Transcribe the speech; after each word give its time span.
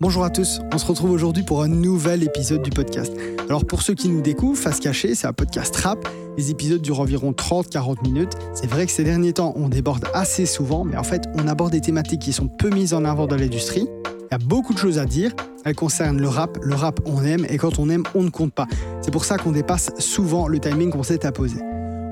Bonjour 0.00 0.24
à 0.24 0.30
tous, 0.30 0.60
on 0.72 0.78
se 0.78 0.86
retrouve 0.86 1.12
aujourd'hui 1.12 1.44
pour 1.44 1.62
un 1.62 1.68
nouvel 1.68 2.24
épisode 2.24 2.62
du 2.62 2.70
podcast. 2.70 3.12
Alors 3.48 3.64
pour 3.64 3.82
ceux 3.82 3.94
qui 3.94 4.08
nous 4.08 4.20
découvrent, 4.20 4.58
Face 4.58 4.80
Cachée, 4.80 5.14
c'est 5.14 5.28
un 5.28 5.32
podcast 5.32 5.76
rap. 5.76 6.08
Les 6.36 6.50
épisodes 6.50 6.82
durent 6.82 7.00
environ 7.00 7.30
30-40 7.30 8.02
minutes. 8.02 8.32
C'est 8.52 8.66
vrai 8.66 8.86
que 8.86 8.92
ces 8.92 9.04
derniers 9.04 9.34
temps, 9.34 9.52
on 9.54 9.68
déborde 9.68 10.04
assez 10.12 10.44
souvent, 10.44 10.84
mais 10.84 10.96
en 10.96 11.04
fait, 11.04 11.28
on 11.36 11.46
aborde 11.46 11.70
des 11.70 11.80
thématiques 11.80 12.22
qui 12.22 12.32
sont 12.32 12.48
peu 12.48 12.70
mises 12.70 12.94
en 12.94 13.04
avant 13.04 13.28
dans 13.28 13.36
l'industrie. 13.36 13.86
Il 14.06 14.32
y 14.32 14.34
a 14.34 14.38
beaucoup 14.38 14.74
de 14.74 14.78
choses 14.78 14.98
à 14.98 15.04
dire. 15.04 15.32
Elles 15.64 15.76
concernent 15.76 16.20
le 16.20 16.28
rap. 16.28 16.58
Le 16.62 16.74
rap, 16.74 16.98
on 17.04 17.22
aime, 17.24 17.46
et 17.48 17.58
quand 17.58 17.78
on 17.78 17.88
aime, 17.88 18.02
on 18.16 18.22
ne 18.22 18.30
compte 18.30 18.52
pas. 18.52 18.66
C'est 19.02 19.12
pour 19.12 19.24
ça 19.24 19.38
qu'on 19.38 19.52
dépasse 19.52 19.92
souvent 19.98 20.48
le 20.48 20.58
timing 20.58 20.90
qu'on 20.90 21.02
s'est 21.04 21.24
imposé. 21.26 21.58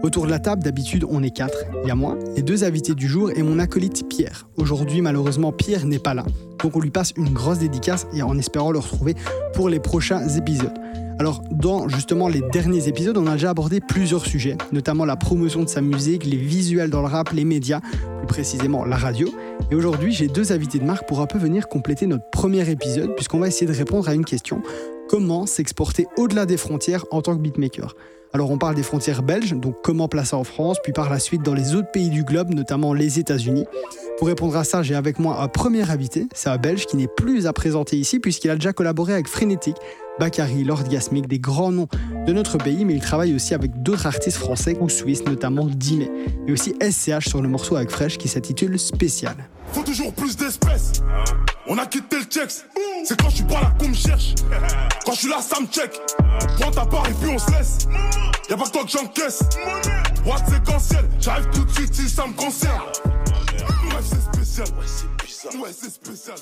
Autour 0.03 0.25
de 0.25 0.31
la 0.31 0.39
table, 0.39 0.63
d'habitude, 0.63 1.05
on 1.09 1.23
est 1.23 1.31
quatre. 1.31 1.67
Il 1.83 1.89
y 1.89 1.91
a 1.91 1.95
moi, 1.95 2.17
les 2.35 2.43
deux 2.43 2.65
invités 2.65 2.95
du 2.95 3.07
jour 3.07 3.31
et 3.31 3.43
mon 3.43 3.59
acolyte 3.59 4.09
Pierre. 4.09 4.49
Aujourd'hui, 4.57 5.03
malheureusement, 5.03 5.53
Pierre 5.53 5.85
n'est 5.85 5.99
pas 5.99 6.15
là. 6.15 6.25
Donc 6.63 6.75
on 6.75 6.81
lui 6.81 6.91
passe 6.91 7.13
une 7.17 7.29
grosse 7.29 7.59
dédicace 7.59 8.07
et 8.15 8.23
en 8.23 8.39
espérant 8.39 8.71
le 8.71 8.79
retrouver 8.79 9.15
pour 9.53 9.69
les 9.69 9.79
prochains 9.79 10.27
épisodes. 10.29 10.73
Alors, 11.19 11.43
dans 11.51 11.87
justement 11.91 12.29
les 12.29 12.41
derniers 12.41 12.89
épisodes, 12.89 13.19
on 13.19 13.27
a 13.27 13.33
déjà 13.33 13.51
abordé 13.51 13.81
plusieurs 13.81 14.25
sujets, 14.25 14.57
notamment 14.73 15.05
la 15.05 15.17
promotion 15.17 15.63
de 15.65 15.69
sa 15.69 15.83
musique, 15.83 16.25
les 16.25 16.39
visuels 16.39 16.89
dans 16.89 17.03
le 17.03 17.09
rap, 17.09 17.33
les 17.33 17.45
médias, 17.45 17.81
plus 18.19 18.27
précisément 18.27 18.87
la 18.87 18.97
radio. 18.97 19.29
Et 19.71 19.75
aujourd'hui, 19.75 20.12
j'ai 20.12 20.29
deux 20.29 20.51
invités 20.51 20.79
de 20.79 20.85
marque 20.85 21.07
pour 21.07 21.21
un 21.21 21.27
peu 21.27 21.37
venir 21.37 21.69
compléter 21.69 22.07
notre 22.07 22.31
premier 22.31 22.67
épisode, 22.71 23.15
puisqu'on 23.17 23.39
va 23.39 23.48
essayer 23.48 23.71
de 23.71 23.77
répondre 23.77 24.09
à 24.09 24.15
une 24.15 24.25
question 24.25 24.62
comment 25.11 25.45
s'exporter 25.45 26.07
au-delà 26.17 26.47
des 26.47 26.57
frontières 26.57 27.05
en 27.11 27.21
tant 27.21 27.37
que 27.37 27.43
beatmaker? 27.43 27.95
Alors 28.33 28.51
on 28.51 28.59
parle 28.59 28.75
des 28.75 28.83
frontières 28.83 29.23
belges, 29.23 29.52
donc 29.55 29.77
comment 29.83 30.09
placer 30.09 30.37
en 30.37 30.45
France, 30.45 30.79
puis 30.83 30.93
par 30.93 31.11
la 31.11 31.19
suite 31.19 31.42
dans 31.42 31.55
les 31.55 31.75
autres 31.75 31.91
pays 31.91 32.11
du 32.11 32.23
globe, 32.23 32.50
notamment 32.50 32.95
les 32.95 33.19
États-Unis. 33.19 33.67
Pour 34.19 34.28
répondre 34.28 34.56
à 34.56 34.64
ça, 34.64 34.83
j'ai 34.83 34.95
avec 34.95 35.19
moi 35.19 35.41
un 35.41 35.48
premier 35.48 35.91
invité, 35.91 36.28
c'est 36.34 36.51
un 36.51 36.58
Belge 36.58 36.86
qui 36.86 36.97
n'est 36.97 37.08
plus 37.08 37.47
à 37.47 37.53
présenter 37.53 37.97
ici 37.97 38.20
puisqu'il 38.20 38.51
a 38.51 38.55
déjà 38.55 38.73
collaboré 38.73 39.14
avec 39.14 39.28
Frénétique, 39.28 39.77
Bakary, 40.21 40.65
Lord 40.65 40.85
Gasmic, 40.85 41.29
des 41.29 41.39
grands 41.39 41.73
noms 41.73 41.89
de 42.27 42.33
notre 42.35 42.59
pays, 42.59 42.85
mais 42.85 42.93
il 42.93 43.01
travaille 43.01 43.35
aussi 43.35 43.55
avec 43.55 43.83
d'autres 43.83 44.07
artistes 44.07 44.37
français 44.37 44.77
ou 44.79 44.91
suisses, 44.91 45.25
notamment 45.25 45.65
Dime, 45.65 46.07
et 46.47 46.53
aussi 46.53 46.75
SCH 46.79 47.27
sur 47.27 47.41
le 47.41 47.49
morceau 47.49 47.77
avec 47.77 47.91
Fresh 47.91 48.19
qui 48.19 48.29
s'intitule 48.29 48.79
Spécial. 48.79 49.35
Faut 49.73 49.83
toujours 49.83 50.13
plus 50.13 50.37
d'espèces. 50.37 50.93
On 51.67 51.79
a 51.79 51.87
quitté 51.87 52.19
le 52.19 52.25
checks. 52.25 52.67
C'est 53.03 53.19
quand 53.19 53.31
je 53.31 53.37
suis 53.37 53.45
pas 53.45 53.63
là 53.63 53.73
qu'on 53.79 53.89
me 53.89 53.95
cherche. 53.95 54.35
Quand 55.07 55.13
je 55.13 55.21
suis 55.21 55.31
là, 55.31 55.41
ça 55.41 55.59
me 55.59 55.67
check. 55.67 55.98
Prends 56.59 56.71
ta 56.71 56.85
part 56.85 57.09
et 57.09 57.15
puis 57.15 57.31
on 57.35 57.39
se 57.39 57.51
laisse. 57.53 57.79
Y'a 58.51 58.59
pas 58.59 58.65
que 58.65 58.73
toi 58.73 58.85
que 58.85 58.91
j'encaisse. 58.91 59.43
What 60.27 60.45
séquentiel, 60.51 61.05
j'arrive 61.19 61.48
tout 61.51 61.65
de 61.65 61.71
suite 61.71 61.95
si 61.95 62.11
ça 62.11 62.27
me 62.27 62.35
concerne. 62.35 62.83
Ouais, 63.15 64.03
c'est 64.03 64.21
spécial. 64.21 64.67
Ouais, 64.69 64.85
c'est 64.87 65.25
bizarre. 65.25 65.63
Ouais, 65.63 65.71
c'est 65.73 65.91
spécial. 65.91 66.37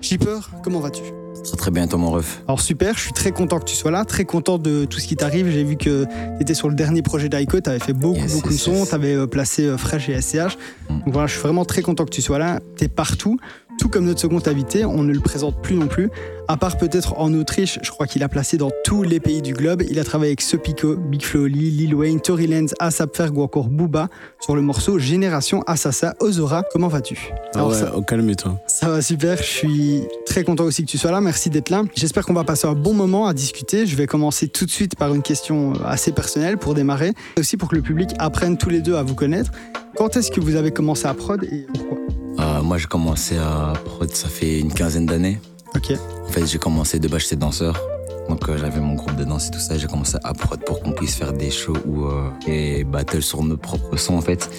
Shipper, 0.00 0.38
comment 0.62 0.80
vas-tu? 0.80 1.02
Très 1.44 1.56
très 1.56 1.70
bien 1.70 1.86
toi 1.86 1.98
mon 1.98 2.10
ref. 2.10 2.42
Alors 2.46 2.60
super, 2.60 2.94
je 2.96 3.00
suis 3.00 3.12
très 3.12 3.30
content 3.32 3.58
que 3.58 3.64
tu 3.64 3.76
sois 3.76 3.90
là, 3.90 4.04
très 4.04 4.24
content 4.24 4.58
de 4.58 4.84
tout 4.84 4.98
ce 4.98 5.06
qui 5.06 5.16
t'arrive. 5.16 5.48
J'ai 5.50 5.64
vu 5.64 5.76
que 5.76 6.04
tu 6.04 6.42
étais 6.42 6.54
sur 6.54 6.68
le 6.68 6.74
dernier 6.74 7.02
projet 7.02 7.28
d'Aiko, 7.28 7.60
tu 7.60 7.70
avais 7.70 7.78
fait 7.78 7.92
beaucoup 7.92 8.16
Yes, 8.20 8.34
beaucoup 8.34 8.50
yes, 8.50 8.58
de 8.58 8.62
sons, 8.64 8.74
yes. 8.80 8.88
tu 8.88 8.94
avais 8.94 9.26
placé 9.26 9.64
euh, 9.64 9.76
Fresh 9.76 10.08
et 10.08 10.20
SCH. 10.20 10.56
Donc 10.88 11.02
voilà, 11.12 11.26
je 11.26 11.32
suis 11.32 11.42
vraiment 11.42 11.64
très 11.64 11.82
content 11.82 12.04
que 12.04 12.10
tu 12.10 12.22
sois 12.22 12.38
là, 12.38 12.60
tu 12.76 12.84
es 12.84 12.88
partout. 12.88 13.38
Tout 13.78 13.88
comme 13.88 14.06
notre 14.06 14.20
second 14.20 14.40
invité, 14.46 14.84
on 14.84 15.04
ne 15.04 15.12
le 15.12 15.20
présente 15.20 15.62
plus 15.62 15.76
non 15.76 15.86
plus. 15.86 16.10
À 16.48 16.56
part 16.56 16.76
peut-être 16.78 17.16
en 17.18 17.32
Autriche, 17.34 17.78
je 17.82 17.90
crois 17.90 18.06
qu'il 18.06 18.22
a 18.24 18.28
placé 18.28 18.56
dans 18.56 18.70
tous 18.82 19.02
les 19.04 19.20
pays 19.20 19.40
du 19.40 19.52
globe. 19.52 19.82
Il 19.88 20.00
a 20.00 20.04
travaillé 20.04 20.30
avec 20.30 20.40
Sopico, 20.40 20.96
Big 20.96 21.22
Flo 21.22 21.42
Oli, 21.44 21.70
Lil 21.70 21.94
Wayne, 21.94 22.20
Tory 22.20 22.48
Lanez, 22.48 22.72
ASAP 22.80 23.16
Ferg 23.16 23.36
ou 23.38 23.42
encore 23.42 23.68
Booba 23.68 24.08
sur 24.40 24.56
le 24.56 24.62
morceau 24.62 24.98
Génération 24.98 25.62
Assassa. 25.66 26.16
Ozora, 26.20 26.64
comment 26.72 26.88
vas-tu? 26.88 27.30
Ah 27.54 27.58
Alors, 27.58 27.68
ouais, 27.70 27.76
ça- 27.78 27.94
au 27.94 28.02
calme 28.02 28.28
et 28.30 28.34
toi? 28.34 28.58
ça 28.66 28.88
va 28.88 29.00
super, 29.00 29.36
je 29.38 29.42
suis 29.42 30.02
très 30.26 30.42
content 30.42 30.64
aussi 30.64 30.84
que 30.84 30.90
tu 30.90 30.98
sois 30.98 31.12
là, 31.12 31.20
merci 31.20 31.48
d'être 31.50 31.70
là. 31.70 31.82
J'espère 31.94 32.24
qu'on 32.26 32.34
va 32.34 32.44
passer 32.44 32.66
un 32.66 32.74
bon 32.74 32.94
moment 32.94 33.26
à 33.26 33.34
discuter. 33.34 33.86
Je 33.86 33.94
vais 33.94 34.06
commencer 34.06 34.48
tout 34.48 34.64
de 34.64 34.70
suite 34.70 34.96
par 34.96 35.14
une 35.14 35.22
question 35.22 35.72
assez 35.84 36.10
personnelle 36.12 36.56
pour 36.58 36.74
démarrer, 36.74 37.12
et 37.36 37.40
aussi 37.40 37.56
pour 37.56 37.68
que 37.68 37.76
le 37.76 37.82
public 37.82 38.10
apprenne 38.18 38.56
tous 38.58 38.70
les 38.70 38.80
deux 38.80 38.96
à 38.96 39.02
vous 39.04 39.14
connaître. 39.14 39.52
Quand 39.96 40.16
est-ce 40.16 40.30
que 40.32 40.40
vous 40.40 40.56
avez 40.56 40.70
commencé 40.72 41.06
à 41.06 41.14
prod 41.14 41.44
et 41.44 41.66
pourquoi? 41.74 41.98
Euh, 42.38 42.62
moi 42.62 42.78
j'ai 42.78 42.86
commencé 42.86 43.36
à 43.38 43.72
prod 43.84 44.10
ça 44.10 44.28
fait 44.28 44.60
une 44.60 44.72
quinzaine 44.72 45.06
d'années. 45.06 45.40
Ok, 45.74 45.92
En 46.26 46.30
fait 46.32 46.46
j'ai 46.46 46.58
commencé 46.58 46.98
de 46.98 47.08
base 47.08 47.22
j'étais 47.22 47.36
danseur. 47.36 47.80
Donc 48.28 48.48
euh, 48.48 48.58
j'avais 48.58 48.80
mon 48.80 48.94
groupe 48.94 49.16
de 49.16 49.24
danse 49.24 49.48
et 49.48 49.50
tout 49.50 49.58
ça. 49.58 49.74
et 49.74 49.78
J'ai 49.78 49.86
commencé 49.86 50.16
à 50.22 50.34
prod 50.34 50.62
pour 50.64 50.80
qu'on 50.80 50.92
puisse 50.92 51.14
faire 51.14 51.32
des 51.32 51.50
shows 51.50 51.76
ou 51.86 52.04
euh, 52.06 52.30
des 52.46 52.84
battles 52.84 53.22
sur 53.22 53.42
nos 53.42 53.56
propres 53.56 53.96
sons 53.96 54.16
en 54.16 54.20
fait. 54.20 54.50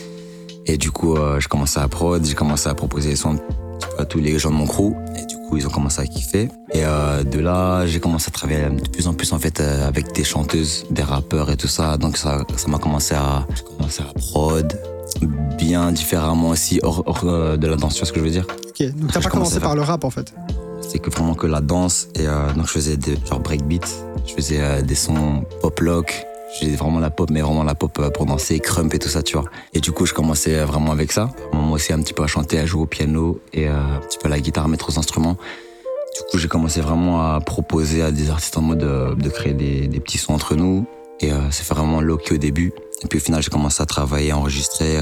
Et 0.66 0.78
du 0.78 0.91
coup 0.91 1.16
euh, 1.16 1.40
j'ai 1.40 1.47
commencé 1.47 1.79
à 1.79 1.88
prod, 1.88 2.23
j'ai 2.23 2.35
commencé 2.35 2.67
à 2.69 2.73
proposer 2.73 3.09
des 3.09 3.16
sons 3.16 3.40
à 3.97 4.06
tous 4.06 4.19
les 4.19 4.38
gens 4.40 4.50
de 4.50 4.56
mon 4.56 4.66
crew. 4.67 4.94
Et 5.17 5.25
du 5.25 5.35
coup 5.47 5.57
ils 5.57 5.67
ont 5.67 5.72
commencé 5.72 6.01
à 6.01 6.06
kiffer. 6.06 6.50
Et 6.73 6.81
de 6.81 7.40
là 7.40 7.85
j'ai 7.85 8.00
commencé 8.00 8.28
à 8.29 8.31
travailler 8.31 8.69
de 8.69 8.90
plus 8.90 9.07
en 9.07 9.13
plus 9.13 9.31
en 9.34 9.40
fait 9.40 9.61
avec 9.61 10.13
des 10.13 10.23
chanteuses, 10.23 10.85
des 10.90 11.03
rappeurs 11.03 11.50
et 11.51 11.57
tout 11.57 11.67
ça. 11.67 11.97
Donc 11.97 12.17
ça 12.17 12.46
ça 12.56 12.67
m'a 12.67 12.78
commencé 12.79 13.16
à 13.16 13.46
j'ai 13.56 13.63
commencé 13.63 14.01
à 14.01 14.13
prod 14.13 14.79
bien 15.58 15.92
différemment 15.92 16.50
aussi 16.50 16.80
hors, 16.84 17.03
hors, 17.06 17.24
euh, 17.25 17.58
de 17.58 17.68
la 17.68 17.75
danse, 17.75 17.94
tu 17.94 18.00
vois 18.00 18.08
ce 18.08 18.14
que 18.14 18.20
je 18.20 18.25
veux 18.25 18.31
dire 18.31 18.46
ok. 18.80 18.96
Donc 18.96 19.12
t'as 19.12 19.22
pas 19.22 19.30
commencé 19.30 19.59
par 19.59 19.75
le 19.75 19.81
rap 19.81 20.03
en 20.03 20.09
fait. 20.09 20.34
C'est 20.81 21.00
que 21.00 21.09
vraiment 21.09 21.36
que 21.36 21.47
la 21.47 21.62
danse 21.62 22.08
et 22.16 22.28
euh, 22.28 22.52
donc 22.53 22.68
je 22.68 22.72
faisais 22.72 22.97
des 22.97 23.18
genre 23.25 23.40
breakbeat, 23.40 23.88
je 24.25 24.34
faisais 24.34 24.59
euh, 24.62 24.81
des 24.81 24.96
sons 24.96 25.44
pop 25.62 25.80
lock, 25.81 26.25
j'ai 26.59 26.75
vraiment 26.75 27.00
la 27.00 27.09
pop 27.09 27.30
mais 27.30 27.42
vraiment 27.42 27.64
la 27.64 27.75
pop 27.75 28.09
pour 28.14 28.25
danser, 28.25 28.59
crump 28.59 28.94
et 28.94 29.00
tout 29.00 29.09
ça, 29.09 29.22
tu 29.22 29.38
vois. 29.38 29.46
Et 29.74 29.81
du 29.81 29.92
coup, 29.92 30.06
je 30.06 30.14
commençais 30.14 30.64
vraiment 30.64 30.92
avec 30.92 31.12
ça. 31.12 31.30
Moi 31.53 31.76
aussi 31.76 31.94
un 31.94 32.02
petit 32.02 32.14
peu 32.14 32.24
à 32.24 32.28
chanter, 32.28 32.59
à 32.59 32.66
jouer 32.66 32.81
au 32.81 32.88
piano 32.88 33.40
et 33.53 33.68
euh, 33.68 33.74
un 33.74 34.00
petit 34.00 34.18
peu 34.18 34.28
à 34.28 34.30
la 34.30 34.40
guitare, 34.40 34.66
à 34.66 34.68
mettre 34.68 34.90
aux 34.90 34.97
instruments. 34.97 35.38
Du 36.16 36.22
coup, 36.31 36.38
j'ai 36.40 36.47
commencé 36.47 36.81
vraiment 36.81 37.22
à 37.22 37.40
proposer 37.40 38.02
à 38.02 38.12
des 38.12 38.31
artistes 38.31 38.58
en 38.58 38.62
mode 38.62 38.80
de 38.80 39.30
créer 39.30 39.53
des, 39.53 39.88
des 39.88 40.00
petits 40.00 40.18
sons 40.18 40.34
entre 40.34 40.56
nous 40.56 40.88
et 41.22 41.31
euh, 41.31 41.52
c'est 41.52 41.68
vraiment 41.68 42.02
low-key 42.02 42.36
au 42.36 42.38
début. 42.38 42.72
Et 43.04 43.08
puis 43.08 43.20
au 43.20 43.22
final, 43.22 43.42
j'ai 43.42 43.50
commencé 43.50 43.82
à 43.82 43.86
travailler, 43.86 44.32
à 44.32 44.38
enregistrer 44.38 44.98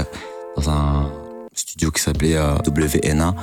dans 0.56 0.70
un 0.70 1.12
studio 1.54 1.90
qui 1.90 2.02
s'appelait 2.02 2.36
euh, 2.36 2.54
WNA. 2.66 3.34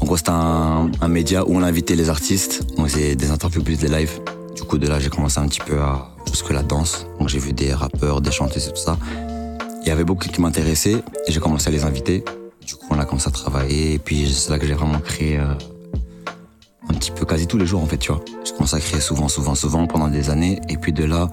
En 0.00 0.04
gros, 0.04 0.16
c'était 0.16 0.30
un, 0.30 0.90
un 1.00 1.08
média 1.08 1.44
où 1.44 1.56
on 1.56 1.62
invitait 1.62 1.96
les 1.96 2.10
artistes, 2.10 2.62
on 2.76 2.84
faisait 2.84 3.14
des 3.14 3.30
interviews 3.30 3.62
plus 3.62 3.78
des 3.78 3.88
lives. 3.88 4.20
Du 4.54 4.62
coup, 4.62 4.78
de 4.78 4.86
là, 4.86 4.98
j'ai 4.98 5.10
commencé 5.10 5.38
un 5.38 5.46
petit 5.46 5.60
peu 5.60 5.80
à 5.80 6.08
tout 6.26 6.34
ce 6.34 6.42
que 6.42 6.52
la 6.52 6.62
danse. 6.62 7.06
Donc, 7.18 7.28
j'ai 7.28 7.38
vu 7.38 7.52
des 7.52 7.72
rappeurs, 7.72 8.20
des 8.20 8.30
chanteuses 8.30 8.68
et 8.68 8.70
tout 8.70 8.76
ça. 8.76 8.98
Il 9.82 9.88
y 9.88 9.90
avait 9.90 10.04
beaucoup 10.04 10.28
qui 10.28 10.40
m'intéressaient 10.40 11.02
et 11.26 11.32
j'ai 11.32 11.40
commencé 11.40 11.68
à 11.68 11.70
les 11.70 11.84
inviter. 11.84 12.24
Du 12.66 12.74
coup, 12.74 12.86
on 12.90 12.98
a 12.98 13.04
commencé 13.04 13.28
à 13.28 13.30
travailler 13.30 13.94
et 13.94 13.98
puis 13.98 14.30
c'est 14.32 14.50
là 14.50 14.58
que 14.58 14.66
j'ai 14.66 14.74
vraiment 14.74 15.00
créé 15.00 15.38
euh, 15.38 15.54
un 16.88 16.94
petit 16.94 17.10
peu 17.10 17.24
quasi 17.24 17.46
tous 17.46 17.56
les 17.56 17.66
jours 17.66 17.82
en 17.82 17.86
fait, 17.86 17.96
tu 17.96 18.12
vois. 18.12 18.22
J'ai 18.44 18.52
commencé 18.52 18.76
à 18.76 18.80
créer 18.80 19.00
souvent, 19.00 19.28
souvent, 19.28 19.54
souvent 19.54 19.86
pendant 19.86 20.08
des 20.08 20.28
années 20.28 20.60
et 20.68 20.76
puis 20.76 20.92
de 20.92 21.04
là, 21.04 21.30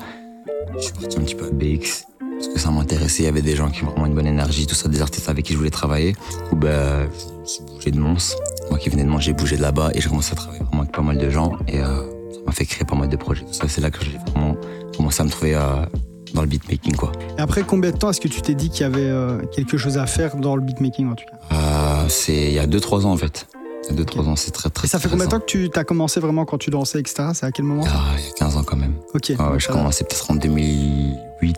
je 0.77 0.83
suis 0.83 0.93
parti 0.93 1.17
un 1.17 1.21
petit 1.21 1.35
peu 1.35 1.45
à 1.45 1.49
BX 1.49 2.07
parce 2.37 2.47
que 2.53 2.59
ça 2.59 2.71
m'intéressait. 2.71 3.23
Il 3.23 3.25
y 3.25 3.29
avait 3.29 3.41
des 3.41 3.55
gens 3.55 3.69
qui 3.69 3.83
ont 3.83 3.87
vraiment 3.91 4.05
une 4.05 4.13
bonne 4.15 4.27
énergie, 4.27 4.65
tout 4.67 4.75
ça, 4.75 4.87
des 4.87 5.01
artistes 5.01 5.29
avec 5.29 5.45
qui 5.45 5.53
je 5.53 5.57
voulais 5.57 5.69
travailler. 5.69 6.11
Du 6.13 6.49
coup, 6.49 6.55
ben, 6.55 7.07
suis 7.45 7.63
bougé 7.63 7.91
de 7.91 7.99
Mons. 7.99 8.35
Moi 8.69 8.79
qui 8.79 8.89
venais 8.89 9.03
de 9.03 9.09
Mons, 9.09 9.19
j'ai 9.19 9.33
bougé 9.33 9.57
de 9.57 9.61
là-bas 9.61 9.91
et 9.93 10.01
j'ai 10.01 10.09
commencé 10.09 10.33
à 10.33 10.35
travailler 10.35 10.63
vraiment 10.63 10.81
avec 10.81 10.91
pas 10.93 11.01
mal 11.01 11.17
de 11.17 11.29
gens 11.29 11.53
et 11.67 11.79
euh, 11.79 12.01
ça 12.33 12.39
m'a 12.45 12.51
fait 12.51 12.65
créer 12.65 12.85
pas 12.85 12.95
mal 12.95 13.09
de 13.09 13.15
projets. 13.17 13.45
Ça, 13.51 13.67
c'est 13.67 13.81
là 13.81 13.89
que 13.91 14.03
j'ai 14.03 14.17
vraiment 14.31 14.55
commencé 14.95 15.21
à 15.21 15.25
me 15.25 15.29
trouver 15.29 15.55
euh, 15.55 15.85
dans 16.33 16.41
le 16.41 16.47
beatmaking, 16.47 16.95
quoi. 16.95 17.11
Et 17.37 17.41
après 17.41 17.63
combien 17.63 17.91
de 17.91 17.97
temps 17.97 18.09
est-ce 18.09 18.19
que 18.21 18.27
tu 18.27 18.41
t'es 18.41 18.53
dit 18.55 18.69
qu'il 18.69 18.81
y 18.81 18.85
avait 18.85 18.99
euh, 19.01 19.41
quelque 19.55 19.77
chose 19.77 19.97
à 19.97 20.05
faire 20.05 20.35
dans 20.35 20.55
le 20.55 20.61
beatmaking 20.61 21.09
en 21.09 21.15
tout 21.15 21.25
cas? 21.25 22.05
C'est 22.09 22.47
il 22.47 22.53
y 22.53 22.59
a 22.59 22.67
2-3 22.67 23.05
ans 23.05 23.11
en 23.11 23.17
fait. 23.17 23.47
Il 23.89 23.97
y 23.97 24.01
a 24.01 24.03
2-3 24.03 24.19
ans, 24.27 24.35
c'est 24.35 24.51
très 24.51 24.69
très 24.69 24.85
Et 24.85 24.89
ça 24.89 24.99
fait 24.99 25.07
combien 25.09 25.25
de 25.25 25.31
temps 25.31 25.39
que 25.39 25.45
tu 25.45 25.69
as 25.75 25.83
commencé 25.85 26.19
vraiment 26.19 26.43
quand 26.45 26.57
tu 26.57 26.69
dansais, 26.69 26.99
etc. 26.99 27.29
C'est 27.33 27.45
à 27.45 27.51
quel 27.51 27.63
moment? 27.65 27.83
Il 27.85 27.89
y, 27.89 27.93
a, 27.93 28.19
il 28.19 28.25
y 28.25 28.29
a 28.29 28.33
15 28.33 28.57
ans 28.57 28.63
quand 28.63 28.75
même. 28.75 28.93
Ok. 29.13 29.31
Ah 29.39 29.51
ouais, 29.51 29.59
je 29.59 29.65
ça- 29.67 29.73
commençais 29.73 30.03
peut-être 30.03 30.29
en 30.31 30.35
2008, 30.35 31.57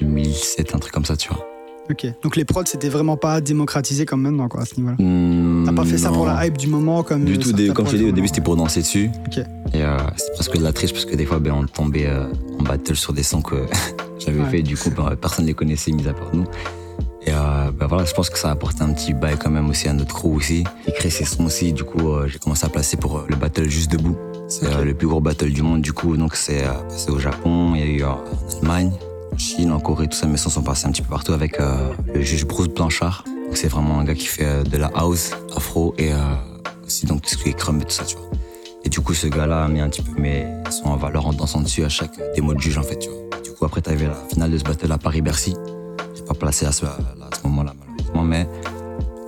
2007, 0.00 0.74
un 0.74 0.78
truc 0.78 0.92
comme 0.92 1.04
ça, 1.04 1.16
tu 1.16 1.28
vois. 1.28 1.44
Ok. 1.90 2.06
Donc 2.22 2.36
les 2.36 2.46
prods, 2.46 2.62
c'était 2.64 2.88
vraiment 2.88 3.18
pas 3.18 3.42
démocratisé 3.42 4.06
comme 4.06 4.22
maintenant, 4.22 4.48
quoi, 4.48 4.62
à 4.62 4.64
ce 4.64 4.76
niveau-là. 4.76 4.96
Hmm, 4.98 5.64
T'as 5.66 5.72
pas 5.72 5.84
fait 5.84 5.98
ça 5.98 6.10
pour 6.10 6.24
la 6.26 6.46
hype 6.46 6.56
du 6.56 6.66
moment 6.66 7.02
comme. 7.02 7.24
Du 7.26 7.34
euh, 7.34 7.36
tout, 7.36 7.72
comme 7.74 7.86
je 7.86 7.90
t'ai 7.92 7.98
dit, 7.98 8.04
au 8.06 8.12
début 8.12 8.28
c'était 8.28 8.40
pour 8.40 8.56
danser 8.56 8.80
dessus. 8.80 9.10
Ok. 9.26 9.38
Et 9.74 9.82
euh, 9.82 9.98
c'est 10.16 10.32
presque 10.32 10.56
de 10.56 10.62
la 10.62 10.72
triche 10.72 10.92
parce 10.92 11.04
que 11.04 11.14
des 11.14 11.26
fois 11.26 11.40
ben, 11.40 11.52
on 11.52 11.66
tombait 11.66 12.06
euh, 12.06 12.26
en 12.58 12.62
battle 12.62 12.96
sur 12.96 13.12
des 13.12 13.22
sons 13.22 13.42
que 13.42 13.56
j'avais 14.18 14.38
Ouais. 14.40 14.50
fait, 14.50 14.62
du 14.62 14.76
coup 14.78 14.90
ben, 14.96 15.14
personne 15.20 15.44
ne 15.44 15.50
les 15.50 15.54
connaissait 15.54 15.92
mis 15.92 16.08
à 16.08 16.14
part 16.14 16.30
nous. 16.34 16.44
Et 17.26 17.30
euh, 17.32 17.70
ben, 17.78 17.86
voilà, 17.86 18.04
je 18.06 18.14
pense 18.14 18.30
que 18.30 18.38
ça 18.38 18.48
a 18.48 18.52
apporté 18.52 18.82
un 18.82 18.92
petit 18.94 19.12
bail 19.12 19.36
quand 19.38 19.50
même 19.50 19.68
aussi 19.68 19.86
à 19.88 19.92
notre 19.92 20.14
crew 20.14 20.34
aussi. 20.36 20.64
Il 20.86 20.92
crée 20.94 21.10
ses 21.10 21.24
sons 21.26 21.44
aussi, 21.44 21.74
du 21.74 21.84
coup 21.84 22.08
euh, 22.12 22.28
j'ai 22.28 22.38
commencé 22.38 22.64
à 22.64 22.70
placer 22.70 22.96
pour 22.96 23.18
euh, 23.18 23.26
le 23.28 23.36
battle 23.36 23.68
juste 23.68 23.90
debout. 23.90 24.16
C'est 24.48 24.84
le 24.84 24.94
plus 24.94 25.06
gros 25.06 25.20
battle 25.20 25.50
du 25.50 25.62
monde 25.62 25.80
du 25.82 25.92
coup, 25.92 26.16
donc 26.16 26.34
c'est 26.36 26.62
au 27.08 27.18
Japon, 27.18 27.74
il 27.74 27.80
y 27.80 27.82
a 27.82 27.86
eu 27.86 28.04
en 28.04 28.20
Allemagne, 28.60 28.92
en 29.34 29.38
Chine, 29.38 29.72
en 29.72 29.80
Corée, 29.80 30.06
tout 30.08 30.16
ça, 30.16 30.26
mes 30.26 30.36
sons 30.36 30.50
sont 30.50 30.62
passés 30.62 30.86
un 30.86 30.90
petit 30.92 31.02
peu 31.02 31.10
partout 31.10 31.32
avec 31.32 31.60
euh, 31.60 31.92
le 32.14 32.20
juge 32.22 32.46
Bruce 32.46 32.68
Blanchard. 32.68 33.24
C'est 33.52 33.68
vraiment 33.68 33.98
un 34.00 34.04
gars 34.04 34.14
qui 34.14 34.26
fait 34.26 34.44
euh, 34.44 34.62
de 34.62 34.76
la 34.76 34.90
house, 34.94 35.30
afro 35.56 35.94
et 35.98 36.12
euh, 36.12 36.16
aussi 36.86 37.06
donc 37.06 37.22
tout 37.22 37.30
ce 37.30 37.36
qui 37.36 37.48
est 37.50 37.52
crumb 37.52 37.80
et 37.82 37.84
tout 37.84 37.90
ça, 37.90 38.04
tu 38.04 38.16
vois. 38.16 38.26
Et 38.84 38.88
du 38.88 39.00
coup, 39.00 39.14
ce 39.14 39.26
gars-là 39.26 39.64
a 39.64 39.68
mis 39.68 39.80
un 39.80 39.88
petit 39.88 40.02
peu 40.02 40.20
mes 40.20 40.46
sons 40.70 40.86
en 40.86 40.96
valeur 40.96 41.26
en 41.26 41.32
dansant 41.32 41.60
dessus 41.60 41.84
à 41.84 41.88
chaque 41.88 42.12
démo 42.34 42.54
de 42.54 42.60
juge, 42.60 42.78
en 42.78 42.82
fait, 42.82 42.98
tu 42.98 43.08
vois. 43.08 43.40
Du 43.42 43.50
coup, 43.52 43.64
après, 43.64 43.80
t'avais 43.80 44.06
la 44.06 44.14
finale 44.32 44.50
de 44.50 44.58
ce 44.58 44.64
battle 44.64 44.92
à 44.92 44.98
Paris-Bercy. 44.98 45.54
J'ai 46.14 46.22
pas 46.22 46.34
placé 46.34 46.66
à 46.66 46.72
ce, 46.72 46.84
à 46.86 46.96
ce 47.40 47.46
moment-là, 47.48 47.72
malheureusement, 47.88 48.22
mais 48.22 48.46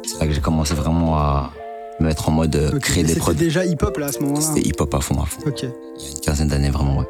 c'est 0.04 0.20
là 0.20 0.26
que 0.26 0.32
j'ai 0.32 0.40
commencé 0.40 0.74
vraiment 0.74 1.16
à 1.18 1.52
me 2.00 2.06
mettre 2.06 2.28
en 2.28 2.32
mode 2.32 2.54
euh, 2.56 2.72
Ok, 2.74 2.80
créer 2.80 3.02
des 3.02 3.08
C'était 3.10 3.20
prods. 3.20 3.32
déjà 3.34 3.64
hip-hop 3.64 3.96
là 3.96 4.06
à 4.06 4.12
ce 4.12 4.20
moment-là. 4.20 4.40
C'était 4.42 4.68
hip-hop 4.68 4.94
à 4.94 5.00
fond, 5.00 5.20
à 5.20 5.26
fond. 5.26 5.40
Ok, 5.46 5.62
Il 5.62 5.68
y 5.68 6.06
a 6.06 6.10
une 6.12 6.20
quinzaine 6.20 6.48
d'années, 6.48 6.70
vraiment, 6.70 6.98
ouais. 6.98 7.06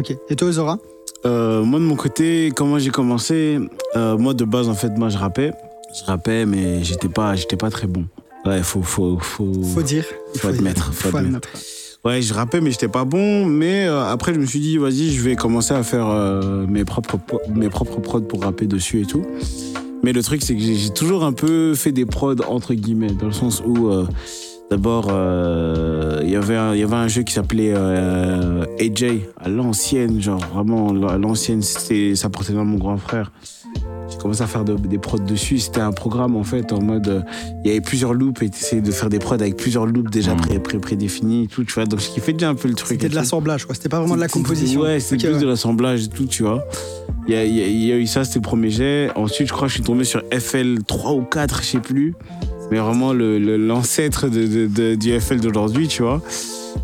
ok. 0.00 0.16
Et 0.28 0.36
toi, 0.36 0.50
Zora? 0.52 0.78
Euh, 1.26 1.62
moi 1.62 1.78
de 1.78 1.84
mon 1.84 1.96
côté, 1.96 2.52
comment 2.54 2.78
j'ai 2.78 2.90
commencé 2.90 3.58
euh, 3.96 4.16
Moi 4.18 4.34
de 4.34 4.44
base 4.44 4.68
en 4.68 4.74
fait, 4.74 4.90
moi 4.96 5.08
je 5.08 5.16
rappais, 5.18 5.52
je 5.98 6.04
rappais 6.04 6.44
mais 6.46 6.84
j'étais 6.84 7.08
pas, 7.08 7.34
j'étais 7.34 7.56
pas 7.56 7.70
très 7.70 7.86
bon. 7.86 8.04
Ouais, 8.44 8.62
faut, 8.62 8.82
faut, 8.82 9.18
faut. 9.18 9.52
Faut 9.62 9.82
dire. 9.82 10.04
il 10.34 10.40
Faut 10.40 10.48
dire. 10.48 10.58
admettre, 10.58 10.92
faut 10.92 11.08
Faut 11.08 11.16
admettre. 11.16 11.48
Ouais, 12.04 12.20
je 12.20 12.34
rappais 12.34 12.60
mais 12.60 12.70
j'étais 12.70 12.88
pas 12.88 13.04
bon. 13.06 13.46
Mais 13.46 13.86
euh, 13.86 14.04
après 14.04 14.34
je 14.34 14.38
me 14.38 14.44
suis 14.46 14.60
dit 14.60 14.76
vas-y, 14.76 15.10
je 15.12 15.22
vais 15.22 15.36
commencer 15.36 15.72
à 15.72 15.82
faire 15.82 16.06
mes 16.68 16.84
propres 16.84 17.18
mes 17.54 17.70
propres 17.70 18.00
prods 18.00 18.20
pour 18.22 18.42
rapper 18.42 18.66
dessus 18.66 19.00
et 19.02 19.06
tout. 19.06 19.24
Mais 20.02 20.12
le 20.12 20.22
truc 20.22 20.42
c'est 20.42 20.54
que 20.54 20.60
j'ai 20.60 20.90
toujours 20.90 21.24
un 21.24 21.32
peu 21.32 21.74
fait 21.74 21.92
des 21.92 22.04
prods 22.04 22.36
entre 22.46 22.74
guillemets 22.74 23.12
dans 23.18 23.26
le 23.26 23.32
sens 23.32 23.62
où 23.66 23.88
D'abord, 24.70 25.08
euh, 25.10 26.20
il 26.24 26.30
y 26.30 26.36
avait 26.36 26.56
un- 26.56 26.74
jeu 27.08 27.22
qui 27.22 27.32
s'appelait 27.34 27.72
euh, 27.74 28.64
AJ, 28.80 29.20
à 29.40 29.48
l'ancienne, 29.48 30.20
genre 30.20 30.40
vraiment 30.52 30.88
à 31.08 31.18
l'ancienne, 31.18 31.62
ça 31.62 32.28
nom 32.54 32.64
de 32.64 32.70
mon 32.70 32.78
grand 32.78 32.96
frère. 32.96 33.30
J'ai 34.10 34.16
commencé 34.18 34.42
à 34.42 34.46
faire 34.46 34.64
de- 34.64 34.74
des 34.76 34.98
prods 34.98 35.18
dessus. 35.18 35.58
C'était 35.58 35.80
un 35.80 35.92
programme 35.92 36.34
en 36.36 36.44
fait 36.44 36.72
en 36.72 36.80
mode, 36.82 37.08
euh, 37.08 37.20
il 37.64 37.68
y 37.68 37.70
avait 37.72 37.80
plusieurs 37.80 38.14
loops 38.14 38.40
et 38.42 38.48
t'essayais 38.48 38.82
de 38.82 38.90
faire 38.90 39.08
des 39.10 39.18
prods 39.18 39.34
avec 39.34 39.56
plusieurs 39.56 39.86
loops 39.86 40.10
déjà 40.10 40.32
Mhm. 40.34 40.40
pré, 40.40 40.58
pré, 40.58 40.78
prédéfinis 40.78 41.44
et 41.44 41.46
tout, 41.46 41.64
tu 41.64 41.72
vois. 41.74 41.84
Donc 41.84 42.00
ce 42.00 42.10
qui 42.10 42.20
fait 42.20 42.32
déjà 42.32 42.48
un 42.48 42.54
peu 42.54 42.68
le 42.68 42.74
truc. 42.74 42.88
C'était 42.88 43.08
de 43.08 43.14
l'assemblage, 43.14 43.66
quoi. 43.66 43.74
C'était 43.74 43.88
pas 43.88 43.98
vraiment 44.00 44.14
de 44.16 44.20
la 44.20 44.28
composition. 44.28 44.80
Ouais, 44.80 44.98
c'était 45.00 45.26
plus 45.26 45.34
ouais. 45.36 45.40
de 45.42 45.46
l'assemblage 45.46 46.04
et 46.04 46.08
tout, 46.08 46.26
tu 46.26 46.42
vois. 46.42 46.64
Il 47.28 47.34
y 47.34 47.36
a, 47.36 47.44
il 47.44 47.54
y 47.54 47.62
a- 47.62 47.66
il 47.66 47.84
y 47.84 47.92
a 47.92 47.96
eu 47.96 48.06
ça, 48.06 48.24
c'était 48.24 48.38
le 48.38 48.42
premier 48.42 48.70
jet. 48.70 49.10
Ensuite, 49.16 49.48
je 49.48 49.52
crois 49.52 49.66
que 49.66 49.70
je 49.72 49.74
suis 49.78 49.84
tombé 49.84 50.04
sur 50.04 50.22
FL 50.30 50.78
3 50.86 51.12
ou 51.12 51.22
4, 51.22 51.62
je 51.62 51.66
sais 51.68 51.78
plus. 51.80 52.14
Mais 52.70 52.78
vraiment 52.78 53.12
le- 53.12 53.38
le- 53.38 53.56
l'ancêtre 53.56 54.28
de, 54.28 54.66
de- 54.66 54.94
du 54.94 55.20
FL 55.20 55.40
d'aujourd'hui, 55.40 55.88
tu 55.88 56.02
vois. 56.02 56.20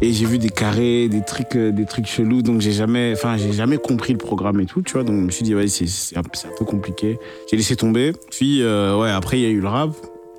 Et 0.03 0.12
j'ai 0.12 0.25
vu 0.25 0.38
des 0.38 0.50
carrés, 0.50 1.09
des 1.09 1.23
trucs, 1.25 1.56
euh, 1.56 1.73
des 1.73 1.85
trucs 1.85 2.06
chelous. 2.06 2.43
Donc 2.43 2.61
j'ai 2.61 2.73
jamais, 2.73 3.12
enfin, 3.17 3.37
j'ai 3.37 3.53
jamais 3.53 3.77
compris 3.79 4.12
le 4.12 4.19
programme 4.19 4.61
et 4.61 4.67
tout, 4.67 4.82
tu 4.82 4.93
vois. 4.93 5.03
Donc 5.05 5.17
je 5.17 5.21
me 5.23 5.31
suis 5.31 5.43
dit, 5.44 5.55
ouais, 5.55 5.69
c'est 5.69 6.17
un, 6.17 6.21
un 6.21 6.56
peu 6.59 6.65
compliqué. 6.65 7.19
J'ai 7.50 7.56
laissé 7.56 7.77
tomber. 7.77 8.12
Puis, 8.31 8.62
euh, 8.62 8.97
ouais, 8.99 9.11
après, 9.11 9.38
il 9.38 9.43
y 9.43 9.47
a 9.47 9.50
eu 9.50 9.61
le 9.61 9.69
rap. 9.69 9.91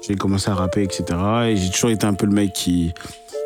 J'ai 0.07 0.15
commencé 0.15 0.49
à 0.49 0.55
rapper, 0.55 0.83
etc. 0.83 1.03
Et 1.49 1.55
j'ai 1.57 1.69
toujours 1.69 1.89
été 1.91 2.05
un 2.07 2.13
peu 2.13 2.25
le 2.25 2.31
mec 2.31 2.53
qui, 2.53 2.91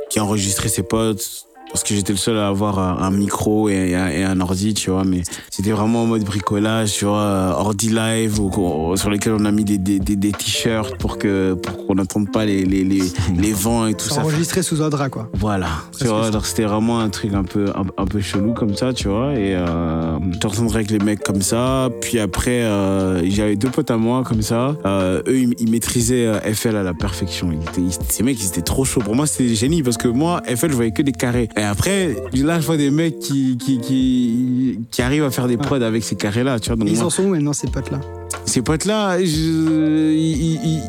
qui 0.10 0.20
enregistrait 0.20 0.70
ses 0.70 0.84
potes. 0.84 1.48
Parce 1.72 1.84
que 1.84 1.94
j'étais 1.94 2.14
le 2.14 2.18
seul 2.18 2.38
à 2.38 2.48
avoir 2.48 2.80
un, 3.04 3.12
micro 3.12 3.68
et, 3.70 3.90
et 3.92 4.24
un, 4.24 4.40
ordi, 4.40 4.74
tu 4.74 4.92
vois. 4.92 5.04
Mais 5.04 5.24
c'était 5.50 5.72
vraiment 5.72 6.04
en 6.04 6.06
mode 6.06 6.24
bricolage, 6.24 6.94
tu 6.94 7.06
vois, 7.06 7.56
ordi 7.60 7.90
live, 7.90 8.40
ou- 8.40 8.96
sur 8.96 9.10
lesquels 9.10 9.34
on 9.34 9.44
a 9.46 9.52
mis 9.52 9.66
des, 9.66 9.78
des, 9.78 10.00
des, 10.00 10.16
des 10.16 10.32
t-shirts 10.32 10.98
pour 10.98 11.18
que 11.18 11.54
pour 11.54 11.86
qu'on 11.86 11.96
n'entende 11.96 12.32
pas 12.32 12.46
les, 12.46 12.64
les, 12.64 12.84
les, 12.86 13.02
les 13.38 13.52
vents 13.52 13.88
et 13.88 13.94
tout 13.94 14.08
ça. 14.08 14.22
enregistré 14.22 14.64
sous 14.64 14.82
un 14.82 14.90
drap, 14.90 15.10
quoi. 15.10 15.30
Voilà, 15.34 15.68
tu 15.98 16.06
vois, 16.06 16.28
alors 16.28 16.46
c'était 16.46 16.64
vraiment 16.64 17.00
un 17.02 17.10
truc 17.10 17.34
un 17.34 17.44
peu, 17.44 17.70
un, 17.76 17.84
un 18.02 18.06
peu 18.06 18.22
chelou 18.22 18.54
comme 18.54 18.76
ça, 18.76 18.94
tu 18.94 19.10
vois, 19.10 19.34
et 19.34 19.54
euh, 19.56 20.18
j'entendrais 20.42 20.78
avec 20.78 20.92
les 20.92 21.00
mecs 21.00 21.24
comme 21.24 21.42
ça, 21.42 21.90
puis 22.02 22.20
après, 22.20 22.62
euh, 22.62 23.30
j'avais 23.30 23.56
deux 23.58 23.70
potes 23.70 23.92
à 23.92 23.98
moi 23.98 24.24
comme 24.24 24.42
ça, 24.42 24.76
euh, 24.86 25.22
eux, 25.28 25.40
ils, 25.40 25.54
ils 25.60 25.70
maîtrisaient 25.72 26.26
euh, 26.28 26.40
FL 26.54 26.76
à 26.78 26.84
la 26.84 26.94
perfection, 26.94 27.50
ils 27.52 27.62
étaient, 27.62 27.82
ils- 27.82 28.06
ces 28.10 28.24
mecs, 28.24 28.40
ils 28.42 28.48
étaient 28.48 28.62
trop 28.62 28.86
chauds, 28.86 29.02
pour 29.02 29.16
moi, 29.16 29.28
c'était 29.28 29.54
génie, 29.56 29.84
parce 29.84 29.98
que 29.98 30.08
moi, 30.08 30.42
FL, 30.46 30.70
je 30.72 30.76
voyais 30.76 30.92
que 30.92 31.02
des 31.02 31.12
carrés, 31.12 31.50
et 31.58 31.62
après, 31.64 32.16
là, 32.34 32.60
je 32.60 32.66
vois 32.66 32.78
des 32.78 32.92
mecs 32.92 33.20
qui, 33.20 33.58
qui, 33.58 33.80
qui, 33.80 34.80
qui 34.92 35.02
arrivent 35.02 35.24
à 35.24 35.32
faire 35.32 35.48
des 35.48 35.58
prods 35.58 35.76
avec 35.82 36.04
ces 36.04 36.16
carrés-là, 36.16 36.60
tu 36.60 36.70
vois, 36.70 36.76
donc 36.76 36.90
ils 36.90 36.96
moi, 36.98 37.06
en 37.06 37.10
sont 37.10 37.24
où 37.24 37.30
maintenant, 37.30 37.54
ces 37.54 37.68
potes-là? 37.68 38.00
Ces 38.46 38.62
potes-là, 38.62 39.20
je- 39.20 40.14
ils, 40.14 40.54
ils- 40.54 40.60
ils- 40.66 40.82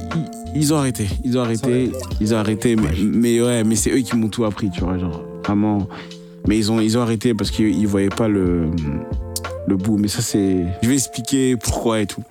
ils 0.54 0.74
ont 0.74 0.76
arrêté. 0.78 1.06
Ils 1.24 1.36
ont 1.38 1.42
arrêté. 1.42 1.90
Ils 2.20 2.34
ont 2.34 2.38
arrêté. 2.38 2.76
Mais, 2.76 2.88
mais 3.02 3.40
ouais, 3.42 3.62
mais 3.64 3.76
c'est 3.76 3.90
eux 3.90 3.98
qui 4.00 4.16
m'ont 4.16 4.28
tout 4.28 4.44
appris, 4.44 4.70
tu 4.70 4.80
vois, 4.80 4.98
genre 4.98 5.22
vraiment. 5.44 5.86
Mais 6.48 6.56
ils 6.56 6.70
ont, 6.72 6.80
ils 6.80 6.96
ont 6.96 7.00
arrêté 7.02 7.34
parce 7.34 7.50
qu'ils 7.50 7.76
ils 7.78 7.86
voyaient 7.86 8.08
pas 8.08 8.28
le, 8.28 8.66
le 9.66 9.76
bout. 9.76 9.98
Mais 9.98 10.08
ça, 10.08 10.22
c'est. 10.22 10.64
Je 10.82 10.88
vais 10.88 10.94
expliquer 10.94 11.56
pourquoi 11.56 12.00
et 12.00 12.06
tout. 12.06 12.22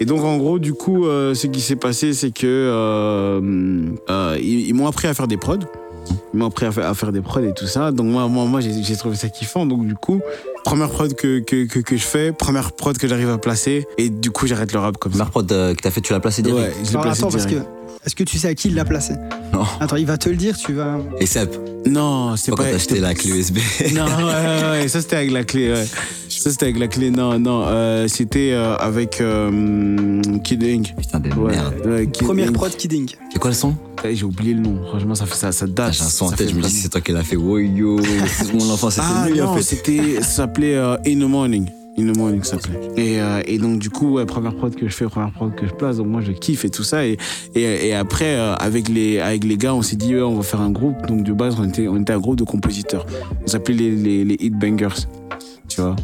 Et 0.00 0.04
donc, 0.04 0.22
en 0.24 0.36
gros, 0.36 0.58
du 0.58 0.72
coup, 0.74 1.06
euh, 1.06 1.34
ce 1.34 1.46
qui 1.46 1.60
s'est 1.60 1.76
passé, 1.76 2.12
c'est 2.12 2.30
que 2.30 2.46
euh, 2.46 3.40
euh, 4.10 4.38
ils, 4.40 4.68
ils 4.68 4.74
m'ont 4.74 4.86
appris 4.86 5.08
à 5.08 5.14
faire 5.14 5.26
des 5.28 5.36
prods. 5.38 5.58
Ils 6.34 6.38
m'ont 6.38 6.46
appris 6.46 6.66
à 6.66 6.72
faire, 6.72 6.88
à 6.88 6.94
faire 6.94 7.12
des 7.12 7.20
prods 7.20 7.40
et 7.40 7.52
tout 7.54 7.66
ça. 7.66 7.92
Donc, 7.92 8.06
moi, 8.06 8.28
moi, 8.28 8.44
moi 8.44 8.60
j'ai 8.60 8.96
trouvé 8.96 9.16
ça 9.16 9.28
kiffant. 9.28 9.66
Donc, 9.66 9.86
du 9.86 9.94
coup, 9.94 10.20
première 10.64 10.90
prod 10.90 11.14
que, 11.14 11.40
que, 11.40 11.66
que, 11.66 11.78
que 11.78 11.96
je 11.96 12.04
fais, 12.04 12.32
première 12.32 12.72
prod 12.72 12.96
que 12.96 13.08
j'arrive 13.08 13.30
à 13.30 13.38
placer. 13.38 13.86
Et 13.98 14.10
du 14.10 14.30
coup, 14.30 14.46
j'arrête 14.46 14.72
le 14.72 14.78
rap 14.78 14.96
comme 14.98 15.12
ça. 15.12 15.18
Première 15.18 15.30
prod 15.30 15.52
euh, 15.52 15.74
que 15.74 15.82
t'as 15.82 15.90
fait, 15.90 16.00
tu 16.00 16.12
l'as 16.12 16.20
placé 16.20 16.42
direct 16.42 16.68
Ouais, 16.68 16.74
je 16.84 16.84
l'ai 16.84 16.90
Alors 16.90 17.02
placé 17.02 17.22
attends, 17.22 17.30
parce 17.30 17.46
que. 17.46 17.56
Est-ce 18.04 18.14
que 18.14 18.24
tu 18.24 18.38
sais 18.38 18.48
à 18.48 18.54
qui 18.54 18.68
il 18.68 18.74
l'a 18.74 18.84
placé 18.84 19.14
Non. 19.52 19.64
Attends, 19.80 19.96
il 19.96 20.06
va 20.06 20.16
te 20.16 20.28
le 20.28 20.36
dire, 20.36 20.56
tu 20.56 20.72
vas. 20.74 20.98
Et 21.20 21.26
Sep, 21.26 21.56
Non, 21.86 22.36
c'est 22.36 22.50
quand 22.52 22.58
pas. 22.58 22.64
t'as 22.64 22.76
acheté 22.76 23.00
la 23.00 23.14
clé 23.14 23.30
USB. 23.30 23.58
Non, 23.94 24.04
ouais, 24.06 24.22
ouais, 24.24 24.70
ouais, 24.82 24.88
ça 24.88 25.00
c'était 25.00 25.16
avec 25.16 25.30
la 25.32 25.44
clé. 25.44 25.72
Ouais. 25.72 25.86
Ça 26.28 26.50
c'était 26.50 26.66
avec 26.66 26.78
la 26.78 26.86
clé. 26.88 27.10
Non, 27.10 27.38
non, 27.38 27.64
euh, 27.66 28.06
c'était 28.08 28.52
euh, 28.52 28.76
avec 28.76 29.20
euh, 29.20 30.20
Kid 30.44 30.62
Ink. 30.62 30.94
Putain 30.96 31.20
de 31.20 31.30
Ouais, 31.34 31.52
merde. 31.52 31.74
ouais, 31.86 32.06
Kid 32.06 32.24
Première 32.24 32.48
Ink. 32.48 32.54
prod 32.54 32.76
Kid 32.76 32.92
Ink. 32.92 33.16
C'est 33.32 33.38
quoi 33.38 33.50
le 33.50 33.56
son 33.56 33.74
Eh, 34.04 34.14
J'ai 34.14 34.24
oublié 34.24 34.54
le 34.54 34.60
nom. 34.60 34.78
Franchement, 34.88 35.14
ça 35.14 35.26
fait 35.26 35.34
ça, 35.34 35.52
ça 35.52 35.66
date. 35.66 35.94
J'ai 35.94 36.02
un 36.02 36.08
son 36.08 36.26
en 36.26 36.30
tête, 36.30 36.50
je 36.50 36.54
me 36.54 36.62
dis, 36.62 36.70
c'est 36.70 36.88
toi 36.88 37.00
qui 37.00 37.12
l'as 37.12 37.22
fait. 37.24 37.36
Wow, 37.36 37.58
yo, 37.58 38.00
c'est 38.26 38.52
mon 38.54 38.70
enfance, 38.70 38.94
c'était 38.94 39.06
Ah 39.08 39.28
lui 39.28 39.40
en 39.42 39.46
non, 39.46 39.56
fait. 39.56 39.62
c'était, 39.62 40.16
ça 40.22 40.28
s'appelait 40.28 40.74
euh, 40.76 40.96
In 41.06 41.14
the 41.20 41.28
Morning. 41.28 41.66
In 41.98 42.12
the 42.12 42.16
Morning, 42.16 42.42
ça 42.42 42.58
s'appelait. 42.58 42.88
Et, 42.96 43.20
euh, 43.20 43.40
et 43.46 43.58
donc, 43.58 43.78
du 43.78 43.88
coup, 43.90 44.18
première 44.26 44.54
prod 44.54 44.74
que 44.74 44.88
je 44.88 44.94
fais, 44.94 45.06
première 45.06 45.32
prod 45.32 45.54
que 45.54 45.66
je 45.66 45.72
place, 45.72 45.96
donc 45.96 46.08
moi, 46.08 46.20
je 46.20 46.32
kiffe 46.32 46.64
et 46.64 46.70
tout 46.70 46.82
ça. 46.82 47.06
Et, 47.06 47.16
après, 47.94 48.36
euh, 48.36 48.54
avec, 48.54 48.88
les, 48.88 49.18
avec 49.18 49.44
les 49.44 49.56
gars, 49.56 49.74
on 49.74 49.82
s'est 49.82 49.96
dit, 49.96 50.14
on 50.16 50.36
va 50.36 50.42
faire 50.42 50.60
un 50.60 50.70
groupe. 50.70 51.06
Donc, 51.06 51.22
de 51.22 51.32
base, 51.32 51.56
on 51.58 51.64
était, 51.64 51.88
on 51.88 51.96
était 51.96 52.12
un 52.12 52.18
groupe 52.18 52.36
de 52.36 52.44
compositeurs. 52.44 53.06
On 53.42 53.46
s'appelait 53.46 53.74
les, 53.74 53.90
les, 53.90 54.24
les 54.24 54.36
Hit 54.38 54.58
Bangers. 54.58 55.06
Tu 55.68 55.80
vois? 55.80 55.96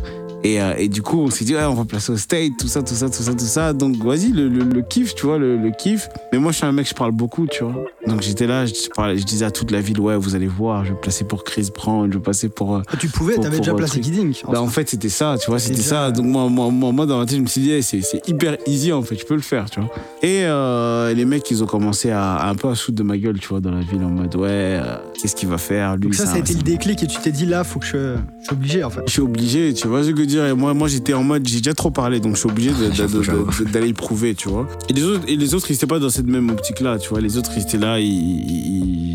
Et, 0.45 0.61
euh, 0.61 0.75
et 0.77 0.89
du 0.89 1.03
coup, 1.03 1.21
on 1.21 1.31
s'est 1.31 1.45
dit, 1.45 1.55
ouais, 1.55 1.65
on 1.65 1.75
va 1.75 1.85
placer 1.85 2.13
au 2.13 2.17
state, 2.17 2.53
tout 2.59 2.67
ça, 2.69 2.83
tout 2.83 2.95
ça, 2.95 3.09
tout 3.09 3.23
ça, 3.23 3.33
tout 3.33 3.39
ça. 3.45 3.73
Donc, 3.73 3.97
vas-y, 3.97 4.29
le, 4.33 4.49
le, 4.49 4.65
le 4.65 4.83
kiff, 4.83 5.15
tu 5.15 5.27
vois, 5.27 5.39
le, 5.39 5.57
le 5.57 5.71
kiff. 5.71 6.09
Mais 6.33 6.39
moi, 6.39 6.53
je 6.53 6.57
suis 6.59 6.67
un 6.67 6.73
mec, 6.73 6.89
je 6.89 6.95
parle 6.95 7.13
beaucoup, 7.13 7.47
tu 7.47 7.63
vois. 7.65 7.85
Donc, 8.07 8.23
j'étais 8.23 8.47
là, 8.47 8.67
je, 8.67 8.73
parlais, 8.95 9.17
je 9.19 9.25
disais 9.25 9.45
à 9.45 9.51
toute 9.51 9.71
la 9.71 9.81
ville, 9.81 10.01
ouais, 10.01 10.17
vous 10.17 10.35
allez 10.35 10.49
voir, 10.49 10.85
je 10.85 10.93
vais 10.93 10.99
placer 11.01 11.25
pour 11.25 11.45
Chris 11.45 11.69
Brown, 11.75 12.11
je 12.13 12.19
vais 12.19 12.23
passer 12.23 12.49
pour. 12.49 12.77
euh, 12.77 12.83
Ah, 12.93 12.97
tu 12.99 13.09
pouvais, 13.09 13.37
t'avais 13.37 13.59
déjà 13.59 13.73
un 13.73 13.77
placé 13.77 14.01
truc. 14.01 14.15
Kid 14.15 14.19
Ink. 14.21 14.43
bah, 14.51 14.61
en 14.61 14.67
fait, 14.69 14.89
c'était 14.89 15.09
ça, 15.09 15.37
tu 15.41 15.49
vois, 15.51 15.59
c'était 15.61 15.77
déjà- 15.77 15.89
ça. 15.89 16.11
Donc, 16.11 16.27
moi, 16.27 16.49
moi, 16.49 16.71
moi, 16.71 17.07
dans 17.07 17.19
ma 17.19 17.27
tête, 17.27 17.37
je 17.37 17.43
me 17.43 17.47
suis 17.47 17.61
dit, 17.61 17.71
hey, 17.73 17.83
c'est 17.83 18.01
hyper 18.27 18.57
easy, 18.67 18.93
en 18.93 19.03
fait, 19.03 19.17
je 19.19 19.25
peux 19.25 19.35
le 19.37 19.41
faire, 19.41 19.71
tu 19.71 19.81
vois. 19.81 19.91
Et 20.23 20.45
euh, 20.45 21.13
les 21.15 21.25
mecs, 21.25 21.49
ils 21.51 21.63
ont 21.63 21.67
commencé 21.67 22.11
à, 22.11 22.35
à 22.35 22.51
un 22.51 22.55
peu 22.55 22.69
à 22.69 22.75
foutre 22.75 22.99
de 22.99 23.03
ma 23.03 23.17
gueule, 23.17 23.39
tu 23.39 23.49
vois, 23.49 23.61
dans 23.61 23.71
la 23.71 23.81
ville, 23.81 24.03
en 24.03 24.11
mode, 24.11 24.35
ouais, 24.37 24.49
euh, 24.51 24.97
qu'est-ce 25.21 25.37
qu'il 25.37 25.49
va 25.49 25.59
faire, 25.59 25.97
lui 25.97 26.03
Donc 26.05 26.15
ça, 26.15 26.27
ça 26.27 26.35
a 26.35 26.39
été 26.39 26.55
le 26.55 26.63
déclic 26.63 27.03
et 27.03 27.07
tu 27.07 27.19
t'es 27.21 27.31
dit 27.31 27.47
là, 27.47 27.63
faut 27.65 27.79
que 27.79 27.87
je, 27.87 28.17
je 28.41 28.45
suis 28.45 28.53
obligé 28.53 28.85
en 28.85 28.91
fait. 28.91 29.01
je 29.07 29.13
suis 29.13 29.23
obligé, 29.23 29.73
tu 29.75 29.87
vois 29.89 30.03
je 30.03 30.11
dire. 30.33 30.47
Et 30.47 30.55
moi, 30.55 30.75
moi 30.75 30.89
j'étais 30.89 31.15
en 31.15 31.23
mode, 31.23 31.47
j'ai 31.47 31.59
déjà 31.59 31.75
trop 31.75 31.91
parlé, 31.91 32.21
donc 32.21 32.35
je 32.35 32.41
suis 32.41 32.49
obligé 32.51 32.71
d'aller 33.73 33.89
le 33.89 33.95
prouver, 33.95 34.35
tu 34.35 34.49
vois. 34.49 34.67
Et 34.89 34.93
les 34.93 35.05
autres, 35.05 35.23
et 35.29 35.37
les 35.37 35.55
autres, 35.55 35.71
ils 35.71 35.75
étaient 35.75 35.87
pas 35.87 35.99
dans 35.99 36.11
cette 36.11 36.27
même 36.27 36.51
optique-là, 36.51 36.99
tu 36.99 37.09
vois. 37.11 37.21
Les 37.21 37.37
autres, 37.39 37.51
ils 37.57 37.63
étaient 37.63 37.79
là, 37.79 37.99
ils, 38.01 38.07
ils- 38.07 39.13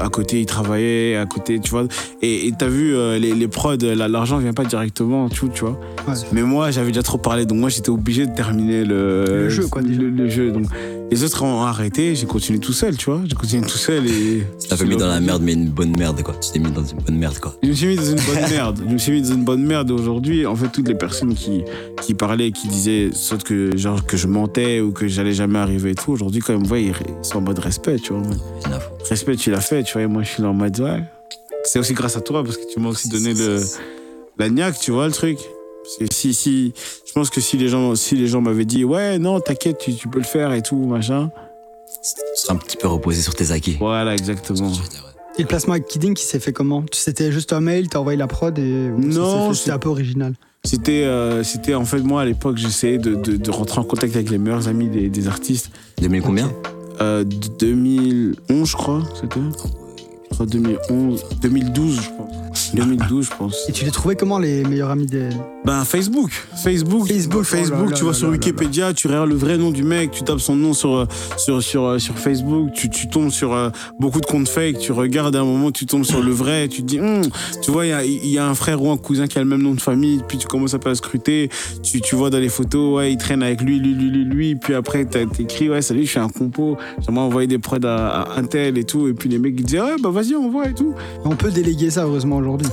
à 0.00 0.08
côté, 0.08 0.40
ils 0.40 0.46
travaillaient, 0.46 1.16
à 1.16 1.26
côté, 1.26 1.58
tu 1.60 1.70
vois. 1.70 1.86
Et 2.22 2.52
t'as 2.58 2.68
vu, 2.68 2.94
euh, 2.94 3.18
les, 3.18 3.34
les 3.34 3.48
prods, 3.48 3.76
la- 3.80 4.08
l'argent 4.08 4.38
vient 4.38 4.52
pas 4.52 4.64
directement, 4.64 5.28
tu, 5.28 5.48
tu 5.50 5.60
vois. 5.60 5.78
Ouais. 6.06 6.14
Mais 6.32 6.42
moi, 6.42 6.70
j'avais 6.70 6.88
déjà 6.88 7.02
trop 7.02 7.18
parlé, 7.18 7.46
donc 7.46 7.58
moi, 7.58 7.68
j'étais 7.68 7.90
obligé 7.90 8.26
de 8.26 8.34
terminer 8.34 8.84
le, 8.84 9.24
Le 9.26 9.48
jeu, 9.48 9.66
quoi. 9.66 9.82
Le, 9.82 10.08
le 10.10 10.28
jeu. 10.28 10.50
Donc, 10.50 10.66
les 11.10 11.24
autres 11.24 11.42
ont 11.42 11.62
arrêté, 11.62 12.14
j'ai 12.14 12.26
continué 12.26 12.58
tout 12.58 12.72
seul, 12.74 12.96
tu 12.96 13.06
vois. 13.06 13.22
J'ai 13.26 13.34
continué 13.34 13.62
tout 13.66 13.78
seul 13.78 14.06
et. 14.06 14.42
Fait 14.76 14.84
mis 14.84 14.96
dans 14.96 15.08
la 15.08 15.20
merde, 15.20 15.42
mais 15.42 15.54
une 15.54 15.68
bonne 15.70 15.96
merde, 15.96 16.22
quoi. 16.22 16.34
Tu 16.34 16.50
t'es 16.52 16.58
mis 16.58 16.70
dans 16.70 16.84
une 16.84 16.98
bonne 17.00 17.16
merde, 17.16 17.38
quoi. 17.38 17.56
Je 17.62 17.68
me 17.68 17.72
suis 17.72 17.86
mis 17.88 17.96
dans 17.96 18.04
une 18.04 18.16
bonne 18.16 18.50
merde. 18.50 18.80
Je 18.86 18.92
me 18.92 18.98
suis 18.98 19.12
mis 19.12 19.22
dans 19.22 19.34
une 19.34 19.44
bonne 19.44 19.64
merde. 19.64 19.90
Et 19.90 20.37
En 20.46 20.56
fait, 20.56 20.68
toutes 20.68 20.88
les 20.88 20.94
personnes 20.94 21.34
qui, 21.34 21.64
qui 22.02 22.14
parlaient, 22.14 22.52
qui 22.52 22.68
disaient 22.68 23.10
soit 23.12 23.42
que, 23.42 23.76
genre, 23.76 24.04
que 24.04 24.16
je 24.16 24.26
mentais 24.26 24.80
ou 24.80 24.92
que 24.92 25.08
j'allais 25.08 25.32
jamais 25.32 25.58
arriver 25.58 25.90
et 25.90 25.94
tout, 25.94 26.12
aujourd'hui, 26.12 26.40
quand 26.40 26.58
même, 26.58 26.70
ouais, 26.70 26.84
ils 26.84 26.94
sont 27.22 27.38
en 27.38 27.40
mode 27.42 27.58
respect, 27.58 27.96
tu 27.98 28.12
vois. 28.12 28.22
Respect, 29.08 29.36
tu 29.36 29.50
l'as 29.50 29.60
fait, 29.60 29.82
tu 29.82 29.94
vois. 29.94 30.02
Et 30.02 30.06
moi, 30.06 30.22
je 30.22 30.28
suis 30.28 30.42
là 30.42 30.48
en 30.48 30.54
mode, 30.54 30.78
ouais. 30.80 31.02
C'est 31.64 31.78
aussi 31.78 31.94
grâce 31.94 32.16
à 32.16 32.20
toi 32.20 32.42
parce 32.42 32.56
que 32.56 32.72
tu 32.72 32.80
m'as 32.80 32.88
aussi 32.88 33.08
donné 33.08 33.34
le, 33.34 33.60
la 34.38 34.48
niaque, 34.48 34.78
tu 34.78 34.90
vois, 34.90 35.06
le 35.06 35.12
truc. 35.12 35.38
Parce 35.82 35.96
que 35.98 36.14
si, 36.14 36.34
si, 36.34 36.72
je 37.06 37.12
pense 37.12 37.30
que 37.30 37.40
si 37.40 37.56
les 37.56 37.68
gens, 37.68 37.94
si 37.94 38.14
les 38.14 38.26
gens 38.26 38.40
m'avaient 38.40 38.64
dit, 38.64 38.84
ouais, 38.84 39.18
non, 39.18 39.40
t'inquiète, 39.40 39.78
tu, 39.78 39.94
tu 39.94 40.08
peux 40.08 40.18
le 40.18 40.24
faire 40.24 40.52
et 40.52 40.62
tout, 40.62 40.76
machin. 40.76 41.30
Tu 42.02 42.42
seras 42.42 42.54
un 42.54 42.56
petit 42.58 42.76
peu 42.76 42.88
reposé 42.88 43.22
sur 43.22 43.34
tes 43.34 43.50
acquis. 43.50 43.76
Voilà, 43.78 44.12
exactement. 44.14 44.70
Et 45.38 45.42
le 45.42 45.46
placement 45.48 45.74
avec 45.74 45.86
Kid 45.86 46.04
Ink, 46.04 46.20
il 46.20 46.24
s'est 46.24 46.40
fait 46.40 46.52
comment 46.52 46.84
C'était 46.92 47.30
juste 47.30 47.52
un 47.52 47.60
mail, 47.60 47.88
t'as 47.88 48.00
envoyé 48.00 48.18
la 48.18 48.26
prod 48.26 48.58
et 48.58 48.88
Non, 48.98 49.52
c'était 49.54 49.70
un 49.70 49.78
peu 49.78 49.88
original. 49.88 50.34
C'était, 50.64 51.04
euh, 51.04 51.44
c'était 51.44 51.74
en 51.74 51.84
fait, 51.84 52.00
moi, 52.00 52.22
à 52.22 52.24
l'époque, 52.24 52.56
j'essayais 52.56 52.98
de, 52.98 53.14
de, 53.14 53.36
de 53.36 53.50
rentrer 53.50 53.78
en 53.80 53.84
contact 53.84 54.16
avec 54.16 54.30
les 54.30 54.38
meilleurs 54.38 54.66
amis 54.66 54.88
des, 54.88 55.08
des 55.08 55.28
artistes. 55.28 55.70
2000 56.00 56.22
combien 56.22 56.50
Euh, 57.00 57.22
de 57.22 57.36
2011, 57.60 58.68
je 58.68 58.76
crois, 58.76 59.02
c'était. 59.14 59.40
Je 60.30 60.34
crois 60.34 60.46
2011, 60.46 61.24
2012, 61.40 62.00
je 62.02 62.08
pense. 62.10 62.74
2012, 62.74 63.26
je 63.26 63.36
pense. 63.36 63.68
Et 63.68 63.72
tu 63.72 63.84
les 63.84 63.90
trouvais 63.92 64.16
comment 64.16 64.38
les 64.40 64.64
meilleurs 64.64 64.90
amis 64.90 65.06
des. 65.06 65.28
Ben 65.64 65.84
Facebook, 65.84 66.30
Facebook, 66.62 67.06
Facebook, 67.08 67.42
Facebook. 67.42 67.78
oh 67.86 67.90
là 67.90 67.96
tu 67.96 68.04
vas 68.04 68.14
sur 68.14 68.28
là 68.28 68.32
Wikipédia, 68.32 68.94
tu 68.94 69.06
regardes 69.08 69.28
le 69.28 69.34
vrai 69.34 69.58
nom 69.58 69.70
du 69.70 69.82
mec, 69.82 70.12
tu 70.12 70.22
tapes 70.22 70.38
son 70.40 70.56
nom 70.56 70.72
sur 70.72 70.94
euh, 70.96 71.04
sur 71.36 71.62
sur 71.62 71.84
euh, 71.84 71.98
sur 71.98 72.16
Facebook, 72.16 72.72
tu, 72.72 72.88
tu 72.88 73.08
tombes 73.08 73.30
sur 73.30 73.52
euh, 73.52 73.68
beaucoup 73.98 74.20
de 74.20 74.26
comptes 74.26 74.48
fake, 74.48 74.78
tu 74.78 74.92
regardes 74.92 75.36
à 75.36 75.40
un 75.40 75.44
moment, 75.44 75.70
tu 75.70 75.84
tombes 75.84 76.04
sur 76.04 76.22
le 76.22 76.30
vrai, 76.30 76.68
tu 76.68 76.82
te 76.82 76.86
dis, 76.86 77.00
Hum, 77.00 77.22
tu 77.60 77.70
vois, 77.70 77.84
il 77.86 77.88
y 77.90 77.92
a, 77.92 78.04
il 78.04 78.26
y 78.28 78.38
a 78.38 78.46
un 78.48 78.54
frère 78.54 78.82
ou 78.82 78.90
un 78.90 78.96
cousin 78.96 79.26
qui 79.26 79.36
a 79.36 79.42
le 79.42 79.48
même 79.48 79.60
nom 79.62 79.74
de 79.74 79.80
famille, 79.80 80.22
puis 80.26 80.38
tu 80.38 80.46
commences 80.46 80.72
un 80.74 80.78
peu 80.78 80.90
à 80.90 80.94
scruter, 80.94 81.50
tu, 81.82 82.00
tu 82.00 82.14
vois 82.14 82.30
dans 82.30 82.38
les 82.38 82.48
photos, 82.48 82.96
ouais, 82.96 83.12
il 83.12 83.18
traîne 83.18 83.42
avec 83.42 83.60
lui, 83.60 83.78
lui, 83.78 83.94
lui, 83.94 84.10
lui, 84.10 84.24
lui, 84.24 84.54
puis 84.54 84.74
après 84.74 85.04
t'as- 85.04 85.26
t'écris, 85.26 85.68
ouais, 85.68 85.82
salut, 85.82 86.06
je 86.06 86.10
fais 86.12 86.20
un 86.20 86.28
compo, 86.30 86.78
j'aimerais 87.04 87.24
envoyer 87.24 87.48
des 87.48 87.58
prods 87.58 87.76
à, 87.84 88.22
à 88.22 88.38
un 88.38 88.44
tel 88.44 88.78
et 88.78 88.84
tout, 88.84 89.08
et 89.08 89.12
puis 89.12 89.28
les 89.28 89.38
mecs 89.38 89.54
ils 89.58 89.64
disaient, 89.66 89.80
ouais, 89.82 89.96
bah 90.00 90.10
vas-y, 90.10 90.34
on 90.34 90.48
voit 90.50 90.68
et 90.68 90.74
tout. 90.74 90.94
On 91.24 91.36
peut 91.36 91.50
déléguer 91.50 91.90
ça, 91.90 92.04
heureusement, 92.04 92.36
aujourd'hui. 92.38 92.68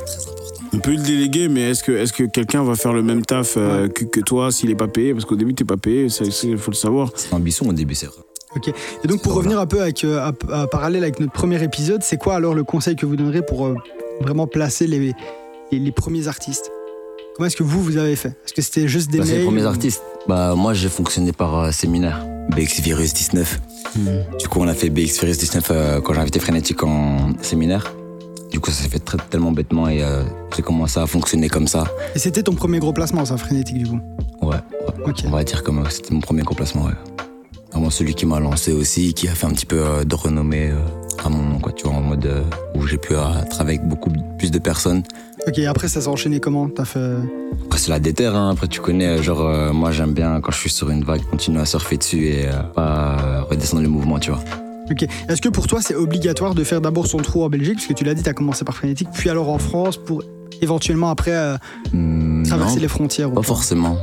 On 0.75 0.79
peut 0.79 0.91
le 0.91 0.97
déléguer, 1.01 1.47
mais 1.47 1.71
est-ce 1.71 1.83
que, 1.83 1.91
est 1.93 2.11
que 2.11 2.23
quelqu'un 2.25 2.63
va 2.63 2.75
faire 2.75 2.91
le 2.93 3.01
même 3.01 3.25
taf 3.25 3.55
euh, 3.57 3.87
que, 3.87 4.03
que 4.03 4.19
toi 4.19 4.51
s'il 4.51 4.69
est 4.69 4.75
pas 4.75 4.87
payé? 4.89 5.13
Parce 5.13 5.23
qu'au 5.25 5.35
début, 5.37 5.53
t'es 5.53 5.63
pas 5.63 5.77
payé, 5.77 6.07
il 6.43 6.57
faut 6.57 6.71
le 6.71 6.75
savoir. 6.75 7.11
C'est 7.15 7.31
l'ambition 7.31 7.67
au 7.67 7.73
début, 7.73 7.95
c'est 7.95 8.07
vrai. 8.07 8.17
Et 9.03 9.07
donc, 9.07 9.21
pour 9.21 9.33
Voilà. 9.33 9.49
revenir 9.49 9.59
un 9.59 9.65
peu 9.65 9.81
avec, 9.81 10.03
euh, 10.03 10.19
à, 10.19 10.33
à 10.61 10.67
parallèle 10.67 11.03
avec 11.03 11.19
notre 11.19 11.31
premier 11.33 11.61
épisode, 11.63 12.03
c'est 12.03 12.17
quoi 12.17 12.35
alors 12.35 12.53
le 12.53 12.63
conseil 12.63 12.95
que 12.95 13.05
vous 13.05 13.15
donnerez 13.15 13.41
pour 13.45 13.65
euh, 13.65 13.75
vraiment 14.21 14.47
placer 14.47 14.87
les, 14.87 15.13
les, 15.71 15.79
les 15.79 15.91
premiers 15.91 16.27
artistes? 16.27 16.71
Comment 17.35 17.47
est-ce 17.47 17.57
que 17.57 17.63
vous, 17.63 17.81
vous 17.81 17.97
avez 17.97 18.15
fait? 18.15 18.29
Est-ce 18.45 18.53
que 18.53 18.61
c'était 18.61 18.87
juste 18.87 19.09
des 19.11 19.19
Bah, 19.19 19.25
mails 19.25 19.39
les 19.39 19.45
premiers 19.45 19.63
ou- 19.63 19.67
artistes. 19.67 20.03
Bah, 20.27 20.55
moi, 20.55 20.73
j'ai 20.73 20.87
fonctionné 20.89 21.31
par 21.33 21.57
euh, 21.65 21.71
séminaire. 21.71 22.25
BX 22.49 22.81
Virus 22.81 23.13
19. 23.13 23.59
Du 24.39 24.47
coup, 24.47 24.59
on 24.59 24.67
a 24.67 24.73
fait 24.73 24.89
BX 24.89 25.19
Virus 25.21 25.37
19 25.37 25.67
euh, 25.71 26.01
quand 26.01 26.13
j'ai 26.13 26.19
invité 26.19 26.39
Frénétique 26.39 26.83
en 26.83 27.33
séminaire. 27.41 27.93
Du 28.55 28.61
coup, 28.61 28.71
ça 28.71 28.83
s'est 28.83 28.89
fait 28.89 28.99
très, 28.99 29.17
tellement 29.17 29.51
bêtement 29.51 29.89
et 29.89 30.01
euh, 30.01 30.23
j'ai 30.55 30.61
commencé 30.61 30.97
à 30.97 31.05
fonctionner 31.05 31.49
comme 31.49 31.67
ça. 31.67 31.83
Et 32.15 32.19
c'était 32.19 32.41
ton 32.41 32.53
premier 32.53 32.79
gros 32.79 32.93
placement, 32.93 33.25
ça, 33.25 33.35
frénétique, 33.35 33.79
du 33.79 33.85
coup 33.85 33.99
Ouais, 34.41 34.55
ouais. 34.55 35.03
Ok. 35.05 35.23
on 35.27 35.31
va 35.31 35.43
dire 35.43 35.61
comme 35.61 35.79
euh, 35.79 35.89
c'était 35.89 36.13
mon 36.13 36.21
premier 36.21 36.43
complacement. 36.43 36.85
Ouais. 36.85 36.93
Vraiment 37.73 37.89
celui 37.89 38.13
qui 38.13 38.25
m'a 38.25 38.39
lancé 38.39 38.71
aussi, 38.71 39.13
qui 39.13 39.27
a 39.27 39.35
fait 39.35 39.45
un 39.45 39.49
petit 39.49 39.65
peu 39.65 39.85
euh, 39.85 40.03
de 40.05 40.15
renommée 40.15 40.69
euh, 40.69 40.77
à 41.21 41.27
mon 41.27 41.43
nom, 41.43 41.59
quoi, 41.59 41.73
tu 41.73 41.85
vois, 41.85 41.97
en 41.97 42.01
mode 42.01 42.31
où 42.75 42.87
j'ai 42.87 42.97
pu 42.97 43.11
travailler 43.49 43.79
avec 43.79 43.89
beaucoup 43.89 44.09
plus 44.37 44.51
de 44.51 44.59
personnes. 44.59 45.03
Ok, 45.45 45.59
après, 45.59 45.89
ça 45.89 45.99
s'est 45.99 46.07
enchaîné 46.07 46.39
comment? 46.39 46.69
T'as 46.69 46.85
fait. 46.85 47.15
Après, 47.65 47.77
c'est 47.77 47.89
la 47.91 47.99
déterre, 47.99 48.37
hein. 48.37 48.51
après 48.51 48.69
tu 48.69 48.79
connais, 48.79 49.21
genre, 49.21 49.73
moi 49.73 49.91
j'aime 49.91 50.13
bien 50.13 50.39
quand 50.39 50.53
je 50.53 50.59
suis 50.59 50.69
sur 50.69 50.89
une 50.89 51.03
vague, 51.03 51.23
continuer 51.29 51.59
à 51.59 51.65
surfer 51.65 51.97
dessus 51.97 52.27
et 52.27 52.47
pas 52.73 53.41
redescendre 53.49 53.83
le 53.83 53.89
mouvement, 53.89 54.17
tu 54.17 54.31
vois. 54.31 54.39
Ok. 54.91 55.03
Est-ce 55.29 55.41
que 55.41 55.49
pour 55.49 55.67
toi, 55.67 55.81
c'est 55.81 55.95
obligatoire 55.95 56.55
de 56.55 56.63
faire 56.63 56.81
d'abord 56.81 57.07
son 57.07 57.17
trou 57.17 57.43
en 57.43 57.49
Belgique? 57.49 57.75
Parce 57.75 57.87
que 57.87 57.93
tu 57.93 58.03
l'as 58.03 58.13
dit, 58.13 58.23
t'as 58.23 58.33
commencé 58.33 58.63
par 58.65 58.75
frénétique, 58.75 59.09
puis 59.13 59.29
alors 59.29 59.49
en 59.49 59.57
France 59.59 59.97
pour 59.97 60.23
éventuellement 60.61 61.09
après 61.09 61.35
euh, 61.35 61.57
Hmm, 61.91 62.43
traverser 62.43 62.75
non, 62.75 62.81
les 62.81 62.87
frontières 62.87 63.31
pas 63.31 63.41
forcément. 63.41 63.97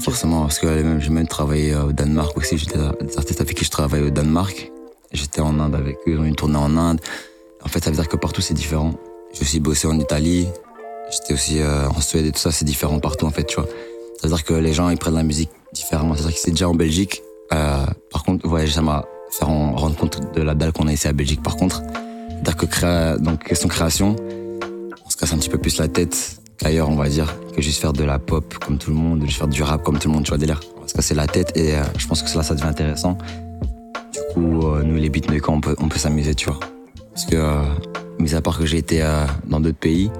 Forcément, 0.00 0.42
parce 0.42 0.58
que 0.58 0.66
euh, 0.66 1.00
j'ai 1.00 1.08
même 1.08 1.26
travaillé 1.26 1.72
euh, 1.72 1.84
au 1.84 1.92
Danemark 1.92 2.36
aussi. 2.36 2.58
J'étais 2.58 2.78
des 3.00 3.16
artistes 3.16 3.40
avec 3.40 3.56
qui 3.56 3.64
je 3.64 3.70
travaille 3.70 4.02
au 4.02 4.10
Danemark. 4.10 4.70
J'étais 5.12 5.40
en 5.40 5.58
Inde 5.58 5.74
avec 5.74 5.96
eux, 6.06 6.16
on 6.18 6.24
a 6.24 6.26
une 6.26 6.36
tournée 6.36 6.58
en 6.58 6.76
Inde. 6.76 7.00
En 7.64 7.68
fait, 7.68 7.82
ça 7.82 7.90
veut 7.90 7.96
dire 7.96 8.08
que 8.08 8.16
partout 8.16 8.42
c'est 8.42 8.54
différent. 8.54 8.92
J'ai 9.32 9.42
aussi 9.42 9.60
bossé 9.60 9.88
en 9.88 9.98
Italie. 9.98 10.46
J'étais 11.10 11.32
aussi 11.32 11.60
euh, 11.60 11.88
en 11.88 12.00
Suède 12.02 12.26
et 12.26 12.32
tout 12.32 12.38
ça, 12.38 12.52
c'est 12.52 12.66
différent 12.66 12.98
partout 12.98 13.24
en 13.24 13.30
fait, 13.30 13.44
tu 13.44 13.56
vois. 13.56 13.68
Ça 14.20 14.28
veut 14.28 14.34
dire 14.34 14.44
que 14.44 14.54
les 14.54 14.74
gens 14.74 14.90
ils 14.90 14.98
prennent 14.98 15.14
la 15.14 15.22
musique 15.22 15.50
différemment. 15.72 16.14
C'est-à-dire 16.14 16.34
que 16.34 16.40
c'est 16.40 16.50
déjà 16.50 16.68
en 16.68 16.74
Belgique. 16.74 17.22
Euh, 17.54 17.86
par 18.10 18.24
contre, 18.24 18.46
voyager, 18.46 18.72
ça 18.72 18.82
m'a 18.82 19.06
fait 19.30 19.44
en 19.44 19.76
rendre 19.76 19.96
compte 19.96 20.34
de 20.34 20.42
la 20.42 20.54
dalle 20.54 20.72
qu'on 20.72 20.86
a 20.86 20.92
ici 20.92 21.08
à 21.08 21.12
Belgique. 21.12 21.42
Par 21.42 21.56
contre, 21.56 21.82
c'est-à-dire 22.28 22.56
que 22.56 22.66
créa... 22.66 23.18
donc 23.18 23.44
question 23.44 23.68
création, 23.68 24.16
on 25.04 25.10
se 25.10 25.16
casse 25.16 25.32
un 25.32 25.38
petit 25.38 25.50
peu 25.50 25.58
plus 25.58 25.78
la 25.78 25.88
tête 25.88 26.40
qu'ailleurs, 26.58 26.88
on 26.88 26.96
va 26.96 27.08
dire, 27.08 27.34
que 27.54 27.62
juste 27.62 27.80
faire 27.80 27.92
de 27.92 28.04
la 28.04 28.18
pop 28.18 28.54
comme 28.64 28.78
tout 28.78 28.90
le 28.90 28.96
monde, 28.96 29.22
juste 29.24 29.38
faire 29.38 29.48
du 29.48 29.62
rap 29.62 29.82
comme 29.82 29.98
tout 29.98 30.08
le 30.08 30.14
monde, 30.14 30.24
tu 30.24 30.30
vois, 30.30 30.38
délire. 30.38 30.60
On 30.76 30.82
va 30.82 30.88
se 30.88 30.94
casser 30.94 31.14
la 31.14 31.26
tête 31.26 31.56
et 31.56 31.76
euh, 31.76 31.82
je 31.96 32.06
pense 32.06 32.22
que 32.22 32.36
là, 32.36 32.42
ça 32.42 32.54
devient 32.54 32.66
intéressant. 32.66 33.16
Du 34.12 34.20
coup, 34.34 34.66
euh, 34.66 34.82
nous, 34.82 34.96
les 34.96 35.08
beatmakers, 35.08 35.50
on 35.50 35.60
peut, 35.60 35.76
on 35.78 35.88
peut 35.88 35.98
s'amuser, 35.98 36.34
tu 36.34 36.50
vois. 36.50 36.60
Parce 37.12 37.26
que, 37.26 37.36
euh, 37.36 37.62
mis 38.18 38.34
à 38.34 38.40
part 38.40 38.58
que 38.58 38.66
j'ai 38.66 38.78
été 38.78 39.02
euh, 39.02 39.24
dans 39.46 39.60
d'autres 39.60 39.78
pays, 39.78 40.10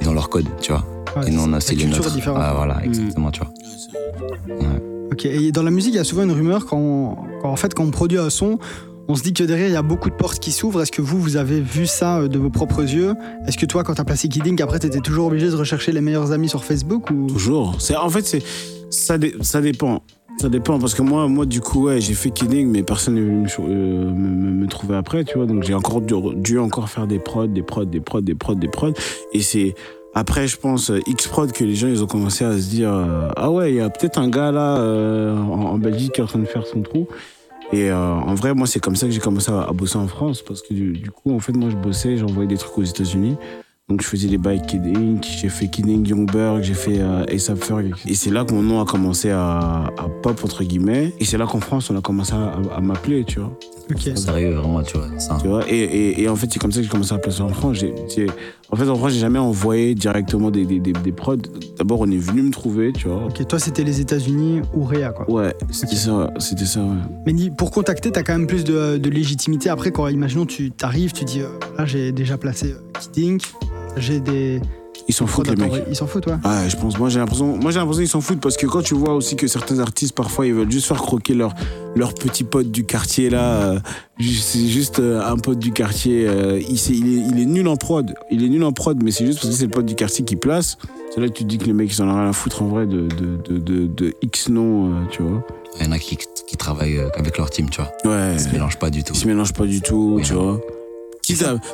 ils 0.00 0.08
ont 0.08 0.14
leur 0.14 0.28
code, 0.28 0.46
tu 0.60 0.72
vois. 0.72 0.84
Ouais, 1.16 1.28
et 1.28 1.30
nous, 1.30 1.42
on 1.42 1.52
a 1.52 1.58
aussi 1.58 1.74
les 1.76 1.86
nôtres. 1.86 2.12
différente. 2.12 2.38
Ah, 2.40 2.54
voilà, 2.54 2.84
exactement, 2.84 3.30
tu 3.30 3.40
vois. 3.40 3.52
Ok, 5.12 5.24
et 5.26 5.50
dans 5.52 5.62
la 5.62 5.70
musique, 5.70 5.92
il 5.94 5.96
y 5.96 6.00
a 6.00 6.04
souvent 6.04 6.22
une 6.22 6.32
rumeur 6.32 6.66
quand, 6.66 6.78
on- 6.78 7.16
en 7.46 7.56
fait, 7.56 7.74
quand 7.74 7.84
on 7.84 7.90
produit 7.90 8.18
un 8.18 8.30
son, 8.30 8.58
on 9.08 9.16
se 9.16 9.22
dit 9.24 9.32
que 9.32 9.42
derrière, 9.42 9.66
il 9.68 9.72
y 9.72 9.76
a 9.76 9.82
beaucoup 9.82 10.08
de 10.08 10.14
portes 10.14 10.38
qui 10.38 10.52
s'ouvrent. 10.52 10.82
Est-ce 10.82 10.92
que 10.92 11.02
vous, 11.02 11.20
vous 11.20 11.36
avez 11.36 11.60
vu 11.60 11.86
ça 11.86 12.20
euh, 12.20 12.28
de 12.28 12.38
vos 12.38 12.50
propres 12.50 12.82
yeux? 12.82 13.14
Est-ce 13.46 13.58
que 13.58 13.66
toi, 13.66 13.82
quand 13.82 13.94
tu 13.94 14.00
as 14.00 14.04
placé 14.04 14.28
Kidding, 14.28 14.62
après, 14.62 14.78
tu 14.78 14.86
étais 14.86 15.00
toujours 15.00 15.26
obligé 15.26 15.48
de 15.50 15.56
rechercher 15.56 15.90
les 15.90 16.00
meilleurs 16.00 16.30
amis 16.30 16.48
sur 16.48 16.62
Facebook 16.64 17.10
ou... 17.10 17.26
Toujours. 17.26 17.76
En 18.00 18.08
fait, 18.08 18.36
ça, 18.90 19.18
dé- 19.18 19.34
ça 19.40 19.60
dépend. 19.60 20.02
Ça 20.38 20.48
dépend 20.48 20.78
parce 20.78 20.94
que 20.94 21.02
moi, 21.02 21.26
moi 21.28 21.44
du 21.44 21.60
coup, 21.60 21.86
ouais, 21.86 22.00
j'ai 22.00 22.14
fait 22.14 22.30
Kidding, 22.30 22.68
mais 22.70 22.82
personne 22.84 23.14
n'est 23.16 23.20
venu 23.20 23.42
me, 23.42 23.48
euh, 23.68 24.10
me 24.14 24.66
trouver 24.68 24.94
après, 24.96 25.24
tu 25.24 25.36
vois. 25.36 25.44
Donc 25.46 25.64
j'ai 25.64 25.74
encore 25.74 26.00
dû, 26.00 26.14
dû 26.36 26.58
encore 26.60 26.88
faire 26.88 27.06
des 27.08 27.18
prods, 27.18 27.48
des 27.48 27.62
prods, 27.62 27.84
des 27.84 28.00
prods, 28.00 28.20
des 28.22 28.34
prods, 28.36 28.54
des 28.54 28.68
prods. 28.68 28.92
Et 29.34 29.40
c'est 29.42 29.74
après, 30.14 30.48
je 30.48 30.56
pense, 30.56 30.90
euh, 30.90 31.00
X-Prod 31.06 31.52
que 31.52 31.62
les 31.62 31.74
gens, 31.74 31.86
ils 31.86 32.02
ont 32.02 32.06
commencé 32.06 32.44
à 32.44 32.58
se 32.58 32.68
dire 32.68 32.92
euh, 32.92 33.28
Ah 33.36 33.50
ouais, 33.50 33.72
il 33.72 33.76
y 33.76 33.80
a 33.80 33.88
peut-être 33.90 34.18
un 34.18 34.28
gars 34.28 34.50
là 34.50 34.78
euh, 34.78 35.36
en, 35.36 35.78
Belgique 35.78 36.12
qui 36.14 36.20
est 36.20 36.24
en 36.24 36.26
train 36.26 36.40
de 36.40 36.46
faire 36.46 36.66
son 36.66 36.82
trou. 36.82 37.06
Et 37.72 37.92
en 37.92 38.34
vrai, 38.34 38.52
moi, 38.52 38.66
c'est 38.66 38.80
comme 38.80 38.96
ça 38.96 39.06
que 39.06 39.12
j'ai 39.12 39.20
commencé 39.20 39.52
à, 39.52 39.70
bosser 39.72 39.96
en 39.96 40.08
France 40.08 40.42
parce 40.42 40.60
que 40.60 40.74
du, 40.74 41.08
coup, 41.12 41.32
en 41.32 41.38
fait, 41.38 41.52
moi, 41.52 41.70
je 41.70 41.76
bossais, 41.76 42.16
j'envoyais 42.16 42.48
des 42.48 42.56
trucs 42.56 42.76
aux 42.76 42.82
États-Unis. 42.82 43.36
Donc 43.88 44.02
je 44.02 44.06
faisais 44.06 44.28
des 44.28 44.38
bails 44.38 44.62
Kidding, 44.62 45.20
j'ai 45.22 45.48
fait 45.48 45.68
Kidding 45.68 46.06
Youngberg, 46.06 46.62
j'ai 46.62 46.74
fait 46.74 47.00
ASAP 47.00 47.58
Ferg. 47.58 47.94
Et 48.06 48.14
c'est 48.14 48.30
là 48.30 48.44
que 48.44 48.52
mon 48.52 48.62
nom 48.62 48.80
a 48.80 48.84
commencé 48.84 49.30
à, 49.30 49.92
pop, 50.22 50.42
entre 50.42 50.64
guillemets. 50.64 51.12
Et 51.20 51.24
c'est 51.24 51.38
là 51.38 51.46
qu'en 51.46 51.60
France, 51.60 51.90
on 51.90 51.96
a 51.96 52.00
commencé 52.00 52.32
à 52.32 52.80
m'appeler, 52.80 53.22
tu 53.22 53.38
vois. 53.38 53.56
Ok. 53.90 54.16
Sérieux, 54.16 54.54
vraiment, 54.54 54.82
tu 54.82 54.96
vois. 54.96 55.06
Ça. 55.18 55.38
Tu 55.40 55.48
vois 55.48 55.64
et, 55.68 55.76
et, 55.76 56.22
et 56.22 56.28
en 56.28 56.36
fait, 56.36 56.48
c'est 56.52 56.58
comme 56.58 56.72
ça 56.72 56.78
que 56.78 56.84
j'ai 56.84 56.90
commencé 56.90 57.14
à 57.14 57.18
placer 57.18 57.42
en 57.42 57.48
France. 57.48 57.78
En 58.70 58.76
fait, 58.76 58.88
en 58.88 58.94
France, 58.94 59.12
j'ai 59.12 59.18
jamais 59.20 59.38
envoyé 59.38 59.94
directement 59.94 60.50
des, 60.50 60.64
des, 60.64 60.78
des, 60.78 60.92
des 60.92 61.12
prods. 61.12 61.36
D'abord, 61.76 62.00
on 62.00 62.10
est 62.10 62.18
venu 62.18 62.42
me 62.42 62.50
trouver, 62.50 62.92
tu 62.92 63.08
vois. 63.08 63.24
Ok, 63.26 63.46
toi, 63.48 63.58
c'était 63.58 63.82
les 63.84 64.00
États-Unis 64.00 64.62
ou 64.74 64.84
Réa, 64.84 65.10
quoi. 65.10 65.28
Ouais, 65.30 65.54
c'était 65.70 65.96
ça, 65.96 66.32
c'était 66.38 66.66
ça, 66.66 66.80
ouais. 66.80 66.96
Mais 67.26 67.50
pour 67.50 67.70
contacter, 67.70 68.12
tu 68.12 68.18
as 68.18 68.22
quand 68.22 68.34
même 68.34 68.46
plus 68.46 68.64
de, 68.64 68.96
de 68.98 69.10
légitimité. 69.10 69.68
Après, 69.70 69.90
quand, 69.90 70.06
imaginons, 70.08 70.46
tu 70.46 70.70
t'arrives, 70.70 71.12
tu 71.12 71.24
dis, 71.24 71.40
euh, 71.40 71.48
là, 71.76 71.84
j'ai 71.84 72.12
déjà 72.12 72.38
placé 72.38 72.72
euh, 72.72 72.98
Kidding, 73.00 73.40
j'ai 73.96 74.20
des... 74.20 74.60
Ils 75.10 75.12
s'en 75.12 75.26
foutent, 75.26 75.48
les 75.48 75.56
mecs. 75.56 75.72
Ils 75.88 75.96
s'en 75.96 76.06
foutent, 76.06 76.26
ouais. 76.28 76.36
Ah, 76.44 76.68
je 76.68 76.76
pense, 76.76 76.96
moi 76.96 77.08
j'ai 77.08 77.18
l'impression, 77.18 77.56
moi 77.56 77.72
j'ai 77.72 77.80
l'impression 77.80 78.00
qu'ils 78.02 78.08
s'en 78.08 78.20
foutent 78.20 78.40
parce 78.40 78.56
que 78.56 78.66
quand 78.66 78.80
tu 78.82 78.94
vois 78.94 79.14
aussi 79.14 79.34
que 79.34 79.48
certains 79.48 79.80
artistes 79.80 80.14
parfois 80.14 80.46
ils 80.46 80.54
veulent 80.54 80.70
juste 80.70 80.86
faire 80.86 80.98
croquer 81.02 81.34
leur 81.34 81.52
leur 81.96 82.14
petit 82.14 82.44
pote 82.44 82.70
du 82.70 82.84
quartier 82.86 83.28
là, 83.28 83.42
euh, 83.72 83.80
c'est 84.20 84.66
juste 84.68 85.00
euh, 85.00 85.20
un 85.20 85.36
pote 85.36 85.58
du 85.58 85.72
quartier, 85.72 86.28
euh, 86.28 86.60
il, 86.60 86.78
sait- 86.78 86.92
il, 86.92 87.06
est, 87.08 87.26
il 87.32 87.40
est 87.40 87.44
nul 87.46 87.66
en 87.66 87.76
prod, 87.76 88.14
il 88.30 88.44
est 88.44 88.48
nul 88.48 88.62
en 88.62 88.72
prod, 88.72 89.02
mais 89.02 89.10
c'est 89.10 89.26
juste 89.26 89.40
parce 89.40 89.50
que 89.50 89.56
c'est 89.58 89.64
le 89.64 89.70
pote 89.70 89.86
du 89.86 89.96
quartier 89.96 90.24
qui 90.24 90.36
place. 90.36 90.78
C'est 91.12 91.20
là 91.20 91.26
que 91.26 91.32
tu 91.32 91.42
te 91.42 91.48
dis 91.48 91.58
que 91.58 91.64
les 91.64 91.72
mecs 91.72 91.92
ils 91.92 92.00
en 92.02 92.08
ont 92.08 92.14
rien 92.14 92.28
à 92.30 92.32
foutre 92.32 92.62
en 92.62 92.66
vrai 92.68 92.86
de 92.86 93.08
de 93.08 93.36
de, 93.48 93.58
de, 93.58 93.86
de 93.88 94.14
X 94.22 94.48
noms, 94.48 94.90
euh, 94.92 95.04
tu 95.10 95.22
vois. 95.24 95.42
Il 95.80 95.86
y 95.86 95.88
en 95.88 95.92
a 95.92 95.98
qui, 95.98 96.16
qui 96.46 96.56
travaillent 96.56 97.00
avec 97.16 97.36
leur 97.36 97.50
team, 97.50 97.68
tu 97.68 97.80
vois. 97.80 97.90
Ouais. 98.04 98.34
Ils 98.34 98.40
se 98.40 98.48
mélangent 98.50 98.78
pas 98.78 98.90
du 98.90 99.02
tout. 99.02 99.12
Ils 99.14 99.18
se 99.20 99.26
mélangent 99.26 99.52
pas 99.52 99.66
du 99.66 99.80
tout, 99.80 100.20
tu 100.22 100.34
vois. 100.34 100.60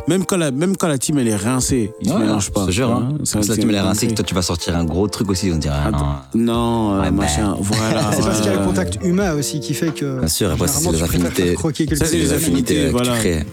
Même 0.09 0.25
quand 0.25 0.37
la 0.37 0.51
même 0.51 0.77
quand 0.77 0.89
la 0.89 0.99
team 0.99 1.19
elle 1.19 1.29
est 1.29 1.37
rincée, 1.37 1.93
ils 2.01 2.09
se 2.09 2.13
Ouais, 2.15 2.21
mélangent 2.21 2.51
pas. 2.51 2.63
Je 2.63 2.67
te 2.67 2.71
jure, 2.73 2.91
hein. 2.91 3.09
Ça, 3.25 3.41
C'est 3.43 3.49
là 3.49 3.55
c'est 3.55 3.61
tu 3.61 3.67
me 3.67 3.73
l'as 3.73 3.83
rincé, 3.83 4.07
rincé. 4.07 4.07
que 4.09 4.15
toi 4.15 4.25
tu 4.25 4.35
vas 4.35 4.43
sortir 4.43 4.77
un 4.77 4.85
gros 4.85 5.09
truc 5.09 5.31
aussi, 5.31 5.51
on 5.53 5.57
dirait. 5.57 5.75
ah, 5.77 5.91
non. 6.35 6.43
Non, 6.43 6.95
euh, 6.95 7.01
Ouais, 7.03 7.11
machin, 7.11 7.53
ben. 7.53 7.59
voilà. 7.61 8.11
C'est 8.17 8.23
parce 8.23 8.41
qu'il 8.41 8.47
y 8.47 8.49
a 8.51 8.55
le 8.55 8.61
ouais. 8.61 8.67
contact 8.67 8.99
humain 9.03 9.35
aussi 9.35 9.61
qui 9.61 9.75
fait 9.75 9.93
que. 9.95 10.19
Bien 10.21 10.29
sûr, 10.29 10.51
après, 10.51 10.69
c'est 10.69 10.91
les 10.93 11.03
affinités. 11.03 11.57
c'est 12.05 12.17
les 12.19 12.33
affinités, 12.33 12.79
euh, 12.85 12.87
que 12.87 12.93
voilà. 12.93 13.13
tu 13.15 13.19
crées. 13.21 13.45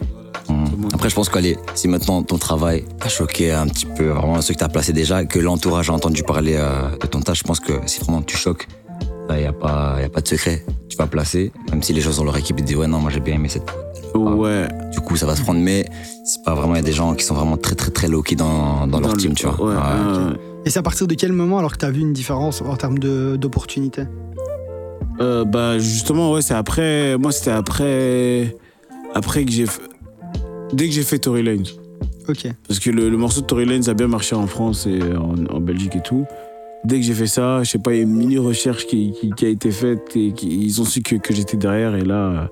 Hum. 0.49 0.65
Après, 0.93 1.09
je 1.09 1.15
pense 1.15 1.29
qu'aller, 1.29 1.57
si 1.73 1.87
maintenant 1.87 2.21
ton 2.21 2.37
travail 2.37 2.83
a 3.01 3.07
choqué 3.07 3.51
un 3.51 3.65
petit 3.67 3.85
peu 3.85 4.09
vraiment 4.09 4.41
ceux 4.41 4.53
que 4.53 4.59
tu 4.59 4.65
as 4.65 4.69
placés 4.69 4.91
déjà, 4.93 5.23
que 5.25 5.39
l'entourage 5.39 5.89
a 5.89 5.93
entendu 5.93 6.21
parler 6.23 6.55
euh, 6.57 6.89
de 7.01 7.07
ton 7.07 7.21
tâche, 7.21 7.39
je 7.39 7.43
pense 7.43 7.59
que 7.61 7.73
si 7.85 7.99
vraiment 8.01 8.21
tu 8.21 8.35
choques, 8.35 8.67
il 9.29 9.37
n'y 9.37 9.45
a, 9.45 9.53
pas- 9.53 9.97
y 10.01 10.03
a 10.03 10.09
pas 10.09 10.19
de 10.21 10.27
secret. 10.27 10.65
Tu 10.89 10.97
vas 10.97 11.07
placer, 11.07 11.51
même 11.71 11.81
si 11.81 11.93
les 11.93 12.01
gens 12.01 12.11
dans 12.11 12.25
leur 12.25 12.35
équipe 12.37 12.57
ils 12.59 12.65
disent 12.65 12.75
Ouais, 12.75 12.87
non, 12.87 12.99
moi 12.99 13.09
j'ai 13.09 13.21
bien 13.21 13.35
aimé 13.35 13.47
cette. 13.49 13.63
Ouais. 14.15 14.67
Du 14.91 14.99
coup, 14.99 15.15
ça 15.15 15.25
va 15.25 15.35
se 15.35 15.41
prendre, 15.41 15.59
mais 15.59 15.85
c'est 16.23 16.43
pas 16.43 16.53
vraiment. 16.55 16.75
Il 16.75 16.77
y 16.77 16.81
a 16.81 16.83
des 16.83 16.91
gens 16.91 17.13
qui 17.15 17.23
sont 17.25 17.33
vraiment 17.35 17.57
très, 17.57 17.75
très, 17.75 17.91
très 17.91 18.07
low-key 18.07 18.35
dans, 18.35 18.85
dans 18.87 18.99
leur 18.99 19.11
Dans 19.11 19.15
team, 19.17 19.29
le- 19.31 19.35
tu 19.35 19.47
vois. 19.47 19.65
Ouais. 19.69 19.75
Et 20.65 20.69
c'est 20.69 20.79
à 20.79 20.83
partir 20.83 21.07
de 21.07 21.13
quel 21.15 21.33
moment 21.33 21.57
alors 21.59 21.73
que 21.73 21.77
tu 21.77 21.85
as 21.85 21.91
vu 21.91 22.01
une 22.01 22.13
différence 22.13 22.61
en 22.61 22.75
termes 22.77 22.97
de- 22.99 23.35
d'opportunités 23.35 24.03
Euh, 25.19 25.43
bah 25.45 25.77
justement 25.77 26.31
ouais 26.31 26.41
c'est 26.41 26.55
après 26.55 27.17
moi 27.19 27.31
c'était 27.31 27.51
après 27.51 28.55
après 29.13 29.45
que 29.45 29.51
j'ai 29.51 29.65
fait- 29.67 29.81
dès 30.73 30.87
que 30.87 30.91
j'ai 30.93 31.03
fait 31.03 31.19
Tory 31.19 31.43
Lanez 31.43 31.69
Ok. 32.27 32.47
parce 32.67 32.79
que 32.79 32.89
le, 32.89 33.09
le 33.09 33.17
morceau 33.17 33.41
de 33.41 33.45
Tory 33.45 33.65
Lanez 33.65 33.89
a 33.89 33.93
bien 33.93 34.07
marché 34.07 34.35
en 34.35 34.47
France 34.47 34.87
et 34.87 34.99
en, 35.15 35.35
en 35.55 35.59
Belgique 35.59 35.95
et 35.97 36.01
tout 36.01 36.25
dès 36.83 36.95
que 36.99 37.05
j'ai 37.05 37.13
fait 37.13 37.27
ça 37.27 37.61
je 37.63 37.69
sais 37.69 37.77
pas 37.77 37.91
il 37.93 37.97
y 37.97 37.99
a 37.99 38.03
une 38.03 38.15
mini 38.15 38.37
recherche 38.39 38.87
qui, 38.87 39.11
qui, 39.19 39.29
qui 39.31 39.45
a 39.45 39.49
été 39.49 39.69
faite 39.69 40.15
et 40.15 40.31
qui- 40.31 40.63
ils 40.65 40.81
ont 40.81 40.85
su 40.85 41.01
que, 41.03 41.15
que 41.17 41.31
j'étais 41.33 41.57
derrière 41.57 41.93
et 41.95 42.03
là 42.05 42.15
euh, 42.15 42.45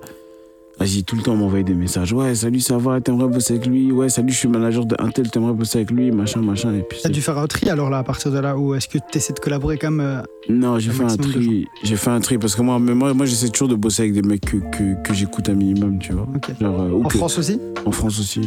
vas-y, 0.81 1.03
tout 1.03 1.15
le 1.15 1.21
temps 1.21 1.35
m'envoyer 1.35 1.63
des 1.63 1.75
messages. 1.75 2.11
Ouais, 2.11 2.33
salut, 2.33 2.59
ça 2.59 2.77
va, 2.77 2.99
t'aimerais 3.01 3.27
bosser 3.27 3.53
avec 3.55 3.67
lui? 3.67 3.91
Ouais, 3.91 4.09
salut, 4.09 4.31
je 4.33 4.37
suis 4.37 4.47
manager 4.47 4.83
d'un 4.85 5.09
tel, 5.09 5.29
t'aimerais 5.29 5.53
bosser 5.53 5.77
avec 5.79 5.91
lui, 5.91 6.11
machin, 6.11 6.41
machin. 6.41 6.73
Et 6.73 6.81
puis. 6.81 6.99
T'as 7.03 7.09
dû 7.09 7.21
faire 7.21 7.37
un 7.37 7.45
tri 7.45 7.69
alors 7.69 7.89
là, 7.91 7.99
à 7.99 8.03
partir 8.03 8.31
de 8.31 8.39
là, 8.39 8.57
ou 8.57 8.73
est-ce 8.73 8.87
que 8.87 8.97
tu 8.97 9.17
essaies 9.19 9.33
de 9.33 9.39
collaborer 9.39 9.77
même 9.83 9.99
euh, 9.99 10.21
Non, 10.49 10.79
j'ai 10.79 10.89
fait 10.91 11.03
un 11.03 11.15
tri. 11.17 11.67
J'ai 11.83 11.95
fait 11.95 12.09
un 12.09 12.19
tri 12.19 12.37
parce 12.39 12.55
que 12.55 12.63
moi, 12.63 12.79
mais 12.79 12.95
moi, 12.95 13.13
moi 13.13 13.25
j'essaie 13.27 13.49
toujours 13.49 13.67
de 13.67 13.75
bosser 13.75 14.03
avec 14.03 14.13
des 14.13 14.23
mecs 14.23 14.41
que, 14.41 14.57
que, 14.57 15.01
que 15.03 15.13
j'écoute 15.13 15.49
un 15.49 15.53
minimum, 15.53 15.99
tu 15.99 16.13
vois. 16.13 16.27
Genre, 16.59 16.81
euh, 16.81 16.99
En 17.03 17.07
que- 17.07 17.17
France 17.17 17.37
aussi? 17.37 17.59
En 17.85 17.91
France 17.91 18.19
aussi. 18.19 18.41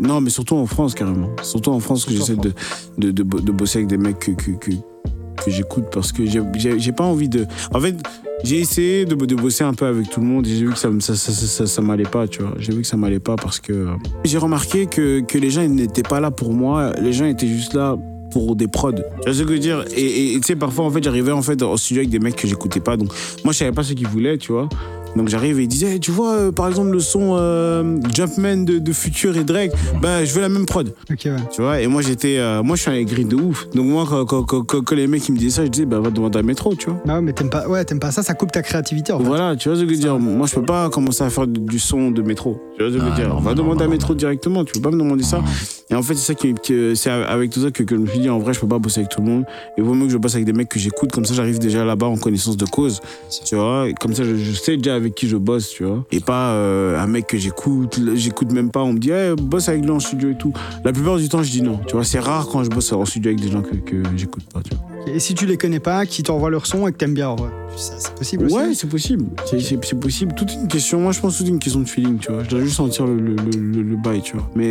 Non, 0.00 0.20
mais 0.22 0.30
surtout 0.30 0.54
en 0.56 0.66
France, 0.66 0.94
carrément. 0.94 1.28
Surtout 1.42 1.70
en 1.72 1.80
France 1.80 2.04
que 2.06 2.12
j'essaie 2.12 2.36
de, 2.36 2.52
de, 2.96 3.10
de, 3.10 3.22
bo- 3.22 3.40
de 3.40 3.52
bosser 3.52 3.78
avec 3.80 3.88
des 3.88 3.98
mecs 3.98 4.18
que, 4.18 4.30
que, 4.32 4.52
que, 4.52 4.70
que 4.70 5.50
j'écoute 5.50 5.84
parce 5.92 6.10
que 6.12 6.22
j'ai 6.24 6.92
pas 6.92 7.04
envie 7.04 7.28
de. 7.28 7.44
En 7.74 7.80
fait, 7.80 7.96
j'ai 8.44 8.60
essayé 8.60 9.04
de, 9.04 9.14
de 9.14 9.34
bosser 9.34 9.64
un 9.64 9.74
peu 9.74 9.86
avec 9.86 10.10
tout 10.10 10.20
le 10.20 10.26
monde 10.26 10.46
et 10.46 10.50
j'ai 10.50 10.66
vu 10.66 10.72
que 10.72 10.78
ça, 10.78 10.90
ça, 11.00 11.82
m'allait 11.82 12.04
pas, 12.04 12.28
tu 12.28 12.42
vois. 12.42 12.54
J'ai 12.58 12.72
vu 12.72 12.82
que 12.82 12.86
ça 12.86 12.96
m'allait 12.96 13.18
pas 13.20 13.36
parce 13.36 13.60
que 13.60 13.72
euh, 13.72 13.86
j'ai 14.24 14.38
remarqué 14.38 14.86
que, 14.86 15.20
que 15.20 15.38
les 15.38 15.50
gens 15.50 15.66
n'étaient 15.66 16.02
pas 16.02 16.20
là 16.20 16.30
pour 16.30 16.52
moi, 16.52 16.92
les 17.00 17.12
gens 17.12 17.26
étaient 17.26 17.48
juste 17.48 17.74
là 17.74 17.96
pour 18.30 18.54
des 18.54 18.68
prods. 18.68 18.92
Tu 18.92 19.00
vois 19.24 19.32
ce 19.32 19.42
que 19.42 19.48
je 19.48 19.52
veux 19.52 19.58
dire? 19.58 19.84
Et 19.96 20.34
tu 20.34 20.42
sais, 20.42 20.56
parfois, 20.56 20.84
en 20.84 20.90
fait, 20.90 21.02
j'arrivais 21.02 21.32
en 21.32 21.42
fait 21.42 21.62
au 21.62 21.76
studio 21.76 22.00
avec 22.00 22.10
des 22.10 22.18
mecs 22.18 22.36
que 22.36 22.46
j'écoutais 22.46 22.80
pas. 22.80 22.96
Donc, 22.96 23.08
moi, 23.44 23.52
je 23.52 23.58
savais 23.58 23.72
pas 23.72 23.82
ce 23.82 23.94
qu'ils 23.94 24.08
voulaient, 24.08 24.36
tu 24.36 24.52
vois. 24.52 24.68
Donc, 25.16 25.28
j'arrive 25.28 25.58
et 25.58 25.64
ils 25.64 25.68
disaient, 25.68 25.98
tu 25.98 26.10
vois, 26.10 26.34
euh, 26.34 26.52
par 26.52 26.68
exemple, 26.68 26.90
le 26.90 27.00
son 27.00 27.36
euh, 27.38 27.98
Jumpman 28.14 28.64
de, 28.64 28.78
de 28.78 28.92
Future 28.92 29.36
et 29.36 29.44
Drake, 29.44 29.72
bah, 30.00 30.24
je 30.24 30.32
veux 30.32 30.40
la 30.40 30.48
même 30.48 30.66
prod. 30.66 30.94
Ouais. 31.08 31.16
Tu 31.16 31.62
vois, 31.62 31.80
et 31.80 31.86
moi 31.86 32.02
j'étais, 32.02 32.38
euh, 32.38 32.62
moi 32.62 32.76
je 32.76 32.82
suis 32.82 32.90
un 32.90 32.94
aigri 32.94 33.24
de 33.24 33.36
ouf. 33.36 33.68
Donc 33.70 33.86
moi 33.86 34.04
quand, 34.08 34.44
quand, 34.44 34.62
quand, 34.62 34.92
les 34.92 35.06
mecs 35.06 35.28
ils 35.28 35.32
me 35.32 35.38
disaient 35.38 35.56
ça, 35.56 35.64
je 35.64 35.70
disais 35.70 35.86
bah 35.86 36.00
va 36.00 36.10
demander 36.10 36.38
à 36.38 36.42
métro, 36.42 36.74
tu 36.74 36.90
vois. 36.90 37.00
Bah 37.04 37.14
ouais, 37.14 37.22
mais 37.22 37.32
t'aimes 37.32 37.50
pas, 37.50 37.68
ouais, 37.68 37.84
t'aimes 37.84 38.00
pas 38.00 38.10
ça, 38.10 38.22
ça 38.22 38.34
coupe 38.34 38.52
ta 38.52 38.62
créativité 38.62 39.12
en 39.12 39.18
fait. 39.18 39.24
Voilà, 39.24 39.56
tu 39.56 39.68
vois 39.68 39.76
ce 39.76 39.82
que 39.82 39.88
je 39.88 39.94
veux 39.94 40.00
dire. 40.00 40.18
Moi 40.18 40.46
je 40.46 40.54
peux 40.54 40.64
pas 40.64 40.88
commencer 40.90 41.24
à 41.24 41.30
faire 41.30 41.46
du, 41.46 41.60
du 41.60 41.78
son 41.78 42.10
de 42.10 42.22
métro. 42.22 42.60
Tu 42.76 42.82
vois 42.82 42.90
ce 42.92 42.96
que 42.96 43.00
je 43.00 43.04
veux 43.06 43.12
Ah, 43.12 43.16
dire. 43.20 43.34
va 43.40 43.54
demander 43.54 43.84
à 43.84 43.88
métro 43.88 44.14
directement. 44.14 44.64
Tu 44.64 44.74
peux 44.74 44.80
pas 44.80 44.90
me 44.90 44.98
demander 44.98 45.22
ça. 45.24 45.42
Et 45.88 45.94
en 45.94 46.02
fait 46.02 46.14
c'est 46.14 46.26
ça 46.26 46.34
qui, 46.34 46.54
c'est 46.94 47.10
avec 47.10 47.50
tout 47.50 47.60
ça 47.62 47.70
que, 47.70 47.82
que 47.84 47.94
je 47.94 48.00
me 48.00 48.06
suis 48.06 48.18
dit 48.18 48.28
en 48.28 48.38
vrai 48.38 48.52
je 48.52 48.60
peux 48.60 48.68
pas 48.68 48.78
bosser 48.78 49.00
avec 49.00 49.10
tout 49.10 49.20
le 49.22 49.26
monde. 49.28 49.44
Il 49.78 49.84
vaut 49.84 49.94
mieux 49.94 50.06
que 50.06 50.12
je 50.12 50.18
bosse 50.18 50.34
avec 50.34 50.44
des 50.44 50.52
mecs 50.52 50.68
que 50.68 50.78
j'écoute. 50.78 51.10
Comme 51.12 51.24
ça 51.24 51.32
j'arrive 51.34 51.58
déjà 51.58 51.84
là-bas 51.84 52.06
en 52.06 52.16
connaissance 52.16 52.56
de 52.56 52.66
cause. 52.66 53.00
Tu 53.44 53.54
vois? 53.56 53.88
Et 53.88 53.94
comme 53.94 54.12
ça 54.14 54.24
je, 54.24 54.36
je 54.36 54.52
sais 54.52 54.76
déjà 54.76 54.94
avec 54.94 55.14
qui 55.14 55.26
je 55.28 55.36
bosse, 55.36 55.70
tu 55.70 55.84
vois. 55.84 56.04
Et 56.12 56.20
pas 56.20 56.50
euh, 56.52 57.00
un 57.00 57.06
mec 57.06 57.26
que 57.28 57.38
j'écoute, 57.38 57.98
j'écoute 58.14 58.52
même 58.52 58.70
pas. 58.70 58.82
On 58.82 58.92
me 58.92 58.98
dit 58.98 59.10
hey, 59.10 59.34
bosse 59.36 59.68
avec 59.68 59.82
lui 59.82 59.90
en 59.90 60.00
studio 60.00 60.30
et 60.30 60.36
tout. 60.36 60.52
La 60.84 60.92
plupart 60.92 61.16
du 61.16 61.28
temps 61.28 61.42
je 61.42 61.50
dis 61.50 61.62
non. 61.62 61.78
Tu 61.86 61.94
vois 61.94 62.04
c'est 62.04 62.18
rare 62.20 62.46
quand 62.48 62.62
je 62.64 62.68
bosse 62.70 62.92
en 62.92 63.04
studio 63.06 63.30
avec 63.30 63.40
des 63.40 63.50
gens 63.50 63.62
que, 63.62 63.74
que 63.76 64.02
j'écoute 64.16 64.44
pas. 64.52 64.60
Tu 64.62 64.70
vois. 64.74 64.95
Et 65.06 65.18
si 65.20 65.34
tu 65.34 65.46
les 65.46 65.56
connais 65.56 65.78
pas, 65.80 66.04
qui 66.06 66.22
t'envoient 66.22 66.50
leur 66.50 66.66
son 66.66 66.86
et 66.88 66.92
que 66.92 66.96
t'aimes 66.96 67.14
bien, 67.14 67.34
ça, 67.76 67.94
c'est 67.98 68.14
possible 68.14 68.46
aussi. 68.46 68.54
Ouais, 68.54 68.74
c'est 68.74 68.88
possible. 68.88 69.26
C'est- 69.50 69.94
possible. 70.00 70.34
Toute 70.34 70.52
une 70.54 70.66
question. 70.68 71.00
Moi, 71.00 71.12
je 71.12 71.20
pense 71.20 71.38
que 71.38 71.44
c'est 71.44 71.50
une 71.50 71.58
question 71.58 71.80
de 71.80 71.88
feeling, 71.88 72.18
tu 72.18 72.32
vois. 72.32 72.42
Je 72.42 72.48
dois 72.50 72.60
juste 72.60 72.76
sentir 72.76 73.06
le, 73.06 73.16
le, 73.16 73.34
le, 73.36 73.82
le- 73.82 73.96
bail, 73.96 74.20
tu 74.22 74.36
vois. 74.36 74.48
Mais 74.56 74.70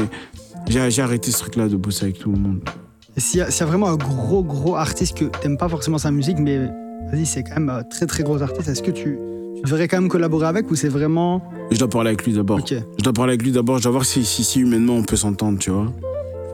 j'ai 0.67 1.01
arrêté 1.01 1.31
ce 1.31 1.39
truc-là 1.39 1.67
de 1.69 1.75
bosser 1.77 2.05
avec 2.05 2.19
tout 2.19 2.31
le 2.31 2.37
monde. 2.37 2.59
S'il 3.17 3.39
y, 3.39 3.43
a- 3.43 3.49
s'il 3.51 3.61
y 3.61 3.63
a 3.63 3.65
vraiment 3.67 3.87
un 3.87 3.95
gros, 3.95 4.43
gros 4.43 4.75
artiste 4.75 5.17
que 5.17 5.25
t'aimes 5.25 5.57
pas 5.57 5.69
forcément 5.69 5.97
sa 5.97 6.11
musique, 6.11 6.37
mais 6.39 6.57
vas-y, 7.11 7.25
c'est 7.25 7.43
quand 7.43 7.53
même 7.55 7.69
un 7.69 7.83
très, 7.83 8.05
très 8.05 8.23
gros 8.23 8.41
artiste, 8.41 8.67
est-ce 8.67 8.81
que 8.83 8.91
tu, 8.91 9.17
tu 9.55 9.61
devrais 9.63 9.87
quand 9.87 10.01
même 10.01 10.09
collaborer 10.09 10.47
avec 10.47 10.69
ou 10.69 10.75
c'est 10.75 10.89
vraiment. 10.89 11.41
Je 11.71 11.77
dois 11.79 11.89
parler 11.89 12.09
avec 12.09 12.25
lui 12.25 12.33
d'abord. 12.33 12.59
Ok. 12.59 12.73
Je 12.97 13.03
dois 13.03 13.13
parler 13.13 13.31
avec 13.31 13.43
lui 13.43 13.51
d'abord. 13.53 13.77
Je 13.77 13.83
dois 13.83 13.93
voir 13.93 14.05
si, 14.05 14.25
si, 14.25 14.43
si 14.43 14.59
humainement 14.59 14.95
on 14.95 15.03
peut 15.03 15.15
s'entendre, 15.15 15.59
tu 15.59 15.69
vois. 15.71 15.93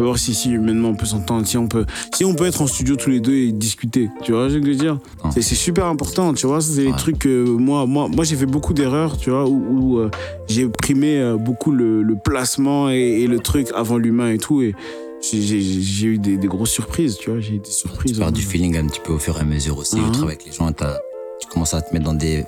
Voir 0.02 0.18
si, 0.18 0.34
si 0.34 0.52
humainement 0.52 0.90
on 0.90 0.96
peut 0.96 1.06
s'entendre. 1.06 1.46
Si 1.48 1.58
on 1.58 1.68
peut, 1.68 1.86
si 2.16 2.26
on 2.26 2.34
peut 2.34 2.46
être 2.46 2.62
en 2.62 2.68
studio 2.68 2.96
tous 2.96 3.10
les 3.10 3.20
deux 3.20 3.34
et 3.34 3.52
discuter. 3.52 4.10
Tu 4.24 4.32
vois 4.32 4.50
ce 4.50 4.56
que 4.56 4.62
je 4.66 4.68
veux 4.70 4.76
dire? 4.76 5.00
Non. 5.24 5.32
C'est 5.32 5.42
super 5.42 5.86
important, 5.86 6.34
tu 6.34 6.48
vois. 6.48 6.62
C'est 6.62 6.82
des 6.82 6.88
Ouais. 6.90 6.98
trucs 6.98 7.20
que 7.20 7.44
moi, 7.46 7.86
moi, 7.86 8.08
moi 8.08 8.24
j'ai 8.24 8.36
fait 8.36 8.46
beaucoup 8.46 8.74
d'erreurs, 8.74 9.18
tu 9.18 9.30
vois, 9.30 9.48
où, 9.48 9.64
où, 9.96 10.00
euh, 10.00 10.10
j'ai 10.48 10.68
primé 10.68 11.18
euh, 11.20 11.38
beaucoup 11.38 11.72
le, 11.72 12.02
le 12.04 12.16
placement 12.16 12.90
et, 12.90 12.96
et 13.22 13.28
le 13.28 13.40
truc 13.40 13.68
avant 13.76 13.98
l'humain 13.98 14.32
et 14.32 14.38
tout. 14.38 14.62
Et 14.62 14.74
j'ai- 15.32 16.08
eu 16.08 16.18
des, 16.18 16.38
des 16.38 16.48
grosses 16.48 16.72
surprises, 16.72 17.18
tu 17.18 17.30
vois. 17.30 17.40
J'ai 17.40 17.56
eu 17.56 17.60
des 17.60 17.70
surprises. 17.70 18.14
Tu 18.14 18.20
perds 18.20 18.32
du 18.32 18.42
feeling 18.42 18.76
un 18.78 18.88
petit 18.88 19.00
peu 19.00 19.14
au 19.14 19.20
fur 19.20 19.38
et 19.38 19.42
à 19.42 19.44
mesure 19.44 19.78
aussi. 19.78 19.96
Tu 19.98 20.02
travailles 20.12 20.36
avec 20.36 20.46
les 20.46 20.52
gens, 20.52 20.72
tu 20.72 21.48
commences 21.48 21.74
à 21.76 21.82
te 21.82 21.94
mettre 21.94 22.06
dans 22.06 22.14
des, 22.16 22.44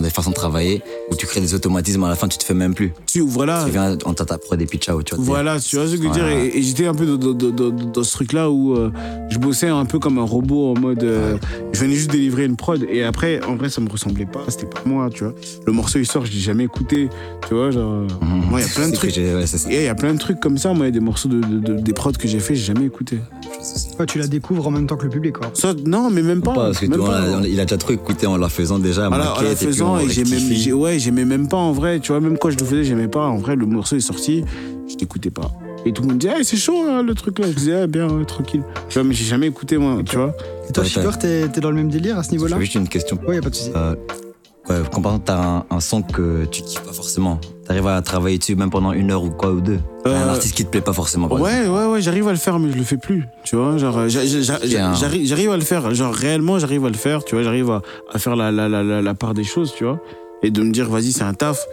des 0.00 0.10
façons 0.10 0.30
de 0.30 0.34
travailler 0.34 0.82
où 1.10 1.14
tu 1.14 1.26
crées 1.26 1.40
des 1.40 1.54
automatismes. 1.54 2.04
À 2.04 2.08
la 2.08 2.14
fin, 2.16 2.28
tu 2.28 2.38
te 2.38 2.44
fais 2.44 2.54
même 2.54 2.74
plus. 2.74 2.92
Tu, 3.06 3.20
voilà. 3.20 3.62
Tu 3.64 3.70
viens, 3.72 3.96
on 4.04 4.12
t'a 4.14 4.24
ta 4.24 4.38
prod 4.38 4.60
et 4.60 4.66
puis 4.66 4.78
ciao. 4.78 5.02
Tu 5.02 5.14
vois, 5.14 5.24
Voilà, 5.24 5.58
tu 5.60 5.76
vois 5.76 5.86
ce 5.86 5.92
que 5.92 6.02
je 6.02 6.02
veux 6.08 6.10
dire. 6.14 6.26
Et, 6.28 6.58
et 6.58 6.62
j'étais 6.62 6.86
un 6.86 6.94
peu 6.94 7.06
dans, 7.06 7.16
dans- 7.16 7.32
dans- 7.32 7.70
dans- 7.70 7.84
dans 7.86 8.02
ce 8.02 8.12
truc-là 8.12 8.50
où 8.50 8.74
euh, 8.76 8.90
je 9.30 9.38
bossais 9.38 9.68
un 9.68 9.84
peu 9.84 9.98
comme 9.98 10.18
un 10.18 10.24
robot 10.24 10.74
en 10.76 10.78
mode. 10.80 11.02
euh, 11.02 11.36
je 11.72 11.80
venais 11.80 11.94
juste 11.94 12.10
délivrer 12.10 12.44
une 12.44 12.56
prod. 12.56 12.84
Et 12.90 13.02
après, 13.04 13.42
en 13.44 13.56
vrai, 13.56 13.68
ça 13.70 13.80
me 13.80 13.88
ressemblait 13.88 14.26
pas. 14.26 14.44
C'était 14.48 14.66
pas 14.66 14.80
moi, 14.86 15.08
tu 15.12 15.24
vois. 15.24 15.34
Le 15.66 15.72
morceau, 15.72 15.98
il 15.98 16.06
sort, 16.06 16.24
je 16.26 16.32
l'ai 16.32 16.38
jamais 16.38 16.64
écouté. 16.64 17.08
Tu 17.48 17.54
vois, 17.54 17.70
genre. 17.70 17.92
euh, 17.92 18.06
Mhm. 18.22 18.50
Moi, 18.50 18.60
il 18.60 18.66
y 18.66 18.70
a 18.70 18.72
plein 18.74 18.88
de 18.88 18.94
trucs. 18.94 19.16
ouais. 19.16 19.44
Et 19.70 19.76
il 19.76 19.82
y 19.84 19.88
a 19.88 19.94
plein 19.94 20.14
de 20.14 20.18
trucs 20.18 20.40
comme 20.40 20.58
ça. 20.58 20.72
Moi, 20.72 20.86
il 20.86 20.88
y 20.88 20.92
a 20.96 20.98
des 20.98 21.00
morceaux 21.04 21.28
de, 21.28 21.40
de- 21.40 21.58
de- 21.74 21.80
des 21.80 21.92
prods 21.92 22.12
que 22.12 22.28
j'ai 22.28 22.38
fait, 22.40 22.54
j'ai 22.54 22.64
jamais 22.74 22.84
écouté. 22.86 23.18
Ouais, 23.98 24.06
tu 24.06 24.18
la 24.18 24.26
découvres 24.26 24.66
en 24.68 24.70
même 24.70 24.86
temps 24.86 24.96
que 24.96 25.04
le 25.04 25.10
public, 25.10 25.34
quoi. 25.38 25.50
Ça, 25.54 25.74
non, 25.84 26.10
mais 26.10 26.22
même 26.22 26.42
pas. 26.42 26.52
Pas, 26.54 26.66
parce 26.66 26.78
que 26.80 26.86
même 26.86 26.92
tu 27.00 27.04
vois, 27.04 27.14
pas. 27.14 27.22
on 27.22 27.34
a- 27.34 27.38
on 27.38 27.42
a- 27.42 27.48
il 27.48 27.58
a 27.60 27.64
déjà 27.64 27.76
trop 27.78 27.92
écouté 27.92 28.26
en 28.26 28.36
la 28.36 28.48
faisant 28.48 28.78
déjà. 28.78 29.02
La 29.02 29.10
maquette, 29.10 29.58
faisant, 29.58 29.85
on 29.92 29.98
et 30.00 30.08
j'ai 30.08 30.24
même, 30.24 30.32
rectifie. 30.34 30.56
j'ai- 30.56 30.72
ouais, 30.72 30.98
j'aimais 30.98 31.24
même 31.24 31.48
pas 31.48 31.56
en 31.56 31.72
vrai, 31.72 32.00
tu 32.00 32.12
vois, 32.12 32.20
même 32.20 32.38
quand 32.38 32.50
je 32.50 32.56
le 32.58 32.64
faisais, 32.64 32.84
j'aimais 32.84 33.08
pas. 33.08 33.26
En 33.26 33.36
vrai, 33.36 33.56
le 33.56 33.66
morceau 33.66 33.96
est 33.96 34.00
sorti, 34.00 34.44
je 34.88 34.94
t'écoutais 34.96 35.30
pas. 35.30 35.50
Et 35.84 35.92
tout 35.92 36.02
le 36.02 36.08
monde 36.08 36.18
disait, 36.18 36.32
hey, 36.38 36.44
c'est 36.44 36.56
chaud 36.56 36.82
hein, 36.88 37.02
le 37.02 37.14
truc 37.14 37.38
là. 37.38 37.46
Je 37.48 37.52
disais, 37.56 37.74
ah, 37.82 37.86
bien, 37.86 38.08
ouais, 38.08 38.24
tranquille. 38.24 38.62
Tu 38.88 38.94
vois, 38.94 39.04
mais 39.04 39.14
j'ai 39.14 39.24
jamais 39.24 39.46
écouté 39.46 39.78
moi, 39.78 39.98
tu 40.04 40.16
vois. 40.16 40.34
Et 40.68 40.72
toi, 40.72 40.82
Shigor, 40.84 41.16
t'es 41.18 41.48
t'es 41.48 41.60
dans 41.60 41.70
le 41.70 41.76
même 41.76 41.88
délire 41.90 42.18
à 42.18 42.22
ce 42.24 42.32
niveau-là 42.32 42.56
J'ai 42.58 42.64
juste 42.64 42.74
une 42.74 42.88
question. 42.88 43.18
Ouais, 43.26 43.36
y 43.36 43.38
a 43.38 43.42
pas 43.42 43.50
de 43.50 43.54
souci. 43.54 43.70
Euh, 43.76 43.94
ouais, 44.68 44.76
quand 44.92 45.00
par 45.02 45.12
exemple, 45.12 45.24
t'as 45.26 45.38
un, 45.42 45.64
un 45.70 45.80
son 45.80 46.02
que 46.02 46.44
tu 46.46 46.62
kiffes 46.62 46.82
pas 46.82 46.92
forcément, 46.92 47.38
t'arrives 47.66 47.86
à 47.86 48.00
travailler 48.02 48.38
dessus 48.38 48.54
même 48.56 48.70
pendant 48.70 48.92
une 48.92 49.10
heure 49.10 49.22
ou 49.22 49.30
quoi 49.30 49.50
ou 49.50 49.60
deux. 49.60 49.78
Un 50.04 50.10
Euh, 50.10 50.30
artiste 50.30 50.54
qui 50.54 50.64
te 50.64 50.70
plaît 50.70 50.80
pas 50.80 50.92
forcément. 50.92 51.28
par. 51.28 51.40
Ouais, 51.40 51.66
ouais, 51.68 51.84
ouais, 51.86 52.00
j'arrive 52.00 52.28
à 52.28 52.32
le 52.32 52.38
faire, 52.38 52.58
mais 52.58 52.70
je 52.72 52.76
le 52.76 52.84
fais 52.84 52.96
plus. 52.96 53.24
Tu 53.44 53.56
vois, 53.56 53.76
genre, 53.78 53.96
euh, 53.98 54.08
j'arrive 54.08 55.26
j'arrive 55.26 55.50
à 55.50 55.56
le 55.56 55.62
faire. 55.64 55.92
Genre, 55.94 56.12
réellement, 56.14 56.58
j'arrive 56.58 56.84
à 56.84 56.88
le 56.90 56.94
faire. 56.96 57.24
Tu 57.24 57.34
vois, 57.34 57.44
j'arrive 57.44 57.70
à, 57.70 57.82
à 58.12 58.18
faire 58.18 58.36
la, 58.36 58.50
la, 58.52 58.68
la, 58.68 58.82
la, 58.82 59.02
la 59.02 59.14
part 59.14 59.34
des 59.34 59.44
choses, 59.44 59.72
tu 59.76 59.84
vois. 59.84 59.98
Et 60.42 60.50
de 60.50 60.62
me 60.62 60.70
dire, 60.70 60.88
vas-y, 60.88 61.12
c'est 61.12 61.24
un 61.24 61.34
taf. 61.34 61.64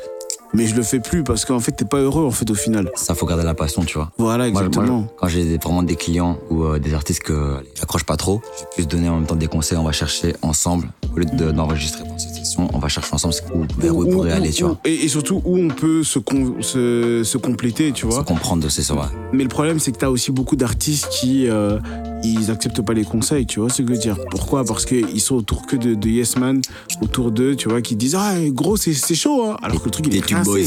Mais 0.53 0.67
je 0.67 0.75
le 0.75 0.83
fais 0.83 0.99
plus 0.99 1.23
parce 1.23 1.45
qu'en 1.45 1.59
fait, 1.59 1.71
t'es 1.71 1.85
pas 1.85 1.97
heureux, 1.97 2.25
en 2.25 2.31
fait, 2.31 2.49
au 2.51 2.55
final. 2.55 2.91
Ça, 2.95 3.15
faut 3.15 3.25
garder 3.25 3.43
la 3.43 3.55
passion, 3.55 3.83
tu 3.83 3.97
vois. 3.97 4.11
Voilà, 4.19 4.47
exactement. 4.47 4.99
moi, 4.99 5.07
quand 5.17 5.27
j'ai 5.27 5.57
vraiment 5.57 5.81
des 5.83 5.95
clients 5.95 6.37
ou 6.51 6.63
euh, 6.63 6.77
des 6.79 6.93
artistes 6.93 7.23
que 7.23 7.55
j'accroche 7.75 8.03
pas 8.03 8.17
trop, 8.17 8.41
je 8.55 8.61
vais 8.61 8.67
plus 8.75 8.87
donner 8.87 9.09
en 9.09 9.15
même 9.15 9.25
temps 9.25 9.35
des 9.35 9.47
conseils. 9.47 9.77
On 9.79 9.83
va 9.83 9.91
chercher 9.91 10.35
ensemble 10.43 10.89
au 11.15 11.17
lieu 11.19 11.25
de- 11.25 11.51
d'enregistrer 11.51 12.03
pendant 12.03 12.19
cette 12.19 12.35
session. 12.35 12.67
On 12.73 12.77
va 12.77 12.87
chercher 12.87 13.13
ensemble 13.13 13.33
où, 13.55 13.65
vers 13.81 13.95
où 13.95 14.05
il 14.05 14.11
pourrait 14.13 14.31
aller, 14.31 14.51
tu 14.51 14.63
vois. 14.63 14.77
Et, 14.85 14.93
et 15.05 15.07
surtout, 15.07 15.41
où 15.43 15.57
on 15.57 15.69
peut 15.69 16.03
se, 16.03 16.19
se, 16.59 17.23
se 17.23 17.37
compléter, 17.39 17.91
tu 17.91 18.01
Se 18.01 18.07
vois. 18.13 18.23
comprendre, 18.23 18.69
c'est 18.69 18.83
ça. 18.83 18.93
ouais. 18.93 19.01
Mais 19.31 19.43
le 19.43 19.49
problème, 19.49 19.79
c'est 19.79 19.91
que 19.91 19.97
t'as 19.97 20.09
aussi 20.09 20.31
beaucoup 20.31 20.55
d'artistes 20.55 21.09
qui 21.09 21.47
euh, 21.49 21.79
ils 22.23 22.51
acceptent 22.51 22.81
pas 22.81 22.93
les 22.93 23.03
conseils, 23.03 23.45
tu 23.45 23.59
vois 23.59 23.69
ce 23.69 23.81
que 23.81 23.87
je 23.89 23.93
veux 23.93 23.99
dire. 23.99 24.17
Pourquoi? 24.31 24.63
Parce 24.63 24.85
qu'ils 24.85 25.21
sont 25.21 25.35
autour 25.35 25.65
que 25.65 25.75
de, 25.75 25.93
de 25.93 26.09
Yes 26.09 26.37
Man, 26.37 26.61
autour 27.01 27.31
d'eux, 27.31 27.55
tu 27.55 27.69
vois, 27.69 27.81
qui 27.81 27.95
disent 27.95 28.15
Ah, 28.15 28.35
gros, 28.47 28.77
c'est 28.77 28.93
chaud, 29.15 29.45
hein. 29.45 29.57
Alors 29.61 29.79
que 29.79 29.85
le 29.85 29.91
truc, 29.91 30.05
il 30.07 30.11
Des 30.11 30.17
est 30.19 30.43
boys. 30.43 30.59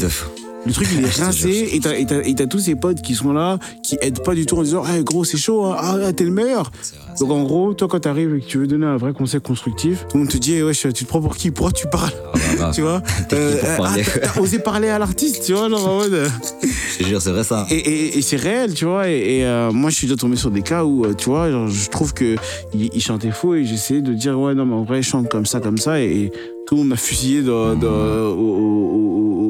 Le 0.65 0.73
truc, 0.73 0.87
il 0.91 1.05
est 1.05 1.07
jure, 1.15 1.25
rincé, 1.25 1.69
et 1.73 1.79
t'as- 1.79 1.95
et 1.97 2.05
t'as 2.05 2.21
et 2.23 2.35
t'as 2.35 2.45
tous 2.45 2.59
ces 2.59 2.75
potes 2.75 3.01
qui 3.01 3.15
sont 3.15 3.31
là, 3.31 3.57
qui 3.83 3.97
aident 4.01 4.21
pas 4.23 4.35
du 4.35 4.45
tout 4.45 4.57
en 4.57 4.63
disant 4.63 4.83
Ah, 4.85 4.99
gros, 5.01 5.23
c'est 5.23 5.37
chaud, 5.37 5.63
hein. 5.65 5.75
ah, 5.79 6.11
t'es 6.13 6.25
le 6.25 6.31
meilleur. 6.31 6.71
C'est 6.81 6.95
vrai, 6.97 7.05
Donc 7.19 7.31
en 7.31 7.43
gros, 7.43 7.73
toi, 7.73 7.87
quand 7.87 7.99
t'arrives 8.01 8.35
et 8.35 8.41
que 8.41 8.45
tu 8.45 8.57
veux 8.57 8.67
donner 8.67 8.85
un 8.85 8.97
vrai 8.97 9.13
conseil 9.13 9.39
constructif, 9.39 10.05
tout 10.09 10.17
le 10.17 10.23
monde 10.23 10.31
te 10.31 10.37
dit 10.37 10.61
Wesh, 10.61 10.81
tu 10.81 10.91
te 10.93 11.05
prends 11.05 11.21
pour 11.21 11.37
qui? 11.37 11.51
Pourquoi 11.51 11.71
tu 11.71 11.87
parles? 11.87 12.11
Ah, 12.25 12.31
bah, 12.33 12.39
bah, 12.59 12.71
Tu 12.75 12.81
vois? 12.81 12.99
pour 13.29 13.85
ah, 13.85 13.93
t'as- 13.95 14.19
T'as 14.33 14.41
osé 14.41 14.59
parler 14.59 14.89
à 14.89 14.99
l'artiste, 14.99 15.43
tu 15.45 15.53
vois, 15.53 15.69
genre 15.69 15.87
en 15.87 15.97
mode. 15.99 16.13
euh, 16.13 16.27
Je 16.99 17.03
te 17.03 17.07
jure, 17.07 17.21
c'est 17.21 17.31
vrai 17.31 17.43
ça. 17.45 17.65
et, 17.69 17.75
et- 17.75 18.17
et 18.17 18.21
c'est 18.21 18.35
réel, 18.37 18.73
tu 18.73 18.85
vois. 18.85 19.07
Et, 19.09 19.45
euh, 19.45 19.71
moi, 19.71 19.89
je 19.89 19.95
suis 19.95 20.07
déjà 20.07 20.17
tombé 20.17 20.35
sur 20.35 20.51
des 20.51 20.63
cas 20.63 20.83
où, 20.83 21.05
euh, 21.05 21.13
tu 21.13 21.29
vois, 21.29 21.49
genre, 21.49 21.67
je 21.69 21.89
trouve 21.89 22.13
que 22.13 22.35
il, 22.73 23.01
chantait 23.01 23.31
faux 23.31 23.55
et 23.55 23.63
j'essayais 23.63 24.01
de 24.01 24.13
dire, 24.13 24.37
ouais, 24.37 24.53
non, 24.53 24.65
mais 24.65 24.75
en 24.75 24.83
vrai, 24.83 25.01
je 25.01 25.07
chante 25.09 25.29
comme 25.29 25.45
ça, 25.45 25.59
comme 25.61 25.77
ça. 25.77 26.01
Et, 26.01 26.31
tout 26.65 26.75
le 26.75 26.79
monde 26.81 26.89
m'a 26.89 26.95
fusillé 26.97 27.43
dans- 27.43 27.75
dans- 27.75 27.87
au, 27.87 28.33
au- 28.35 28.91
au- 28.91 29.06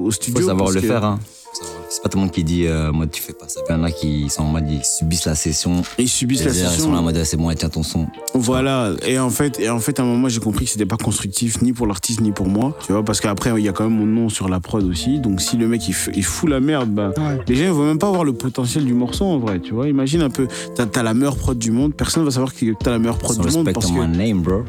au 0.07 0.11
studio. 0.11 0.41
Faut 0.41 0.47
savoir 0.47 0.71
le 0.71 0.81
que- 0.81 0.87
faire. 0.87 1.03
Hein. 1.03 1.19
C'est 1.97 2.03
pas 2.03 2.09
tout 2.09 2.17
le 2.19 2.25
monde 2.25 2.31
qui 2.31 2.43
dit, 2.43 2.67
euh, 2.67 2.91
moi, 2.91 3.07
tu 3.07 3.23
fais 3.23 3.33
pas 3.33 3.47
ça. 3.47 3.59
Il 3.67 3.71
y 3.71 3.75
en 3.75 3.83
a 3.83 3.89
qui 3.89 4.29
sont 4.29 4.43
en 4.43 4.51
mode, 4.51 4.69
ils 4.69 4.83
subissent 4.85 5.25
la 5.25 5.33
session. 5.33 5.81
Ils 5.97 6.07
subissent 6.07 6.45
la 6.45 6.51
airs, 6.51 6.55
Ils 6.55 6.63
sont 6.65 6.69
session. 6.69 6.91
là 6.91 6.99
en 6.99 7.01
mode, 7.01 7.17
ah, 7.19 7.25
c'est 7.25 7.37
bon, 7.37 7.51
tiens 7.55 7.69
ton 7.69 7.81
son. 7.81 8.05
Voilà. 8.35 8.91
Et 9.07 9.17
en 9.17 9.31
fait, 9.31 9.59
et 9.59 9.67
en 9.67 9.79
fait, 9.79 9.99
à 9.99 10.03
un 10.03 10.05
moment, 10.05 10.29
j'ai 10.29 10.39
compris 10.39 10.65
que 10.65 10.71
c'était 10.71 10.85
pas 10.85 10.97
constructif 10.97 11.59
ni 11.63 11.73
pour 11.73 11.87
l'artiste 11.87 12.21
ni 12.21 12.31
pour 12.31 12.47
moi. 12.49 12.77
Tu 12.85 12.91
vois, 12.91 13.03
parce 13.03 13.19
qu'après, 13.19 13.51
il 13.57 13.65
y 13.65 13.67
a 13.67 13.71
quand 13.71 13.85
même 13.85 13.97
mon 13.97 14.05
nom 14.05 14.29
sur 14.29 14.47
la 14.47 14.59
prod 14.59 14.83
aussi. 14.83 15.19
Donc, 15.19 15.41
si 15.41 15.57
le 15.57 15.67
mec, 15.67 15.87
il, 15.87 15.93
f- 15.95 16.11
il 16.15 16.23
fout 16.23 16.47
la 16.47 16.59
merde, 16.59 16.91
bah, 16.91 17.11
Ouais. 17.17 17.39
Les 17.47 17.55
gens 17.55 17.63
ne 17.65 17.71
vont 17.71 17.85
même 17.87 17.97
pas 17.97 18.11
voir 18.11 18.23
le 18.23 18.33
potentiel 18.33 18.85
du 18.85 18.93
morceau 18.93 19.25
en 19.25 19.39
vrai, 19.39 19.59
tu 19.59 19.73
vois. 19.73 19.87
Imagine 19.87 20.21
un 20.21 20.29
peu, 20.29 20.47
t'as 20.75 20.85
as 20.99 21.03
la 21.03 21.15
meilleure 21.15 21.35
prod 21.37 21.57
du 21.57 21.71
monde, 21.71 21.95
personne 21.95 22.23
va 22.23 22.29
savoir 22.29 22.53
que 22.53 22.65
t'as 22.79 22.91
la 22.91 22.99
meilleure 22.99 23.17
prod 23.17 23.35
Sans 23.37 23.43
du 23.43 23.49
monde 23.51 23.71
parce 23.73 23.87
que 23.87 23.91
my 23.99 24.07
name, 24.17 24.41
bro. 24.41 24.63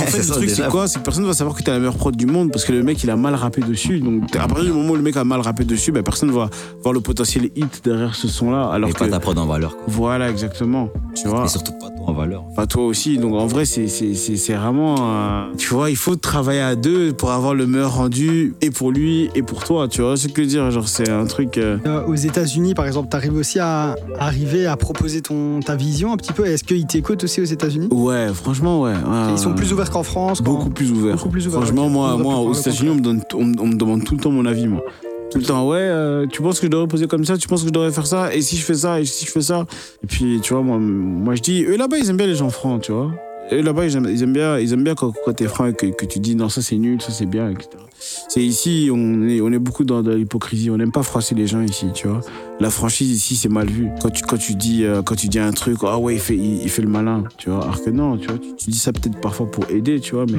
En 0.00 0.02
fait, 0.04 0.10
C'est 0.12 0.18
le 0.18 0.22
ça, 0.22 0.34
truc, 0.34 0.50
c'est 0.50 0.68
quoi? 0.68 0.86
C'est 0.86 1.00
que 1.00 1.04
personne 1.04 1.24
va 1.26 1.34
savoir 1.34 1.56
que 1.56 1.62
t'es 1.64 1.72
la 1.72 1.78
meilleure 1.78 1.96
prod 1.96 2.14
du 2.14 2.26
monde 2.26 2.52
parce 2.52 2.64
que 2.64 2.72
le 2.72 2.84
mec, 2.84 3.02
il 3.02 3.10
a 3.10 3.16
mal 3.16 3.34
rappé 3.34 3.62
dessus. 3.62 3.98
Donc, 3.98 4.36
à 4.36 4.46
partir 4.46 4.66
du 4.66 4.70
moment 4.72 4.90
où 4.92 4.96
le 4.96 5.02
mec 5.02 5.16
a 5.16 5.24
mal 5.24 5.40
rappé 5.40 5.64
dessus, 5.64 5.90
ben, 5.90 6.04
personne 6.04 6.30
va 6.30 6.50
voir 6.82 6.92
le 6.94 7.00
potentiel 7.00 7.50
hit 7.56 7.82
derrière 7.84 8.14
ce 8.14 8.28
son-là. 8.28 8.68
Alors 8.70 8.90
Et 8.90 8.92
que. 8.92 8.98
pas 8.98 9.08
ta 9.08 9.20
prod 9.20 9.38
en 9.38 9.46
valeur. 9.46 9.72
Quoi. 9.76 9.84
Voilà, 9.88 10.30
exactement. 10.30 10.88
Tu 11.14 11.28
vois 11.28 11.44
Et 11.44 11.48
surtout 11.48 11.72
pas 11.72 11.88
toi 11.90 12.06
en 12.08 12.12
valeur. 12.12 12.44
Pas 12.56 12.66
toi 12.66 12.84
aussi. 12.84 13.18
Donc 13.18 13.34
en 13.34 13.46
vrai, 13.46 13.64
c'est 13.64 13.88
c'est- 13.88 14.14
c'est- 14.14 14.36
c'est 14.36 14.54
vraiment. 14.54 14.94
euh, 14.98 15.42
tu 15.58 15.74
vois, 15.74 15.90
il 15.90 15.96
faut 15.96 16.16
travailler 16.16 16.60
à 16.60 16.74
deux 16.76 17.12
pour 17.12 17.30
avoir 17.32 17.54
le 17.54 17.66
meilleur 17.66 17.94
rendu 17.96 18.54
et 18.62 18.70
pour 18.70 18.92
lui 18.92 19.30
et 19.34 19.42
pour 19.42 19.64
toi. 19.64 19.88
Tu 19.88 20.00
vois 20.02 20.16
ce 20.16 20.28
que 20.28 20.42
je 20.42 20.46
veux 20.46 20.46
dire 20.46 20.70
Genre, 20.70 20.88
c'est 20.88 21.08
un 21.10 21.26
truc. 21.26 21.58
euh, 21.58 21.78
Euh, 21.86 22.06
aux 22.06 22.14
États-Unis, 22.14 22.74
par 22.74 22.86
exemple, 22.86 23.08
tu 23.10 23.16
arrives 23.16 23.34
aussi 23.36 23.58
à 23.58 23.94
arriver 24.18 24.66
à 24.66 24.76
proposer 24.76 25.20
ton, 25.20 25.60
ta 25.60 25.76
vision 25.76 26.12
un 26.12 26.16
petit 26.16 26.32
peu. 26.32 26.46
Est-ce 26.46 26.64
qu'ils 26.64 26.86
t'écoutent 26.86 27.24
aussi 27.24 27.40
aux 27.40 27.44
États-Unis? 27.44 27.88
Ouais, 27.90 28.28
franchement, 28.32 28.80
ouais. 28.82 28.92
ouais, 28.92 29.32
Ils 29.32 29.38
sont 29.38 29.54
plus 29.54 29.72
ouverts 29.72 29.90
qu'en 29.90 30.02
France 30.02 30.38
quand- 30.38 30.44
Beaucoup 30.52 30.70
plus 30.70 30.90
ouvert. 30.92 31.16
Beaucoup 31.16 31.28
plus 31.30 31.46
ouverts, 31.46 31.60
Franchement, 31.62 31.88
moi, 31.88 32.16
moi 32.16 32.36
aux 32.38 32.52
États-Unis, 32.54 32.90
on, 32.90 32.94
me 32.96 33.00
donne- 33.00 33.22
on, 33.34 33.44
me- 33.44 33.60
on 33.60 33.66
me 33.66 33.74
demande 33.76 34.04
tout 34.04 34.14
le 34.14 34.20
temps 34.20 34.30
mon 34.30 34.46
avis, 34.46 34.66
moi. 34.66 34.80
Tout 35.30 35.38
le 35.38 35.44
temps, 35.44 35.68
ouais, 35.68 35.76
euh, 35.78 36.26
tu 36.26 36.40
penses 36.40 36.58
que 36.58 36.66
je 36.66 36.70
devrais 36.70 36.86
poser 36.86 37.06
comme 37.06 37.24
ça, 37.24 37.36
tu 37.36 37.48
penses 37.48 37.60
que 37.60 37.68
je 37.68 37.72
devrais 37.72 37.92
faire 37.92 38.06
ça, 38.06 38.34
et 38.34 38.40
si 38.40 38.56
je 38.56 38.64
fais 38.64 38.74
ça, 38.74 38.98
et 38.98 39.04
si 39.04 39.26
je 39.26 39.30
fais 39.30 39.42
ça. 39.42 39.66
Et 40.02 40.06
puis, 40.06 40.40
tu 40.42 40.54
vois, 40.54 40.62
moi, 40.62 40.78
moi 40.78 41.34
je 41.34 41.42
dis, 41.42 41.64
eux 41.64 41.76
là-bas, 41.76 41.98
ils 41.98 42.08
aiment 42.08 42.16
bien 42.16 42.26
les 42.26 42.34
gens 42.34 42.48
francs, 42.48 42.82
tu 42.82 42.92
vois. 42.92 43.12
Eux 43.52 43.60
là-bas, 43.60 43.84
ils 43.84 43.96
aiment, 43.96 44.08
ils 44.10 44.22
aiment 44.22 44.32
bien, 44.32 44.58
ils 44.58 44.72
aiment 44.72 44.84
bien 44.84 44.94
quand, 44.94 45.12
quand 45.24 45.32
t'es 45.34 45.46
franc 45.46 45.66
et 45.66 45.74
que, 45.74 45.86
que 45.86 46.06
tu 46.06 46.18
dis, 46.18 46.34
non, 46.34 46.48
ça 46.48 46.62
c'est 46.62 46.76
nul, 46.76 47.00
ça 47.02 47.12
c'est 47.12 47.26
bien, 47.26 47.50
etc. 47.50 47.68
C'est 48.00 48.42
ici, 48.42 48.90
on 48.92 49.26
est, 49.28 49.40
on 49.40 49.52
est 49.52 49.58
beaucoup 49.58 49.84
dans 49.84 50.02
de 50.02 50.14
l'hypocrisie, 50.14 50.70
on 50.70 50.76
n'aime 50.76 50.92
pas 50.92 51.02
froisser 51.02 51.34
les 51.34 51.46
gens 51.46 51.60
ici, 51.60 51.88
tu 51.92 52.08
vois. 52.08 52.20
La 52.60 52.70
franchise 52.70 53.10
ici, 53.10 53.36
c'est 53.36 53.48
mal 53.48 53.68
vu. 53.68 53.90
Quand 54.00 54.10
tu, 54.10 54.22
quand 54.22 54.36
tu, 54.38 54.54
dis, 54.54 54.84
euh, 54.84 55.02
quand 55.02 55.14
tu 55.14 55.28
dis 55.28 55.38
un 55.38 55.52
truc, 55.52 55.78
ah 55.82 55.98
ouais, 55.98 56.14
il 56.14 56.20
fait, 56.20 56.36
il, 56.36 56.62
il 56.62 56.70
fait 56.70 56.82
le 56.82 56.88
malin, 56.88 57.24
tu 57.36 57.50
vois. 57.50 57.62
Alors 57.64 57.82
que 57.82 57.90
non, 57.90 58.16
tu 58.16 58.28
vois, 58.28 58.38
tu, 58.38 58.54
tu 58.56 58.70
dis 58.70 58.78
ça 58.78 58.92
peut-être 58.92 59.20
parfois 59.20 59.50
pour 59.50 59.68
aider, 59.70 60.00
tu 60.00 60.14
vois, 60.14 60.26
mais 60.26 60.38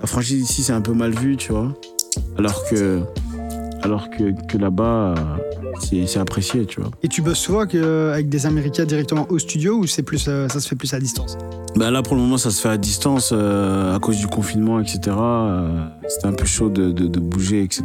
la 0.00 0.06
franchise 0.06 0.42
ici, 0.42 0.62
c'est 0.62 0.72
un 0.72 0.80
peu 0.80 0.92
mal 0.92 1.12
vu, 1.12 1.36
tu 1.36 1.52
vois. 1.52 1.72
Alors 2.38 2.64
que, 2.68 3.00
alors 3.86 4.10
que, 4.10 4.58
là-bas, 4.58 5.14
c'est 5.80 6.18
apprécié, 6.18 6.66
tu 6.66 6.80
vois. 6.80 6.90
Et 7.02 7.08
tu 7.08 7.22
bosses 7.22 7.38
souvent 7.38 7.60
avec, 7.60 7.74
euh, 7.74 8.12
avec 8.12 8.28
des 8.28 8.46
Américains 8.46 8.84
directement 8.84 9.26
au 9.30 9.38
studio 9.38 9.76
ou 9.76 9.86
c'est 9.86 10.02
plus, 10.02 10.26
euh, 10.28 10.48
ça 10.48 10.60
se 10.60 10.68
fait 10.68 10.76
plus 10.76 10.92
à 10.94 10.98
distance? 10.98 11.36
Ben 11.76 11.90
là, 11.90 12.02
pour 12.02 12.16
le 12.16 12.22
moment, 12.22 12.38
ça 12.38 12.50
se 12.50 12.62
fait 12.62 12.70
à 12.70 12.78
distance 12.78 13.30
euh, 13.32 13.94
à 13.94 13.98
cause 13.98 14.16
du 14.16 14.26
confinement, 14.26 14.80
etc. 14.80 14.98
Euh, 15.08 15.84
C'était 16.08 16.26
un 16.26 16.32
peu 16.32 16.46
chaud 16.46 16.70
de, 16.70 16.90
de, 16.90 17.06
de 17.06 17.20
bouger, 17.20 17.62
etc. 17.62 17.84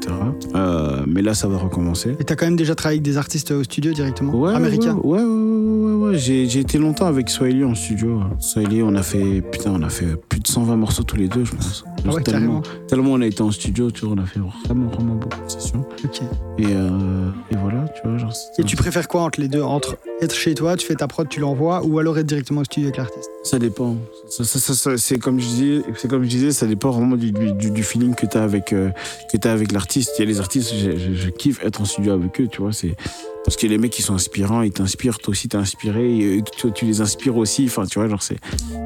Euh, 0.55 1.03
mais 1.07 1.21
là, 1.21 1.33
ça 1.33 1.49
va 1.49 1.57
recommencer. 1.57 2.15
Et 2.17 2.23
t'as 2.23 2.35
quand 2.35 2.45
même 2.45 2.55
déjà 2.55 2.73
travaillé 2.73 2.99
avec 2.99 3.03
des 3.03 3.17
artistes 3.17 3.51
au 3.51 3.63
studio 3.63 3.91
directement? 3.91 4.33
Ouais, 4.33 4.53
Américains? 4.53 4.95
Ouais, 5.03 5.19
ouais, 5.19 5.25
ouais, 5.25 6.09
ouais. 6.11 6.17
J'ai, 6.17 6.57
été 6.57 6.77
longtemps 6.77 7.07
avec 7.07 7.29
Swahili 7.29 7.65
en 7.65 7.75
studio. 7.75 8.21
Swahili, 8.39 8.81
on 8.81 8.95
a 8.95 9.03
fait, 9.03 9.41
putain, 9.41 9.73
on 9.75 9.83
a 9.83 9.89
fait 9.89 10.15
plus 10.29 10.39
de 10.39 10.47
120 10.47 10.77
morceaux 10.77 11.03
tous 11.03 11.17
les 11.17 11.27
deux, 11.27 11.43
je 11.43 11.51
pense. 11.51 11.83
Ah 12.07 12.13
ouais, 12.13 12.23
tellement, 12.23 12.61
tellement 12.87 13.11
on 13.11 13.21
a 13.21 13.25
été 13.25 13.41
en 13.41 13.51
studio, 13.51 13.91
tu 13.91 14.05
vois, 14.05 14.15
on 14.17 14.21
a 14.21 14.25
fait 14.25 14.39
vraiment, 14.65 14.87
vraiment 14.87 15.15
beaucoup 15.15 15.43
de 15.43 15.51
sessions. 15.51 15.85
Ok. 16.05 16.21
Et, 16.59 16.63
et 16.63 17.57
voilà, 17.57 17.70
tu 17.95 18.07
vois, 18.07 18.17
genre. 18.17 18.33
c'est- 18.35 18.61
Et 18.61 18.63
tu 18.65 18.75
préfères 18.75 19.07
quoi 19.07 19.21
entre 19.21 19.39
les 19.41 19.47
deux 19.47 19.61
Entre 19.61 19.97
être 20.21 20.35
chez 20.35 20.53
toi, 20.53 20.75
tu 20.77 20.85
fais 20.85 20.95
ta 20.95 21.07
prod, 21.07 21.27
tu 21.29 21.39
l'envoies, 21.39 21.83
ou 21.85 21.99
alors 21.99 22.17
être 22.19 22.25
directement 22.25 22.61
au 22.61 22.63
studio 22.63 22.87
avec 22.87 22.97
l'artiste? 22.97 23.29
Ça 23.43 23.57
dépend. 23.59 23.95
Ça, 24.29 24.43
ça, 24.43 24.59
ça, 24.59 24.73
ça, 24.73 24.97
c'est 24.97 25.17
comme 25.17 25.39
je 25.39 25.45
disais, 25.45 25.81
c'est 25.97 26.07
comme 26.09 26.23
je 26.23 26.29
disais, 26.29 26.51
ça 26.51 26.65
dépend 26.67 26.91
vraiment 26.91 27.15
du, 27.17 27.31
du, 27.31 27.53
du- 27.53 27.71
du 27.71 27.83
feeling 27.83 28.13
que 28.15 28.25
tu 28.25 28.37
as 28.37 28.43
avec 28.43 28.71
euh, 28.73 28.89
que 29.31 29.37
t'as 29.37 29.51
avec 29.53 29.71
l'artiste. 29.71 30.11
Il 30.17 30.21
y 30.21 30.23
a 30.23 30.27
les 30.27 30.39
artistes, 30.39 30.73
je, 30.75 30.91
je- 30.97 31.13
je 31.13 31.29
kiffe 31.29 31.63
être 31.63 31.81
en 31.81 31.85
studio 31.85 32.13
avec 32.13 32.39
eux, 32.41 32.47
tu 32.47 32.61
vois. 32.61 32.73
C'est 32.73 32.95
parce 33.43 33.57
que 33.57 33.65
les 33.67 33.77
mecs 33.77 33.91
qui 33.91 34.01
sont 34.01 34.13
inspirants, 34.13 34.61
ils 34.61 34.71
t'inspirent, 34.71 35.17
toi 35.17 35.31
aussi 35.31 35.47
t'es 35.49 35.57
inspiré, 35.57 36.37
eux, 36.37 36.41
tu, 36.57 36.71
tu 36.71 36.85
les 36.85 37.01
inspires 37.01 37.35
aussi. 37.37 37.65
Enfin, 37.65 37.85
tu 37.85 37.99
vois, 37.99 38.07
genre 38.07 38.21
c'est 38.21 38.37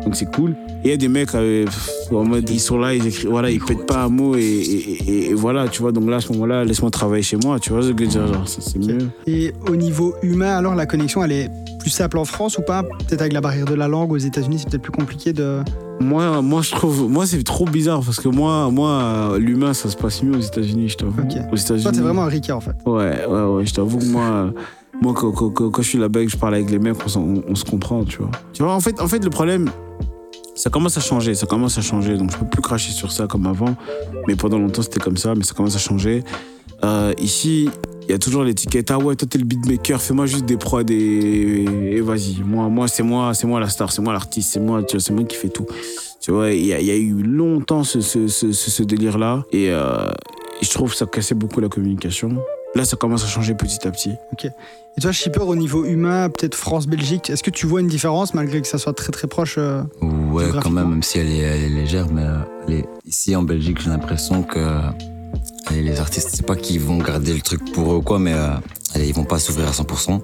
donc 0.03 0.15
c'est 0.15 0.31
cool. 0.33 0.51
Et 0.83 0.89
il 0.89 0.89
y 0.91 0.93
a 0.93 0.97
des 0.97 1.07
mecs 1.07 1.33
euh, 1.35 1.65
pff, 1.65 1.89
en 2.11 2.23
mode 2.23 2.49
ils 2.49 2.59
sont 2.59 2.77
là, 2.77 2.93
ils 2.95 3.05
écrivent, 3.05 3.29
voilà, 3.29 3.49
ils 3.49 3.59
pètent 3.59 3.85
pas 3.85 4.03
un 4.03 4.09
mot 4.09 4.35
et, 4.35 4.41
et, 4.41 4.91
et- 5.09 5.29
et 5.29 5.33
voilà, 5.33 5.67
tu 5.67 5.81
vois. 5.81 5.91
Donc 5.91 6.09
là, 6.09 6.17
à 6.17 6.21
ce 6.21 6.31
moment-là, 6.33 6.63
laisse-moi 6.63 6.91
travailler 6.91 7.23
chez 7.23 7.37
moi, 7.37 7.59
tu 7.59 7.71
vois 7.71 7.81
ce 7.81 7.89
que 7.91 7.97
je 7.99 8.03
veux 8.05 8.11
dire, 8.11 8.27
genre, 8.33 8.47
c'est 8.47 8.61
c'est 8.61 8.79
mieux. 8.79 9.09
Et 9.27 9.51
au 9.67 9.75
niveau 9.75 10.15
humain, 10.21 10.55
alors 10.57 10.75
la 10.75 10.85
connexion, 10.85 11.23
elle 11.23 11.31
est 11.31 11.49
plus 11.85 11.91
simple 11.91 12.17
en 12.17 12.25
France 12.25 12.57
ou 12.57 12.63
pas 12.63 12.81
Peut-être 12.81 13.21
avec 13.21 13.31
la 13.31 13.41
barrière 13.41 13.65
de 13.65 13.75
la 13.75 13.87
langue 13.87 14.11
aux 14.11 14.17
États-Unis, 14.17 14.57
c'est 14.57 14.69
peut-être 14.71 14.81
plus 14.81 14.91
compliqué 14.91 15.33
de. 15.33 15.59
Moi, 15.99 16.41
moi, 16.41 16.63
je 16.63 16.71
trouve, 16.71 17.07
moi, 17.07 17.27
c'est 17.27 17.43
trop 17.43 17.65
bizarre 17.65 18.01
parce 18.03 18.19
que 18.19 18.27
moi, 18.27 18.71
moi, 18.71 19.35
l'humain, 19.37 19.75
ça 19.75 19.87
se 19.87 19.95
passe 19.95 20.23
mieux 20.23 20.35
aux 20.35 20.41
États-Unis, 20.41 20.89
je 20.89 20.97
t'avoue. 20.97 21.21
Aux 21.51 21.55
États-Unis. 21.55 21.83
Toi, 21.83 21.91
t'es 21.91 22.01
vraiment 22.01 22.23
un 22.23 22.27
Ricard 22.27 22.57
en 22.57 22.61
fait. 22.61 22.75
Ouais, 22.87 23.23
ouais, 23.27 23.43
ouais, 23.43 23.65
je 23.67 23.73
t'avoue 23.75 23.99
que 23.99 24.05
moi, 24.05 24.49
moi 24.99 25.13
quand, 25.13 25.31
quand, 25.31 25.51
quand- 25.51 25.69
quand 25.69 25.81
je 25.83 25.89
suis 25.89 25.99
là-bas 25.99 26.21
et 26.21 26.25
que 26.25 26.31
je 26.31 26.37
parle 26.37 26.55
avec 26.55 26.71
les 26.71 26.79
mecs, 26.79 26.95
on, 27.05 27.07
s'en- 27.07 27.21
on- 27.21 27.43
on 27.47 27.53
se 27.53 27.63
comprend, 27.65 28.03
tu 28.03 28.17
vois. 28.17 28.31
Tu 28.51 28.63
vois, 28.63 28.73
en 28.73 28.79
fait, 28.79 28.99
en 28.99 29.07
fait, 29.07 29.23
le 29.23 29.29
problème, 29.29 29.69
ça 30.55 30.71
commence 30.71 30.97
à 30.97 31.01
changer, 31.01 31.35
ça 31.35 31.45
commence 31.45 31.77
à 31.77 31.81
changer. 31.81 32.17
Donc, 32.17 32.31
je 32.31 32.37
peux 32.37 32.47
plus 32.47 32.63
cracher 32.63 32.91
sur 32.93 33.11
ça 33.11 33.27
comme 33.27 33.45
avant. 33.45 33.75
Mais 34.27 34.35
pendant 34.35 34.57
longtemps, 34.57 34.81
c'était 34.81 34.99
comme 34.99 35.17
ça, 35.17 35.35
mais 35.35 35.43
ça 35.43 35.53
commence 35.53 35.75
à 35.75 35.79
changer. 35.79 36.23
Euh, 36.83 37.13
ici, 37.19 37.69
il 38.07 38.11
y 38.11 38.15
a 38.15 38.19
toujours 38.19 38.43
l'étiquette 38.43 38.91
ah 38.91 38.97
ouais 38.99 39.15
toi 39.15 39.27
t'es 39.29 39.37
le 39.37 39.45
beatmaker 39.45 40.01
fais-moi 40.01 40.25
juste 40.25 40.45
des 40.45 40.57
prods 40.57 40.81
et, 40.89 41.63
et 41.97 42.01
vas-y. 42.01 42.41
Moi 42.45 42.67
moi 42.69 42.87
c'est 42.87 43.03
moi 43.03 43.33
c'est 43.33 43.47
moi 43.47 43.59
la 43.59 43.69
star 43.69 43.91
c'est 43.91 44.01
moi 44.01 44.13
l'artiste 44.13 44.51
c'est 44.53 44.59
moi 44.59 44.83
tu 44.83 44.95
vois, 44.97 45.01
c'est 45.03 45.13
moi 45.13 45.23
qui 45.23 45.35
fais 45.35 45.49
tout. 45.49 45.65
Tu 46.21 46.31
vois 46.31 46.51
il 46.51 46.61
y, 46.65 46.67
y 46.67 46.91
a 46.91 46.95
eu 46.95 47.21
longtemps 47.23 47.83
ce, 47.83 48.01
ce, 48.01 48.27
ce, 48.27 48.51
ce 48.51 48.83
délire 48.83 49.17
là 49.17 49.43
et, 49.51 49.69
euh, 49.69 50.09
et 50.61 50.65
je 50.65 50.69
trouve 50.71 50.91
que 50.91 50.97
ça 50.97 51.05
cassait 51.05 51.35
beaucoup 51.35 51.59
la 51.61 51.69
communication. 51.69 52.37
Là 52.75 52.83
ça 52.85 52.97
commence 52.97 53.23
à 53.23 53.27
changer 53.27 53.53
petit 53.55 53.87
à 53.87 53.91
petit. 53.91 54.11
Et 54.97 55.01
toi, 55.01 55.11
Shipper, 55.11 55.41
au 55.41 55.55
niveau 55.57 55.83
humain, 55.83 56.29
peut-être 56.29 56.55
France-Belgique, 56.55 57.29
est-ce 57.29 57.43
que 57.43 57.49
tu 57.49 57.65
vois 57.67 57.81
une 57.81 57.87
différence 57.87 58.33
malgré 58.33 58.61
que 58.61 58.67
ça 58.67 58.77
soit 58.77 58.93
très 58.93 59.11
très 59.11 59.27
proche 59.27 59.55
euh, 59.57 59.81
Ouais, 60.01 60.45
quand 60.61 60.69
même, 60.69 60.89
même 60.89 61.03
si 61.03 61.19
elle 61.19 61.27
est, 61.27 61.37
elle 61.39 61.63
est 61.63 61.69
légère, 61.69 62.07
mais 62.13 62.21
euh, 62.23 62.37
elle 62.67 62.73
est- 62.75 62.85
ici 63.05 63.35
en 63.35 63.43
Belgique, 63.43 63.79
j'ai 63.81 63.89
l'impression 63.89 64.43
que 64.43 64.59
les 65.71 65.99
artistes, 65.99 66.29
c'est 66.33 66.45
pas 66.45 66.55
qu'ils 66.55 66.79
vont 66.79 66.97
garder 66.97 67.33
le 67.33 67.41
truc 67.41 67.71
pour 67.73 67.91
eux 67.91 67.95
ou 67.97 68.01
quoi, 68.01 68.19
mais 68.19 68.33
euh, 68.33 68.49
ils 68.95 69.13
vont 69.13 69.25
pas 69.25 69.39
s'ouvrir 69.39 69.67
à 69.67 69.71
100%. 69.71 70.21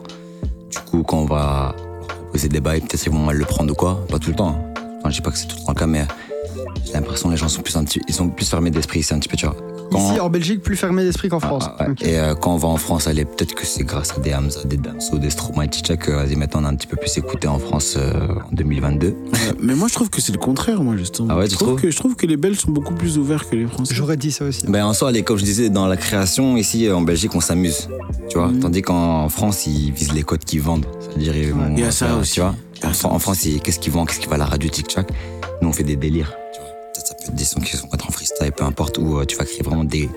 Du 0.70 0.78
coup, 0.90 1.04
quand 1.04 1.18
on 1.20 1.26
va 1.26 1.76
leur 2.08 2.18
proposer 2.18 2.48
des 2.48 2.62
bails, 2.62 2.82
peut-être 2.82 3.06
ils 3.06 3.12
vont 3.12 3.20
mal 3.26 3.38
le 3.38 3.46
prendre 3.46 3.72
ou 3.72 3.76
quoi, 3.76 4.06
pas 4.08 4.20
tout 4.20 4.30
le 4.30 4.36
temps. 4.36 4.56
hein. 4.76 5.10
Je 5.10 5.16
dis 5.16 5.22
pas 5.22 5.32
que 5.32 5.38
c'est 5.38 5.48
tout 5.48 5.58
le 5.60 5.66
temps 5.66 5.72
le 5.74 5.80
cas, 5.80 5.88
mais 5.88 6.06
j'ai 6.86 6.94
l'impression 6.94 7.28
que 7.30 7.34
les 7.34 7.38
gens 7.38 7.50
sont 7.50 7.62
plus 7.62 7.76
ils 8.08 8.14
sont 8.14 8.30
plus 8.30 8.50
fermés 8.50 8.72
d'esprit, 8.72 9.04
c'est 9.04 9.14
un 9.14 9.20
petit 9.20 9.30
peu, 9.30 9.36
tu 9.38 9.46
vois. 9.46 9.56
Quand- 9.92 10.12
Ici, 10.12 10.20
en 10.20 10.30
Belgique, 10.30 10.62
plus 10.62 10.76
fermé 10.78 11.04
d'esprit 11.04 11.28
qu'en 11.30 11.40
France. 11.40 11.66
ah, 11.78 11.84
ouais. 11.84 11.90
Ok. 11.92 12.02
Et 12.04 12.18
euh, 12.20 12.34
quand 12.36 12.54
on 12.54 12.58
va 12.58 12.70
en 12.70 12.78
France, 12.78 13.08
allez, 13.08 13.26
peut-être 13.26 13.54
que 13.56 13.66
c'est 13.66 13.84
grâce 13.84 14.12
à 14.18 14.20
des 14.22 14.34
Hamza, 14.34 14.64
des 14.64 14.78
Damso, 14.78 15.18
des 15.18 15.30
Stromae, 15.30 15.68
Chicha 15.72 15.98
que 15.98 16.12
vas-y, 16.12 16.36
maintenant 16.36 16.62
on 16.62 16.66
a 16.66 16.70
un 16.70 16.76
petit 16.76 16.88
peu 16.88 16.96
plus 16.98 17.18
écouté 17.18 17.48
en 17.48 17.60
France 17.60 17.96
euh, 17.98 18.14
en 18.50 18.54
2022. 18.56 19.08
Euh, 19.08 19.14
mais 19.62 19.76
moi 19.76 19.88
je 19.90 19.94
trouve 19.94 20.10
que 20.10 20.22
c'est 20.22 20.32
le 20.32 20.38
contraire 20.38 20.82
moi 20.82 20.96
justement 20.98 21.28
Ah 21.32 21.38
ouais, 21.38 21.46
je 21.46 21.52
tu 21.52 21.56
trouve 21.58 21.68
trouves 21.70 21.82
que 21.82 21.92
je 21.92 21.98
trouve 21.98 22.16
que 22.16 22.26
les 22.26 22.38
Belges 22.38 22.58
sont 22.60 22.72
beaucoup 22.72 22.94
plus 22.94 23.18
ouverts 23.18 23.50
que 23.50 23.56
les 23.56 23.66
Français 23.68 23.94
J'aurais 23.94 24.18
dit 24.18 24.32
ça 24.32 24.46
aussi. 24.46 24.66
Ben 24.68 24.86
en 24.86 24.94
soi, 24.94 25.10
allez, 25.10 25.24
comme 25.24 25.38
je 25.38 25.44
disais, 25.44 25.70
dans 25.70 25.88
la 25.88 25.98
création, 25.98 26.56
ici 26.58 26.90
en 26.90 27.02
Belgique, 27.02 27.36
on 27.36 27.42
s'amuse. 27.42 27.88
Tu 28.30 28.38
vois, 28.38 28.48
Mhm. 28.48 28.60
tandis 28.60 28.82
qu'en 28.82 29.28
France, 29.30 29.66
ils 29.68 29.92
visent 29.92 30.14
les 30.14 30.24
codes 30.24 30.46
qu'ils 30.46 30.62
vendent. 30.62 30.86
C'est-à-dire, 31.02 31.36
ils 31.36 31.52
vont 31.54 31.74
Il 31.76 31.80
y 31.80 31.84
a 31.84 31.92
ça 31.92 32.08
faire, 32.08 32.20
aussi. 32.20 32.34
Tu 32.36 32.40
vois, 32.40 32.56
en, 32.86 32.94
ça 32.94 33.08
en 33.10 33.16
aussi. 33.16 33.22
France, 33.22 33.48
qu'est-ce 33.64 33.80
qu'ils 33.80 33.92
vendent, 33.92 34.08
qu'est-ce 34.08 34.20
qui 34.22 34.28
va 34.28 34.36
à 34.36 34.40
la 34.40 34.46
radio, 34.46 34.70
tic-tac. 34.70 35.10
Nous, 35.62 35.68
on 35.70 35.74
fait 35.74 35.84
des 35.84 35.96
délires. 35.98 36.34
Des 37.34 37.44
sons 37.46 37.60
qui 37.60 37.76
vont 37.78 37.88
être 37.94 38.08
en 38.08 38.12
freestyle, 38.12 38.52
peu 38.52 38.64
importe, 38.64 38.98
où 38.98 39.20
euh, 39.20 39.26
tu 39.26 39.36
vas 39.38 39.46
créer 39.46 39.62
vraiment 39.64 39.84
des, 39.84 40.10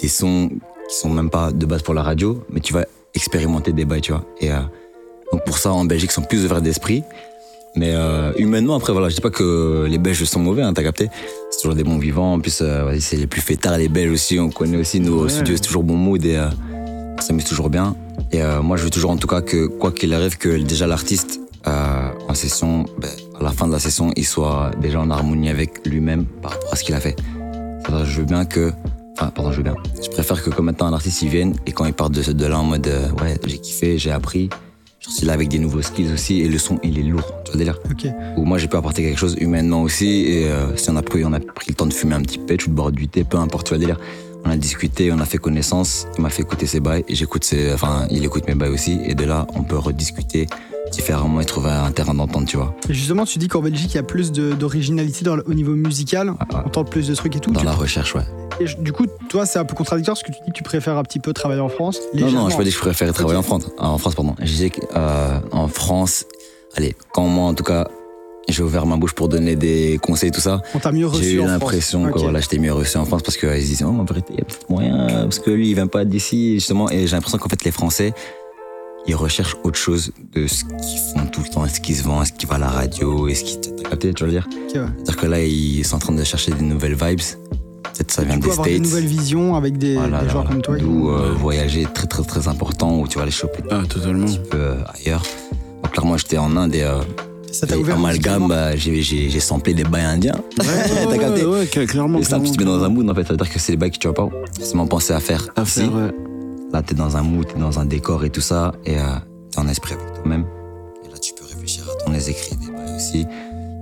des 0.00 0.08
sons 0.08 0.50
qui 0.88 0.96
sont 0.96 1.10
même 1.10 1.30
pas 1.30 1.50
de 1.52 1.66
base 1.66 1.82
pour 1.82 1.94
la 1.94 2.02
radio, 2.02 2.42
mais 2.50 2.60
tu 2.60 2.72
vas 2.72 2.84
expérimenter 3.14 3.72
des 3.72 3.84
bails, 3.84 4.02
tu 4.02 4.12
vois. 4.12 4.24
Et 4.40 4.50
euh, 4.52 4.56
donc 5.32 5.44
pour 5.44 5.58
ça, 5.58 5.72
en 5.72 5.84
Belgique, 5.84 6.10
ils 6.12 6.14
sont 6.14 6.22
plus 6.22 6.44
ouverts 6.44 6.62
d'esprit. 6.62 7.02
Mais 7.78 7.90
euh, 7.94 8.32
humainement, 8.38 8.74
après, 8.76 8.92
voilà, 8.94 9.10
je 9.10 9.16
dis 9.16 9.20
pas 9.20 9.28
que 9.30 9.84
les 9.88 9.98
Belges 9.98 10.24
sont 10.24 10.40
mauvais, 10.40 10.62
hein, 10.62 10.72
t'as 10.72 10.82
capté. 10.82 11.10
C'est 11.50 11.60
toujours 11.60 11.74
des 11.74 11.84
bons 11.84 11.98
vivants. 11.98 12.32
En 12.34 12.40
plus, 12.40 12.60
euh, 12.62 12.96
c'est 13.00 13.16
les 13.16 13.26
plus 13.26 13.42
fêtards, 13.42 13.76
les 13.76 13.88
Belges 13.88 14.12
aussi. 14.12 14.38
On 14.40 14.48
connaît 14.50 14.78
aussi 14.78 14.98
nos 15.00 15.24
Ouais. 15.24 15.28
studios, 15.28 15.56
c'est 15.56 15.62
toujours 15.62 15.82
bon 15.82 15.96
mood 15.96 16.24
et 16.24 16.38
on 17.18 17.20
s'amuse 17.20 17.44
toujours 17.44 17.68
bien. 17.68 17.94
Et 18.32 18.40
moi, 18.62 18.76
je 18.78 18.82
veux 18.84 18.90
toujours, 18.90 19.10
en 19.10 19.16
tout 19.18 19.26
cas, 19.28 19.42
que 19.42 19.66
quoi 19.66 19.92
qu'il 19.92 20.14
arrive, 20.14 20.38
que 20.38 20.56
déjà 20.62 20.86
l'artiste, 20.86 21.40
euh, 21.66 22.10
en 22.28 22.34
session, 22.34 22.84
ben, 22.98 23.10
à 23.40 23.42
la 23.44 23.50
fin 23.50 23.66
de 23.66 23.72
la 23.72 23.78
session, 23.78 24.12
il 24.16 24.24
soit 24.26 24.70
déjà 24.80 25.00
en 25.00 25.10
harmonie 25.10 25.48
avec 25.48 25.86
lui-même 25.86 26.24
par 26.42 26.52
rapport 26.52 26.72
à 26.72 26.76
ce 26.76 26.84
qu'il 26.84 26.94
a 26.94 27.00
fait. 27.00 27.16
C'est-à-dire, 27.84 28.04
je 28.06 28.18
veux 28.20 28.26
bien 28.26 28.44
que. 28.44 28.72
Enfin, 29.18 29.30
pardon, 29.34 29.50
je 29.50 29.56
veux 29.58 29.62
bien. 29.62 29.74
Je 30.02 30.08
préfère 30.10 30.42
que 30.42 30.50
comme 30.50 30.66
maintenant 30.66 30.86
un 30.86 30.92
artiste 30.92 31.22
il 31.22 31.28
vienne 31.30 31.54
et 31.66 31.72
quand 31.72 31.86
il 31.86 31.92
part 31.94 32.10
de, 32.10 32.20
de 32.20 32.46
là 32.46 32.58
en 32.58 32.64
mode 32.64 32.86
euh, 32.86 33.10
ouais, 33.22 33.38
j'ai 33.46 33.58
kiffé, 33.58 33.96
j'ai 33.98 34.10
appris. 34.10 34.50
Genre, 35.00 35.14
c'est 35.16 35.24
là 35.24 35.32
avec 35.32 35.48
des 35.48 35.58
nouveaux 35.58 35.80
skills 35.82 36.12
aussi 36.12 36.40
et 36.40 36.48
le 36.48 36.58
son 36.58 36.78
il 36.82 36.98
est 36.98 37.02
lourd. 37.02 37.26
Tu 37.44 37.52
vois 37.52 37.58
délire 37.58 37.78
Ok. 37.90 38.06
où 38.36 38.44
moi 38.44 38.58
j'ai 38.58 38.68
pu 38.68 38.76
apporter 38.76 39.02
quelque 39.02 39.18
chose 39.18 39.36
humainement 39.40 39.80
aussi 39.82 40.24
et 40.26 40.48
euh, 40.50 40.76
si 40.76 40.90
on 40.90 40.96
a 40.96 41.02
pris 41.02 41.24
on 41.24 41.32
a 41.32 41.40
pris 41.40 41.66
le 41.70 41.74
temps 41.74 41.86
de 41.86 41.94
fumer 41.94 42.14
un 42.14 42.20
petit 42.22 42.38
patch 42.38 42.66
ou 42.66 42.70
de 42.70 42.74
boire 42.74 42.92
du 42.92 43.08
thé 43.08 43.24
peu 43.24 43.38
importe 43.38 43.66
tu 43.66 43.70
vois 43.70 43.78
délire 43.78 43.98
on 44.44 44.50
a 44.50 44.56
discuté 44.56 45.10
on 45.12 45.18
a 45.18 45.24
fait 45.24 45.38
connaissance 45.38 46.06
il 46.18 46.22
m'a 46.22 46.28
fait 46.30 46.42
écouter 46.42 46.66
ses 46.66 46.80
bails 46.80 47.04
et 47.08 47.14
j'écoute 47.14 47.44
ses 47.44 47.72
enfin 47.72 48.06
il 48.10 48.24
écoute 48.24 48.46
mes 48.48 48.54
bails 48.54 48.70
aussi 48.70 48.98
et 49.04 49.14
de 49.14 49.24
là 49.24 49.46
on 49.54 49.62
peut 49.64 49.76
rediscuter 49.78 50.46
différemment 50.92 51.40
et 51.40 51.44
trouver 51.44 51.70
un 51.70 51.90
terrain 51.90 52.14
d'entente 52.14 52.46
tu 52.46 52.56
vois 52.56 52.74
Et 52.88 52.94
justement, 52.94 53.24
tu 53.24 53.38
dis 53.38 53.48
qu'en 53.48 53.60
Belgique, 53.60 53.92
il 53.94 53.96
y 53.96 54.00
a 54.00 54.02
plus 54.02 54.32
d'originalité 54.32 55.28
au 55.28 55.54
niveau 55.54 55.72
musical. 55.72 56.30
Ouais, 56.30 56.36
ouais. 56.52 56.60
On 56.64 56.68
tente 56.68 56.90
plus 56.90 57.08
de 57.08 57.14
trucs 57.14 57.36
et 57.36 57.40
tout. 57.40 57.50
dans 57.52 57.62
la 57.62 57.72
recherche 57.72 58.14
ouais 58.14 58.22
et 58.58 58.64
du 58.82 58.90
coup, 58.92 59.04
toi, 59.28 59.44
c'est 59.44 59.58
un 59.58 59.66
peu 59.66 59.74
contradictoire 59.74 60.16
parce 60.16 60.22
que 60.22 60.32
tu 60.32 60.38
dis 60.46 60.50
que 60.50 60.56
tu 60.56 60.62
préfères 60.62 60.96
un 60.96 61.02
petit 61.02 61.18
peu 61.20 61.34
travailler 61.34 61.60
en 61.60 61.68
France. 61.68 61.98
non 62.14 62.30
non 62.30 62.48
je 62.48 62.56
peux 62.56 62.64
dire 62.64 62.72
que 62.72 62.78
je 62.78 62.84
préfère 62.84 63.12
travailler 63.12 63.38
en 63.38 63.42
France 63.42 63.70
en 63.78 63.98
France 63.98 64.14
pardon 64.14 64.34
je 64.38 64.44
disais 64.46 64.70
qu'en 64.70 65.68
France 65.68 66.24
allez 66.74 66.94
quand 67.12 67.26
moi 67.26 67.44
en 67.48 67.54
tout 67.54 67.64
cas 67.64 67.86
j'ai 68.48 68.62
ouvert 68.62 68.86
ma 68.86 68.96
bouche 68.96 69.12
pour 69.12 69.28
donner 69.28 69.56
des 69.56 69.98
conseils, 70.00 70.30
tout 70.30 70.40
ça. 70.40 70.62
On 70.74 70.78
t'a 70.78 70.92
mieux 70.92 71.06
reçu 71.06 71.24
J'ai 71.24 71.32
eu 71.32 71.38
l'impression 71.38 72.04
que 72.04 72.10
Ok. 72.10 72.18
voilà, 72.20 72.40
j'étais 72.40 72.58
mieux 72.58 72.72
reçu 72.72 72.96
en 72.96 73.04
France 73.04 73.22
parce 73.22 73.36
qu'ils 73.36 73.48
se 73.50 73.66
disaient, 73.66 73.84
oh, 73.84 73.88
en 73.88 74.04
vérité, 74.04 74.34
il 74.34 74.38
y 74.38 74.42
a 74.42 74.44
peut-être 74.44 74.70
moyen, 74.70 75.06
parce 75.24 75.40
que 75.40 75.50
lui, 75.50 75.70
il 75.70 75.74
vient 75.74 75.88
pas 75.88 76.04
d'ici, 76.04 76.54
justement. 76.54 76.88
Et 76.90 77.08
j'ai 77.08 77.16
l'impression 77.16 77.38
qu'en 77.38 77.48
fait, 77.48 77.64
les 77.64 77.72
Français, 77.72 78.14
ils 79.08 79.14
recherchent 79.14 79.56
autre 79.64 79.78
chose 79.78 80.12
de 80.34 80.46
ce 80.46 80.64
qu'ils 80.64 81.00
font 81.14 81.26
tout 81.26 81.40
le 81.44 81.48
temps. 81.48 81.64
Est-ce 81.64 81.80
qu'ils 81.80 81.96
se 81.96 82.02
vendent, 82.04 82.22
est-ce 82.24 82.32
qu'ils 82.32 82.48
vont 82.48 82.54
à 82.56 82.58
la 82.58 82.68
radio, 82.68 83.28
est-ce 83.28 83.44
qu'ils. 83.44 83.60
T'as 83.60 83.90
capté, 83.90 84.12
tu 84.14 84.24
veux 84.24 84.30
dire? 84.30 84.46
Ok, 84.50 84.74
ouais. 84.74 84.80
C'est-à-dire 84.96 85.16
que 85.16 85.26
là, 85.26 85.44
ils 85.44 85.84
sont 85.84 85.96
en 85.96 86.00
train 86.00 86.12
de 86.12 86.24
chercher 86.24 86.52
des 86.52 86.64
nouvelles 86.64 86.94
vibes. 86.94 87.20
Peut-être 87.94 88.10
ça 88.10 88.24
vient 88.24 88.34
Du 88.34 88.40
coup, 88.40 88.46
des 88.46 88.52
avoir 88.52 88.66
States. 88.66 88.82
des 88.82 88.88
nouvelles 88.88 89.06
visions 89.06 89.54
avec 89.54 89.78
des, 89.78 89.94
Voilà, 89.94 90.20
des 90.22 90.28
gens 90.28 90.34
voilà. 90.34 90.50
comme 90.50 90.62
toi. 90.62 90.76
D'où 90.76 91.10
euh, 91.10 91.32
voyager 91.38 91.82
est 91.82 91.92
très 91.94 92.06
très 92.06 92.22
très 92.24 92.46
important, 92.48 92.98
où 93.00 93.08
tu 93.08 93.16
vas 93.16 93.22
aller 93.22 93.30
choper 93.30 93.62
Ah, 93.70 93.82
totalement. 93.88 94.24
un 94.24 94.30
petit 94.30 94.40
peu 94.50 94.58
euh, 94.58 94.74
ailleurs. 95.02 95.22
Donc 95.82 95.92
clairement, 95.92 96.16
j'étais 96.18 96.36
en 96.38 96.54
Inde 96.56 96.74
et, 96.74 96.82
euh, 96.82 96.98
Ça 97.52 97.66
t'a 97.66 97.74
et 97.74 97.78
ouvert 97.78 97.94
amalgame, 97.96 98.48
bah, 98.48 98.76
j'ai 98.76 99.00
j'ai 99.00 99.30
j'ai 99.30 99.40
samplé 99.40 99.72
des 99.72 99.84
bails 99.84 100.04
indiens. 100.04 100.34
Ouais, 100.58 100.66
T'as 101.10 101.16
capté? 101.16 101.44
ouais, 101.46 101.58
ouais, 101.60 101.64
cl- 101.64 101.86
clairement. 101.86 102.18
Et 102.18 102.24
ça, 102.24 102.38
tu 102.38 102.50
te 102.50 102.58
mets 102.58 102.64
dans 102.66 102.82
un 102.84 102.88
mood 102.90 103.08
en 103.08 103.14
fait, 103.14 103.22
ça 103.22 103.30
veut 103.32 103.36
dire 103.38 103.50
que 103.50 103.58
c'est 103.58 103.72
des 103.72 103.78
bails 103.78 103.92
que 103.92 103.98
tu 103.98 104.08
vas 104.08 104.12
pas 104.14 104.28
forcément 104.58 104.86
penser 104.86 105.14
à 105.14 105.20
faire. 105.20 105.48
À 105.56 105.64
faire, 105.64 105.94
ouais. 105.94 106.10
Là, 106.72 106.82
t'es 106.82 106.94
dans 106.94 107.16
un 107.16 107.22
mood, 107.22 107.46
t'es 107.46 107.58
dans 107.58 107.78
un 107.78 107.84
décor 107.84 108.24
et 108.24 108.30
tout 108.30 108.40
ça, 108.40 108.72
et 108.84 108.98
euh, 108.98 109.02
t'es 109.50 109.58
en 109.58 109.68
esprit 109.68 109.94
avec 109.94 110.14
toi-même. 110.14 110.44
Et 111.04 111.08
là, 111.10 111.18
tu 111.18 111.32
peux 111.34 111.44
réfléchir 111.44 111.84
à 111.88 112.04
ton 112.04 112.12
écrits, 112.12 112.56
des 112.56 112.72
bails 112.72 112.96
aussi. 112.96 113.26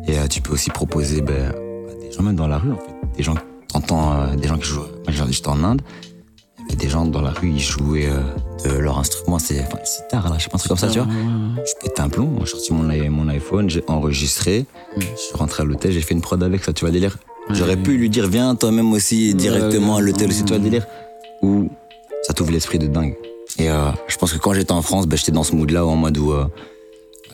Et 0.06 0.18
euh, 0.18 0.26
tu 0.28 0.40
peux 0.40 0.52
aussi 0.52 0.70
proposer 0.70 1.20
ben, 1.22 1.50
à 1.50 1.94
des 2.00 2.12
gens, 2.12 2.22
même 2.22 2.36
dans 2.36 2.48
la 2.48 2.58
rue, 2.58 2.72
en 2.72 2.76
fait. 2.76 2.94
Des 3.16 3.22
gens, 3.22 3.34
t'entends 3.68 4.12
euh, 4.12 4.36
des 4.36 4.48
gens 4.48 4.58
qui 4.58 4.68
jouent. 4.68 4.80
Moi, 4.80 5.26
j'étais 5.30 5.48
en 5.48 5.64
Inde, 5.64 5.82
il 6.58 6.62
y 6.62 6.66
avait 6.72 6.76
des 6.76 6.88
gens 6.88 7.04
dans 7.04 7.20
la 7.22 7.30
rue, 7.30 7.50
ils 7.50 7.60
jouaient 7.60 8.08
euh, 8.08 8.68
de 8.68 8.78
leur 8.78 8.98
instrument, 8.98 9.38
c'est 9.38 9.60
enfin, 9.60 9.78
sitar, 9.84 10.28
là, 10.30 10.36
je 10.38 10.44
sais 10.44 10.50
pas, 10.50 10.56
un 10.56 10.58
truc 10.58 10.68
comme 10.68 10.78
ça, 10.78 10.88
tu 10.88 10.98
vois. 10.98 11.08
Je 11.56 11.72
pète 11.84 12.00
un 12.00 12.08
plomb, 12.08 12.36
j'ai 12.40 12.46
sorti 12.46 12.72
mon, 12.72 12.84
mon 13.10 13.28
iPhone, 13.28 13.68
j'ai 13.68 13.84
enregistré, 13.86 14.66
Mm. 14.96 15.00
je 15.00 15.20
suis 15.20 15.36
rentré 15.36 15.62
à 15.62 15.66
l'hôtel, 15.66 15.92
j'ai 15.92 16.00
fait 16.00 16.14
une 16.14 16.20
prod 16.20 16.42
avec 16.42 16.64
ça, 16.64 16.72
tu 16.72 16.84
vois, 16.84 16.92
délire. 16.92 17.16
J'aurais 17.50 17.76
pu 17.76 17.96
lui 17.96 18.08
dire, 18.08 18.26
viens 18.26 18.54
toi-même 18.54 18.92
aussi 18.92 19.34
directement 19.34 19.96
à 19.96 20.00
l'hôtel 20.00 20.30
aussi, 20.30 20.44
tu 20.44 20.52
vois, 20.52 20.58
délire. 20.62 20.86
Ou 21.42 21.68
ça 22.26 22.32
t'ouvre 22.34 22.52
l'esprit 22.52 22.78
de 22.78 22.86
dingue. 22.86 23.14
Et 23.58 23.70
euh, 23.70 23.90
je 24.08 24.16
pense 24.16 24.32
que 24.32 24.38
quand 24.38 24.52
j'étais 24.52 24.72
en 24.72 24.82
France, 24.82 25.06
ben, 25.06 25.16
j'étais 25.16 25.32
dans 25.32 25.44
ce 25.44 25.54
mood-là, 25.54 25.86
en 25.86 25.96
mode 25.96 26.18
où, 26.18 26.32
euh, 26.32 26.44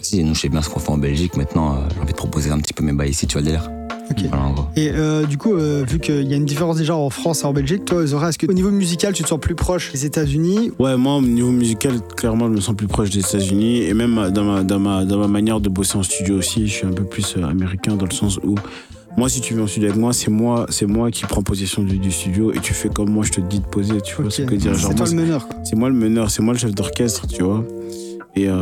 si, 0.01 0.23
nous, 0.25 0.35
je 0.35 0.41
sais 0.41 0.49
bien 0.49 0.63
ce 0.63 0.69
qu'on 0.69 0.81
fait 0.81 0.91
en 0.91 0.99
Belgique, 0.99 1.37
maintenant, 1.37 1.73
euh, 1.73 1.77
j'ai 1.95 2.01
envie 2.01 2.13
de 2.13 2.17
proposer 2.17 2.51
un 2.51 2.59
petit 2.59 2.73
peu 2.73 2.83
mes 2.83 2.93
bails 2.93 3.11
ici, 3.11 3.27
tu 3.27 3.35
vois, 3.35 3.43
délire. 3.43 3.71
Voilà, 4.29 4.45
en 4.45 4.53
gros. 4.53 4.65
Et 4.77 4.91
euh, 4.91 5.25
du 5.25 5.39
coup, 5.39 5.55
euh, 5.55 5.85
vu 5.89 6.01
qu'il 6.01 6.29
y 6.29 6.35
a 6.35 6.37
une 6.37 6.45
différence 6.45 6.77
déjà 6.77 6.97
en 6.97 7.11
France 7.11 7.43
et 7.43 7.47
en 7.47 7.53
Belgique, 7.53 7.85
toi, 7.85 8.05
Zora, 8.05 8.31
est-ce 8.31 8.39
que 8.39 8.47
au 8.47 8.53
niveau 8.53 8.71
musical, 8.71 9.13
tu 9.13 9.23
te 9.23 9.29
sens 9.29 9.39
plus 9.39 9.55
proche 9.55 9.93
des 9.93 10.05
États-Unis 10.05 10.73
Ouais, 10.81 10.97
moi, 10.97 11.17
au 11.17 11.23
niveau 11.23 11.53
musical, 11.53 12.01
clairement, 12.17 12.47
je 12.47 12.55
me 12.55 12.61
sens 12.61 12.75
plus 12.75 12.89
proche 12.89 13.11
des 13.11 13.21
États-Unis. 13.21 13.83
Et 13.83 13.95
même 13.95 14.31
dans 14.33 14.45
ma, 14.45 14.63
dans, 14.65 14.81
ma, 14.81 15.05
dans 15.05 15.19
ma 15.19 15.29
manière 15.29 15.61
de 15.61 15.69
bosser 15.69 15.97
en 15.97 16.03
studio 16.03 16.39
aussi, 16.39 16.67
je 16.67 16.73
suis 16.73 16.87
un 16.87 16.93
peu 16.93 17.05
plus 17.05 17.37
américain 17.37 17.95
dans 17.95 18.07
le 18.07 18.13
sens 18.13 18.39
où, 18.43 18.57
moi, 19.17 19.29
si 19.29 19.41
tu 19.41 19.55
viens 19.55 19.65
en 19.65 19.67
studio 19.67 19.89
avec 19.89 20.01
moi, 20.01 20.13
c'est 20.13 20.31
moi, 20.31 20.67
c'est 20.69 20.87
moi 20.87 21.11
qui 21.11 21.25
prends 21.25 21.43
possession 21.43 21.83
du, 21.83 21.99
du 21.99 22.11
studio 22.13 22.53
et 22.53 22.59
tu 22.61 22.73
fais 22.73 22.89
comme 22.89 23.11
moi, 23.11 23.25
je 23.25 23.33
te 23.33 23.41
dis 23.41 23.61
de 23.61 23.67
poser. 23.67 24.01
Tu 24.01 24.15
vois 24.15 24.31
ce 24.31 24.43
que 24.43 24.55
dire 24.55 24.75
C'est 24.77 24.95
toi 24.95 25.07
moi, 25.07 25.09
le 25.09 25.15
meneur. 25.15 25.49
c'est 25.65 25.77
moi 25.77 25.89
le 25.89 25.95
meneur, 25.95 26.31
c'est 26.31 26.43
moi 26.43 26.55
le 26.55 26.59
chef 26.61 26.75
d'orchestre, 26.75 27.27
tu 27.27 27.43
vois. 27.43 27.65
Et 28.37 28.49
euh, 28.49 28.55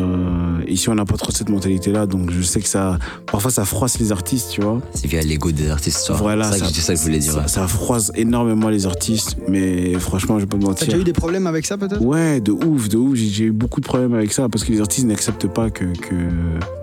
ici, 0.66 0.88
on 0.88 0.94
n'a 0.94 1.04
pas 1.04 1.16
trop 1.18 1.30
cette 1.30 1.50
mentalité-là, 1.50 2.06
donc 2.06 2.30
je 2.30 2.40
sais 2.40 2.60
que 2.60 2.68
ça, 2.68 2.98
parfois, 3.30 3.50
ça 3.50 3.66
froisse 3.66 3.98
les 3.98 4.12
artistes, 4.12 4.50
tu 4.52 4.62
vois. 4.62 4.80
C'est 4.94 5.06
via 5.08 5.20
l'ego 5.20 5.52
des 5.52 5.68
artistes, 5.70 6.04
tu 6.06 6.12
vois. 6.12 6.20
Voilà, 6.22 6.50
c'est 6.50 6.58
ça, 6.60 6.66
que- 6.66 6.72
c'est 6.72 6.80
ça 6.80 6.92
que 6.94 6.98
je 6.98 7.04
voulais 7.04 7.18
dire. 7.18 7.32
Ça, 7.34 7.48
ça 7.48 7.68
froisse 7.68 8.10
énormément 8.14 8.70
les 8.70 8.86
artistes, 8.86 9.36
mais 9.46 9.92
franchement, 9.98 10.36
je 10.38 10.44
vais 10.44 10.48
pas 10.48 10.56
te 10.56 10.62
T'as 10.62 10.68
mentir. 10.68 10.86
déjà 10.86 10.98
eu 10.98 11.04
des 11.04 11.12
problèmes 11.12 11.46
avec 11.46 11.66
ça 11.66 11.76
peut-être? 11.76 12.00
Ouais, 12.02 12.40
de 12.40 12.50
ouf, 12.52 12.88
de 12.88 12.96
ouf. 12.96 13.14
J'ai- 13.16 13.44
eu 13.44 13.52
beaucoup 13.52 13.80
de 13.80 13.86
problèmes 13.86 14.14
avec 14.14 14.32
ça 14.32 14.48
parce 14.48 14.64
que 14.64 14.72
les 14.72 14.80
artistes 14.80 15.06
n'acceptent 15.06 15.46
pas 15.48 15.68
que, 15.70 15.84
que, 15.84 16.14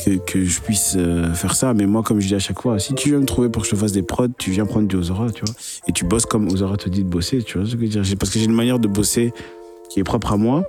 que, 0.03 0.17
que 0.17 0.43
je 0.45 0.61
puisse 0.61 0.93
euh, 0.95 1.33
faire 1.33 1.55
ça. 1.55 1.73
Mais 1.73 1.85
moi, 1.87 2.03
comme 2.03 2.19
je 2.19 2.27
dis 2.27 2.35
à 2.35 2.39
chaque 2.39 2.61
fois, 2.61 2.77
si 2.79 2.93
tu 2.93 3.09
viens 3.09 3.19
me 3.19 3.25
trouver 3.25 3.49
pour 3.49 3.63
que 3.63 3.67
je 3.67 3.73
te 3.73 3.79
fasse 3.79 3.91
des 3.93 4.03
prods, 4.03 4.27
tu 4.37 4.51
viens 4.51 4.65
prendre 4.65 4.87
du 4.87 4.95
Ozora, 4.95 5.31
tu 5.31 5.43
vois. 5.45 5.55
Et 5.87 5.91
tu 5.91 6.05
bosses 6.05 6.25
comme 6.27 6.47
Ozora 6.49 6.77
te 6.77 6.87
dit 6.89 7.03
de 7.03 7.09
bosser, 7.09 7.41
tu 7.43 7.57
vois 7.57 7.65
ce 7.67 7.71
que 7.75 7.77
je 7.85 7.97
veux 7.97 8.03
dire? 8.03 8.17
Parce 8.19 8.31
que 8.31 8.37
j'ai 8.39 8.45
une 8.45 8.53
manière 8.53 8.77
de 8.79 8.87
bosser 8.87 9.33
qui 9.89 9.99
est 9.99 10.03
propre 10.03 10.33
à 10.33 10.37
moi, 10.37 10.63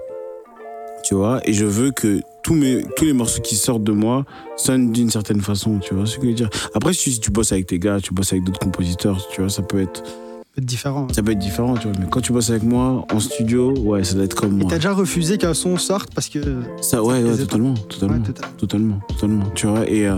tu 1.07 1.15
vois. 1.15 1.41
Et 1.49 1.53
je 1.53 1.65
veux 1.65 1.91
que 1.91 2.21
tous, 2.43 2.55
mes, 2.55 2.85
tous 2.97 3.05
les 3.05 3.13
morceaux 3.13 3.41
qui 3.43 3.55
sortent 3.57 3.85
de 3.85 3.93
moi 3.93 4.25
sonnent 4.57 4.93
d'une 4.93 5.11
certaine 5.11 5.41
façon, 5.41 5.79
tu 5.79 5.95
vois 5.95 6.07
ce 6.07 6.17
que 6.17 6.23
je 6.23 6.29
veux 6.29 6.35
dire. 6.35 6.51
Après, 6.75 6.93
si 6.93 7.19
tu, 7.21 7.31
bosses 7.31 7.53
avec 7.53 7.67
tes 7.67 7.79
gars, 7.79 7.99
tu 8.01 8.13
bosses 8.15 8.33
avec 8.33 8.45
d'autres 8.45 8.59
compositeurs, 8.61 9.27
tu 9.33 9.41
vois, 9.41 9.51
ça 9.51 9.63
peut 9.63 9.81
être, 9.81 10.03
peut 10.03 10.61
être 10.61 10.65
différent. 10.65 11.07
ça 11.13 11.23
peut 11.23 11.33
être 11.33 11.39
différent, 11.39 11.75
tu 11.75 11.89
vois. 11.89 11.97
Mais 12.01 12.07
quand 12.11 12.21
tu 12.21 12.33
bosses 12.33 12.51
avec 12.51 12.63
moi 12.63 13.05
en 13.13 13.21
studio, 13.21 13.73
ouais, 13.79 14.05
ça 14.05 14.15
doit 14.15 14.25
être 14.25 14.35
comme 14.35 14.57
moi. 14.59 14.67
t'as 14.69 14.77
déjà 14.77 14.93
refusé 14.93 15.39
qu'un 15.39 15.55
son 15.55 15.77
sorte 15.77 16.13
parce 16.15 16.29
que. 16.29 16.39
Ça, 16.81 17.03
ouais, 17.03 17.23
ouais, 17.23 17.37
totalement, 17.37 17.75
totalement, 17.75 18.15
Ouais, 18.17 18.23
total. 18.23 18.51
totalement, 18.59 18.99
totalement. 19.09 19.45
Tu 19.55 19.67
vois, 19.67 19.89
et, 19.89 20.07
euh, 20.07 20.17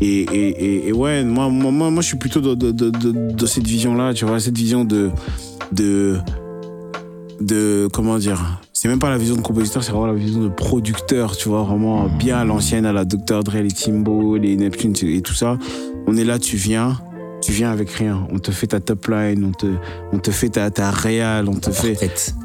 et, 0.00 0.20
et, 0.22 0.48
et, 0.64 0.88
et 0.88 0.92
ouais, 0.92 1.22
moi, 1.24 1.48
moi, 1.48 1.70
moi, 1.70 1.90
moi, 1.90 2.02
je 2.02 2.08
suis 2.08 2.18
plutôt 2.18 2.40
dans, 2.40 2.54
dans- 2.54 2.90
dans 2.90 3.46
cette 3.46 3.66
vision-là, 3.66 4.12
tu 4.14 4.24
vois, 4.24 4.40
cette 4.40 4.56
vision 4.56 4.84
de, 4.84 5.10
de, 5.72 6.18
de, 7.40 7.88
comment 7.92 8.18
dire, 8.18 8.60
c'est 8.76 8.88
même 8.88 8.98
pas 8.98 9.08
la 9.08 9.16
vision 9.18 9.36
de 9.36 9.40
compositeur, 9.40 9.82
c'est 9.84 9.92
vraiment 9.92 10.08
la 10.08 10.12
vision 10.14 10.40
de 10.42 10.48
producteur, 10.48 11.36
tu 11.36 11.48
vois, 11.48 11.62
vraiment 11.62 12.08
bien 12.08 12.38
à 12.38 12.44
l'ancienne, 12.44 12.84
à 12.86 12.92
la 12.92 13.04
Dr. 13.04 13.42
Dre, 13.44 13.58
les 13.62 13.70
Timbo, 13.70 14.36
les 14.36 14.56
Neptune 14.56 14.92
et 15.04 15.22
tout 15.22 15.32
ça. 15.34 15.56
On 16.06 16.16
est 16.16 16.24
là, 16.24 16.38
tu 16.38 16.56
viens. 16.56 16.98
Tu 17.40 17.52
viens 17.52 17.70
avec 17.70 17.90
rien. 17.90 18.26
On 18.32 18.38
te 18.38 18.50
fait 18.50 18.68
ta 18.68 18.80
top 18.80 19.06
line, 19.08 19.44
on 19.44 19.52
te, 19.52 19.66
on 20.12 20.18
te 20.18 20.30
fait 20.30 20.48
ta, 20.48 20.70
ta 20.70 20.90
réal, 20.90 21.46
on 21.48 21.54
te 21.54 21.70
fait. 21.70 21.94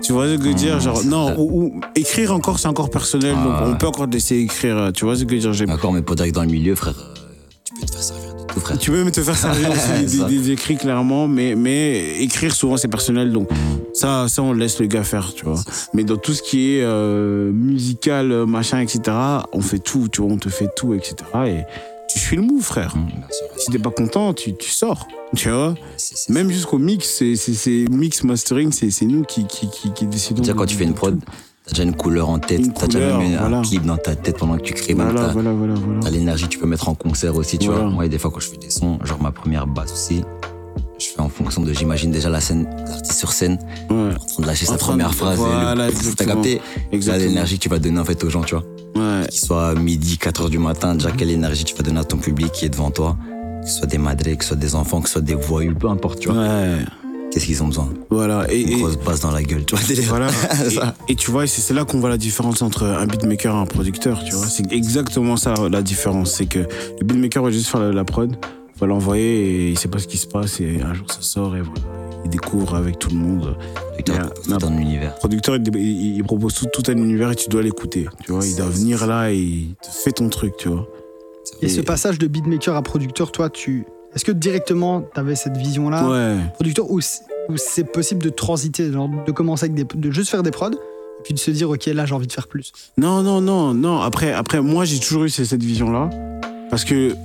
Tu 0.03 0.11
vois 0.11 0.27
ce 0.27 0.35
que 0.35 0.43
je 0.43 0.47
veux 0.49 0.53
dire 0.53 0.75
Mmh, 0.75 0.81
Genre, 0.81 1.03
non, 1.05 1.27
ça. 1.29 1.39
ou, 1.39 1.63
ou- 1.77 1.81
écrire 1.95 2.33
encore, 2.33 2.59
c'est 2.59 2.67
encore 2.67 2.89
personnel, 2.89 3.33
Ah, 3.37 3.43
donc 3.45 3.73
on 3.73 3.77
peut 3.77 3.87
encore 3.87 4.07
laisser 4.07 4.35
écrire. 4.37 4.91
Tu 4.93 5.05
vois 5.05 5.15
ce 5.15 5.23
que 5.23 5.39
je 5.39 5.47
veux 5.47 5.55
dire 5.55 5.67
D'accord, 5.67 5.93
mais 5.93 6.01
pour 6.01 6.15
dire 6.17 6.25
que 6.25 6.31
dans 6.31 6.41
le 6.43 6.49
milieu, 6.49 6.75
frère, 6.75 6.95
tu 7.63 7.73
peux 7.79 7.85
te 7.87 7.91
faire 7.93 8.01
de 8.01 8.18
tout, 8.53 8.59
frère. 8.59 8.77
Tu 8.77 8.91
peux 8.91 8.97
même 9.03 9.11
te 9.11 9.21
faire 9.21 9.37
servir 9.37 9.69
aussi 10.07 10.25
des, 10.25 10.51
écrits, 10.51 10.77
clairement, 10.77 11.27
mais, 11.27 11.55
mais 11.55 12.17
écrire, 12.21 12.53
souvent, 12.53 12.77
c'est 12.77 12.87
personnel, 12.87 13.31
donc 13.31 13.49
ça, 13.93 14.27
ça, 14.27 14.41
on 14.43 14.53
laisse 14.53 14.79
le 14.79 14.87
gars 14.87 15.03
faire, 15.03 15.33
tu 15.33 15.45
vois. 15.45 15.59
Mais 15.93 16.03
dans 16.03 16.17
tout 16.17 16.33
ce 16.33 16.41
qui 16.41 16.75
est 16.75 16.83
euh, 16.83 17.51
musical, 17.51 18.45
machin, 18.45 18.79
etc., 18.79 19.01
on 19.53 19.61
fait 19.61 19.79
tout, 19.79 20.07
tu 20.11 20.21
vois, 20.21 20.31
on 20.31 20.37
te 20.37 20.49
fait 20.49 20.69
tout, 20.75 20.93
etc. 20.93 21.15
Et 21.47 21.61
tu 22.11 22.17
suis 22.19 22.35
le 22.35 22.41
move, 22.41 22.63
frère. 22.63 22.93
Sûr. 23.31 23.47
Si 23.57 23.71
t'es 23.71 23.77
pas 23.79 23.91
content, 23.91 24.33
tu, 24.33 24.55
tu 24.55 24.69
sors, 24.71 25.07
tu 25.35 25.49
vois. 25.49 25.75
C'est- 25.97 26.17
c'est- 26.17 26.33
Même 26.33 26.49
jusqu'au 26.49 26.79
mix, 26.79 27.07
c'est 27.07 27.35
c'est- 27.35 27.53
c'est 27.53 27.85
mix 27.91 28.23
mastering, 28.23 28.71
c'est 28.71 28.89
c'est 28.89 29.05
nous 29.05 29.23
qui, 29.23 29.45
qui, 29.45 29.69
qui, 29.69 29.91
qui 29.93 30.05
décidons. 30.07 30.41
Déjà, 30.41 30.53
quand 30.53 30.65
tu 30.65 30.75
fais 30.75 30.85
une 30.85 30.95
prod, 30.95 31.19
tout. 31.23 31.31
T'as 31.69 31.75
déjà 31.75 31.83
une 31.83 31.95
couleur 31.95 32.29
en 32.29 32.39
tête, 32.39 32.61
t'as 32.73 32.87
déjà 32.87 33.17
même 33.17 33.53
un 33.53 33.61
clip 33.61 33.85
dans 33.85 33.97
ta 33.97 34.15
tête 34.15 34.37
pendant 34.37 34.57
que 34.57 34.63
tu 34.63 34.73
crées, 34.73 34.93
même 34.95 35.09
Voilà, 35.11 35.27
t'as- 35.27 35.33
voilà, 35.33 35.51
voilà, 35.53 35.73
voilà. 35.75 35.99
T'as 36.01 36.09
l'énergie, 36.09 36.47
tu 36.47 36.57
peux 36.57 36.65
mettre 36.65 36.89
en 36.89 36.95
concert 36.95 37.35
aussi, 37.35 37.57
tu 37.57 37.67
vois. 37.69 37.83
Moi, 37.83 38.07
des 38.07 38.17
fois, 38.17 38.31
quand 38.31 38.39
je 38.39 38.47
fais 38.49 38.57
des 38.57 38.69
sons, 38.69 38.97
genre 39.03 39.21
ma 39.21 39.31
première 39.31 39.67
basse 39.67 39.91
aussi, 39.93 40.23
je 40.99 41.05
fais 41.05 41.21
en 41.21 41.29
fonction 41.29 41.61
de, 41.61 41.71
j'imagine 41.73 42.11
déjà 42.11 42.29
la 42.29 42.41
scène, 42.41 42.67
l'artiste 42.87 43.19
sur 43.19 43.31
scène, 43.31 43.57
Ouais, 43.89 43.95
en 44.19 44.25
train 44.25 44.41
de 44.43 44.47
lâcher 44.47 44.67
En 44.67 44.71
sa 44.73 44.77
première 44.77 45.09
de- 45.11 45.15
phrase. 45.15 45.39
et 45.39 45.43
voilà, 45.43 45.75
le- 45.75 45.91
T'as 45.91 45.97
exactement. 45.97 46.33
capté 46.35 46.61
exactement. 46.91 47.27
l'énergie 47.29 47.57
que 47.57 47.63
tu 47.63 47.69
vas 47.69 47.79
donner 47.79 47.99
en 47.99 48.05
fait 48.05 48.23
aux 48.23 48.29
gens, 48.29 48.41
tu 48.41 48.55
vois. 48.55 48.63
Ouais, 48.95 49.27
Qu'il 49.29 49.39
soit 49.39 49.75
midi, 49.75 50.17
4 50.17 50.41
heures 50.41 50.49
du 50.49 50.57
matin, 50.57 50.95
déjà 50.95 51.11
quelle 51.11 51.29
énergie 51.29 51.63
tu 51.63 51.75
vas 51.75 51.83
donner 51.83 51.99
à 51.99 52.03
ton 52.03 52.17
public 52.17 52.51
qui 52.51 52.65
est 52.65 52.69
devant 52.69 52.89
toi. 52.91 53.15
Que 53.61 53.67
ce 53.69 53.77
soit 53.79 53.87
des 53.87 53.97
madrés, 53.97 54.35
que 54.35 54.43
ce 54.43 54.49
soit 54.49 54.57
des 54.57 54.73
enfants, 54.73 54.99
que 55.01 55.07
ce 55.07 55.13
soit 55.13 55.21
des 55.21 55.35
voyous, 55.35 55.75
peu 55.75 55.89
importe, 55.89 56.19
tu 56.19 56.29
vois. 56.29 56.37
ouais, 56.41 56.77
Qu'est-ce 57.31 57.45
qu'ils 57.45 57.61
ont 57.63 57.67
besoin 57.67 57.89
voilà. 58.09 58.51
Et, 58.51 58.61
Une 58.61 58.69
et- 58.69 58.79
grosse 58.81 58.97
basse 58.97 59.19
dans 59.21 59.31
la 59.31 59.43
gueule, 59.43 59.63
tu 59.65 59.75
vois. 59.75 60.03
voilà. 60.07 60.27
Et, 61.07 61.11
et 61.13 61.15
tu 61.15 61.29
vois, 61.31 61.45
c'est 61.47 61.73
là 61.73 61.85
qu'on 61.85 61.99
voit 61.99 62.09
la 62.09 62.17
différence 62.17 62.61
entre 62.61 62.83
un 62.83 63.05
beatmaker 63.05 63.53
et 63.55 63.57
un 63.59 63.65
producteur, 63.65 64.23
tu 64.23 64.33
vois. 64.33 64.47
C'est 64.47 64.71
exactement 64.71 65.37
ça 65.37 65.53
la 65.71 65.81
différence. 65.81 66.33
C'est 66.33 66.47
que 66.47 66.59
le 66.59 67.03
beatmaker 67.05 67.43
va 67.43 67.51
juste 67.51 67.67
faire 67.67 67.81
la, 67.81 67.91
la 67.91 68.03
prod, 68.03 68.35
va 68.79 68.87
l'envoyer 68.87 69.67
et 69.67 69.69
il 69.69 69.77
sait 69.77 69.87
pas 69.89 69.99
ce 69.99 70.07
qui 70.07 70.17
se 70.17 70.25
passe 70.27 70.59
et 70.59 70.81
un 70.81 70.93
jour 70.93 71.05
ça 71.11 71.21
sort 71.21 71.55
et 71.55 71.61
voilà. 71.61 71.81
Il 72.25 72.29
découvre 72.31 72.75
avec 72.75 72.99
tout 72.99 73.09
le 73.09 73.15
monde. 73.15 73.55
Tout 74.05 74.13
Mais, 74.47 74.63
un 74.63 74.77
univers. 74.77 75.15
Producteur, 75.15 75.55
il, 75.57 75.63
il- 75.75 76.15
il 76.17 76.23
propose 76.23 76.53
tout, 76.53 76.65
tout 76.73 76.83
un 76.91 76.97
univers 76.97 77.31
et 77.31 77.35
tu 77.35 77.47
dois 77.49 77.61
l'écouter. 77.61 78.07
Tu 78.25 78.31
vois, 78.31 78.45
il 78.45 78.55
doit 78.55 78.65
venir 78.69 79.05
là 79.07 79.31
et 79.31 79.37
il 79.37 79.75
te 79.81 79.87
fait 79.89 80.11
ton 80.13 80.29
truc, 80.29 80.57
tu 80.57 80.67
vois. 80.69 80.87
Et 81.61 81.65
Et- 81.67 81.69
ce 81.69 81.81
passage 81.81 82.17
de 82.17 82.27
beatmaker 82.27 82.75
à 82.75 82.81
producteur, 82.81 83.31
toi, 83.31 83.49
tu. 83.49 83.85
Est-ce 84.15 84.25
que 84.25 84.31
directement 84.31 85.01
t'avais 85.01 85.35
cette 85.35 85.55
vision-là 85.57 86.07
Ouais. 86.09 86.35
Producteur 86.55 86.89
ou 86.89 86.99
c'est 87.57 87.91
possible 87.91 88.21
de 88.23 88.29
transiter, 88.29 88.91
genre 88.91 89.09
de 89.25 89.31
commencer 89.31 89.65
avec 89.65 89.75
des. 89.75 89.83
de 89.99 90.11
juste 90.11 90.29
faire 90.29 90.43
des 90.43 90.51
prods 90.51 90.71
et 90.71 91.23
puis 91.23 91.33
de 91.33 91.39
se 91.39 91.51
dire, 91.51 91.69
ok, 91.69 91.85
là 91.87 92.05
j'ai 92.05 92.13
envie 92.13 92.27
de 92.27 92.31
faire 92.31 92.47
plus? 92.47 92.71
Non, 92.97 93.21
non, 93.23 93.41
non, 93.41 93.73
non. 93.73 93.99
Après, 94.01 94.31
après 94.33 94.61
moi, 94.61 94.85
j'ai 94.85 94.99
toujours 94.99 95.23
eu 95.25 95.29
cette 95.29 95.63
vision-là. 95.63 96.09
Parce 96.69 96.85
que 96.85 97.15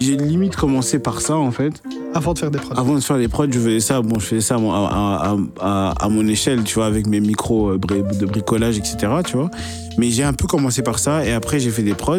j'ai 0.00 0.16
limite 0.16 0.56
commencé 0.56 0.98
par 0.98 1.20
ça, 1.20 1.36
en 1.36 1.50
fait. 1.50 1.82
Avant 2.14 2.34
de 2.34 2.38
faire 2.38 2.50
des 2.50 2.58
prods. 2.58 2.74
Avant 2.76 2.94
de 2.94 3.00
faire 3.00 3.16
des 3.18 3.28
prods, 3.28 3.46
je 3.50 3.58
faisais 3.58 3.80
ça. 3.80 4.02
Bon, 4.02 4.18
je 4.18 4.26
faisais 4.26 4.40
ça 4.42 4.56
à, 4.56 4.58
mon- 4.58 4.72
à, 4.72 4.76
à- 4.86 5.36
à- 5.60 6.04
à 6.04 6.08
mon 6.08 6.26
échelle, 6.28 6.62
tu 6.64 6.74
vois, 6.74 6.86
avec 6.86 7.06
mes 7.06 7.20
micros 7.20 7.70
euh, 7.70 7.78
de 7.78 8.26
bricolage, 8.26 8.76
etc., 8.78 8.96
tu 9.24 9.36
vois. 9.36 9.50
Mais 9.98 10.10
j'ai 10.10 10.22
un 10.24 10.32
peu 10.32 10.46
commencé 10.46 10.82
par 10.82 10.98
ça 10.98 11.24
et 11.24 11.32
après, 11.32 11.58
j'ai 11.60 11.70
fait 11.70 11.82
des 11.82 11.94
prods. 11.94 12.18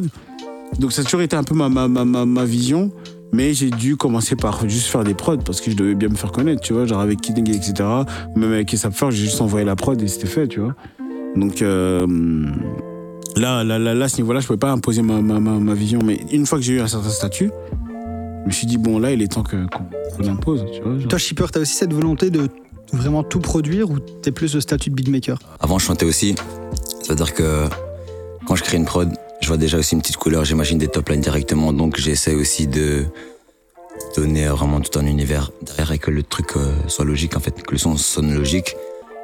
Donc, 0.79 0.91
ça 0.91 1.01
a 1.01 1.05
toujours 1.05 1.21
été 1.21 1.35
un 1.35 1.43
peu 1.43 1.53
ma, 1.55 1.69
ma, 1.69 1.87
ma, 1.87 2.25
ma 2.25 2.43
vision. 2.45 2.91
Mais 3.33 3.53
j'ai 3.53 3.69
dû 3.69 3.97
commencer 3.97 4.35
par 4.35 4.67
juste 4.69 4.87
faire 4.87 5.03
des 5.03 5.13
prods 5.13 5.37
parce 5.37 5.59
que 5.61 5.69
je 5.71 5.75
devais 5.75 5.95
bien 5.95 6.09
me 6.09 6.15
faire 6.15 6.31
connaître, 6.31 6.61
tu 6.61 6.73
vois. 6.73 6.85
Genre 6.85 7.01
avec 7.01 7.19
Kidding, 7.21 7.49
etc. 7.49 7.73
Même 8.35 8.53
avec 8.53 8.69
Sapphire, 8.71 9.11
j'ai 9.11 9.23
juste 9.25 9.41
envoyé 9.41 9.65
la 9.65 9.75
prod 9.75 10.01
et 10.01 10.07
c'était 10.07 10.27
fait, 10.27 10.47
tu 10.47 10.59
vois. 10.61 10.73
Donc, 11.35 11.61
euh, 11.61 12.05
là, 13.35 13.63
là, 13.63 13.77
là, 13.77 13.93
là, 13.93 14.05
à 14.05 14.07
ce 14.07 14.17
niveau-là, 14.17 14.39
je 14.39 14.47
pouvais 14.47 14.59
pas 14.59 14.71
imposer 14.71 15.01
ma, 15.01 15.21
ma, 15.21 15.39
ma, 15.39 15.51
ma 15.59 15.73
vision. 15.73 15.99
Mais 16.03 16.19
une 16.31 16.45
fois 16.45 16.57
que 16.59 16.63
j'ai 16.63 16.73
eu 16.73 16.79
un 16.79 16.87
certain 16.87 17.09
statut, 17.09 17.51
je 18.43 18.47
me 18.47 18.51
suis 18.51 18.67
dit, 18.67 18.77
bon, 18.77 18.99
là, 18.99 19.11
il 19.11 19.21
est 19.21 19.27
temps 19.33 19.43
que- 19.43 19.65
qu'on 19.67 19.83
qu'on 20.15 20.23
l'impose. 20.23 20.63
Tu 20.73 20.81
vois, 20.81 20.97
genre. 20.97 21.07
Toi, 21.09 21.19
Shipper, 21.19 21.45
t'as 21.51 21.59
aussi 21.59 21.73
cette 21.75 21.91
volonté 21.91 22.29
de 22.29 22.47
vraiment 22.93 23.23
tout 23.23 23.39
produire 23.39 23.89
ou 23.89 23.99
t'es 23.99 24.31
plus 24.31 24.55
au 24.55 24.61
statut 24.61 24.89
de 24.91 24.95
beatmaker? 24.95 25.39
Avant, 25.59 25.77
je 25.77 25.85
chantais 25.85 26.05
aussi. 26.05 26.35
Ça 27.01 27.09
veut 27.09 27.15
dire 27.15 27.33
que 27.33 27.63
quand 28.47 28.55
je 28.55 28.63
crée 28.63 28.77
une 28.77 28.85
prod, 28.85 29.09
je 29.45 29.49
vois 29.51 29.57
déjà 29.57 29.77
aussi 29.77 29.93
une 29.93 30.01
petite 30.01 30.17
couleur, 30.17 30.43
j'imagine 30.43 30.79
des 30.79 30.87
top 30.87 31.09
lines 31.09 31.21
directement. 31.21 31.71
Donc, 31.71 31.97
j'essaie 31.97 32.33
aussi 32.33 32.65
de 32.65 33.05
donner 34.15 34.47
vraiment 34.47 34.81
tout 34.81 34.97
un 34.97 35.05
univers 35.05 35.51
derrière 35.61 35.91
et 35.91 35.99
que 35.99 36.09
le 36.09 36.23
truc 36.23 36.57
euh, 36.57 36.73
soit 36.87 37.05
logique, 37.05 37.37
en 37.37 37.39
fait, 37.39 37.61
que 37.61 37.71
le 37.71 37.77
son 37.77 37.95
sonne 37.95 38.33
logique 38.33 38.75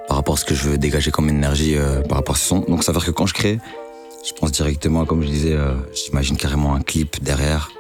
par 0.08 0.18
rapport 0.18 0.36
à 0.36 0.38
ce 0.38 0.46
que 0.46 0.54
je 0.54 0.70
veux 0.70 0.78
dégager 0.78 1.10
comme 1.10 1.28
énergie 1.28 1.76
euh, 1.76 2.02
par 2.04 2.20
rapport 2.20 2.36
à 2.36 2.38
ce 2.38 2.46
son. 2.50 2.60
Donc, 2.60 2.84
ça 2.84 2.92
veut 2.92 3.00
dire 3.00 3.08
que 3.08 3.12
quand 3.12 3.26
je 3.26 3.34
crée, 3.34 3.58
je 4.24 4.32
pense 4.34 4.52
directement, 4.52 5.06
comme 5.06 5.24
je 5.24 5.28
disais, 5.28 5.54
euh, 5.54 5.74
j'imagine 5.96 6.38
carrément 6.38 6.76
un 6.76 6.82
clip 6.82 7.24
derrière. 7.24 7.72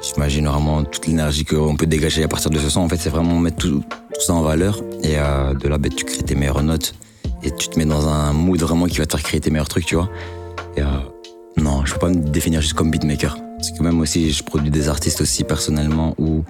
J'imagine 0.00 0.48
vraiment 0.48 0.82
toute 0.82 1.06
l'énergie 1.06 1.44
qu'on 1.44 1.76
peut 1.76 1.86
dégager 1.86 2.22
à 2.22 2.28
partir 2.28 2.50
de 2.50 2.58
ce 2.58 2.70
son. 2.70 2.80
En 2.80 2.88
fait, 2.88 2.96
c'est 2.96 3.10
vraiment 3.10 3.38
mettre 3.38 3.58
tout, 3.58 3.84
ça 4.18 4.32
en 4.32 4.40
valeur. 4.40 4.80
Et 5.02 5.16
de 5.16 5.68
là, 5.68 5.76
ben, 5.76 5.92
tu 5.92 6.06
crées 6.06 6.22
tes 6.22 6.36
meilleures 6.36 6.62
notes. 6.62 6.94
Et 7.42 7.50
tu 7.50 7.68
te 7.68 7.78
mets 7.78 7.84
dans 7.84 8.08
un 8.08 8.32
mood 8.32 8.58
vraiment 8.60 8.86
qui 8.86 8.96
va 8.96 9.04
te 9.04 9.14
faire 9.14 9.22
créer 9.22 9.40
tes 9.40 9.50
meilleurs 9.50 9.68
trucs, 9.68 9.84
tu 9.84 9.94
vois. 9.94 10.08
Non, 11.58 11.84
je 11.84 11.92
peux 11.94 11.98
pas 11.98 12.08
me 12.08 12.16
définir 12.16 12.60
juste 12.60 12.74
comme 12.74 12.90
beatmaker. 12.90 13.38
Parce 13.56 13.70
que 13.70 13.82
même 13.82 14.00
aussi, 14.00 14.30
je 14.30 14.42
produis 14.42 14.70
des 14.70 14.88
artistes 14.88 15.20
aussi 15.20 15.44
personnellement 15.44 16.14
où 16.18 16.44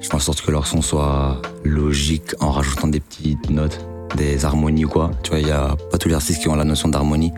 je 0.00 0.08
fais 0.08 0.14
en 0.14 0.18
sorte 0.18 0.42
que 0.42 0.50
leur 0.50 0.66
son 0.66 0.82
soit 0.82 1.40
logique 1.64 2.34
en 2.40 2.50
rajoutant 2.50 2.88
des 2.88 3.00
petites 3.00 3.50
notes, 3.50 3.78
des 4.16 4.44
harmonies 4.44 4.84
ou 4.84 4.88
quoi. 4.88 5.12
Tu 5.22 5.30
vois, 5.30 5.38
il 5.38 5.46
y 5.46 5.52
a 5.52 5.76
pas 5.90 5.98
tous 5.98 6.08
les 6.08 6.14
artistes 6.14 6.42
qui 6.42 6.48
ont 6.48 6.56
la 6.56 6.64
notion 6.64 6.88
d'harmonie. 6.88 7.32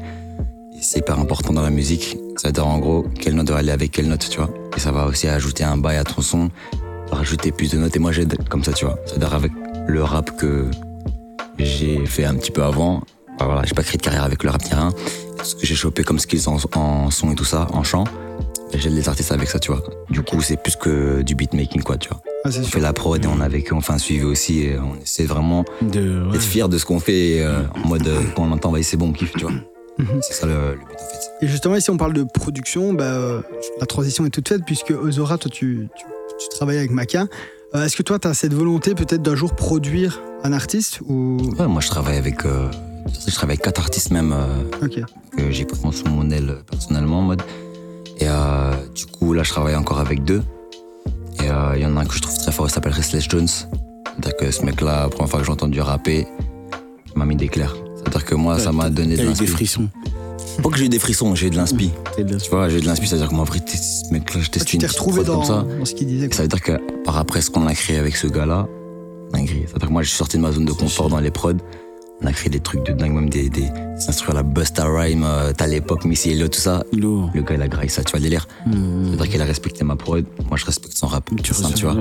C'est 0.81 1.01
hyper 1.01 1.19
important 1.19 1.53
dans 1.53 1.63
la 1.63 1.71
musique. 1.71 2.17
Ça 2.37 2.49
veut 2.49 2.53
dire 2.53 2.67
en 2.67 2.79
gros 2.79 3.07
quelle 3.21 3.35
note 3.35 3.47
doit 3.47 3.59
aller 3.59 3.71
avec 3.71 3.91
quelle 3.91 4.09
note, 4.09 4.27
tu 4.29 4.39
vois. 4.39 4.51
Et 4.77 4.81
ça 4.81 4.91
va 4.91 5.07
aussi 5.07 5.29
ajouter 5.29 5.65
un 5.65 5.77
bail 5.77 5.99
à 5.99 6.05
ton 6.05 6.23
son, 6.23 6.51
rajouter 7.11 7.53
plus 7.53 7.71
de 7.71 7.79
notes. 7.79 7.95
Et 7.97 7.99
moi, 7.99 8.13
j'aide 8.13 8.37
comme 8.49 8.65
ça, 8.65 8.73
tu 8.73 8.87
vois. 8.87 8.99
Ça 9.07 9.15
veut 9.15 9.21
dire 9.21 9.35
avec 9.35 9.53
le 9.87 10.03
rap 10.03 10.37
que 10.37 10.67
j'ai 11.59 12.05
fait 12.07 12.25
un 12.25 12.35
petit 12.35 12.51
peu 12.51 12.63
avant. 12.63 13.03
Bah 13.39 13.47
voilà, 13.47 13.63
j'ai 13.65 13.75
pas 13.75 13.83
créé 13.83 13.99
de 13.99 14.03
carrière 14.03 14.25
avec 14.25 14.43
le 14.43 14.51
rap 14.51 14.63
ni 14.65 14.75
rien. 14.75 14.91
Ce 15.45 15.55
que 15.55 15.67
j'ai 15.67 15.75
chopé 15.75 16.03
comme 16.05 16.19
skills 16.19 16.49
en, 16.49 16.57
en 16.79 17.11
son 17.11 17.31
et 17.31 17.35
tout 17.35 17.45
ça, 17.45 17.69
en 17.73 17.83
chant, 17.85 18.05
j'aide 18.75 18.95
les 18.95 19.09
artistes 19.09 19.31
avec 19.31 19.49
ça, 19.49 19.59
tu 19.59 19.71
vois. 19.73 19.83
Du 20.11 20.23
coup, 20.23 20.41
c'est 20.41 20.57
plus 20.61 20.75
que 20.77 21.23
du 21.23 21.35
beatmaking, 21.35 21.83
quoi, 21.83 21.97
tu 21.99 22.09
vois. 22.09 22.21
Ah, 22.45 22.49
On 22.49 22.51
sûr. 22.51 22.65
fait 22.65 22.81
la 22.81 22.93
prod 22.93 23.23
et 23.23 23.29
on 23.29 23.41
a 23.41 23.45
avec 23.45 23.73
eux, 23.73 23.77
un 23.89 23.99
suivi 23.99 24.25
aussi 24.25 24.63
et 24.63 24.79
on 24.79 25.01
essaie 25.01 25.25
vraiment 25.25 25.65
De, 25.83 26.25
ouais. 26.27 26.33
d'être 26.33 26.43
fier 26.43 26.69
de 26.69 26.79
ce 26.79 26.85
qu'on 26.87 26.99
fait 27.01 27.41
euh, 27.41 27.63
en 27.85 27.89
mode 27.89 28.07
euh, 28.09 28.21
quand 28.35 28.43
on 28.45 28.53
entend, 28.53 28.73
bah, 28.73 28.83
c'est 28.83 28.97
bon, 28.97 29.09
on 29.11 29.13
kiffe, 29.13 29.33
tu 29.33 29.43
vois. 29.45 29.53
Mhm. 29.99 30.07
C'est 30.23 30.33
ça 30.35 30.47
le, 30.47 30.53
le 30.73 30.77
but 30.79 30.95
en 30.95 31.07
fait. 31.07 31.31
Et 31.43 31.47
justement, 31.49 31.77
ici, 31.77 31.89
on 31.91 31.97
parle 31.97 32.15
de 32.15 32.25
production. 32.25 32.93
Bah, 32.95 33.43
la 33.79 33.87
transition 33.87 34.25
est 34.27 34.31
toute 34.31 34.49
faite 34.49 34.63
puisque 34.67 34.91
Ozora, 34.91 35.39
toi, 35.39 35.51
tu, 35.53 35.89
tu, 35.97 36.05
tu 36.39 36.49
travailles 36.57 36.79
avec 36.79 36.91
Maca. 36.91 37.27
Euh, 37.75 37.85
Est-ce 37.85 37.97
que 37.97 38.03
toi, 38.03 38.19
tu 38.19 38.27
as 38.29 38.35
cette 38.35 38.55
volonté 38.55 38.95
peut-être 38.95 39.23
d'un 39.23 39.35
jour 39.37 39.55
produire 39.55 40.21
un 40.43 40.53
artiste 40.53 41.01
ou... 41.09 41.37
Ouais, 41.59 41.67
moi 41.69 41.81
je 41.81 41.89
travaille 41.89 42.17
avec, 42.19 42.45
euh, 42.45 42.69
je 43.27 43.35
travaille 43.35 43.55
avec 43.55 43.63
quatre 43.63 43.81
artistes 43.81 44.11
même 44.11 44.33
euh, 44.33 44.89
que 45.37 45.51
j'ai 45.51 45.65
pris 45.65 45.79
sous 45.93 46.07
mon 46.09 46.31
aile 46.31 46.57
personnellement 46.71 47.21
en 47.21 47.23
mode. 47.23 47.43
Et 48.19 48.29
euh, 48.29 48.73
du 48.95 49.07
coup 49.07 49.33
là 49.33 49.43
je 49.43 49.51
travaille 49.51 49.77
encore 49.77 50.01
avec 50.01 50.25
deux. 50.25 50.43
Et 51.43 51.49
euh, 51.51 51.73
il 51.77 51.83
y 51.83 51.87
en 51.87 51.97
a 51.97 52.01
un 52.01 52.05
que 52.07 52.15
je 52.15 52.23
trouve 52.23 52.37
très 52.37 52.53
fort, 52.53 52.67
il 52.69 52.71
s'appelle 52.73 52.93
Restless 52.93 53.25
Jones. 53.29 53.49
C'est-à-dire 53.49 54.37
que 54.39 54.51
ce 54.51 54.63
mec-là, 54.65 55.03
la 55.03 55.09
première 55.09 55.29
fois 55.29 55.41
que 55.41 55.47
j'ai 55.47 55.53
entendu 55.53 55.81
rapper, 55.81 56.27
il 57.15 57.19
m'a 57.19 57.25
mis 57.25 57.37
des 57.37 57.49
clairs. 57.49 57.75
C'est-à-dire 57.97 58.25
que 58.25 58.35
moi 58.35 58.59
ça 58.59 58.73
m'a 58.73 58.89
donné 58.91 59.17
de 59.17 59.23
des 59.23 59.25
l'inspi. 59.29 59.47
frissons. 59.47 59.89
Pas 60.63 60.69
que 60.71 60.77
j'ai 60.79 60.85
eu 60.85 60.89
des 60.89 61.01
frissons, 61.01 61.35
j'ai 61.35 61.49
eu 61.49 61.51
de 61.51 61.57
l'inspi. 61.57 61.91
T'as 62.15 62.23
eu 62.23 62.25
de 62.25 62.33
la- 62.35 62.39
Tu 62.39 62.51
vois, 62.51 62.69
j'ai 62.69 62.79
eu 62.79 62.81
de 62.81 62.87
l'inspi, 62.87 63.09
c'est-à-dire 63.09 63.29
que 63.29 63.35
moi 63.35 63.43
en 63.43 63.47
vrai, 63.47 63.59
ce 63.67 64.13
mec-là, 64.13 64.41
je 64.41 64.47
Ah, 64.47 64.51
testais 64.53 64.65
tu 64.65 64.77
une 64.77 64.87
retrouvé 64.87 65.23
prod 65.25 65.27
dans, 65.27 65.37
comme 65.39 65.45
ça. 65.45 65.79
dans 65.79 65.85
ce 65.85 65.95
qu'il 65.95 66.07
disait. 66.07 66.29
Quoi. 66.29 66.37
ça 66.37 66.43
veut 66.43 66.49
dire 66.49 66.61
que 66.63 67.03
par 67.03 67.19
après 67.19 67.41
ce 67.41 67.51
qu'on 67.51 67.67
a 67.67 67.75
créé 67.75 67.99
avec 67.99 68.15
ce 68.17 68.29
gars-là, 68.29 68.69
dinguerie. 69.33 69.65
C'est-à-dire 69.67 69.89
que 69.89 69.93
moi, 69.93 70.03
je 70.03 70.09
suis 70.11 70.17
sorti 70.17 70.37
de 70.37 70.43
ma 70.43 70.53
zone 70.53 70.65
de 70.65 70.73
confort 70.73 71.09
dans 71.09 71.19
les 71.19 71.33
prods. 71.33 71.55
On 72.25 72.27
a 72.27 72.33
créé 72.33 72.49
des 72.49 72.61
trucs 72.61 72.83
de 72.87 72.93
dingue, 72.93 73.13
même 73.13 73.29
des, 73.29 73.51
des, 73.51 73.61
des 73.61 74.09
instruments 74.09 74.33
à 74.33 74.37
la 74.37 74.43
Busta 74.43 74.87
Rhyme, 74.87 75.25
euh, 75.25 75.53
t'as 75.55 75.67
l'époque, 75.67 76.07
Missy 76.07 76.31
Elliott, 76.31 76.51
tout 76.51 76.59
ça. 76.59 76.83
Lourd. 76.91 77.31
Le 77.35 77.43
gars, 77.43 77.55
il 77.55 77.61
a 77.61 77.69
graillé 77.69 77.91
ça, 77.91 78.03
tu 78.03 78.13
vois, 78.13 78.19
le 78.19 78.25
délire. 78.25 78.49
Mmh. 78.67 79.09
C'est-à-dire 79.09 79.29
qu'il 79.29 79.43
a 79.43 79.45
respecté 79.45 79.85
ma 79.85 79.95
prod. 79.95 80.25
Moi, 80.49 80.57
je 80.57 80.65
respecte 80.65 80.97
son 80.97 81.07
rap. 81.07 81.29
Tu 81.43 81.53
C'est 81.53 81.63
simple, 81.63 81.75
tu 81.75 81.85
vois. 81.85 81.97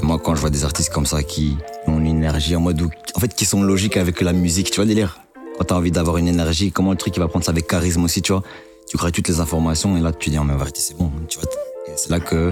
Et 0.00 0.06
moi, 0.06 0.18
quand 0.18 0.34
je 0.34 0.40
vois 0.40 0.48
des 0.48 0.64
artistes 0.64 0.90
comme 0.90 1.04
ça 1.04 1.22
qui 1.22 1.58
ont 1.86 1.98
une 1.98 2.06
énergie 2.06 2.56
en 2.56 2.60
mode 2.60 2.80
où, 2.80 2.88
en 3.14 3.20
fait, 3.20 3.34
qui 3.34 3.44
sont 3.44 3.62
logiques 3.62 3.98
avec 3.98 4.22
la 4.22 4.32
musique, 4.32 4.70
tu 4.70 4.76
vois, 4.76 4.86
le 4.86 4.94
délire. 4.94 5.20
Quand 5.58 5.64
t'as 5.64 5.74
envie 5.74 5.90
d'avoir 5.90 6.16
une 6.16 6.28
énergie, 6.28 6.72
comment 6.72 6.92
le 6.92 6.96
truc, 6.96 7.14
il 7.18 7.20
va 7.20 7.28
prendre 7.28 7.44
ça 7.44 7.52
avec 7.52 7.66
charisme 7.66 8.02
aussi, 8.02 8.22
tu 8.22 8.32
vois. 8.32 8.42
Tu 8.88 8.96
crées 8.96 9.12
toutes 9.12 9.28
les 9.28 9.40
informations 9.40 9.94
et 9.94 10.00
là, 10.00 10.10
tu 10.10 10.30
dis, 10.30 10.38
oh, 10.40 10.44
mais 10.44 10.54
en 10.54 10.56
vérité, 10.56 10.80
c'est 10.80 10.96
bon, 10.96 11.12
tu 11.28 11.38
vois. 11.38 11.46
Et 11.86 11.92
c'est 11.96 12.08
là 12.08 12.18
que 12.18 12.50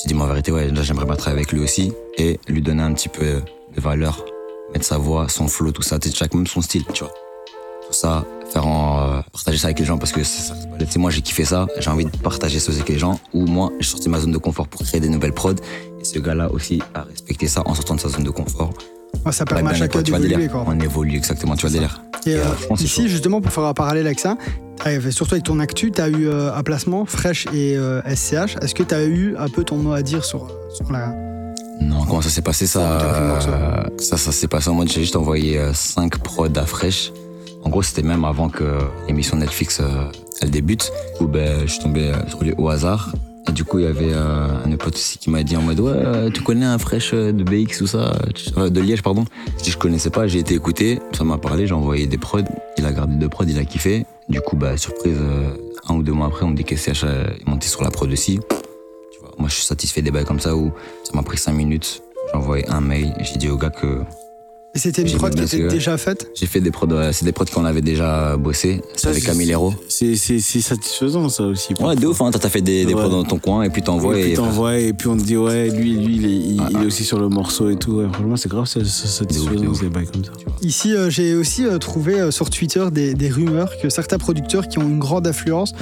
tu 0.00 0.06
dis, 0.06 0.14
mais 0.14 0.22
en 0.22 0.28
vérité, 0.28 0.52
ouais, 0.52 0.68
là, 0.70 0.82
j'aimerais 0.82 1.04
bien 1.04 1.16
travailler 1.16 1.42
avec 1.42 1.52
lui 1.52 1.60
aussi 1.60 1.92
et 2.16 2.38
lui 2.46 2.62
donner 2.62 2.84
un 2.84 2.92
petit 2.92 3.08
peu 3.08 3.42
de 3.74 3.80
valeur, 3.80 4.24
mettre 4.72 4.84
sa 4.84 4.98
voix, 4.98 5.28
son 5.28 5.48
flow, 5.48 5.72
tout 5.72 5.82
ça, 5.82 5.98
chaque 6.14 6.34
même 6.34 6.46
son 6.46 6.60
style, 6.62 6.84
tu 6.92 7.04
vois. 7.04 7.12
Tout 7.86 7.92
ça, 7.94 8.24
faire 8.52 8.66
en, 8.66 9.00
euh, 9.18 9.20
partager 9.32 9.56
ça 9.58 9.68
avec 9.68 9.78
les 9.78 9.84
gens 9.86 9.96
parce 9.98 10.12
que 10.12 10.22
c'est 10.22 10.96
moi, 10.98 11.10
j'ai 11.10 11.22
kiffé 11.22 11.44
ça, 11.44 11.66
j'ai 11.78 11.88
envie 11.90 12.04
de 12.04 12.10
partager 12.18 12.60
ça 12.60 12.70
avec 12.72 12.88
les 12.88 12.98
gens 12.98 13.18
ou 13.32 13.46
moi, 13.46 13.70
suis 13.80 13.90
sorti 13.92 14.08
ma 14.08 14.20
zone 14.20 14.32
de 14.32 14.38
confort 14.38 14.68
pour 14.68 14.82
créer 14.82 15.00
des 15.00 15.08
nouvelles 15.08 15.32
prods 15.32 15.52
et 16.00 16.04
ce 16.04 16.18
gars-là 16.18 16.50
aussi 16.52 16.82
a 16.94 17.02
respecté 17.02 17.48
ça 17.48 17.62
en 17.64 17.74
sortant 17.74 17.94
de 17.94 18.00
sa 18.00 18.08
zone 18.10 18.24
de 18.24 18.30
confort. 18.30 18.72
Ça 19.30 19.46
permet 19.46 19.70
à 19.70 19.74
chacun 19.74 20.02
d'évoluer. 20.02 20.48
quoi. 20.48 20.64
On 20.66 20.78
évolue 20.80 21.16
exactement, 21.16 21.56
tu 21.56 21.62
vois, 21.62 21.70
délire. 21.70 22.02
Et 22.26 22.34
euh, 22.34 22.42
euh, 22.70 22.74
ici, 22.74 23.02
chaud. 23.04 23.08
justement, 23.08 23.40
pour 23.40 23.50
faire 23.50 23.64
un 23.64 23.72
parallèle 23.72 24.04
avec 24.06 24.20
ça, 24.20 24.36
t'as- 24.76 25.10
surtout 25.10 25.34
avec 25.34 25.44
ton 25.44 25.58
actu, 25.60 25.90
tu 25.90 26.00
as 26.02 26.08
eu 26.08 26.28
euh, 26.28 26.54
un 26.54 26.62
placement, 26.62 27.06
Fresh 27.06 27.46
et 27.54 27.76
SCH. 28.06 28.56
Est-ce 28.60 28.74
que 28.74 28.82
tu 28.82 28.94
as 28.94 29.04
eu 29.04 29.34
un 29.38 29.48
peu 29.48 29.64
ton 29.64 29.76
mot 29.76 29.92
à 29.92 30.02
dire 30.02 30.24
sur, 30.26 30.50
sur 30.74 30.92
la. 30.92 31.14
Non, 31.80 32.04
comment 32.04 32.22
ça 32.22 32.30
s'est 32.30 32.42
passé 32.42 32.66
ça 32.66 33.00
euh, 33.00 33.82
Ça, 33.98 34.16
ça 34.16 34.32
s'est 34.32 34.48
passé 34.48 34.68
en 34.70 34.74
mode 34.74 34.88
j'ai 34.88 35.00
juste 35.00 35.16
envoyé 35.16 35.60
5 35.72 36.18
prods 36.18 36.46
à 36.56 36.66
Fresh. 36.66 37.12
En 37.64 37.70
gros, 37.70 37.82
c'était 37.82 38.02
même 38.02 38.24
avant 38.24 38.48
que 38.48 38.64
l'émission 39.08 39.36
Netflix 39.36 39.80
euh, 39.80 40.10
elle 40.40 40.50
débute. 40.50 40.90
Du 41.12 41.18
coup, 41.18 41.26
ben, 41.26 41.60
je 41.66 41.72
suis 41.72 41.82
tombé 41.82 42.08
euh, 42.08 42.28
sur 42.28 42.42
lui 42.42 42.54
au 42.56 42.68
hasard. 42.68 43.12
Et 43.48 43.52
du 43.52 43.64
coup, 43.64 43.78
il 43.78 43.84
y 43.84 43.88
avait 43.88 44.12
euh, 44.12 44.64
un 44.64 44.76
pote 44.76 44.94
aussi 44.94 45.18
qui 45.18 45.30
m'a 45.30 45.42
dit 45.42 45.56
en 45.56 45.62
mode 45.62 45.80
ouais, 45.80 45.92
euh, 45.94 46.30
tu 46.30 46.42
connais 46.42 46.66
un 46.66 46.78
Fresh 46.78 47.12
euh, 47.14 47.32
de 47.32 47.44
BX 47.44 47.80
ou 47.80 47.86
ça, 47.86 48.12
euh, 48.58 48.68
de 48.68 48.80
Liège 48.80 49.02
pardon. 49.02 49.24
Je 49.58 49.64
dis 49.64 49.70
je 49.70 49.78
connaissais 49.78 50.10
pas, 50.10 50.26
j'ai 50.26 50.38
été 50.38 50.54
écouté, 50.54 51.00
ça 51.12 51.24
m'a 51.24 51.38
parlé, 51.38 51.66
j'ai 51.66 51.74
envoyé 51.74 52.06
des 52.06 52.18
prods. 52.18 52.42
Il 52.76 52.84
a 52.84 52.92
gardé 52.92 53.14
deux 53.16 53.28
prods, 53.28 53.44
il 53.48 53.58
a 53.58 53.64
kiffé. 53.64 54.04
Du 54.28 54.40
coup, 54.42 54.56
bah 54.56 54.76
surprise, 54.76 55.16
euh, 55.18 55.50
un 55.88 55.94
ou 55.94 56.02
deux 56.02 56.12
mois 56.12 56.26
après, 56.26 56.44
on 56.44 56.50
me 56.50 56.56
dit 56.56 56.64
que 56.64 56.74
euh, 56.74 57.26
est 57.26 57.48
monté 57.48 57.68
sur 57.68 57.82
la 57.82 57.90
prod 57.90 58.12
aussi. 58.12 58.38
Moi, 59.38 59.48
je 59.48 59.54
suis 59.54 59.64
satisfait 59.64 60.02
des 60.02 60.10
bails 60.10 60.24
comme 60.24 60.40
ça 60.40 60.56
où 60.56 60.72
ça 61.04 61.12
m'a 61.14 61.22
pris 61.22 61.38
5 61.38 61.52
minutes. 61.52 62.02
J'ai 62.28 62.36
envoyé 62.36 62.68
un 62.68 62.80
mail, 62.80 63.14
j'ai 63.20 63.36
dit 63.36 63.48
au 63.48 63.56
gars 63.56 63.70
que 63.70 64.04
Et 64.74 64.78
c'était 64.80 65.02
une 65.02 65.08
J'ai 65.08 65.16
prod 65.16 65.34
qui 65.34 65.42
était 65.42 65.66
déjà 65.66 65.96
faite? 65.96 66.30
J'ai 66.34 66.46
fait 66.46 66.60
des 66.60 66.70
prods, 66.70 66.86
c'est 67.12 67.24
des 67.24 67.32
prods 67.32 67.46
qu'on 67.46 67.64
avait 67.64 67.80
déjà 67.80 68.36
bossé. 68.36 68.80
Ça, 68.96 69.08
avec 69.08 69.24
Camille 69.24 69.50
Hérault. 69.50 69.74
C'est 69.88 70.14
satisfaisant, 70.14 71.28
ça 71.30 71.44
aussi. 71.44 71.72
Ouais, 71.80 71.96
de 71.96 72.06
ouf, 72.06 72.20
hein, 72.20 72.30
t'as 72.30 72.48
fait 72.48 72.60
des, 72.60 72.84
des 72.84 72.94
Ouais. 72.94 73.00
prods 73.00 73.08
dans 73.10 73.24
ton 73.24 73.38
coin 73.38 73.62
et 73.62 73.70
puis 73.70 73.82
t'envoies 73.82 74.18
et 74.18 74.22
puis 74.24 74.32
t'envoies 74.34 74.78
et 74.78 74.92
puis 74.92 75.08
on 75.08 75.16
te 75.16 75.22
dit 75.22 75.36
ouais 75.36 75.70
lui 75.70 75.96
lui 75.96 76.16
il 76.16 76.24
est, 76.26 76.28
il, 76.36 76.60
Ah, 76.60 76.68
il 76.70 76.82
est 76.82 76.86
aussi 76.86 77.04
sur 77.04 77.18
le 77.18 77.28
morceau 77.28 77.70
et 77.70 77.76
tout 77.76 77.92
ouais, 77.92 78.06
franchement 78.12 78.36
c'est 78.36 78.48
grave 78.48 78.66
c'est 78.66 78.84
satisfaisant 78.84 79.64
ouf. 79.66 79.80
ces 79.80 79.88
bails 79.88 80.06
comme 80.06 80.24
ça 80.24 80.32
Ici, 80.62 80.94
euh, 80.94 81.08
j'ai 81.10 81.34
aussi 81.34 81.64
euh, 81.64 81.78
trouvé 81.78 82.20
euh, 82.20 82.30
sur 82.30 82.50
Twitter 82.50 82.84
des, 82.92 83.14
des 83.14 83.28
rumeurs 83.30 83.70
que 83.82 83.88
certains 83.88 84.18
producteurs 84.18 84.68
qui 84.68 84.78
ont 84.78 84.82
une 84.88 84.98
grande 84.98 85.26
influence, 85.26 85.72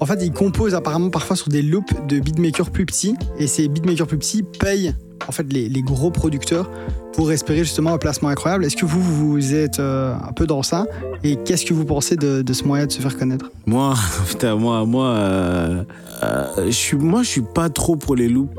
en 0.00 0.06
fait, 0.06 0.18
ils 0.22 0.32
composent 0.32 0.74
apparemment 0.74 1.10
parfois 1.10 1.36
sur 1.36 1.48
des 1.48 1.62
loops 1.62 1.92
de 2.08 2.18
beatmakers 2.18 2.70
plus 2.70 2.86
petits, 2.86 3.14
et 3.38 3.46
ces 3.46 3.68
beatmakers 3.68 4.06
plus 4.06 4.18
petits 4.18 4.42
payent 4.42 4.94
en 5.28 5.32
fait 5.32 5.52
les, 5.52 5.82
gros 5.82 6.10
producteurs 6.10 6.70
pour 7.12 7.32
espérer 7.32 7.58
justement 7.58 7.92
un 7.92 7.98
placement 7.98 8.28
incroyable. 8.28 8.64
Est-ce 8.64 8.76
que 8.76 8.86
vous, 8.86 9.00
vous 9.02 9.54
êtes 9.54 9.80
euh, 9.80 10.14
un 10.14 10.32
peu 10.32 10.46
dans 10.46 10.62
ça? 10.62 10.86
Et 11.24 11.36
qu'est-ce 11.36 11.64
que 11.66 11.74
vous 11.74 11.84
pensez 11.84 12.16
de, 12.16 12.44
ce 12.52 12.64
moyen 12.64 12.86
de 12.86 12.92
se 12.92 13.00
faire 13.00 13.16
connaître? 13.16 13.50
Moi 13.66 13.94
putain 14.28 14.56
moi 14.56 14.84
moi 14.86 15.06
euh, 15.08 15.84
euh, 16.22 16.44
je 16.66 16.70
suis 16.70 16.96
moi 16.96 17.22
je 17.22 17.28
suis 17.28 17.42
pas 17.42 17.68
trop 17.68 17.96
pour 17.96 18.16
les 18.16 18.28
loops. 18.28 18.54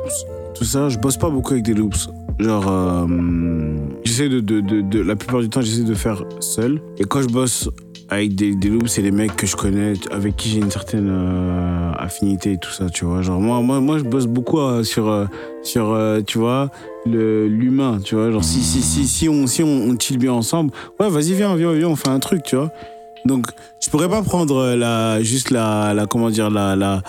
Tout 0.56 0.66
ça 0.66 0.90
je 0.90 0.98
bosse 0.98 1.18
pas 1.18 1.30
beaucoup 1.30 1.54
avec 1.54 1.64
des 1.66 1.74
loops. 1.74 2.10
Genre 2.40 3.08
j'essaie 4.04 4.30
de- 4.30 5.00
la 5.00 5.16
plupart 5.16 5.42
du 5.42 5.50
temps 5.50 5.62
j'essaie 5.62 5.84
de 5.84 5.94
faire 5.94 6.24
seul. 6.40 6.82
Et 6.98 7.04
quand 7.04 7.22
je 7.22 7.28
bosse 7.28 7.70
avec 8.10 8.36
des, 8.36 8.56
des 8.56 8.70
loops 8.70 8.88
c'est 8.88 9.02
des 9.02 9.12
mecs 9.12 9.36
que 9.36 9.48
je 9.48 9.56
connais 9.56 9.94
avec 10.12 10.36
qui 10.36 10.50
j'ai 10.50 10.60
une 10.60 10.72
certaine 10.72 11.10
euh, 11.10 11.92
affinité 11.98 12.54
et 12.54 12.58
tout 12.58 12.72
ça 12.72 12.90
tu 12.90 13.06
vois. 13.06 13.22
Genre 13.22 13.40
moi 13.40 13.62
moi 13.62 13.80
moi 13.80 13.98
je 13.98 14.04
bosse 14.04 14.28
beaucoup 14.28 14.60
euh, 14.60 14.84
sur 14.84 15.10
euh, 15.10 15.26
sur 15.64 15.98
tu 16.26 16.38
vois 16.38 16.70
l'humain 17.06 18.00
tu 18.04 18.16
vois. 18.16 18.32
Genre 18.32 18.44
si 18.44 18.62
si 18.62 18.82
si 18.82 19.08
si 19.08 19.30
on 19.30 19.48
si 19.48 19.64
on, 19.64 19.90
on 19.90 20.18
bien 20.18 20.34
ensemble 20.34 20.72
ouais 21.00 21.10
vas-y 21.10 21.34
viens 21.34 21.56
viens 21.56 21.74
viens 21.74 21.88
on 21.88 21.96
fait 21.96 22.10
un 22.10 22.20
truc 22.20 22.44
tu 22.44 22.56
vois. 22.56 22.72
Donc, 23.26 23.46
je 23.80 23.90
pourrais 23.90 24.10
pas 24.10 24.22
prendre 24.22 24.76
la, 24.76 25.24
juste 25.24 25.50
la, 25.50 25.94
la 25.94 26.06
comment 26.06 26.30
dire, 26.30 26.50
la, 26.50 27.02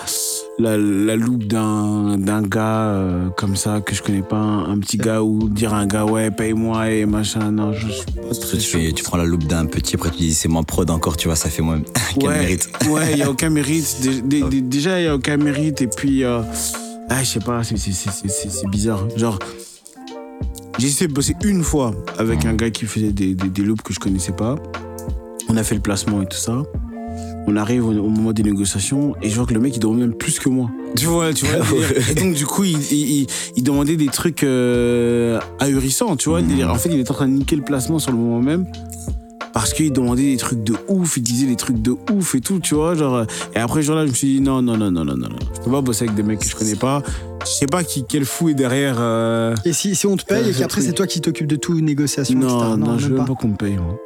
la, 0.59 0.77
la 0.79 1.17
loupe 1.17 1.45
d'un, 1.45 2.17
d'un 2.17 2.43
gars 2.43 2.87
euh, 2.87 3.29
comme 3.31 3.57
ça 3.57 3.81
que 3.81 3.95
je 3.95 4.03
connais 4.03 4.23
pas, 4.23 4.37
un, 4.37 4.71
un 4.73 4.79
petit 4.79 4.97
gars 4.99 5.21
ou 5.23 5.49
dire 5.49 5.75
à 5.75 5.79
un 5.79 5.87
gars, 5.87 6.05
ouais, 6.05 6.31
paye-moi 6.31 6.91
et 6.91 7.07
machin. 7.07 7.51
Non, 7.51 7.73
je 7.73 7.89
suis 7.89 8.05
pas 8.07 8.35
Tu, 8.35 8.41
très 8.41 8.59
fais- 8.61 8.93
tu 8.93 9.03
prends 9.03 9.17
la 9.17 9.25
loupe 9.25 9.45
d'un 9.45 9.67
petit, 9.67 9.97
après 9.97 10.11
tu 10.11 10.19
dis 10.19 10.35
c'est 10.35 10.49
moins 10.49 10.63
prod 10.63 10.89
encore, 10.91 11.17
tu 11.17 11.27
vois, 11.29 11.37
ça 11.37 11.49
fait 11.51 11.63
moins. 11.63 11.81
Quel 12.21 12.29
ouais, 12.29 12.39
mérite. 12.39 12.69
Ouais, 12.89 13.13
il 13.13 13.19
y 13.19 13.23
a 13.23 13.31
aucun 13.31 13.51
mérite. 13.51 13.97
Dé- 14.03 14.21
dé- 14.23 14.43
dé- 14.49 14.61
déjà, 14.63 15.01
il 15.01 15.05
y 15.05 15.09
a 15.09 15.15
aucun 15.17 15.37
mérite. 15.37 15.83
Et 15.83 15.89
puis, 15.89 16.23
euh, 16.23 16.41
ah, 17.11 17.23
je 17.23 17.29
sais 17.29 17.41
pas, 17.41 17.63
c'est- 17.65 18.69
bizarre. 18.71 19.05
Genre, 19.17 19.39
j'ai 20.79 20.87
essayé 20.89 21.09
de 21.09 21.13
bosser 21.13 21.35
une 21.45 21.63
fois 21.63 21.93
avec 22.19 22.45
un 22.47 22.55
gars 22.55 22.71
qui 22.71 22.85
faisait 22.87 23.13
des, 23.13 23.35
des, 23.35 23.49
des 23.49 23.63
loops 23.63 23.83
que 23.83 23.93
je 23.93 23.99
connaissais 24.01 24.33
pas. 24.33 24.57
On 25.49 25.57
a 25.57 25.63
fait 25.65 25.75
le 25.75 25.81
placement 25.81 26.23
et 26.23 26.27
tout 26.27 26.37
ça. 26.39 26.63
On 27.47 27.57
arrive 27.57 27.87
au, 27.87 27.91
au 27.93 28.09
moment 28.09 28.33
des 28.33 28.43
négociations 28.43 29.15
et 29.23 29.29
je 29.29 29.37
vois 29.37 29.45
que 29.47 29.53
le 29.55 29.61
mec 29.61 29.77
il 29.77 29.81
demande 29.81 29.99
même 29.99 30.15
plus 30.15 30.39
que 30.39 30.49
moi. 30.49 30.71
Tu 30.97 31.07
vois, 31.07 31.33
tu 31.35 31.45
vois. 31.47 31.59
délire. 31.65 32.11
et 32.11 32.15
donc 32.15 32.35
du 32.35 32.47
coup 32.47 32.65
il, 32.65 32.79
il, 32.91 33.11
il- 33.23 33.27
il 33.57 33.63
demandait 33.63 33.97
des 33.97 34.07
trucs 34.07 34.43
euh, 34.45 35.39
ahurissants, 35.61 36.17
tu 36.17 36.29
vois. 36.31 36.41
En 36.41 36.75
fait 36.77 36.89
il 36.93 37.01
était 37.01 37.11
en 37.11 37.15
train 37.15 37.29
de 37.29 37.33
niquer 37.35 37.57
le 37.57 37.63
placement 37.63 37.99
sur 37.99 38.13
le 38.13 38.19
moment 38.19 38.41
même 38.41 38.67
parce 39.55 39.73
qu'il 39.73 39.93
demandait 39.93 40.33
des 40.33 40.37
trucs 40.37 40.63
de 40.63 40.75
ouf, 40.89 41.17
il 41.17 41.23
disait 41.23 41.47
des 41.47 41.57
trucs 41.57 41.81
de 41.81 41.95
ouf 42.13 42.35
et 42.35 42.41
tout, 42.41 42.59
tu 42.61 42.75
vois. 42.75 42.95
Genre, 42.95 43.15
euh, 43.15 43.25
et 43.55 43.59
après, 43.61 43.81
ce 43.83 43.87
jour-là, 43.87 44.05
je 44.05 44.11
me 44.11 44.15
suis 44.15 44.35
dit, 44.35 44.41
non, 44.41 44.61
non, 44.61 44.77
non, 44.77 44.91
non, 44.91 45.05
non, 45.05 45.17
non, 45.17 45.29
non. 45.29 45.37
Je 45.55 45.61
peux 45.61 45.71
pas 45.71 45.81
bosser 45.81 46.05
avec 46.05 46.17
des 46.17 46.23
mecs 46.25 46.41
que 46.41 46.47
je 46.49 46.57
connais 46.57 46.75
pas. 46.77 47.03
Je 47.45 47.51
sais 47.51 47.67
pas 47.67 47.85
qui, 47.85 48.05
quel 48.09 48.25
fou 48.25 48.49
est 48.49 48.55
derrière. 48.55 48.97
euh, 48.99 49.55
Et 49.65 49.73
si, 49.73 49.95
si 49.95 50.07
on 50.07 50.17
te 50.17 50.25
paye 50.25 50.43
Euh, 50.45 50.49
et 50.49 50.53
ce 50.53 50.59
qu'après 50.59 50.81
c'est 50.81 50.93
toi 50.93 51.07
qui 51.07 51.21
t'occupes 51.21 51.47
de 51.47 51.57
tout, 51.57 51.81
négociation, 51.81 52.37
etc. 52.41 52.53
Non, 52.53 52.77
non, 52.77 52.99
je 52.99 53.09
veux 53.09 53.17
même 53.17 53.27
pas 53.27 53.35
qu'on 53.35 53.49
me 53.49 53.57
paye, 53.57 53.77
moi. 53.77 53.97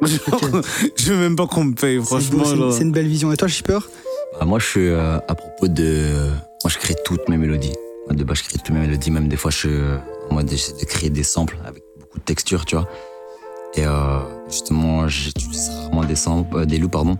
je 0.95 1.11
veux 1.13 1.17
même 1.19 1.35
pas 1.35 1.47
qu'on 1.47 1.63
me 1.65 1.73
paye, 1.73 1.99
franchement. 2.01 2.43
c'est 2.45 2.51
une- 2.55 2.57
genre. 2.71 2.91
belle 2.93 3.07
vision. 3.07 3.31
Et 3.31 3.37
toi, 3.37 3.47
Shipper? 3.47 3.79
Bah, 4.39 4.45
moi, 4.45 4.59
je 4.59 4.65
suis 4.65 4.87
euh, 4.87 5.17
à 5.27 5.35
propos 5.35 5.67
de. 5.67 6.05
Moi, 6.63 6.69
je 6.71 6.77
crée 6.77 6.95
toutes 7.05 7.27
mes 7.29 7.37
mélodies. 7.37 7.73
Moi, 8.07 8.15
de 8.15 8.23
base, 8.23 8.37
je 8.39 8.43
crée 8.43 8.57
toutes 8.63 8.69
mes 8.75 8.81
mélodies. 8.81 9.09
Même 9.11 9.27
des 9.27 9.35
fois, 9.37 9.49
je 9.51 9.57
suis 9.57 9.69
euh, 9.69 9.97
en 10.29 10.35
mode 10.35 10.49
j'essaie 10.49 10.73
de 10.79 10.85
créer 10.85 11.09
des 11.09 11.23
samples 11.23 11.57
avec 11.65 11.83
beaucoup 11.99 12.19
de 12.19 12.23
textures, 12.23 12.65
tu 12.65 12.75
vois. 12.75 12.87
Et 13.75 13.85
euh, 13.85 14.19
justement, 14.49 15.07
j'utilise 15.07 15.69
rarement 15.83 16.03
des 16.03 16.15
samples, 16.15 16.57
euh, 16.57 16.65
des 16.65 16.77
loops, 16.77 16.91
pardon. 16.91 17.17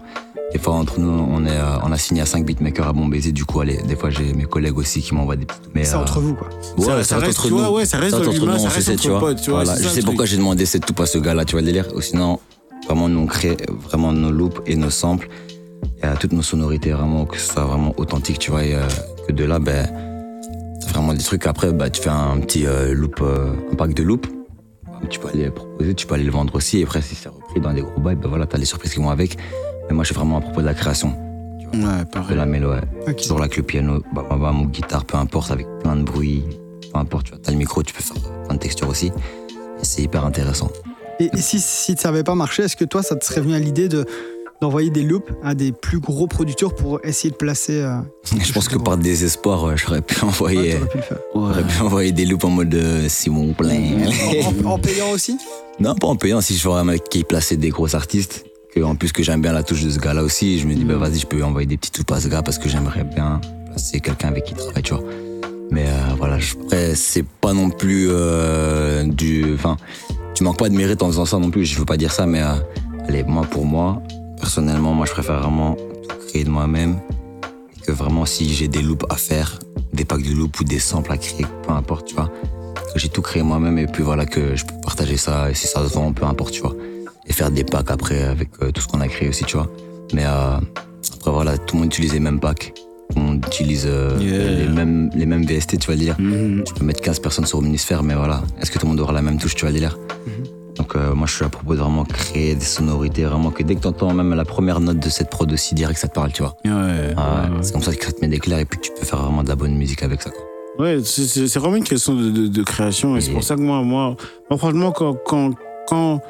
Des 0.52 0.58
fois, 0.58 0.74
entre 0.74 1.00
nous, 1.00 1.10
on, 1.10 1.45
est, 1.45 1.52
euh, 1.52 1.78
on 1.84 1.91
a 1.91 1.97
signé 1.97 2.22
à 2.22 2.26
5 2.26 2.43
beatmakers 2.43 2.88
à 2.88 2.93
baiser. 2.93 3.32
Du 3.32 3.45
coup, 3.45 3.62
allez, 3.62 3.78
des 3.84 3.95
fois, 3.95 4.10
j'ai 4.10 4.34
mes 4.34 4.45
collègues 4.45 4.78
aussi 4.80 5.02
qui 5.02 5.14
m'envoient 5.14 5.36
des 5.36 5.45
petits. 5.45 5.60
Mais, 5.76 5.84
C'est 5.84 5.95
euh, 5.95 6.00
entre 6.00 6.20
vous, 6.20 6.34
quoi. 6.34 6.47
Ouais, 6.78 6.86
Ça- 6.86 6.97
ça, 6.97 7.04
ça 7.04 7.16
reste 7.18 7.28
reste, 7.28 7.39
entre 7.39 7.47
tu 7.47 7.54
vois, 7.54 7.68
nous. 7.68 7.74
ouais, 7.76 7.86
ça 7.86 7.97
reste 8.00 8.12
Ça 8.12 8.18
entre 8.18 8.34
nous, 8.45 8.52
on 8.52 8.95
tu 8.97 9.10
vois. 9.10 9.20
potes, 9.20 9.41
tu 9.41 9.52
vois, 9.52 9.64
Voilà, 9.64 9.78
c'est 9.78 9.84
je 9.84 9.89
sais 9.89 10.02
pourquoi 10.02 10.26
j'ai 10.26 10.38
demandé 10.38 10.66
c'est 10.66 10.80
tout 10.80 11.00
à 11.02 11.06
ce 11.06 11.20
gars-là, 11.20 11.45
tu 11.45 11.52
vois 11.52 11.62
le 11.62 11.68
délire. 11.68 11.86
Ou 11.95 12.02
sinon, 12.02 12.39
vraiment, 12.88 13.08
nous, 13.08 13.20
on 13.20 13.26
crée 13.28 13.58
vraiment 13.88 14.12
nos 14.12 14.32
loops 14.32 14.60
et 14.66 14.76
nos 14.76 14.89
samples. 14.89 15.30
Et 16.02 16.06
euh, 16.06 16.16
toutes 16.20 16.34
nos 16.34 16.41
sonorités, 16.41 16.91
vraiment, 16.93 17.26
que 17.26 17.38
ce 17.38 17.54
soit 17.54 17.66
vraiment 17.66 17.93
authentique, 17.97 18.39
tu 18.39 18.50
vois. 18.50 18.64
Et, 18.64 18.76
que 19.28 19.34
de 19.34 19.43
là, 19.43 19.60
ben, 19.60 19.88
t'as 20.82 20.88
vraiment 20.88 21.14
des 21.14 21.24
trucs. 21.24 21.45
Après, 21.45 21.72
bah, 21.72 21.91
tu 21.91 22.02
fais 22.02 22.10
un 22.10 22.39
petit 22.39 22.66
loop, 22.91 23.22
un 23.22 23.76
pack 23.76 23.93
de 23.93 24.02
loops. 24.02 24.28
Tu 25.10 25.20
peux 25.20 25.28
aller 25.30 25.50
proposer, 25.50 25.93
tu 25.95 26.06
peux 26.08 26.16
aller 26.16 26.24
le 26.24 26.32
vendre 26.32 26.54
aussi. 26.56 26.80
Et 26.80 26.84
après, 26.84 27.02
si 27.02 27.16
c'est 27.16 27.30
repris 27.30 27.60
dans 27.60 27.74
des 27.74 27.82
gros 27.82 28.00
bails, 28.00 28.16
ben 28.16 28.30
voilà, 28.30 28.45
t'as 28.45 28.58
les 28.58 28.66
surprises 28.66 28.93
qui 28.93 29.00
vont 29.00 29.10
avec. 29.10 29.38
Mais 29.89 29.95
moi, 29.95 30.04
je 30.04 30.08
suis 30.10 30.16
vraiment 30.16 30.38
à 30.38 30.41
propos 30.41 30.62
de 30.62 30.66
la 30.66 30.74
création. 30.74 31.16
Ouais, 31.74 31.80
De 32.00 32.04
pareil. 32.12 32.36
la 32.38 32.45
mélo, 32.45 32.72
ouais. 32.72 32.82
Ok. 33.08 33.18
Toujours 33.18 33.38
là 33.39 33.45
avec 33.45 33.58
le 33.58 33.64
piano, 33.64 34.02
bah, 34.14 34.26
bah, 34.30 34.38
bah, 34.39 34.52
mon 34.52 34.66
guitare, 34.66 35.06
peu 35.06 35.18
importe, 35.18 35.52
avec 35.52 35.68
plein 35.84 35.95
de 35.95 36.04
bruit, 36.04 36.43
peu 36.93 37.00
importe, 37.00 37.26
tu 37.28 37.32
vois, 37.32 37.39
t'as 37.43 37.52
le 37.52 37.58
micro, 37.58 37.82
tu 37.84 37.93
peux 37.93 38.02
faire 38.04 38.18
plein 38.45 38.56
de 38.56 38.60
textures 38.60 38.89
aussi. 38.89 39.08
Et 39.08 39.84
c'est 39.86 40.02
hyper 40.02 40.26
intéressant. 40.26 40.70
Et, 41.20 41.30
et 41.34 41.38
si, 41.41 41.60
si 41.60 41.95
ça 41.97 42.10
n'avait 42.12 42.24
pas 42.24 42.36
marché, 42.36 42.64
est-ce 42.64 42.76
que 42.76 42.86
toi, 42.86 43.04
ça 43.04 43.16
te 43.16 43.24
serait 43.26 43.41
venu 43.41 43.54
à 43.54 43.60
l'idée 43.60 43.88
de 43.89 44.06
d'envoyer 44.62 44.89
des 44.89 45.03
loops 45.03 45.30
à 45.43 45.55
des 45.55 45.72
plus 45.72 45.99
gros 45.99 46.28
producteurs 46.28 46.76
pour 46.76 46.99
essayer 47.03 47.30
de 47.32 47.36
placer. 47.36 47.82
euh, 47.82 47.99
Je 48.43 48.51
pense 48.51 48.68
que 48.68 48.78
par 48.78 48.97
désespoir, 48.97 49.64
euh, 49.66 49.74
j'aurais 49.78 50.01
pu 50.01 50.16
ouais, 50.20 50.24
envoyer, 50.28 50.74
t'aurais 50.76 50.89
pu 50.89 50.97
le 50.97 51.03
faire. 51.03 51.18
j'aurais 51.36 51.64
pu 51.64 51.82
envoyer 51.82 52.12
des 52.12 52.26
loops 52.26 52.43
en 52.45 52.49
mode 52.49 52.74
euh, 52.76 53.07
s'il 53.10 53.32
vous 53.32 53.53
plaît. 53.53 53.80
En, 54.66 54.72
en 54.72 54.78
payant 54.80 55.12
aussi 55.12 55.38
non, 55.80 55.95
pas 55.95 56.07
en 56.07 56.16
payant, 56.18 56.41
si 56.41 56.55
je 56.57 56.64
vois 56.68 56.80
un 56.80 56.84
mec 56.84 57.03
qui 57.10 57.24
plaçait 57.24 57.55
des 57.57 57.70
gros 57.70 57.95
artistes, 57.95 58.45
que 58.76 58.82
en 58.82 58.95
plus 58.95 59.12
que 59.14 59.24
j'aime 59.24 59.41
bien 59.41 59.53
la 59.53 59.64
touche 59.64 59.84
de 59.84 59.89
ce 59.89 59.97
gars-là 59.99 60.24
aussi, 60.24 60.60
je 60.60 60.68
me 60.68 60.74
dis, 60.76 60.84
bah 60.84 60.97
vas-y, 60.97 61.20
je 61.20 61.26
peux 61.28 61.41
envoyer 61.43 61.66
des 61.68 61.78
petits 61.78 61.91
loops 61.97 62.12
à 62.12 62.20
ce 62.20 62.28
gars 62.28 62.41
parce 62.41 62.57
que 62.57 62.68
j'aimerais 62.68 63.03
bien 63.05 63.39
placer 63.68 63.99
quelqu'un 64.01 64.28
avec 64.28 64.43
qui 64.43 64.51
il 64.53 64.57
travaille, 64.57 64.84
tu 64.84 64.93
vois. 64.93 65.03
Mais 65.72 65.86
euh, 65.86 66.16
voilà, 66.18 66.38
je- 66.39 66.55
après, 66.64 66.95
c'est 66.95 67.24
pas 67.26 67.53
non 67.53 67.70
plus 67.70 68.10
du. 69.05 69.53
Enfin, 69.53 69.78
tu 70.36 70.43
manques 70.43 70.57
pas 70.60 70.70
de 70.70 70.76
mérite 70.76 71.01
en 71.01 71.07
faisant 71.07 71.26
ça 71.26 71.38
non 71.38 71.49
plus, 71.49 71.66
je 71.66 71.78
veux 71.80 71.86
pas 71.86 71.97
dire 71.97 72.12
ça, 72.12 72.26
mais 72.26 72.41
allez, 73.07 73.24
moi, 73.24 73.43
pour 73.49 73.66
moi, 73.66 74.01
personnellement, 74.40 74.94
moi, 74.94 75.06
je 75.06 75.12
préfère 75.12 75.40
vraiment 75.42 75.76
tout 75.76 76.28
créer 76.28 76.44
de 76.44 76.50
moi-même. 76.50 76.98
Et 77.78 77.82
que 77.82 77.92
vraiment, 77.92 78.26
si 78.26 78.54
j'ai 78.54 78.68
des 78.68 78.82
loops 78.82 79.06
à 79.10 79.16
faire, 79.16 79.60
des 79.94 80.06
packs 80.06 80.24
de 80.24 80.34
loops 80.34 80.60
ou 80.60 80.64
des 80.64 80.80
samples 80.80 81.12
à 81.12 81.18
créer, 81.18 81.46
peu 81.66 81.72
importe, 81.74 82.08
tu 82.08 82.16
vois, 82.16 82.30
que 82.94 83.00
j'ai 83.00 83.10
tout 83.10 83.22
créé 83.22 83.44
moi-même 83.44 83.78
et 83.78 83.86
puis 83.88 84.04
voilà, 84.04 84.26
que 84.26 84.56
je 84.56 84.66
peux 84.66 84.76
partager 84.84 85.18
ça 85.18 85.50
et 85.52 85.54
si 85.54 85.68
ça 85.68 85.88
se 85.88 85.94
vend, 85.94 86.12
peu 86.14 86.26
importe, 86.26 86.52
tu 86.54 86.62
vois. 86.62 86.76
Et 87.28 87.34
faire 87.34 87.52
des 87.52 87.64
packs 87.64 87.92
après 87.92 88.24
avec 88.24 88.50
euh, 88.62 88.72
tout 88.72 88.82
ce 88.82 88.88
qu'on 88.88 89.02
a 89.02 89.08
créé 89.08 89.30
aussi, 89.30 89.44
tu 89.44 89.58
vois. 89.58 89.70
Mais 90.14 90.24
euh, 90.26 90.58
après, 91.18 91.32
voilà, 91.32 91.58
tout 91.58 91.76
le 91.76 91.82
monde 91.82 91.92
utilise 91.94 92.14
les 92.14 92.20
mêmes 92.20 92.40
packs. 92.40 92.74
Tout 93.12 93.20
le 93.20 93.26
monde 93.26 93.46
utilise 93.48 93.86
euh, 93.88 94.18
Yeah. 94.20 94.50
les, 94.50 94.68
mêmes, 94.68 95.10
les 95.16 95.26
mêmes 95.26 95.44
VST, 95.46 95.80
tu 95.80 95.88
vas 95.92 95.96
dire. 95.98 96.16
Mhm. 96.20 96.64
Tu 96.64 96.74
peux 96.74 96.86
mettre 96.86 97.02
15 97.02 97.20
personnes 97.20 97.46
sur 97.46 97.60
Omnisphère, 97.60 98.04
mais 98.04 98.16
voilà. 98.16 98.42
Est-ce 98.62 98.72
que 98.72 98.80
tout 98.80 98.86
le 98.86 98.92
monde 98.92 99.00
aura 99.00 99.14
la 99.14 99.22
même 99.22 99.38
touche, 99.38 99.56
tu 99.56 99.66
vas 99.66 99.72
dire? 99.72 99.98
Mhm. 100.26 100.44
Donc, 100.80 100.96
euh, 100.96 101.14
moi, 101.14 101.28
je 101.28 101.36
suis 101.36 101.46
à 101.46 101.50
propos 101.50 101.74
de 101.76 101.80
vraiment 101.80 102.06
créer 102.06 102.56
des 102.56 102.66
sonorités, 102.66 103.26
vraiment 103.26 103.52
que 103.52 103.62
dès 103.64 103.76
que 103.76 103.82
tu 103.82 103.88
entends 103.88 104.14
même 104.14 104.34
la 104.34 104.46
première 104.46 104.80
note 104.80 104.98
de 105.00 105.10
cette 105.10 105.30
prod 105.30 105.52
aussi, 105.52 105.76
direct, 105.76 106.00
ça 106.00 106.08
te 106.08 106.14
parle, 106.14 106.32
tu 106.32 106.42
vois. 106.42 106.56
Ouais, 106.66 107.14
Ah, 107.18 107.48
ouais. 107.52 107.58
C'est 107.62 107.74
comme 107.74 107.82
ça 107.84 107.94
que 107.94 108.04
ça 108.06 108.12
te 108.14 108.22
met 108.22 108.30
des 108.30 108.40
clairs 108.40 108.60
et 108.60 108.66
puis 108.66 108.80
tu 108.82 108.90
peux 108.98 109.06
faire 109.06 109.22
vraiment 109.22 109.44
de 109.44 109.50
la 109.50 109.56
bonne 109.58 109.76
musique 109.76 110.02
avec 110.04 110.22
ça, 110.22 110.30
quoi. 110.32 110.42
Ouais, 110.80 111.00
c'est- 111.04 111.58
vraiment 111.60 111.76
une 111.76 111.84
question 111.84 112.16
de, 112.16 112.30
de- 112.32 112.48
de 112.48 112.64
création 112.64 113.18
et 113.18 113.22
c'est 113.22 113.32
pour 113.32 113.44
ça 113.44 113.56
que 113.56 113.62
moi, 113.62 113.84
moi, 113.84 114.16
moi, 114.50 114.58
franchement, 114.58 114.94
quand, 114.94 115.18
quand, 115.26 115.52
quand 115.90 116.22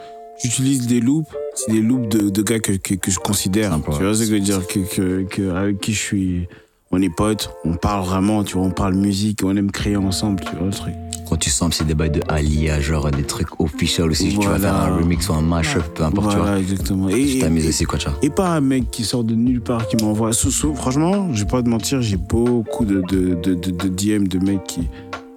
j'utilise 0.42 0.88
des 0.88 1.00
loops, 1.00 1.30
c'est 1.54 1.72
des 1.72 1.82
loops 1.82 2.10
de, 2.10 2.30
de 2.32 2.42
gars 2.42 2.60
que, 2.60 2.72
que, 2.72 2.96
que 2.96 3.12
je 3.12 3.20
considère. 3.20 3.70
Simple, 3.72 3.92
tu 3.96 4.04
vois 4.04 4.16
ce 4.16 4.20
que 4.22 4.26
je 4.26 4.32
veux 4.32 4.40
dire 4.40 4.66
que, 4.66 4.80
que, 4.80 5.22
que 5.30 5.52
avec 5.56 5.80
qui 5.80 5.94
je 5.94 6.00
suis, 6.00 6.48
on 6.90 7.00
est 7.00 7.14
potes, 7.16 7.52
on 7.64 7.76
parle 7.76 8.04
vraiment, 8.08 8.44
tu 8.44 8.58
vois, 8.58 8.66
on 8.66 8.72
parle 8.72 8.96
musique, 8.96 9.42
on 9.44 9.56
aime 9.56 9.70
créer 9.70 9.98
ensemble, 9.98 10.44
tu 10.44 10.56
vois 10.56 10.66
le 10.66 10.72
truc. 10.74 10.96
Quand 11.30 11.38
tu 11.38 11.50
sens 11.52 11.70
que 11.70 11.76
c'est 11.76 11.86
des 11.86 11.94
bails 11.94 12.10
de 12.10 12.22
Alia, 12.28 12.80
genre 12.82 13.12
des 13.12 13.22
trucs 13.24 13.60
officiels 13.60 14.10
aussi, 14.10 14.30
tu 14.30 14.38
vas 14.48 14.58
Voilà. 14.58 14.60
faire 14.60 14.76
un 14.76 14.96
remix 14.98 15.30
ou 15.30 15.34
un 15.34 15.42
mashup, 15.42 15.84
peu 15.94 16.04
importe, 16.04 16.30
tu 16.32 16.36
vois. 16.38 16.46
voilà, 16.46 16.60
exactement. 16.60 17.08
Tu 17.08 17.38
Et, 17.38 17.40
t'amuses 17.40 17.66
et, 17.66 17.70
aussi, 17.70 17.84
quoi, 17.86 18.00
tu 18.00 18.10
vois. 18.10 18.18
et 18.24 18.30
pas 18.32 18.50
un 18.56 18.62
mec 18.62 18.90
qui 18.90 19.04
sort 19.04 19.24
de 19.24 19.36
nulle 19.36 19.62
part 19.62 19.88
qui 19.88 19.96
m'envoie. 20.04 20.34
Sou- 20.34 20.50
sou- 20.50 20.74
Franchement, 20.74 21.32
je 21.34 21.44
vais 21.44 21.50
pas 21.50 21.62
te 21.62 21.70
mentir, 21.70 22.02
j'ai 22.02 22.18
beaucoup 22.18 22.84
de, 22.84 23.02
de, 23.02 23.36
de, 23.36 23.54
de, 23.54 23.70
de 23.72 23.88
DM 23.90 24.28
de 24.28 24.40
mecs 24.44 24.64
qui, 24.64 24.88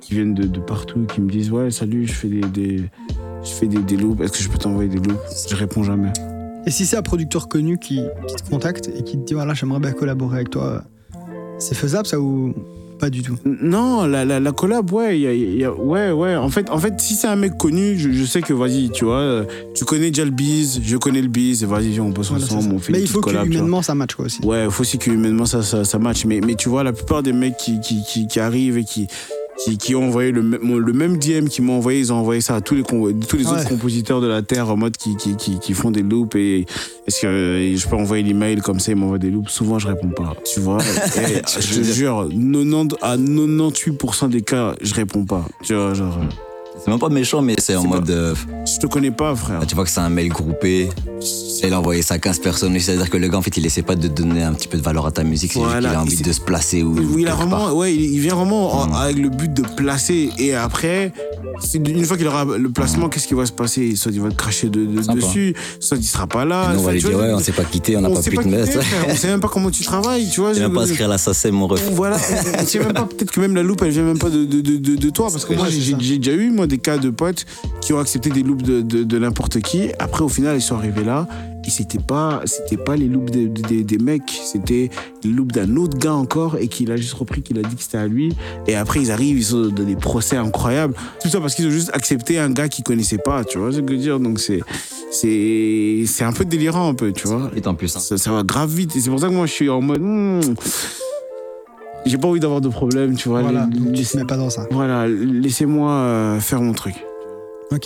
qui 0.01 0.15
viennent 0.15 0.33
de, 0.35 0.45
de 0.47 0.61
partout, 0.61 1.05
qui 1.13 1.21
me 1.21 1.31
disent 1.31 1.51
Ouais, 1.51 1.71
salut, 1.71 2.07
je 2.07 2.13
fais 2.15 2.29
des, 2.29 2.41
des, 2.41 2.77
je 3.45 3.51
fais 3.51 3.67
des, 3.67 3.79
des 3.79 3.97
loops, 3.99 4.21
est-ce 4.23 4.33
que 4.33 4.43
je 4.43 4.49
peux 4.49 4.59
t'envoyer 4.59 4.89
des 4.89 4.97
loops? 4.99 5.47
Je 5.51 5.55
réponds 5.57 5.83
jamais. 5.83 6.09
Et 6.65 6.71
si 6.71 6.87
c'est 6.87 6.97
un 6.97 7.03
producteur 7.03 7.49
connu 7.49 7.77
qui, 7.77 8.01
qui 8.29 8.37
te 8.37 8.49
contacte 8.49 8.89
et 8.97 9.03
qui 9.03 9.19
te 9.19 9.25
dit 9.25 9.35
voilà, 9.35 9.53
j'aimerais 9.53 9.81
bien 9.81 9.93
collaborer 9.93 10.37
avec 10.37 10.49
toi, 10.51 10.85
c'est 11.59 11.75
faisable 11.75 12.07
ça 12.07 12.19
ou 12.19 12.55
pas 13.03 13.11
du 13.11 13.23
tout 13.25 13.37
Non, 13.45 14.07
la, 14.07 14.25
la, 14.25 14.39
la 14.39 14.53
collab, 14.53 14.93
ouais, 14.93 15.19
y 15.19 15.27
a- 15.27 15.35
il 15.35 15.57
y 15.57 15.65
a- 15.65 15.73
ouais, 15.75 16.13
ouais. 16.13 16.37
En 16.37 16.49
fait, 16.51 16.71
en 16.71 16.79
fait, 16.79 16.95
si 17.01 17.15
c'est 17.17 17.27
un 17.27 17.35
mec 17.35 17.57
connu, 17.59 17.99
je, 17.99 18.13
je 18.13 18.25
sais 18.25 18.41
que, 18.43 18.53
vas-y, 18.53 18.91
tu 18.91 19.05
vois, 19.07 19.19
euh, 19.19 19.45
tu 19.75 19.85
connais 19.85 20.11
déjà 20.11 20.25
le 20.25 20.31
biz, 20.31 20.81
je 20.85 20.97
connais 20.97 21.21
le 21.21 21.27
biz, 21.27 21.65
et 21.65 21.67
vas-y, 21.67 21.99
on 21.99 22.11
bosse 22.11 22.29
Voilà, 22.31 22.45
ensemble, 22.45 22.75
on 22.77 22.79
fait 22.79 22.93
Mais 22.93 22.99
une 22.99 23.05
il 23.05 23.09
faut 23.11 23.21
que 23.21 23.31
humainement 23.45 23.83
ça 23.83 23.97
matche 23.97 24.15
quoi 24.15 24.27
aussi. 24.27 24.41
Ouais, 24.45 24.67
il 24.67 24.71
faut 24.71 24.83
aussi 24.83 24.99
que 24.99 25.11
humainement 25.11 25.47
ça, 25.47 25.63
ça, 25.63 25.85
ça 25.85 25.99
match. 25.99 26.25
Mais, 26.27 26.41
mais 26.47 26.55
tu 26.55 26.69
vois, 26.69 26.85
la 26.85 26.93
plupart 26.93 27.25
des 27.25 27.33
mecs 27.33 27.57
qui, 27.57 27.81
qui, 27.81 28.05
qui, 28.05 28.29
qui 28.29 28.39
arrivent 28.39 28.79
et 28.79 28.85
qui, 28.85 29.09
qui, 29.59 29.77
qui 29.79 29.95
ont 29.95 30.05
envoyé 30.07 30.33
le, 30.33 30.43
même- 30.43 30.79
le 30.79 30.93
même 30.93 31.19
DM 31.19 31.47
qu'ils 31.47 31.65
m'ont 31.65 31.77
envoyé, 31.77 32.01
ils 32.01 32.13
ont 32.13 32.17
envoyé 32.17 32.41
ça 32.41 32.57
à 32.57 32.61
tous 32.61 32.75
les, 32.75 32.83
tous 32.83 33.37
les 33.37 33.45
Ouais. 33.47 33.53
autres 33.53 33.69
compositeurs 33.69 34.21
de 34.21 34.27
la 34.27 34.43
Terre 34.43 34.71
en 34.71 34.77
mode 34.77 34.97
qui, 34.97 35.17
qui, 35.17 35.37
qui, 35.37 35.59
qui 35.59 35.73
font 35.75 35.91
des 35.91 36.03
loops. 36.03 36.35
Et 36.37 36.67
est-ce 37.07 37.21
que 37.23 37.27
euh, 37.27 37.77
je 37.77 37.89
peux 37.89 37.97
envoyer 37.97 38.23
l'email 38.23 38.61
comme 38.61 38.81
ça, 38.81 38.93
ils 38.93 38.97
m'envoient 38.97 39.19
des 39.19 39.31
loops 39.31 39.51
Souvent, 39.51 39.79
je 39.79 39.89
réponds 39.89 40.09
pas. 40.11 40.35
Tu 40.45 40.61
vois? 40.61 40.79
Et 41.17 41.43
Je 41.61 41.77
te 41.81 41.83
jure, 41.83 42.29
90, 42.29 42.97
à 43.03 43.17
98% 43.17 44.29
des 44.31 44.43
cas, 44.43 44.75
je 44.81 44.95
réponds 44.95 45.25
pas. 45.25 45.45
Tu 45.63 45.75
vois, 45.75 45.95
genre, 45.95 46.19
euh, 46.19 46.35
C'est 46.85 46.91
même 46.91 46.99
pas 46.99 47.09
méchant, 47.11 47.43
mais 47.43 47.55
c'est 47.59 47.77
en 47.77 47.85
mode. 47.85 48.11
euh, 48.11 48.35
je 48.67 48.79
te 48.81 48.87
connais 48.89 49.13
pas, 49.13 49.37
frère. 49.37 49.61
Ah, 49.63 49.67
tu 49.67 49.75
vois 49.77 49.85
que 49.85 49.91
c'est 49.91 50.01
un 50.01 50.09
mail 50.09 50.29
groupé. 50.31 50.89
Il 51.65 51.73
a 51.73 51.79
envoyé 51.79 52.03
ça 52.03 52.15
à 52.15 52.19
15 52.19 52.41
personnes. 52.41 52.77
C'est-à-dire 52.81 53.09
que 53.09 53.17
le 53.17 53.29
gars, 53.29 53.39
en 53.39 53.43
fait, 53.43 53.57
il 53.57 53.65
essaie 53.65 53.83
pas 53.83 53.95
de 53.95 54.09
donner 54.09 54.43
un 54.43 54.53
petit 54.53 54.67
peu 54.67 54.77
de 54.79 54.83
valeur 54.83 55.07
à 55.07 55.13
ta 55.13 55.23
musique. 55.23 55.53
C'est 55.53 55.61
juste 55.61 55.77
qu'il 55.77 55.87
a 55.87 56.01
envie 56.03 56.17
de 56.21 56.33
se 56.33 56.41
placer 56.41 56.83
ou. 56.83 56.97
Oui, 56.97 57.23
il 57.23 57.29
a 57.29 57.35
vraiment, 57.37 57.73
ouais, 57.73 57.95
il 57.95 58.19
vient 58.19 58.35
vraiment 58.35 58.75
en- 58.81 58.87
Mm. 58.89 58.95
avec 58.95 59.19
le 59.19 59.29
but 59.29 59.53
de 59.55 59.63
placer 59.77 60.31
et 60.39 60.55
après, 60.57 61.13
une 61.73 62.05
fois 62.05 62.17
qu'il 62.17 62.27
aura 62.27 62.45
le 62.45 62.69
placement, 62.71 63.09
qu'est-ce 63.09 63.29
qui 63.29 63.35
va 63.35 63.47
se 63.47 63.53
passer? 63.53 63.95
Soit 63.95 64.11
il 64.13 64.21
va 64.21 64.31
te 64.31 64.35
cracher 64.35 64.69
de, 64.69 64.85
de- 64.85 65.13
dessus, 65.15 65.55
soit 65.79 65.97
il 65.99 66.03
sera 66.05 66.27
pas 66.27 66.45
là. 66.45 66.73
Nous, 66.75 66.81
on 66.81 66.83
va 66.83 66.93
lui 66.93 66.99
dire, 67.01 67.17
ouais, 67.17 67.33
on 67.33 67.39
s'est 67.39 67.53
pas 67.53 67.63
quitté, 67.65 67.97
on 67.97 68.01
n'a 68.01 68.11
on 68.11 68.15
pas 68.15 68.23
pu 68.23 68.37
te 68.37 68.49
mettre. 68.49 68.79
on 69.09 69.15
sait 69.15 69.29
même 69.29 69.41
pas 69.41 69.49
comment 69.49 69.71
tu 69.71 69.85
travailles, 69.85 70.29
tu 70.31 70.41
vois. 70.41 70.53
Je- 70.55 70.59
même 70.61 70.73
pas 70.73 70.83
inscrit 70.83 71.05
à 71.05 71.09
la 71.09 71.19
SACEM, 71.19 71.55
mon 71.55 71.69
ref. 71.69 71.81
Voilà, 71.93 72.17
on 72.61 72.67
sait 72.67 72.81
même 72.81 72.93
pas, 72.93 73.03
peut-être 73.05 73.31
que 73.31 73.39
même 73.41 73.55
la 73.55 73.63
loupe, 73.63 73.83
elle 73.83 73.91
vient 73.93 74.03
même 74.03 74.19
pas 74.19 74.31
de, 74.31 74.45
de, 74.45 75.11
toi, 75.11 75.29
parce 75.31 75.45
que 75.45 75.55
moi, 75.55 75.67
j'ai 75.71 76.19
déjà 76.19 76.33
eu, 76.33 76.51
moi, 76.51 76.67
des 76.73 76.79
cas 76.79 76.97
de 76.97 77.11
potes 77.11 77.45
qui 77.81 77.93
ont 77.93 77.99
accepté 77.99 78.31
des 78.31 78.43
loupes 78.43 78.63
de, 78.63 78.81
de, 78.81 79.05
de 79.05 79.19
n'importe 79.19 79.61
qui. 79.61 79.91
Après, 79.99 80.25
au 80.25 80.29
final, 80.29 80.57
ils 80.57 80.63
sont 80.63 80.77
arrivés 80.77 81.05
là, 81.05 81.29
et 81.65 81.71
c'était 81.71 81.99
pas, 81.99 82.43
c'était 82.47 82.83
pas 82.83 82.97
les 82.97 83.07
loops 83.07 83.31
des, 83.31 83.85
des, 83.85 83.99
mecs, 83.99 84.41
c'était 84.45 84.91
les 85.23 85.31
loops 85.31 85.53
d'un 85.55 85.77
autre 85.77 85.99
gars 85.99 86.15
encore 86.15 86.57
et 86.57 86.69
qu'il 86.69 86.91
a 86.91 86.97
juste 86.97 87.13
repris, 87.13 87.43
qu'il 87.43 87.59
a 87.59 87.63
dit 87.63 87.77
que 87.77 87.83
c'était 87.83 87.99
à 87.99 88.07
lui. 88.09 88.35
Et 88.67 88.75
après, 88.75 89.01
ils 89.01 89.13
arrivent, 89.13 89.39
ils 89.39 89.55
ont 89.55 89.69
dans 89.69 89.85
des 89.85 89.97
procès 89.97 90.37
incroyables. 90.37 90.95
Tout 91.23 91.29
ça 91.29 91.41
parce 91.41 91.55
qu'ils 91.55 91.67
ont 91.67 91.71
juste 91.71 91.91
accepté 91.93 92.39
un 92.39 92.51
gars 92.51 92.69
qu'ils 92.69 92.85
connaissaient 92.85 93.19
pas, 93.19 93.45
tu 93.45 93.59
vois 93.59 93.71
ce 93.71 93.81
que 93.81 93.89
je 93.89 93.93
veux 93.93 93.99
dire? 93.99 94.19
Donc 94.19 94.41
c'est, 94.41 94.61
c'est, 95.11 96.05
c'est 96.07 96.25
un 96.25 96.33
peu 96.33 96.45
délirant 96.45 96.89
un 96.89 96.95
peu, 96.95 97.13
tu 97.13 97.29
vois. 97.29 97.51
Et 97.55 97.67
en 97.67 97.75
plus, 97.75 97.95
hein. 97.95 98.01
Ça, 98.01 98.17
ça 98.19 98.33
va 98.33 98.43
grave 98.43 98.75
vite. 98.75 98.97
Et 98.97 99.01
c'est 99.01 99.11
pour 99.11 99.21
ça 99.21 99.29
que 99.29 99.35
moi, 99.35 99.47
je 99.47 99.53
suis 99.53 99.69
en 99.69 99.83
mode. 99.83 100.01
hmm, 100.01 100.41
j'ai 102.07 102.19
pas 102.19 102.29
envie 102.29 102.41
d'avoir 102.41 102.61
de 102.61 102.69
problème, 102.69 103.15
tu 103.17 103.29
vois. 103.29 103.43
Voilà, 103.43 103.67
donc 103.67 103.93
tu 103.95 104.17
mets 104.17 104.25
pas 104.25 104.37
dans 104.37 104.51
ça. 104.51 104.67
voilà, 104.71 105.07
laissez-moi 105.09 105.91
euh, 105.93 106.41
faire 106.41 106.61
mon 106.61 106.73
truc. 106.73 106.95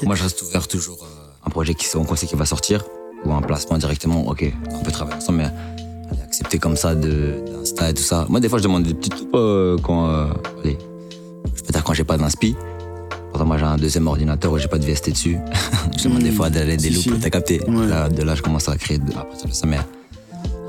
Moi 0.04 0.14
je 0.16 0.22
reste 0.24 0.42
ouvert 0.42 0.66
toujours 0.66 0.98
euh, 1.02 1.46
un 1.46 1.50
projet 1.50 1.74
qui 1.74 1.86
on 1.96 2.16
sait 2.16 2.26
qu'il 2.26 2.38
va 2.38 2.44
sortir 2.46 2.84
ou 3.24 3.32
un 3.32 3.40
placement 3.42 3.78
directement. 3.78 4.26
Ok, 4.28 4.52
on 4.72 4.82
peut 4.82 4.90
travailler 4.90 5.16
ensemble, 5.18 5.38
mais 5.38 5.44
allez, 6.10 6.22
accepter 6.24 6.58
comme 6.58 6.76
ça 6.76 6.94
d'insta 6.94 7.90
et 7.90 7.94
tout 7.94 8.02
ça. 8.02 8.26
Moi 8.28 8.40
des 8.40 8.48
fois 8.48 8.58
je 8.58 8.64
demande 8.64 8.82
des 8.82 8.94
petites 8.94 9.18
loupes 9.20 9.34
euh, 9.36 9.76
quand 9.82 10.08
euh, 10.08 10.26
allez, 10.64 10.76
je 11.54 11.62
peux 11.62 11.72
dire 11.72 11.84
quand 11.84 11.92
j'ai 11.94 12.04
pas 12.04 12.16
d'inspi. 12.18 12.56
Pourtant 13.30 13.46
moi 13.46 13.58
j'ai 13.58 13.64
un 13.64 13.76
deuxième 13.76 14.06
ordinateur 14.08 14.50
où 14.52 14.58
j'ai 14.58 14.66
pas 14.68 14.78
de 14.78 14.84
VST 14.84 15.10
dessus. 15.10 15.36
je 15.96 16.04
demande 16.04 16.22
des 16.22 16.30
fois 16.32 16.50
d'aller 16.50 16.76
des 16.76 16.90
Si, 16.90 17.08
loupes, 17.10 17.16
si. 17.18 17.20
t'as 17.20 17.30
capté. 17.30 17.60
Ouais. 17.68 17.86
Là, 17.86 18.08
de 18.08 18.22
là 18.24 18.34
je 18.34 18.42
commence 18.42 18.68
à 18.68 18.76
créer 18.76 18.98
de- 18.98 19.12
à 19.12 19.24
partir 19.24 19.48
de 19.48 19.54
ça, 19.54 19.66
mais 19.68 19.78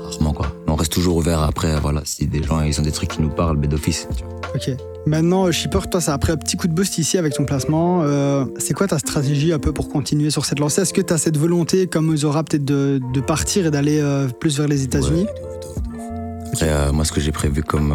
rarement 0.02 0.32
quoi. 0.32 0.46
Mais 0.88 0.92
reste 0.92 0.92
toujours 0.92 1.16
ouvert 1.16 1.42
après. 1.42 1.78
Voilà, 1.80 2.02
si 2.04 2.26
des 2.26 2.42
gens 2.42 2.62
ils 2.62 2.78
ont 2.80 2.82
des 2.82 2.92
trucs 2.92 3.10
qui 3.10 3.22
nous 3.22 3.28
parlent, 3.28 3.56
ben 3.56 3.68
d'office. 3.68 4.08
Ok. 4.54 4.70
Maintenant, 5.06 5.46
euh, 5.46 5.52
Shipper, 5.52 5.80
toi, 5.90 6.00
ça 6.00 6.14
a 6.14 6.18
pris 6.18 6.32
un 6.32 6.36
petit 6.36 6.56
coup 6.56 6.68
de 6.68 6.72
boost 6.72 6.98
ici 6.98 7.18
avec 7.18 7.34
ton 7.34 7.44
placement. 7.44 8.02
Euh, 8.02 8.44
c'est 8.58 8.74
quoi 8.74 8.86
ta 8.86 8.98
stratégie 8.98 9.52
un 9.52 9.58
peu 9.58 9.72
pour 9.72 9.88
continuer 9.88 10.30
sur 10.30 10.44
cette 10.44 10.58
lancée? 10.58 10.82
Est-ce 10.82 10.92
que 10.92 11.00
tu 11.00 11.12
as 11.12 11.18
cette 11.18 11.36
volonté, 11.36 11.86
comme 11.86 12.14
Zora, 12.16 12.44
peut-être 12.44 12.64
de, 12.64 13.00
de 13.12 13.20
partir 13.20 13.66
et 13.66 13.70
d'aller 13.70 14.00
euh, 14.00 14.28
plus 14.28 14.58
vers 14.58 14.68
les 14.68 14.82
États-Unis? 14.82 15.24
Ouais. 15.24 16.48
Après, 16.52 16.68
euh, 16.68 16.92
moi, 16.92 17.04
ce 17.04 17.12
que 17.12 17.20
j'ai 17.20 17.32
prévu 17.32 17.62
comme 17.62 17.94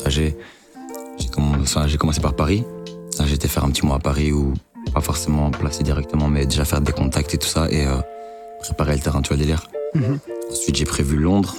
trajet, 0.00 0.36
j'ai 1.18 1.28
commencé, 1.98 2.20
par 2.20 2.34
Paris. 2.34 2.64
J'étais 3.26 3.48
faire 3.48 3.64
un 3.64 3.70
petit 3.70 3.84
mois 3.84 3.96
à 3.96 4.00
Paris 4.00 4.32
ou 4.32 4.54
pas 4.94 5.00
forcément 5.00 5.50
placé 5.50 5.82
directement, 5.82 6.28
mais 6.28 6.46
déjà 6.46 6.64
faire 6.64 6.80
des 6.80 6.92
contacts 6.92 7.34
et 7.34 7.38
tout 7.38 7.48
ça 7.48 7.68
et 7.70 7.84
préparer 8.60 8.94
le 8.94 9.00
terrain, 9.00 9.22
tu 9.22 9.28
vois, 9.28 9.36
délire. 9.36 9.68
Mhm. 9.94 10.18
Ensuite, 10.50 10.76
j'ai 10.76 10.84
prévu 10.84 11.16
Londres. 11.16 11.56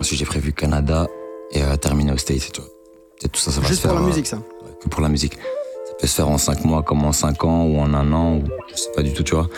Ensuite, 0.00 0.18
j'ai 0.18 0.24
prévu 0.26 0.52
Canada 0.52 1.06
et 1.52 1.62
euh, 1.62 1.76
terminer 1.76 2.12
aux 2.12 2.16
States, 2.18 2.50
tu 2.52 2.60
vois. 2.60 2.70
Peut-être 3.18 3.32
tout 3.32 3.40
ça, 3.40 3.50
ça 3.50 3.60
va 3.60 3.68
Juste 3.68 3.82
se 3.82 3.88
faire. 3.88 3.92
pour 3.92 4.00
la 4.00 4.04
euh, 4.06 4.08
musique, 4.08 4.26
ça. 4.26 4.36
ouais, 4.36 4.72
que 4.82 4.88
pour 4.88 5.00
la 5.00 5.08
musique. 5.08 5.34
Ça 5.34 5.92
peut 5.98 6.06
se 6.06 6.14
faire 6.14 6.28
en 6.28 6.36
5 6.38 6.64
mois, 6.64 6.82
comme 6.82 7.04
en 7.04 7.12
5 7.12 7.44
ans 7.44 7.64
ou 7.64 7.78
en 7.78 7.94
un 7.94 8.12
an, 8.12 8.36
ou 8.36 8.42
je 8.70 8.76
sais 8.76 8.90
pas 8.94 9.02
du 9.02 9.12
tout, 9.14 9.22
tu 9.22 9.34
vois. 9.34 9.48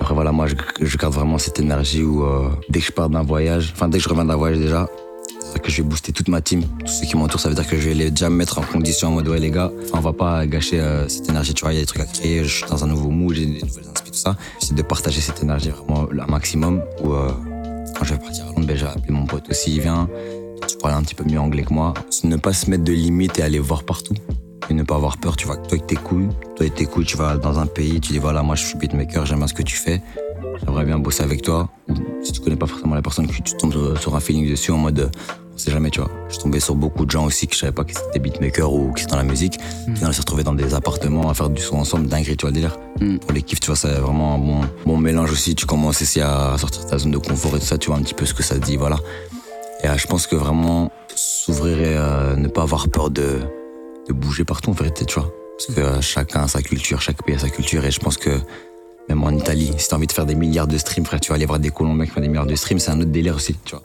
Après 0.00 0.14
voilà, 0.14 0.30
moi 0.30 0.46
je, 0.46 0.54
je 0.80 0.96
garde 0.96 1.14
vraiment 1.14 1.38
cette 1.38 1.58
énergie 1.58 2.02
où 2.04 2.22
euh, 2.22 2.48
dès 2.68 2.78
que 2.80 2.86
je 2.86 2.92
pars 2.92 3.08
d'un 3.10 3.22
voyage, 3.22 3.72
enfin 3.74 3.88
dès 3.88 3.98
que 3.98 4.04
je 4.04 4.08
reviens 4.08 4.24
d'un 4.26 4.36
voyage 4.36 4.58
déjà, 4.58 4.88
c'est 5.40 5.58
que 5.60 5.68
je 5.70 5.78
vais 5.78 5.88
booster 5.88 6.12
toute 6.12 6.28
ma 6.28 6.40
team, 6.40 6.62
tous 6.84 6.92
ceux 7.00 7.06
qui 7.06 7.16
m'entourent, 7.16 7.40
ça 7.40 7.48
veut 7.48 7.56
dire 7.56 7.66
que 7.66 7.76
je 7.76 7.88
vais 7.88 7.94
les 7.94 8.10
déjà 8.12 8.30
me 8.30 8.36
mettre 8.36 8.58
en 8.58 8.62
condition 8.62 9.08
en 9.08 9.12
mode 9.12 9.26
ouais 9.26 9.40
les 9.40 9.50
gars, 9.50 9.72
on 9.92 9.98
va 9.98 10.12
pas 10.12 10.46
gâcher 10.46 10.78
euh, 10.78 11.08
cette 11.08 11.28
énergie, 11.28 11.54
tu 11.54 11.62
vois, 11.64 11.72
il 11.72 11.76
y 11.76 11.78
a 11.78 11.82
des 11.82 11.86
trucs 11.86 12.02
à 12.02 12.06
créer, 12.06 12.44
je 12.44 12.54
suis 12.58 12.66
dans 12.66 12.84
un 12.84 12.86
nouveau 12.86 13.08
mood, 13.08 13.34
j'ai 13.34 13.46
des 13.46 13.52
nouvelles 13.54 13.66
inspirations, 13.88 14.04
tout 14.06 14.14
ça. 14.14 14.36
J'essaie 14.60 14.74
de 14.74 14.82
partager 14.82 15.20
cette 15.20 15.42
énergie 15.42 15.70
vraiment 15.70 16.06
un 16.08 16.30
maximum 16.30 16.82
où 17.02 17.14
euh, 17.14 17.30
quand 18.00 18.06
je 18.06 18.14
vais 18.14 18.20
partir 18.20 18.44
à 18.44 18.46
Londres, 18.46 18.66
ben, 18.66 18.76
j'ai 18.78 18.86
appelé 18.86 19.12
mon 19.12 19.26
pote 19.26 19.50
aussi, 19.50 19.74
il 19.74 19.82
vient, 19.82 20.08
tu 20.66 20.76
parles 20.78 20.94
un 20.94 21.02
petit 21.02 21.14
peu 21.14 21.24
mieux 21.24 21.38
anglais 21.38 21.64
que 21.64 21.74
moi. 21.74 21.92
Ne 22.24 22.36
pas 22.36 22.54
se 22.54 22.70
mettre 22.70 22.82
de 22.82 22.92
limites 22.92 23.38
et 23.38 23.42
aller 23.42 23.58
voir 23.58 23.84
partout 23.84 24.14
et 24.70 24.74
ne 24.74 24.82
pas 24.84 24.94
avoir 24.94 25.18
peur, 25.18 25.36
tu 25.36 25.46
vois. 25.46 25.56
Toi 25.56 25.72
avec 25.72 25.86
tes 25.86 25.96
couilles, 25.96 26.30
toi 26.56 26.66
tes 26.70 26.86
couilles, 26.86 27.04
tu 27.04 27.18
vas 27.18 27.36
dans 27.36 27.58
un 27.58 27.66
pays, 27.66 28.00
tu 28.00 28.12
dis 28.12 28.18
voilà, 28.18 28.42
moi 28.42 28.54
je 28.54 28.64
suis 28.64 28.78
beatmaker, 28.78 29.26
j'aime 29.26 29.38
bien 29.38 29.46
ce 29.46 29.52
que 29.52 29.62
tu 29.62 29.76
fais, 29.76 30.00
j'aimerais 30.64 30.86
bien 30.86 30.98
bosser 30.98 31.22
avec 31.22 31.42
toi. 31.42 31.68
Si 32.22 32.32
tu 32.32 32.40
connais 32.40 32.56
pas 32.56 32.66
forcément 32.66 32.94
la 32.94 33.02
personne, 33.02 33.26
que 33.26 33.34
tu 33.34 33.54
tombes 33.58 33.98
sur, 33.98 34.16
un 34.16 34.20
feeling 34.20 34.50
dessus 34.50 34.70
en 34.70 34.78
mode, 34.78 35.10
sait 35.60 35.70
jamais, 35.70 35.90
tu 35.90 36.00
vois. 36.00 36.10
Je 36.28 36.34
suis 36.34 36.42
tombé 36.42 36.60
sur 36.60 36.74
beaucoup 36.74 37.04
de 37.04 37.10
gens 37.10 37.24
aussi 37.24 37.46
que 37.46 37.54
je 37.54 37.60
savais 37.60 37.72
pas 37.72 37.84
qu'ils 37.84 37.98
étaient 38.08 38.18
beatmakers 38.18 38.72
ou 38.72 38.92
qui 38.92 39.02
étaient 39.02 39.12
dans 39.12 39.16
la 39.16 39.24
musique. 39.24 39.58
Au 39.88 39.94
final, 39.94 40.10
on 40.10 40.12
s'est 40.12 40.20
retrouvés 40.20 40.42
dans 40.42 40.54
des 40.54 40.74
appartements 40.74 41.28
à 41.28 41.34
faire 41.34 41.50
du 41.50 41.62
son 41.62 41.76
ensemble, 41.76 42.06
dinguerie, 42.06 42.36
tu 42.36 42.42
vois, 42.42 42.50
le 42.50 42.54
délire. 42.54 42.78
Mm. 43.00 43.18
Pour 43.18 43.32
les 43.32 43.42
kiffs, 43.42 43.60
tu 43.60 43.66
vois, 43.66 43.76
c'est 43.76 43.88
vraiment 43.88 44.34
un 44.34 44.38
bon, 44.38 44.60
bon 44.86 44.96
mélange 44.96 45.32
aussi. 45.32 45.54
Tu 45.54 45.66
commences 45.66 46.02
aussi 46.02 46.20
à 46.20 46.56
sortir 46.58 46.84
de 46.84 46.90
ta 46.90 46.98
zone 46.98 47.12
de 47.12 47.18
confort 47.18 47.56
et 47.56 47.60
tout 47.60 47.66
ça, 47.66 47.78
tu 47.78 47.88
vois 47.88 47.98
un 47.98 48.02
petit 48.02 48.14
peu 48.14 48.26
ce 48.26 48.34
que 48.34 48.42
ça 48.42 48.58
dit, 48.58 48.76
voilà. 48.76 48.96
Et 49.82 49.88
euh, 49.88 49.96
je 49.96 50.06
pense 50.06 50.26
que 50.26 50.36
vraiment 50.36 50.90
s'ouvrir 51.14 51.80
et 51.80 51.96
euh, 51.96 52.36
ne 52.36 52.48
pas 52.48 52.62
avoir 52.62 52.88
peur 52.88 53.10
de, 53.10 53.40
de 54.08 54.12
bouger 54.12 54.44
partout 54.44 54.70
en 54.70 54.74
vérité, 54.74 55.04
tu 55.04 55.18
vois. 55.18 55.32
Parce 55.58 55.74
que 55.74 55.80
euh, 55.80 56.00
chacun 56.00 56.42
a 56.42 56.48
sa 56.48 56.62
culture, 56.62 57.00
chaque 57.00 57.22
pays 57.22 57.34
a 57.34 57.38
sa 57.38 57.50
culture. 57.50 57.84
Et 57.84 57.90
je 57.90 58.00
pense 58.00 58.16
que 58.16 58.30
même 59.08 59.22
en 59.24 59.30
Italie, 59.30 59.72
si 59.76 59.88
t'as 59.88 59.96
envie 59.96 60.06
de 60.06 60.12
faire 60.12 60.26
des 60.26 60.34
milliards 60.34 60.68
de 60.68 60.78
streams, 60.78 61.04
frère, 61.04 61.20
tu 61.20 61.30
vas 61.30 61.34
aller 61.34 61.46
voir 61.46 61.58
des 61.58 61.70
Colombiens 61.70 62.06
qui 62.06 62.12
font 62.12 62.20
des 62.20 62.28
milliards 62.28 62.46
de 62.46 62.54
streams, 62.54 62.78
c'est 62.78 62.90
un 62.90 63.00
autre 63.00 63.10
délire 63.10 63.36
aussi, 63.36 63.56
tu 63.64 63.72
vois. 63.74 63.82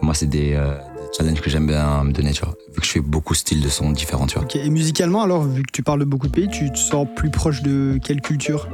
Moi, 0.00 0.14
c'est 0.14 0.26
des, 0.26 0.54
euh, 0.54 0.74
des 1.12 1.18
challenges 1.18 1.40
que 1.40 1.50
j'aime 1.50 1.66
bien 1.66 2.04
me 2.04 2.12
donner, 2.12 2.32
tu 2.32 2.44
vois. 2.44 2.54
Vu 2.74 2.80
que 2.80 2.86
je 2.86 2.90
fais 2.92 3.00
beaucoup 3.00 3.34
de 3.34 3.38
styles 3.38 3.60
de 3.62 3.68
sons 3.68 3.90
différents, 3.90 4.26
tu 4.26 4.34
vois. 4.36 4.44
Ok. 4.44 4.56
Et 4.56 4.68
musicalement, 4.70 5.22
alors, 5.22 5.44
vu 5.44 5.62
que 5.62 5.70
tu 5.72 5.82
parles 5.82 6.00
de 6.00 6.04
beaucoup 6.04 6.26
de 6.26 6.32
pays, 6.32 6.48
tu 6.48 6.70
te 6.70 6.78
sens 6.78 7.06
plus 7.16 7.30
proche 7.30 7.62
de 7.62 7.98
quelle 8.02 8.20
culture? 8.20 8.68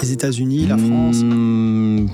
Les 0.00 0.12
États-Unis, 0.12 0.66
la 0.66 0.78
France? 0.78 1.22
Mmh, 1.22 2.06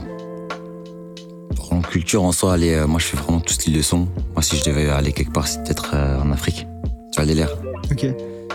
En 1.71 1.81
culture 1.81 2.23
en 2.25 2.33
soi, 2.33 2.55
allez, 2.55 2.75
euh, 2.75 2.87
moi 2.87 2.99
je 2.99 3.07
fais 3.07 3.17
vraiment 3.17 3.41
tout 3.41 3.53
style 3.55 3.73
de 3.75 3.83
son. 3.83 4.09
Moi, 4.35 4.43
si 4.43 4.57
je 4.57 4.65
devais 4.65 4.89
aller 4.89 5.13
quelque 5.13 5.33
part, 5.33 5.47
c'est 5.47 5.63
peut-être 5.65 5.93
euh, 5.95 6.21
en 6.21 6.31
Afrique. 6.33 6.67
Tu 7.13 7.17
vois 7.17 7.27
délire 7.27 7.51
Ok. 7.91 8.07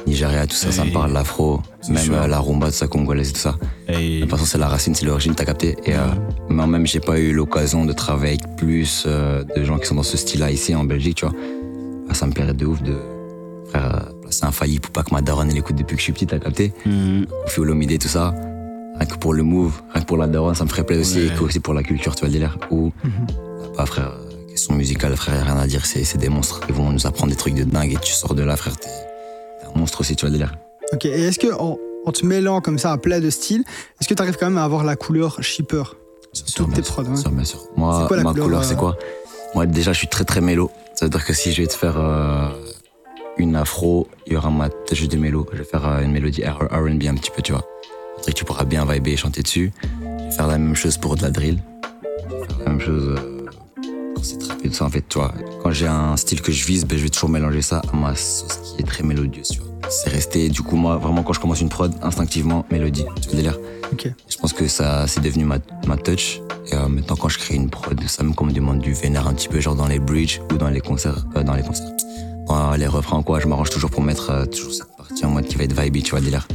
Nigeria, 0.08 0.46
tout 0.48 0.56
ça, 0.56 0.72
ça 0.72 0.84
me 0.84 0.90
Et- 0.90 0.94
parle, 0.94 1.14
l'afro, 1.14 1.62
même 1.90 2.12
euh, 2.14 2.28
la 2.28 2.40
rumba, 2.40 2.68
tout 2.68 2.74
ça, 2.74 2.88
congolaise, 2.88 3.32
tout 3.34 3.40
ça. 3.40 3.56
Et 3.88 4.18
De 4.18 4.22
toute 4.22 4.32
façon, 4.32 4.46
c'est 4.46 4.58
la 4.58 4.68
racine, 4.68 4.94
c'est 4.96 5.06
l'origine, 5.06 5.34
t'as 5.36 5.46
capté. 5.46 5.76
Et 5.86 5.94
euh, 5.96 6.00
moi-même, 6.50 6.86
j'ai 6.86 7.00
pas 7.00 7.20
eu 7.20 7.32
l'occasion 7.34 7.86
de 7.86 7.94
travailler 7.94 8.34
avec 8.40 8.56
plus 8.58 9.04
euh, 9.08 9.44
de 9.56 9.64
gens 9.64 9.78
qui 9.78 9.86
sont 9.88 9.96
dans 9.96 10.04
ce 10.04 10.18
style-là 10.18 10.52
ici 10.52 10.76
en 10.76 10.84
Belgique, 10.84 11.16
tu 11.18 11.26
vois. 11.26 11.36
Ah, 12.10 12.14
ça 12.14 12.26
me 12.28 12.32
plairait 12.34 12.54
de 12.54 12.66
ouf 12.66 12.82
de 12.84 12.94
faire 13.72 14.10
placer 14.22 14.46
un 14.46 14.52
failli 14.52 14.80
pour 14.80 14.92
pas 14.92 15.04
que 15.04 15.14
ma 15.14 15.22
daronne 15.22 15.50
elle 15.50 15.58
écoute 15.58 15.76
depuis 15.78 15.96
que 15.96 16.00
je 16.00 16.04
suis 16.04 16.14
petit, 16.14 16.28
t'as 16.28 16.40
capté. 16.40 16.74
Olomide, 17.58 17.98
tout 18.00 18.08
ça. 18.08 18.34
Rien 19.00 19.06
que 19.08 19.16
pour 19.18 19.34
le 19.34 19.42
move, 19.44 19.82
rien 19.94 20.02
que 20.02 20.08
pour 20.08 20.18
la 20.18 20.28
daronne, 20.28 20.54
ça 20.56 20.66
me 20.66 20.70
ferait 20.70 20.84
plaisir 20.86 21.24
aussi, 21.32 21.34
et 21.34 21.46
aussi 21.46 21.60
pour 21.60 21.74
la 21.74 21.82
culture, 21.82 22.14
tu 22.16 22.20
vois 22.22 22.28
le 22.28 22.34
délire. 22.34 22.58
Ou, 22.70 22.92
bah, 23.76 23.86
frère, 23.88 24.12
euh, 24.20 24.48
question 24.50 24.76
musicale, 24.76 25.16
frère, 25.16 25.44
rien 25.46 25.58
à 25.58 25.66
dire, 25.66 25.86
c'est 25.86 26.18
des 26.18 26.30
monstres. 26.30 26.60
Ils 26.70 26.76
vont 26.76 26.92
nous 26.92 27.08
apprendre 27.08 27.32
des 27.32 27.38
trucs 27.38 27.56
de 27.56 27.64
dingue 27.64 27.94
et 27.94 27.98
tu 28.02 28.12
sors 28.14 28.36
de 28.36 28.44
là, 28.44 28.56
frère, 28.56 28.78
t'es 28.78 28.90
monstre 29.76 30.02
aussi, 30.02 30.16
tu 30.16 30.26
vois 30.26 30.32
délire. 30.32 30.56
Ok. 30.92 31.06
Et 31.06 31.28
est-ce 31.28 31.40
que 31.40 31.54
en, 31.54 31.78
en 32.06 32.12
te 32.12 32.26
mêlant 32.26 32.62
comme 32.62 32.78
ça 32.78 32.92
à 32.92 32.98
plein 32.98 33.20
de 33.20 33.30
styles, 33.30 33.64
est-ce 34.00 34.08
que 34.08 34.14
tu 34.14 34.22
arrives 34.22 34.38
quand 34.38 34.48
même 34.48 34.58
à 34.58 34.64
avoir 34.64 34.84
la 34.84 34.96
couleur 34.96 35.42
shipper 35.42 35.84
Toutes 36.56 36.68
bien 36.68 36.76
tes 36.76 36.82
prods, 36.82 37.16
sûr, 37.16 37.32
bien 37.32 37.44
sûr. 37.44 37.60
Moi, 37.76 38.06
quoi 38.08 38.18
ma 38.18 38.32
couleur, 38.32 38.46
couleur, 38.46 38.62
euh, 38.62 38.64
c'est 38.64 38.76
quoi 38.76 38.98
Moi, 39.56 39.66
déjà, 39.66 39.94
je 39.94 40.00
suis 40.00 40.08
très 40.08 40.26
très 40.26 40.42
mélo. 40.42 40.72
Ça 40.96 41.06
veut 41.06 41.10
dire 41.10 41.26
que 41.26 41.34
si 41.34 41.52
je 41.52 41.62
vais 41.62 41.68
te 41.68 41.74
faire 41.76 41.98
euh, 41.98 42.50
une 43.38 43.56
afro, 43.56 44.08
il 44.28 44.34
y 44.34 44.36
aura 44.36 44.50
ma 44.50 44.70
touche 44.70 45.08
de 45.08 45.18
mélo. 45.18 45.48
Je 45.54 45.60
vais 45.60 45.64
faire 45.64 45.88
euh, 45.88 46.02
une 46.02 46.12
mélodie 46.12 46.44
R&B 46.44 47.04
un 47.08 47.16
petit 47.16 47.32
peu, 47.32 47.42
tu 47.42 47.52
vois. 47.52 47.64
Que 48.26 48.32
tu 48.32 48.46
pourras 48.46 48.64
bien 48.64 48.86
vibrer 48.86 49.14
et 49.14 49.18
chanter 49.18 49.42
dessus. 49.42 49.72
Je 50.02 50.24
vais 50.26 50.32
faire 50.32 50.48
la 50.48 50.58
même 50.58 50.76
chose 50.76 50.98
pour 50.98 51.16
de 51.16 51.24
la 51.24 51.32
drill. 51.32 51.60
Je 52.30 52.36
vais 52.36 52.46
faire 52.46 52.60
la 52.60 52.70
même 52.70 52.80
chose 52.80 53.20
c'est 54.24 54.38
trappé, 54.38 54.70
tout 54.70 54.76
ça, 54.76 54.86
en 54.86 54.90
fait, 54.90 55.04
tu 55.08 55.20
vois. 55.20 55.34
Quand 55.62 55.72
j'ai 55.72 55.88
un 55.88 56.18
style 56.18 56.42
que 56.42 56.52
je 56.52 56.66
vise, 56.66 56.86
ben, 56.86 56.98
je 56.98 57.04
vais 57.04 57.10
toujours 57.10 57.30
mélanger 57.30 57.62
ça 57.62 57.82
à 57.92 57.96
ma 57.96 58.16
sauce 58.16 58.60
qui 58.64 58.82
est 58.82 58.86
très 58.86 59.04
mélodieuse, 59.04 59.50
tu 59.50 59.60
vois. 59.60 59.70
C'est 59.90 60.10
resté, 60.10 60.50
du 60.50 60.62
coup, 60.62 60.76
moi, 60.76 60.98
vraiment, 60.98 61.24
quand 61.24 61.34
je 61.34 61.40
commence 61.40 61.62
une 61.62 61.70
prod, 61.70 61.94
instinctivement, 62.02 62.66
mélodie. 62.72 63.06
Tu 63.22 63.28
vois 63.28 63.36
délire 63.36 63.60
Ok. 63.92 64.10
je 64.30 64.38
pense 64.38 64.54
que 64.54 64.68
ça, 64.68 65.06
c'est 65.08 65.22
devenu 65.22 65.46
ma, 65.46 65.58
ma 65.86 65.98
touch. 65.98 66.40
Et 66.72 66.76
euh, 66.76 66.88
maintenant, 66.88 67.16
quand 67.16 67.30
je 67.30 67.38
crée 67.38 67.56
une 67.56 67.70
prod, 67.70 68.00
ça 68.08 68.24
me, 68.24 68.34
comme 68.34 68.48
me 68.48 68.54
demande 68.54 68.80
du 68.80 68.94
vénère 68.94 69.28
un 69.28 69.34
petit 69.34 69.50
peu, 69.50 69.60
genre 69.60 69.76
dans 69.76 69.88
les 69.88 70.00
bridges 70.00 70.40
ou 70.52 70.58
dans 70.58 70.70
les 70.70 70.80
concerts, 70.82 71.26
euh, 71.36 71.44
dans 71.44 71.54
les 71.54 71.62
concerts. 71.62 71.92
Dans 72.48 72.74
les 72.76 72.88
refrains, 72.88 73.22
quoi, 73.24 73.40
je 73.40 73.48
m'arrange 73.48 73.70
toujours 73.70 73.90
pour 73.90 74.02
mettre 74.02 74.30
euh, 74.32 74.46
toujours 74.46 74.74
cette 74.74 74.96
partie 74.98 75.26
en 75.26 75.30
mode 75.32 75.46
qui 75.46 75.56
va 75.56 75.66
être 75.66 75.80
vibey, 75.80 76.02
tu 76.02 76.12
vois, 76.12 76.22
délire. 76.22 76.48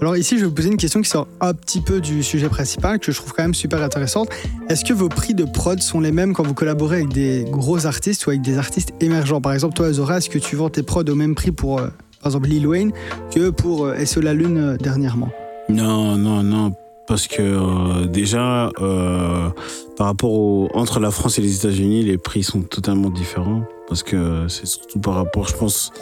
Alors 0.00 0.16
ici, 0.16 0.36
je 0.36 0.40
vais 0.40 0.46
vous 0.46 0.54
poser 0.54 0.68
une 0.68 0.76
question 0.76 1.00
qui 1.00 1.08
sort 1.08 1.26
un 1.40 1.54
petit 1.54 1.80
peu 1.80 2.00
du 2.00 2.22
sujet 2.22 2.48
principal, 2.48 2.98
que 2.98 3.12
je 3.12 3.16
trouve 3.16 3.32
quand 3.32 3.42
même 3.42 3.54
super 3.54 3.82
intéressante. 3.82 4.28
Est-ce 4.68 4.84
que 4.84 4.92
vos 4.92 5.08
prix 5.08 5.34
de 5.34 5.44
prod 5.44 5.80
sont 5.80 6.00
les 6.00 6.12
mêmes 6.12 6.34
quand 6.34 6.42
vous 6.42 6.54
collaborez 6.54 6.98
avec 6.98 7.08
des 7.08 7.44
gros 7.48 7.86
artistes 7.86 8.26
ou 8.26 8.30
avec 8.30 8.42
des 8.42 8.58
artistes 8.58 8.92
émergents? 9.00 9.40
Par 9.40 9.52
exemple, 9.52 9.74
toi, 9.74 9.92
Zora, 9.92 10.18
est-ce 10.18 10.30
que 10.30 10.38
tu 10.38 10.56
vends 10.56 10.70
tes 10.70 10.82
prods 10.82 11.04
au 11.08 11.14
même 11.14 11.34
prix 11.34 11.52
pour, 11.52 11.78
euh, 11.78 11.88
par 12.20 12.26
exemple, 12.26 12.48
Lil 12.48 12.66
Wayne 12.66 12.92
que 13.30 13.50
pour 13.50 13.86
euh, 13.86 13.94
La 14.22 14.34
Lune 14.34 14.58
euh, 14.58 14.76
dernièrement? 14.76 15.30
Non, 15.68 16.16
non, 16.16 16.42
non. 16.42 16.72
Parce 17.06 17.28
que 17.28 17.42
euh, 17.42 18.06
déjà, 18.06 18.70
par 19.96 20.06
rapport 20.06 20.74
entre 20.74 21.00
la 21.00 21.10
France 21.10 21.38
et 21.38 21.42
les 21.42 21.56
États-Unis, 21.56 22.02
les 22.02 22.16
prix 22.16 22.42
sont 22.42 22.62
totalement 22.62 23.10
différents. 23.10 23.62
Parce 23.88 24.02
que 24.02 24.48
c'est 24.48 24.66
surtout 24.66 24.98
par 24.98 25.14
rapport, 25.14 25.46
je 25.46 25.54
pense, 25.54 25.92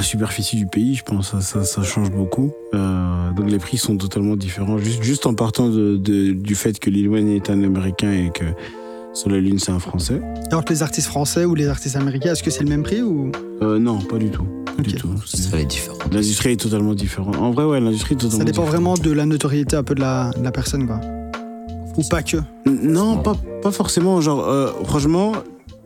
la 0.00 0.04
superficie 0.04 0.56
du 0.56 0.66
pays, 0.66 0.94
je 0.94 1.02
pense, 1.04 1.30
ça, 1.32 1.40
ça, 1.42 1.62
ça 1.64 1.82
change 1.82 2.10
beaucoup. 2.10 2.52
Euh, 2.74 3.30
donc 3.32 3.50
les 3.50 3.58
prix 3.58 3.76
sont 3.76 3.96
totalement 3.96 4.34
différents. 4.36 4.78
Juste, 4.78 5.02
juste 5.02 5.26
en 5.26 5.34
partant 5.34 5.68
de, 5.68 5.96
de- 5.98 6.32
du 6.32 6.54
fait 6.54 6.78
que 6.78 6.88
Lil 6.88 7.08
Wayne 7.08 7.28
est 7.28 7.50
un 7.50 7.62
Américain 7.62 8.10
et 8.12 8.30
que 8.32 8.44
Sur 9.12 9.28
la 9.28 9.38
Lune, 9.40 9.58
c'est 9.58 9.72
un 9.72 9.78
Français. 9.80 10.22
Alors 10.52 10.64
que 10.64 10.72
les 10.72 10.82
artistes 10.84 11.08
français 11.08 11.44
ou 11.44 11.54
les 11.56 11.66
artistes 11.66 11.96
américains, 11.96 12.30
est-ce 12.32 12.44
que 12.44 12.50
c'est 12.50 12.62
le 12.62 12.68
même 12.70 12.84
prix 12.84 13.02
ou? 13.02 13.32
Euh, 13.60 13.78
non, 13.80 13.98
pas 13.98 14.18
du 14.18 14.30
tout. 14.30 14.44
Pas 14.76 14.82
du 14.84 14.90
Ok. 14.94 14.96
tout. 15.00 15.08
C'est- 15.26 15.36
Ça, 15.36 15.48
elle 15.54 15.62
est 15.62 15.64
différente. 15.66 16.00
L'industrie 16.12 16.52
est 16.52 16.56
totalement 16.60 16.94
différente. 16.94 17.34
En 17.36 17.50
vrai, 17.50 17.64
ouais, 17.64 17.80
l'industrie 17.80 18.14
est 18.14 18.18
totalement 18.18 18.38
ça 18.38 18.44
dépend 18.44 18.62
différente. 18.62 18.70
vraiment 18.70 18.94
de 18.94 19.10
la 19.10 19.26
notoriété 19.26 19.74
un 19.76 19.82
peu 19.82 19.96
de 19.96 20.00
la, 20.00 20.30
de 20.38 20.42
la 20.44 20.52
personne 20.52 20.86
quoi. 20.86 21.00
Ou 21.98 22.02
pas 22.08 22.22
que 22.22 22.36
Non, 22.66 23.18
pas, 23.18 23.34
pas 23.62 23.72
forcément. 23.72 24.20
Genre, 24.20 24.48
euh, 24.48 24.70
franchement, 24.84 25.32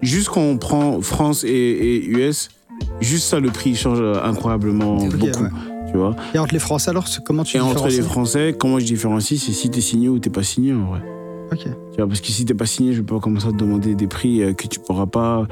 juste 0.03 0.29
quand 0.29 0.43
on 0.43 0.59
prend 0.59 1.01
France 1.01 1.45
et, 1.45 1.49
et 1.49 2.05
US, 2.07 2.51
juste 3.01 3.25
ça, 3.27 3.41
le 3.41 3.51
prix 3.51 3.75
change 3.75 3.99
euh, 4.01 4.15
incroyablement 4.23 4.97
beaucoup. 4.97 5.27
ouais. 5.27 5.33
Tu 5.91 5.99
vois 5.99 6.17
Et 6.35 6.39
entre 6.39 6.53
les 6.55 6.59
Français, 6.61 6.91
alors, 6.91 7.07
comment 7.25 7.45
tu 7.45 7.57
Et 7.57 7.61
entre 7.61 7.87
les 7.89 8.03
Français, 8.03 8.55
comment 8.59 8.79
je 8.81 8.85
différencie, 8.85 9.41
c'est 9.41 9.53
si 9.53 9.71
t'es 9.71 9.81
signé 9.81 10.09
ou 10.09 10.19
t'es 10.19 10.31
pas 10.31 10.43
signé 10.43 10.73
en 10.75 10.87
vrai. 10.87 11.01
Ok. 11.53 11.61
Tu 11.65 11.97
vois, 11.99 12.09
parce 12.09 12.21
que 12.21 12.29
si 12.29 12.45
t'es 12.45 12.55
pas 12.55 12.67
signé, 12.67 12.93
je 12.93 12.99
vais 13.01 13.07
pas 13.07 13.21
commencer 13.21 13.47
à 13.49 13.51
te 13.53 13.57
demander 13.57 13.95
des 13.95 14.07
prix 14.09 14.43
euh, 14.43 14.55
que 14.55 14.67
tu 14.67 14.81
pourras 14.81 15.07
pas, 15.07 15.47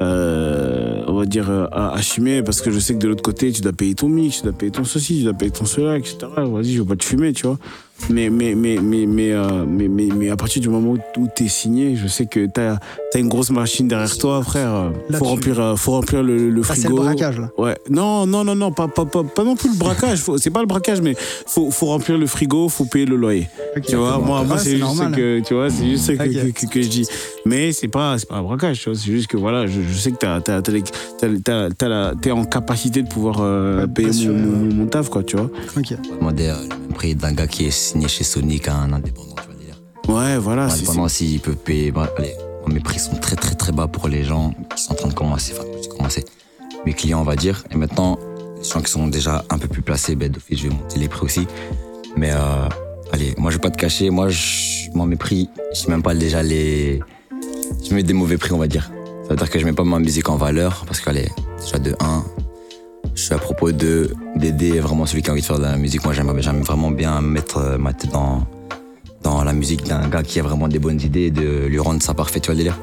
euh, 0.00 1.02
on 1.06 1.14
va 1.14 1.24
dire, 1.26 1.50
euh, 1.50 1.66
à- 1.72 1.92
assumer, 1.94 2.42
parce 2.42 2.60
que 2.60 2.70
je 2.70 2.78
sais 2.78 2.94
que 2.94 2.98
de 3.00 3.08
l'autre 3.08 3.22
côté, 3.22 3.50
tu 3.52 3.60
dois 3.62 3.72
payer 3.72 3.94
ton 3.94 4.08
mix, 4.08 4.38
tu 4.38 4.42
dois 4.44 4.52
payer 4.52 4.70
ton 4.72 4.84
ceci, 4.84 5.18
tu 5.18 5.24
dois 5.24 5.32
payer 5.34 5.50
ton 5.50 5.64
cela, 5.64 5.98
etc. 5.98 6.18
Vas-y, 6.36 6.72
je 6.74 6.82
vais 6.82 6.88
pas 6.88 6.96
te 6.96 7.04
fumer, 7.04 7.32
tu 7.32 7.46
vois. 7.46 7.58
Mais, 8.08 8.30
mais, 8.30 8.54
mais, 8.54 8.78
mais, 8.82 9.06
mais, 9.06 9.32
euh, 9.32 9.64
mais, 9.68 9.86
mais, 9.88 10.08
mais 10.16 10.30
à 10.30 10.36
partir 10.36 10.60
du 10.62 10.68
moment 10.68 10.94
où 11.16 11.26
t'es 11.34 11.48
signé, 11.48 11.94
je 11.96 12.06
sais 12.08 12.26
que 12.26 12.46
t'as 12.46 12.78
as 13.14 13.18
une 13.18 13.28
grosse 13.28 13.50
machine 13.50 13.86
derrière 13.88 14.16
toi, 14.16 14.42
frère. 14.42 14.92
Faut 15.12 15.24
remplir, 15.24 15.60
euh, 15.60 15.76
faut 15.76 15.92
remplir 15.92 16.22
le, 16.22 16.48
le 16.50 16.62
Ah, 16.64 16.74
c'est 16.74 16.82
frigo. 16.82 16.96
le 16.98 17.02
braquage, 17.02 17.38
là. 17.38 17.50
Ouais, 17.58 17.76
non, 17.88 18.26
non, 18.26 18.44
non, 18.44 18.54
non, 18.54 18.72
pas, 18.72 18.88
pas, 18.88 19.04
pas, 19.04 19.22
pas 19.24 19.44
non 19.44 19.56
plus 19.56 19.70
le 19.70 19.76
braquage. 19.76 20.22
C'est 20.38 20.50
pas 20.50 20.60
le 20.60 20.66
braquage, 20.66 21.00
mais 21.00 21.14
faut, 21.46 21.70
faut 21.70 21.86
remplir 21.86 22.16
le 22.18 22.26
frigo, 22.26 22.68
faut 22.68 22.84
payer 22.84 23.04
le 23.06 23.16
loyer. 23.16 23.48
Tu 23.86 23.96
vois, 23.96 24.18
moi, 24.18 24.42
moi 24.44 24.56
Ouais, 24.56 24.62
c'est 24.62 24.70
juste 24.70 24.82
normal. 24.82 25.12
ce 25.12 25.16
que, 25.16 25.40
tu 25.40 25.54
vois, 25.54 25.70
c'est 25.70 25.86
juste 25.86 26.06
ce 26.06 26.12
que, 26.12 26.50
que, 26.50 26.50
que- 26.52 26.66
que 26.72 26.82
je 26.82 26.88
dis. 26.88 27.06
Mais 27.44 27.72
c'est 27.72 27.88
pas, 27.88 28.16
c'est 28.18 28.28
pas 28.28 28.36
un 28.36 28.42
braquage, 28.42 28.80
tu 28.80 28.90
vois. 28.90 28.98
C'est 28.98 29.10
juste 29.10 29.26
que 29.28 29.36
voilà, 29.36 29.66
je, 29.66 29.80
je 29.82 29.98
sais 29.98 30.10
que 30.12 30.16
t'as, 30.18 30.40
t'as, 30.40 30.62
t'as 30.62 30.72
les- 30.72 30.82
t'as- 30.82 31.28
t'as- 31.44 31.68
t'as 31.76 31.88
la- 31.88 32.14
t'es 32.20 32.30
en 32.30 32.44
capacité 32.44 33.02
de 33.02 33.08
pouvoir 33.08 33.38
euh, 33.40 33.82
Ouais, 33.82 33.88
payer 33.88 34.28
mon, 34.28 34.34
mon, 34.38 34.74
mon 34.74 34.86
taf, 34.86 35.08
quoi, 35.08 35.22
tu 35.22 35.36
vois. 35.36 35.50
Ok. 35.76 35.94
Demander 36.20 36.46
euh, 36.48 36.54
le 36.62 36.68
même 36.68 36.92
prix 36.94 37.14
d'un 37.14 37.32
gars 37.32 37.46
qui 37.46 37.66
est 37.66 37.70
signé 37.90 38.08
chez 38.08 38.24
Sony 38.24 38.60
qu'à 38.60 38.74
un 38.74 38.92
indépendant, 38.92 39.34
tu 39.36 39.42
vois, 39.44 39.54
le 39.54 39.58
délire. 39.58 39.80
Ouais, 40.08 40.38
voilà. 40.38 40.64
Un 40.64 40.70
indépendant, 40.70 41.08
s'il 41.08 41.40
peut 41.40 41.54
payer. 41.54 41.90
bah, 41.90 42.12
allez, 42.16 42.34
mes 42.68 42.80
prix 42.80 42.98
sont 42.98 43.16
très 43.16 43.36
très 43.36 43.54
très 43.54 43.72
bas 43.72 43.88
pour 43.88 44.08
les 44.08 44.24
gens 44.24 44.52
qui 44.76 44.82
sont 44.82 44.92
en 44.92 44.96
train 44.96 45.08
de 45.08 45.14
commencer. 45.14 45.52
Enfin, 45.56 45.66
j'ai 45.82 45.88
commencé. 45.88 46.24
Mes 46.86 46.92
clients, 46.92 47.20
on 47.20 47.24
va 47.24 47.36
dire. 47.36 47.64
Et 47.70 47.76
maintenant, 47.76 48.18
les 48.56 48.64
gens 48.64 48.80
qui 48.80 48.90
sont 48.90 49.08
déjà 49.08 49.44
un 49.50 49.58
peu 49.58 49.68
plus 49.68 49.82
placés, 49.82 50.14
ben, 50.14 50.30
d'office, 50.30 50.58
je 50.58 50.68
vais 50.68 50.74
monter 50.74 50.98
les 50.98 51.08
prix 51.08 51.24
aussi. 51.24 51.46
Mais 52.16 52.30
euh, 52.30 52.68
allez, 53.12 53.34
moi, 53.38 53.50
je 53.50 53.56
vais 53.56 53.60
pas 53.60 53.70
te 53.70 53.78
cacher. 53.78 54.10
Moi, 54.10 54.28
je, 54.28 54.90
moi 54.94 55.06
mes 55.06 55.16
prix, 55.16 55.48
je 55.74 55.86
mets 55.86 55.94
même 55.94 56.02
pas 56.02 56.14
déjà 56.14 56.42
les. 56.42 57.00
Je 57.88 57.94
mets 57.94 58.02
des 58.02 58.12
mauvais 58.12 58.36
prix, 58.36 58.52
on 58.52 58.58
va 58.58 58.68
dire. 58.68 58.90
Ça 59.24 59.30
veut 59.30 59.36
dire 59.36 59.50
que 59.50 59.58
je 59.58 59.64
mets 59.64 59.72
pas 59.72 59.84
ma 59.84 59.98
musique 59.98 60.28
en 60.28 60.36
valeur 60.36 60.84
parce 60.86 61.00
qu'elle 61.00 61.18
est 61.18 61.30
déjà 61.60 61.78
de 61.78 61.94
1. 62.00 62.24
Je 63.14 63.22
suis 63.22 63.34
à 63.34 63.38
propos 63.38 63.72
de 63.72 64.14
d'aider 64.36 64.80
vraiment 64.80 65.06
celui 65.06 65.22
qui 65.22 65.30
a 65.30 65.32
envie 65.32 65.42
de 65.42 65.46
faire 65.46 65.58
de 65.58 65.62
la 65.62 65.76
musique. 65.76 66.04
Moi, 66.04 66.14
j'aime 66.14 66.32
j'aime 66.40 66.62
vraiment 66.62 66.90
bien 66.90 67.20
mettre 67.20 67.76
ma 67.78 67.92
tête 67.92 68.12
dans 68.12 68.46
dans 69.22 69.44
la 69.44 69.52
musique 69.52 69.84
d'un 69.84 70.08
gars 70.08 70.22
qui 70.22 70.40
a 70.40 70.42
vraiment 70.42 70.68
des 70.68 70.78
bonnes 70.78 71.00
idées 71.00 71.22
et 71.22 71.30
de 71.30 71.66
lui 71.66 71.78
rendre 71.78 72.02
ça 72.02 72.14
parfait, 72.14 72.40
tu 72.40 72.46
vois 72.46 72.54
le 72.54 72.58
délire. 72.58 72.78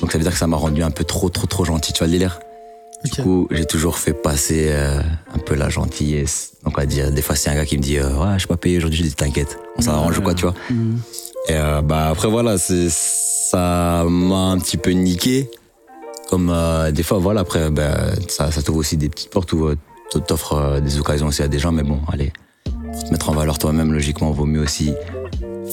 Donc 0.00 0.12
ça 0.12 0.18
veut 0.18 0.24
dire 0.24 0.32
que 0.32 0.38
ça 0.38 0.46
m'a 0.46 0.56
rendu 0.56 0.82
un 0.82 0.90
peu 0.90 1.04
trop, 1.04 1.28
trop, 1.28 1.46
trop 1.46 1.64
gentil, 1.64 1.92
tu 1.92 1.98
vois 1.98 2.06
le 2.06 2.12
délire. 2.12 2.40
Du 3.04 3.22
coup, 3.22 3.48
j'ai 3.50 3.64
toujours 3.64 3.98
fait 3.98 4.12
passer 4.12 4.68
euh, 4.70 5.00
un 5.34 5.38
peu 5.38 5.56
la 5.56 5.68
gentillesse. 5.68 6.52
Donc 6.64 6.74
on 6.78 6.80
va 6.80 6.86
dire, 6.86 7.10
des 7.10 7.22
fois 7.22 7.34
c'est 7.34 7.50
un 7.50 7.54
gars 7.54 7.66
qui 7.66 7.76
me 7.76 7.82
dit, 7.82 7.98
euh, 7.98 8.16
ouais, 8.16 8.34
je 8.34 8.40
suis 8.40 8.48
pas 8.48 8.56
payé 8.56 8.78
aujourd'hui, 8.78 8.98
je 8.98 9.08
dis, 9.08 9.14
t'inquiète, 9.14 9.58
on 9.76 9.82
s'arrange 9.82 10.18
ou 10.18 10.22
quoi, 10.22 10.34
tu 10.34 10.42
vois. 10.42 10.54
Mhm. 10.70 11.00
Et 11.48 11.54
euh, 11.54 11.82
bah 11.82 12.08
après 12.10 12.28
voilà, 12.28 12.58
c'est 12.58 12.88
ça 12.90 14.04
m'a 14.08 14.50
un 14.52 14.58
petit 14.58 14.76
peu 14.76 14.90
niqué. 14.90 15.50
Comme 16.32 16.48
euh, 16.48 16.92
des 16.92 17.02
fois, 17.02 17.18
voilà, 17.18 17.40
après, 17.42 17.70
bah, 17.70 17.94
ça, 18.26 18.50
ça 18.50 18.62
t'ouvre 18.62 18.78
aussi 18.78 18.96
des 18.96 19.10
petites 19.10 19.28
portes 19.28 19.52
où 19.52 19.66
euh, 19.66 19.76
t'offres 20.26 20.54
euh, 20.54 20.80
des 20.80 20.98
occasions 20.98 21.26
aussi 21.26 21.42
à 21.42 21.48
des 21.48 21.58
gens, 21.58 21.72
mais 21.72 21.82
bon, 21.82 21.98
allez, 22.10 22.32
pour 22.64 23.04
te 23.04 23.10
mettre 23.10 23.28
en 23.28 23.34
valeur 23.34 23.58
toi-même, 23.58 23.92
logiquement, 23.92 24.30
vaut 24.30 24.46
mieux 24.46 24.62
aussi 24.62 24.94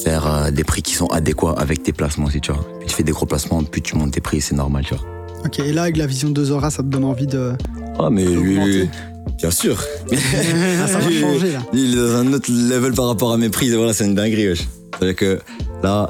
faire 0.03 0.27
euh, 0.27 0.51
des 0.51 0.65
prix 0.65 0.81
qui 0.81 0.95
sont 0.95 1.07
adéquats 1.07 1.55
avec 1.57 1.81
tes 1.81 1.93
placements 1.93 2.25
aussi, 2.25 2.41
tu 2.41 2.51
vois. 2.51 2.61
Plus 2.77 2.87
tu 2.87 2.93
fais 2.93 3.03
des 3.03 3.13
gros 3.13 3.25
placements, 3.25 3.63
plus 3.63 3.81
tu 3.81 3.95
montes 3.95 4.11
tes 4.11 4.19
prix, 4.19 4.41
c'est 4.41 4.53
normal, 4.53 4.83
tu 4.85 4.95
vois. 4.95 5.05
Ok. 5.45 5.59
Et 5.59 5.71
là, 5.71 5.83
avec 5.83 5.95
la 5.95 6.07
vision 6.07 6.29
de 6.29 6.43
Zora, 6.43 6.69
ça 6.71 6.83
te 6.83 6.89
donne 6.89 7.05
envie 7.05 7.27
de. 7.27 7.53
Ah, 7.97 8.09
mais 8.11 8.25
lui, 8.25 8.89
bien 9.37 9.51
sûr. 9.51 9.81
Ah, 10.11 10.87
ça 10.87 10.99
va 10.99 11.09
changer, 11.09 11.53
là. 11.53 11.59
Lui, 11.71 11.85
il 11.85 11.93
est 11.93 12.01
dans 12.01 12.17
un 12.17 12.33
autre 12.33 12.51
level 12.51 12.91
par 12.91 13.07
rapport 13.07 13.31
à 13.31 13.37
mes 13.37 13.47
prix. 13.47 13.73
Voilà, 13.73 13.93
c'est 13.93 14.05
une 14.05 14.15
dinguerie, 14.15 14.49
wesh. 14.49 14.67
C'est-à-dire 14.91 15.15
que 15.15 15.39
là, 15.83 16.09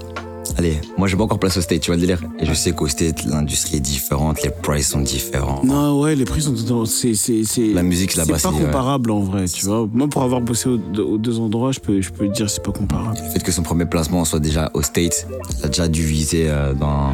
allez, 0.57 0.79
moi, 0.97 1.07
j'ai 1.07 1.15
pas 1.17 1.23
encore 1.23 1.39
place 1.39 1.57
au 1.57 1.61
state, 1.61 1.81
tu 1.81 1.87
vois 1.87 1.95
le 1.95 2.01
délire. 2.01 2.21
Et 2.39 2.45
je 2.45 2.53
sais 2.53 2.71
qu'au 2.71 2.87
state, 2.87 3.25
l'industrie 3.25 3.77
est 3.77 3.79
différente, 3.81 4.41
les 4.43 4.49
prices 4.49 4.89
sont 4.89 5.01
différents. 5.01 5.61
Non, 5.63 5.99
ouais, 6.01 6.15
les 6.15 6.25
prix 6.25 6.41
sont 6.41 6.55
c'est, 6.85 7.15
c'est, 7.15 7.43
c'est, 7.43 7.67
La 7.73 7.83
musique 7.83 8.15
là-bas, 8.15 8.37
c'est 8.37 8.47
pas 8.49 8.53
ouais. 8.53 8.61
comparable 8.65 9.11
en 9.11 9.19
vrai, 9.19 9.45
tu 9.45 9.65
vois. 9.65 9.87
Moi, 9.91 10.07
pour 10.07 10.23
avoir 10.23 10.41
bossé 10.41 10.69
aux, 10.69 10.77
deux- 10.77 11.03
aux 11.03 11.17
deux 11.17 11.39
endroits, 11.39 11.71
je 11.71 11.79
peux, 11.79 12.01
je 12.01 12.09
peux 12.11 12.27
te 12.27 12.33
dire 12.33 12.49
c'est 12.49 12.63
pas 12.63 12.71
comparable. 12.71 13.17
Le 13.23 13.29
fait 13.31 13.43
que 13.43 13.51
son 13.51 13.63
premier 13.63 13.85
placement 13.85 14.25
soit 14.25 14.39
déjà 14.39 14.69
au 14.73 14.81
State, 14.81 15.27
t'as 15.61 15.67
déjà 15.67 15.87
dû 15.87 16.03
viser 16.03 16.49
euh, 16.49 16.73
dans. 16.73 17.11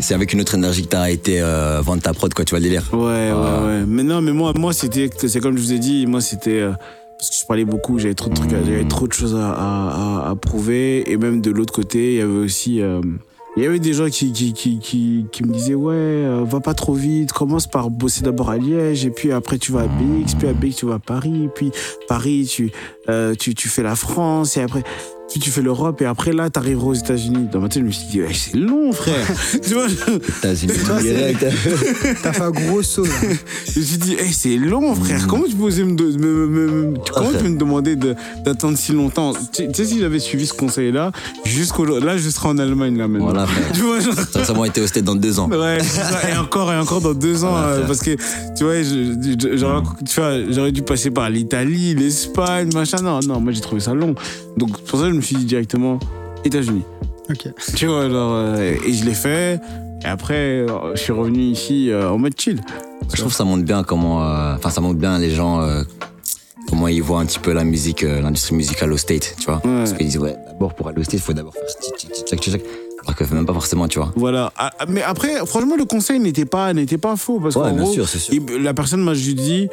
C'est 0.00 0.14
avec 0.14 0.32
une 0.32 0.40
autre 0.40 0.54
énergie 0.56 0.82
que 0.82 0.88
t'as 0.88 1.10
été 1.10 1.40
euh, 1.40 1.80
vendre 1.80 2.02
ta 2.02 2.12
prod, 2.12 2.32
quoi, 2.34 2.44
tu 2.44 2.50
vois 2.50 2.58
le 2.58 2.64
délire. 2.64 2.88
Ouais, 2.92 2.98
ouais, 2.98 3.32
Ah. 3.32 3.64
ouais. 3.66 3.84
Mais 3.86 4.02
non, 4.02 4.20
mais 4.20 4.32
moi, 4.32 4.52
moi 4.58 4.72
c'était, 4.72 5.08
c'est 5.16 5.38
comme 5.40 5.56
je 5.56 5.62
vous 5.62 5.72
ai 5.72 5.78
dit, 5.78 6.06
moi, 6.06 6.20
c'était. 6.20 6.50
euh, 6.60 6.72
parce 7.18 7.30
que 7.30 7.36
je 7.36 7.46
parlais 7.46 7.64
beaucoup, 7.64 7.98
j'avais 7.98 8.14
trop 8.14 8.30
de 8.30 8.34
trucs, 8.34 8.50
j'avais 8.50 8.84
trop 8.84 9.06
de 9.08 9.12
choses 9.12 9.34
à, 9.34 9.50
à, 9.52 10.22
à- 10.24 10.30
à 10.30 10.34
prouver. 10.36 11.10
Et 11.10 11.16
même 11.16 11.40
de 11.40 11.50
l'autre 11.50 11.72
côté, 11.72 12.14
il 12.14 12.18
y 12.18 12.20
avait 12.20 12.32
aussi. 12.38 12.80
euh, 12.80 13.00
il 13.58 13.62
y 13.62 13.66
avait 13.66 13.78
des 13.78 13.94
gens 13.94 14.10
qui, 14.10 14.32
qui, 14.32 14.52
qui, 14.52 14.78
qui, 14.80 15.24
qui 15.32 15.42
me 15.42 15.50
disaient 15.50 15.72
Ouais, 15.74 15.94
euh, 15.94 16.44
va 16.44 16.60
pas 16.60 16.74
trop 16.74 16.92
vite, 16.92 17.32
commence 17.32 17.66
par 17.66 17.88
bosser 17.88 18.20
d'abord 18.22 18.50
à 18.50 18.58
Liège, 18.58 19.06
et 19.06 19.10
puis 19.10 19.32
après 19.32 19.56
tu 19.56 19.72
vas 19.72 19.80
à 19.80 19.86
BX, 19.86 20.34
puis 20.38 20.46
à 20.46 20.52
BX 20.52 20.74
tu 20.76 20.84
vas 20.84 20.96
à 20.96 20.98
Paris, 20.98 21.48
puis 21.54 21.70
Paris 22.06 22.46
tu, 22.50 22.70
euh, 23.08 23.34
tu, 23.34 23.54
tu 23.54 23.68
fais 23.68 23.82
la 23.82 23.96
France, 23.96 24.56
et 24.56 24.62
après 24.62 24.82
puis 25.28 25.40
tu 25.40 25.50
fais 25.50 25.60
l'Europe, 25.60 26.00
et 26.02 26.04
après 26.04 26.32
là 26.32 26.48
t'arriveras 26.50 26.86
aux 26.86 26.94
États-Unis. 26.94 27.48
Dans 27.50 27.58
ma 27.58 27.68
tête, 27.68 27.82
je 27.82 27.86
me 27.86 27.90
suis 27.90 28.06
dit 28.06 28.22
Ouais, 28.22 28.32
C'est 28.32 28.56
long, 28.56 28.92
frère 28.92 29.26
Tu 29.60 29.74
vois 29.74 29.86
États-Unis, 29.88 30.72
direct. 31.02 31.44
T'as 32.22 32.32
fait 32.32 32.42
un 32.42 32.50
gros 32.52 32.80
saut, 32.82 33.04
là. 33.04 33.10
Je 33.74 33.80
me 33.80 33.84
suis 33.84 33.98
dit, 33.98 34.14
hey, 34.14 34.32
c'est 34.32 34.56
long, 34.56 34.94
frère. 34.94 35.26
Comment 35.26 35.42
tu 35.42 35.56
peux 35.56 35.64
oser 35.64 35.82
me, 35.82 35.96
de- 35.96 36.04
me- 36.16 36.46
me- 36.46 36.66
me- 36.90 36.94
comment 37.12 37.30
tu 37.32 37.38
peux 37.38 37.48
me 37.48 37.58
demander 37.58 37.96
de- 37.96 38.14
d'attendre 38.44 38.78
si 38.78 38.92
longtemps? 38.92 39.32
Tu 39.52 39.66
tu 39.66 39.74
sais, 39.74 39.84
si 39.84 39.98
j'avais 39.98 40.20
suivi 40.20 40.46
ce 40.46 40.52
conseil-là, 40.54 41.10
jusqu'au 41.44 41.84
là, 41.98 42.16
je 42.16 42.30
serais 42.30 42.48
en 42.48 42.58
Allemagne 42.58 42.96
là 42.96 43.08
maintenant. 43.08 43.26
Voilà, 43.30 43.46
frère. 43.48 43.72
Tu 43.74 43.80
vois, 43.80 43.98
genre- 43.98 44.14
Ça 44.14 44.40
a 44.40 44.44
sûrement 44.44 44.64
été 44.64 44.80
au 44.80 44.86
State 44.86 45.04
dans 45.04 45.16
deux 45.16 45.40
ans. 45.40 45.50
Ouais, 45.50 45.82
ça. 45.82 46.30
et 46.32 46.36
encore 46.36 46.72
et 46.72 46.78
encore 46.78 47.00
dans 47.00 47.14
deux 47.14 47.42
ans, 47.42 47.50
Voilà, 47.50 47.66
euh, 47.66 47.86
parce 47.86 47.98
que 48.00 48.12
tu 48.14 49.58
j'aurais, 49.58 49.82
tu 50.08 50.20
vois, 50.20 50.52
j'aurais 50.52 50.72
dû 50.72 50.82
passer 50.82 51.10
par 51.10 51.28
l'Italie, 51.30 51.94
l'Espagne, 51.96 52.70
machin. 52.72 52.95
Non, 53.02 53.20
non, 53.26 53.40
moi 53.40 53.52
j'ai 53.52 53.60
trouvé 53.60 53.80
ça 53.80 53.94
long. 53.94 54.14
Donc 54.56 54.78
pour 54.82 54.98
ça, 54.98 55.06
je 55.08 55.14
me 55.14 55.20
suis 55.20 55.36
dit 55.36 55.44
directement 55.44 55.98
États-Unis. 56.44 56.82
Ok. 57.30 57.48
Tu 57.74 57.86
vois, 57.86 58.08
genre, 58.08 58.32
euh, 58.34 58.74
et 58.86 58.92
je 58.92 59.04
l'ai 59.04 59.14
fait. 59.14 59.60
Et 60.04 60.06
après, 60.06 60.34
euh, 60.60 60.94
je 60.94 61.00
suis 61.00 61.12
revenu 61.12 61.40
ici 61.40 61.90
euh, 61.90 62.10
en 62.10 62.18
mode 62.18 62.38
chill. 62.38 62.60
Je 63.12 63.16
trouve 63.20 63.30
que 63.32 63.36
ça 63.36 63.44
montre 63.44 63.64
bien 63.64 63.82
comment. 63.82 64.22
euh, 64.24 64.54
Enfin, 64.56 64.70
ça 64.70 64.80
montre 64.80 64.98
bien 64.98 65.18
les 65.18 65.30
gens. 65.30 65.60
euh, 65.60 65.82
comment 66.68 66.88
ils 66.88 67.02
voient 67.02 67.20
un 67.20 67.26
petit 67.26 67.38
peu 67.38 67.52
la 67.52 67.62
musique, 67.64 68.02
euh, 68.02 68.20
l'industrie 68.20 68.54
musicale 68.56 68.92
au 68.92 68.96
State, 68.96 69.36
tu 69.38 69.46
vois. 69.46 69.60
Parce 69.60 69.92
qu'ils 69.92 70.06
disent, 70.06 70.18
ouais, 70.18 70.34
d'abord 70.48 70.74
pour 70.74 70.88
aller 70.88 70.98
au 71.00 71.04
State, 71.04 71.14
il 71.14 71.22
faut 71.22 71.32
d'abord 71.32 71.54
faire 71.54 71.64
tic. 71.80 72.62
Alors 73.04 73.14
que 73.14 73.22
même 73.34 73.46
pas 73.46 73.52
forcément, 73.52 73.86
tu 73.86 73.98
vois. 74.00 74.12
Voilà. 74.16 74.52
Ah, 74.56 74.70
ah, 74.80 74.84
Mais 74.88 75.00
après, 75.02 75.36
franchement, 75.46 75.76
le 75.76 75.84
conseil 75.84 76.18
n'était 76.18 76.44
pas, 76.44 76.72
n'était 76.74 76.98
pas 76.98 77.14
faux. 77.16 77.38
Parce 77.38 77.54
Ouais, 77.54 77.62
qu'en 77.70 77.72
bien 77.72 77.82
gros, 77.84 77.92
sûr, 77.92 78.08
c'est 78.08 78.18
sûr. 78.18 78.34
il- 78.34 78.62
la 78.62 78.74
personne 78.74 79.00
m'a 79.00 79.14
juste 79.14 79.36
dit 79.36 79.68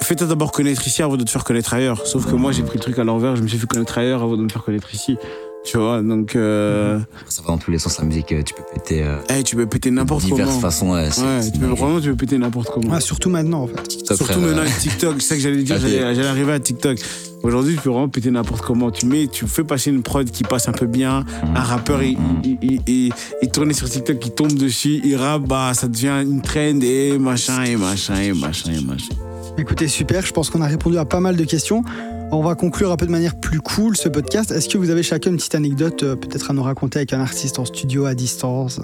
fais-toi 0.00 0.26
d'abord 0.26 0.52
connaître 0.52 0.86
ici 0.86 1.02
avant 1.02 1.16
de 1.16 1.24
te 1.24 1.30
faire 1.30 1.44
connaître 1.44 1.72
ailleurs. 1.74 2.06
Sauf 2.06 2.26
que 2.26 2.34
moi, 2.34 2.52
j'ai 2.52 2.62
pris 2.62 2.78
le 2.78 2.82
truc 2.82 2.98
à 2.98 3.04
l'envers, 3.04 3.36
je 3.36 3.42
me 3.42 3.48
suis 3.48 3.58
fait 3.58 3.66
connaître 3.66 3.96
ailleurs 3.98 4.22
avant 4.22 4.36
de 4.36 4.42
me 4.42 4.48
faire 4.48 4.62
connaître 4.64 4.92
ici. 4.94 5.16
Tu 5.64 5.78
vois, 5.78 6.02
donc. 6.02 6.34
Euh... 6.34 6.98
Ça 7.28 7.40
va 7.42 7.48
dans 7.52 7.58
tous 7.58 7.70
les 7.70 7.78
sens, 7.78 7.96
la 7.98 8.04
musique, 8.04 8.32
euh, 8.32 8.42
tu 8.42 8.52
peux 8.52 8.64
péter 8.74 9.04
euh, 9.04 9.14
eh, 9.32 9.44
tu 9.44 9.54
peux 9.54 9.66
péter 9.66 9.92
n'importe 9.92 10.24
comment. 10.24 10.34
diverses 10.34 10.58
façons. 10.60 10.90
Ouais, 10.90 11.06
Ouais, 11.06 11.50
tu 11.52 11.56
peux, 11.60 11.66
vraiment, 11.66 12.00
tu 12.00 12.08
peux 12.10 12.16
péter 12.16 12.36
n'importe 12.36 12.68
comment. 12.74 12.90
Ah, 12.92 13.00
surtout 13.00 13.30
maintenant, 13.30 13.62
en 13.62 13.66
fait. 13.68 13.80
TikTok, 13.84 14.16
Surtout 14.16 14.24
frère, 14.24 14.38
maintenant 14.40 14.58
euh, 14.58 14.62
avec 14.62 14.76
TikTok, 14.78 15.14
c'est 15.22 15.28
ça 15.28 15.34
que 15.36 15.40
j'allais 15.40 15.62
dire, 15.62 15.78
j'allais 15.78 16.26
arriver 16.26 16.52
à 16.52 16.58
TikTok. 16.58 16.98
Aujourd'hui, 17.44 17.76
tu 17.76 17.80
peux 17.80 17.90
vraiment 17.90 18.08
péter 18.08 18.32
n'importe 18.32 18.62
comment. 18.62 18.90
Tu 18.90 19.06
mets, 19.06 19.28
tu 19.28 19.46
fais 19.46 19.62
passer 19.62 19.90
une 19.90 20.02
prod 20.02 20.28
qui 20.28 20.42
passe 20.42 20.66
un 20.68 20.72
peu 20.72 20.86
bien, 20.86 21.20
Mhm. 21.44 21.56
un 21.56 21.60
rappeur, 21.60 22.02
il, 22.02 22.18
il, 22.42 22.58
il, 22.60 22.80
il- 22.88 23.12
il 23.42 23.48
tourne 23.50 23.72
sur 23.72 23.88
TikTok, 23.88 24.16
il 24.26 24.32
tombe 24.32 24.54
dessus, 24.54 25.00
il 25.04 25.14
rappe, 25.14 25.46
bah, 25.46 25.74
ça 25.74 25.86
devient 25.86 26.24
une 26.28 26.42
trend 26.42 26.80
et 26.82 27.16
machin, 27.18 27.62
et 27.62 27.76
machin, 27.76 28.16
et 28.20 28.32
machin, 28.32 28.72
et 28.72 28.80
machin. 28.84 29.14
Écoutez, 29.58 29.86
super. 29.88 30.24
Je 30.24 30.32
pense 30.32 30.50
qu'on 30.50 30.62
a 30.62 30.66
répondu 30.66 30.98
à 30.98 31.04
pas 31.04 31.20
mal 31.20 31.36
de 31.36 31.44
questions. 31.44 31.82
On 32.30 32.42
va 32.42 32.54
conclure 32.54 32.90
un 32.90 32.96
peu 32.96 33.06
de 33.06 33.10
manière 33.10 33.38
plus 33.38 33.60
cool 33.60 33.96
ce 33.96 34.08
podcast. 34.08 34.50
Est-ce 34.50 34.68
que 34.68 34.78
vous 34.78 34.90
avez 34.90 35.02
chacun 35.02 35.30
une 35.30 35.36
petite 35.36 35.54
anecdote, 35.54 36.02
euh, 36.02 36.16
peut-être 36.16 36.50
à 36.50 36.54
nous 36.54 36.62
raconter 36.62 36.98
avec 36.98 37.12
un 37.12 37.20
artiste 37.20 37.58
en 37.58 37.64
studio 37.64 38.06
à 38.06 38.14
distance? 38.14 38.80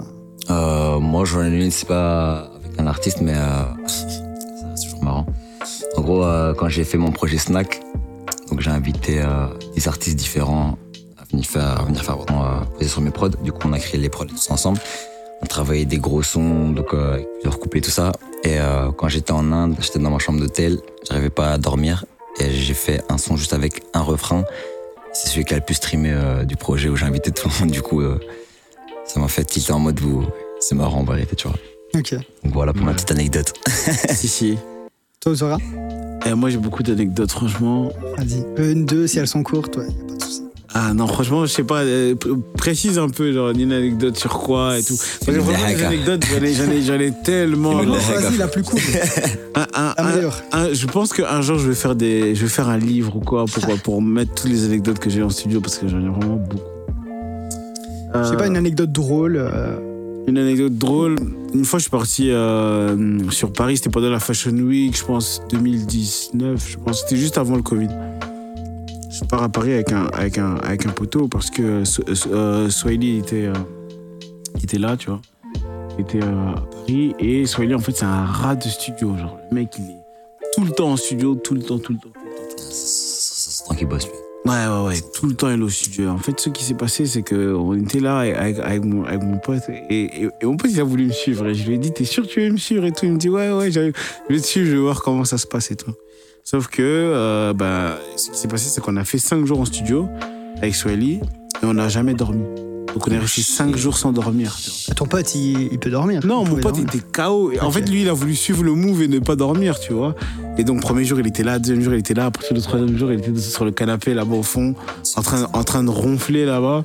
Euh, 0.49 0.99
moi, 0.99 1.25
j'en 1.25 1.43
ai 1.43 1.49
une, 1.49 1.71
c'est 1.71 1.87
pas 1.87 2.51
avec 2.63 2.79
un 2.79 2.87
artiste, 2.87 3.21
mais 3.21 3.33
euh, 3.35 3.63
c'est 3.87 4.85
toujours 4.85 5.03
marrant. 5.03 5.25
En 5.97 6.01
gros, 6.01 6.23
euh, 6.23 6.53
quand 6.53 6.69
j'ai 6.69 6.83
fait 6.83 6.97
mon 6.97 7.11
projet 7.11 7.37
Snack, 7.37 7.81
donc 8.49 8.61
j'ai 8.61 8.69
invité 8.69 9.21
euh, 9.21 9.47
des 9.75 9.87
artistes 9.87 10.17
différents 10.17 10.77
à 11.19 11.25
venir 11.31 11.45
faire, 11.45 11.81
à 11.81 11.85
venir 11.85 12.03
faire 12.03 12.17
poser 12.17 12.87
sur 12.87 13.01
mes 13.01 13.11
prods. 13.11 13.29
Du 13.43 13.51
coup, 13.51 13.67
on 13.67 13.73
a 13.73 13.79
créé 13.79 13.99
les 13.99 14.09
prods 14.09 14.25
tous 14.25 14.49
ensemble. 14.51 14.79
On 15.41 15.45
travaillait 15.45 15.85
des 15.85 15.97
gros 15.97 16.21
sons, 16.21 16.69
donc 16.69 16.93
euh, 16.93 17.21
plusieurs 17.41 17.59
couplets, 17.59 17.81
tout 17.81 17.91
ça. 17.91 18.11
Et 18.43 18.59
euh, 18.59 18.91
quand 18.91 19.09
j'étais 19.09 19.31
en 19.31 19.51
Inde, 19.51 19.75
j'étais 19.79 19.99
dans 19.99 20.11
ma 20.11 20.19
chambre 20.19 20.39
d'hôtel, 20.39 20.79
j'arrivais 21.07 21.29
pas 21.29 21.51
à 21.51 21.57
dormir. 21.57 22.05
Et 22.39 22.51
j'ai 22.51 22.73
fait 22.73 23.01
un 23.09 23.17
son 23.17 23.35
juste 23.35 23.53
avec 23.53 23.83
un 23.93 24.01
refrain. 24.01 24.43
C'est 25.13 25.27
celui 25.29 25.43
qui 25.43 25.53
a 25.53 25.57
le 25.57 25.63
plus 25.63 25.75
streamé 25.75 26.11
euh, 26.13 26.45
du 26.45 26.55
projet 26.55 26.87
où 26.89 26.95
j'ai 26.95 27.05
invité 27.05 27.31
tout 27.31 27.49
le 27.49 27.59
monde. 27.59 27.71
Du 27.71 27.81
coup, 27.81 28.01
euh, 28.01 28.19
ça 29.05 29.19
m'a 29.19 29.27
fait 29.27 29.43
tilter 29.43 29.73
en 29.73 29.79
mode 29.79 29.99
vous. 29.99 30.25
C'est 30.59 30.75
marrant 30.75 30.99
en 30.99 31.03
vérité, 31.03 31.35
tu 31.35 31.47
vois. 31.47 31.57
Ok. 31.95 32.13
Donc 32.13 32.53
voilà 32.53 32.73
pour 32.73 32.85
ma 32.85 32.93
petite 32.93 33.11
anecdote. 33.11 33.53
si, 33.67 34.27
si. 34.27 34.57
Toi, 35.19 35.33
Zora 35.35 35.57
Et 36.25 36.33
moi, 36.33 36.49
j'ai 36.49 36.57
beaucoup 36.57 36.83
d'anecdotes, 36.83 37.31
franchement. 37.31 37.91
Vas-y. 38.17 38.71
Une, 38.71 38.85
deux, 38.85 39.07
si 39.07 39.19
elles 39.19 39.27
sont 39.27 39.43
courtes, 39.43 39.75
ouais, 39.77 39.87
y 39.87 40.01
a 40.01 40.05
pas 40.07 40.15
de 40.15 40.23
souci. 40.23 40.43
Ah 40.75 40.93
non, 40.93 41.07
franchement, 41.07 41.45
je 41.45 41.51
sais 41.51 41.63
pas, 41.63 41.81
euh, 41.81 42.13
précise 42.57 42.99
un 42.99 43.09
peu, 43.09 43.33
genre, 43.33 43.49
une 43.49 43.71
anecdote 43.71 44.15
sur 44.17 44.37
quoi 44.37 44.77
et 44.77 44.83
tout. 44.83 44.95
Parce 44.95 45.25
que 45.25 45.31
vraiment, 45.41 45.67
les 45.67 45.83
anecdotes, 45.83 46.23
j'en 46.25 46.43
ai, 46.43 46.53
j'en 46.53 46.69
ai, 46.71 46.81
j'en 46.83 46.99
ai 46.99 47.11
tellement. 47.23 47.81
Non, 47.83 47.93
vas-y, 47.93 48.37
la 48.37 48.47
plus 48.47 48.61
courte. 48.63 48.81
Un- 49.55 50.73
je 50.73 50.85
pense 50.85 51.11
qu'un 51.13 51.41
jour, 51.41 51.57
je 51.57 51.67
vais 51.69 51.75
faire 51.75 51.95
des, 51.95 52.35
je 52.35 52.41
vais 52.43 52.47
faire 52.49 52.69
un 52.69 52.77
livre 52.77 53.15
ou 53.15 53.19
quoi 53.19 53.45
pour, 53.45 53.65
pour 53.81 54.01
mettre 54.01 54.33
toutes 54.35 54.51
les 54.51 54.65
anecdotes 54.65 54.99
que 54.99 55.09
j'ai 55.09 55.23
en 55.23 55.29
studio 55.29 55.59
parce 55.59 55.77
que 55.77 55.87
j'en 55.87 55.99
ai 55.99 56.07
vraiment 56.09 56.35
beaucoup. 56.35 56.63
Je 58.13 58.23
sais 58.23 58.33
Euh, 58.33 58.37
pas, 58.37 58.47
une 58.47 58.57
anecdote 58.57 58.91
drôle. 58.91 59.37
euh, 59.37 59.75
Une 60.27 60.37
anecdote 60.37 60.77
drôle. 60.77 61.15
Une 61.53 61.65
fois, 61.65 61.79
je 61.79 61.83
suis 61.83 61.91
parti 61.91 62.29
euh, 62.31 62.95
sur 63.31 63.51
Paris. 63.53 63.77
C'était 63.77 63.89
pendant 63.89 64.09
la 64.09 64.19
Fashion 64.19 64.51
Week, 64.51 64.95
je 64.97 65.03
pense 65.03 65.41
2019. 65.51 66.63
Je 66.71 66.77
pense 66.77 67.01
c'était 67.01 67.17
juste 67.17 67.37
avant 67.39 67.55
le 67.55 67.63
Covid. 67.63 67.87
Je 69.19 69.25
pars 69.25 69.43
à 69.43 69.49
Paris 69.49 69.73
avec 69.73 69.91
un 69.91 70.05
avec 70.13 70.37
un 70.37 70.55
avec 70.57 70.85
un 70.85 70.91
poteau 70.91 71.27
parce 71.27 71.49
que 71.49 71.61
euh, 71.61 71.83
euh, 72.31 72.69
Swahili 72.69 73.17
était 73.19 73.47
euh, 73.47 73.53
était 74.63 74.77
là, 74.77 74.95
tu 74.95 75.09
vois. 75.09 75.21
Il 75.97 76.01
était 76.01 76.23
euh, 76.23 76.53
à 76.55 76.61
Paris 76.61 77.13
et 77.19 77.45
Swahili 77.45 77.75
en 77.75 77.79
fait 77.79 77.91
c'est 77.91 78.05
un 78.05 78.25
rat 78.25 78.55
de 78.55 78.63
studio. 78.63 79.15
Genre 79.17 79.37
le 79.51 79.55
mec 79.55 79.69
il 79.77 79.85
est 79.85 79.99
tout 80.55 80.63
le 80.63 80.71
temps 80.71 80.91
en 80.91 80.97
studio, 80.97 81.35
tout 81.35 81.53
le 81.53 81.61
temps, 81.61 81.79
tout 81.79 81.91
le 81.93 81.99
temps. 81.99 82.13
Ça 82.57 83.51
se 83.51 83.75
qu'il 83.75 83.87
bosse, 83.87 84.05
lui. 84.05 84.13
Ouais, 84.45 84.53
ouais, 84.55 84.87
ouais, 84.87 85.01
tout 85.13 85.27
le 85.27 85.35
temps, 85.35 85.49
il 85.49 85.59
est 85.59 85.63
au 85.63 85.69
studio. 85.69 86.09
En 86.09 86.17
fait, 86.17 86.39
ce 86.39 86.49
qui 86.49 86.63
s'est 86.63 86.73
passé, 86.73 87.05
c'est 87.05 87.23
qu'on 87.23 87.75
était 87.75 87.99
là 87.99 88.19
avec, 88.19 88.57
avec, 88.57 88.85
mon, 88.85 89.03
avec 89.03 89.21
mon 89.21 89.37
pote 89.37 89.63
et, 89.67 90.23
et, 90.23 90.29
et 90.41 90.45
mon 90.45 90.55
pote, 90.55 90.71
il 90.71 90.79
a 90.79 90.83
voulu 90.83 91.07
me 91.07 91.11
suivre. 91.11 91.45
Et 91.47 91.53
je 91.53 91.67
lui 91.67 91.75
ai 91.75 91.77
dit, 91.77 91.91
t'es 91.91 92.05
sûr 92.05 92.23
que 92.23 92.29
tu 92.29 92.39
veux 92.39 92.51
me 92.51 92.57
suivre 92.57 92.85
et 92.85 92.91
tout? 92.93 93.05
Il 93.05 93.13
me 93.13 93.17
dit, 93.17 93.29
ouais, 93.29 93.51
ouais, 93.51 93.69
je 93.69 93.79
vais 93.81 93.91
te 94.29 94.45
suivre, 94.45 94.67
je 94.67 94.71
vais 94.71 94.81
voir 94.81 95.01
comment 95.01 95.25
ça 95.25 95.37
se 95.37 95.45
passe 95.45 95.71
et 95.71 95.75
tout. 95.75 95.91
Sauf 96.43 96.67
que, 96.67 96.81
euh, 96.81 97.53
bah, 97.53 97.97
ce 98.15 98.31
qui 98.31 98.37
s'est 98.37 98.47
passé, 98.47 98.69
c'est 98.69 98.81
qu'on 98.81 98.97
a 98.97 99.03
fait 99.03 99.19
cinq 99.19 99.45
jours 99.45 99.59
en 99.59 99.65
studio 99.65 100.07
avec 100.57 100.73
Swelly 100.75 101.13
et 101.61 101.65
on 101.65 101.73
n'a 101.75 101.89
jamais 101.89 102.13
dormi. 102.13 102.43
Donc, 102.95 103.07
on 103.07 103.11
est 103.11 103.19
resté 103.19 103.43
cinq 103.43 103.77
jours 103.77 103.95
sans 103.97 104.11
dormir. 104.11 104.57
Ton 104.95 105.05
pote, 105.05 105.35
il, 105.35 105.69
il 105.71 105.77
peut 105.77 105.91
dormir. 105.91 106.25
Non, 106.25 106.43
mon 106.43 106.55
pote 106.55 106.73
dormir. 106.75 106.85
était 106.87 107.05
KO. 107.13 107.51
En 107.61 107.69
fait, 107.69 107.87
lui, 107.87 108.01
il 108.01 108.09
a 108.09 108.13
voulu 108.13 108.33
suivre 108.35 108.63
le 108.63 108.73
move 108.73 109.03
et 109.03 109.07
ne 109.07 109.19
pas 109.19 109.35
dormir, 109.35 109.79
tu 109.79 109.93
vois. 109.93 110.15
Et 110.57 110.63
donc, 110.63 110.81
premier 110.81 111.05
jour, 111.05 111.19
il 111.19 111.27
était 111.27 111.43
là, 111.43 111.59
deuxième 111.59 111.81
jour, 111.81 111.93
il 111.93 111.99
était 111.99 112.15
là. 112.15 112.25
Après, 112.25 112.47
le 112.51 112.59
troisième 112.59 112.97
jour, 112.97 113.11
il 113.11 113.19
était 113.19 113.35
sur 113.39 113.63
le 113.63 113.69
canapé 113.69 114.15
là-bas 114.15 114.35
au 114.37 114.41
fond, 114.43 114.73
en 115.15 115.21
train, 115.21 115.47
en 115.53 115.63
train 115.63 115.83
de 115.83 115.91
ronfler 115.91 116.45
là-bas. 116.45 116.83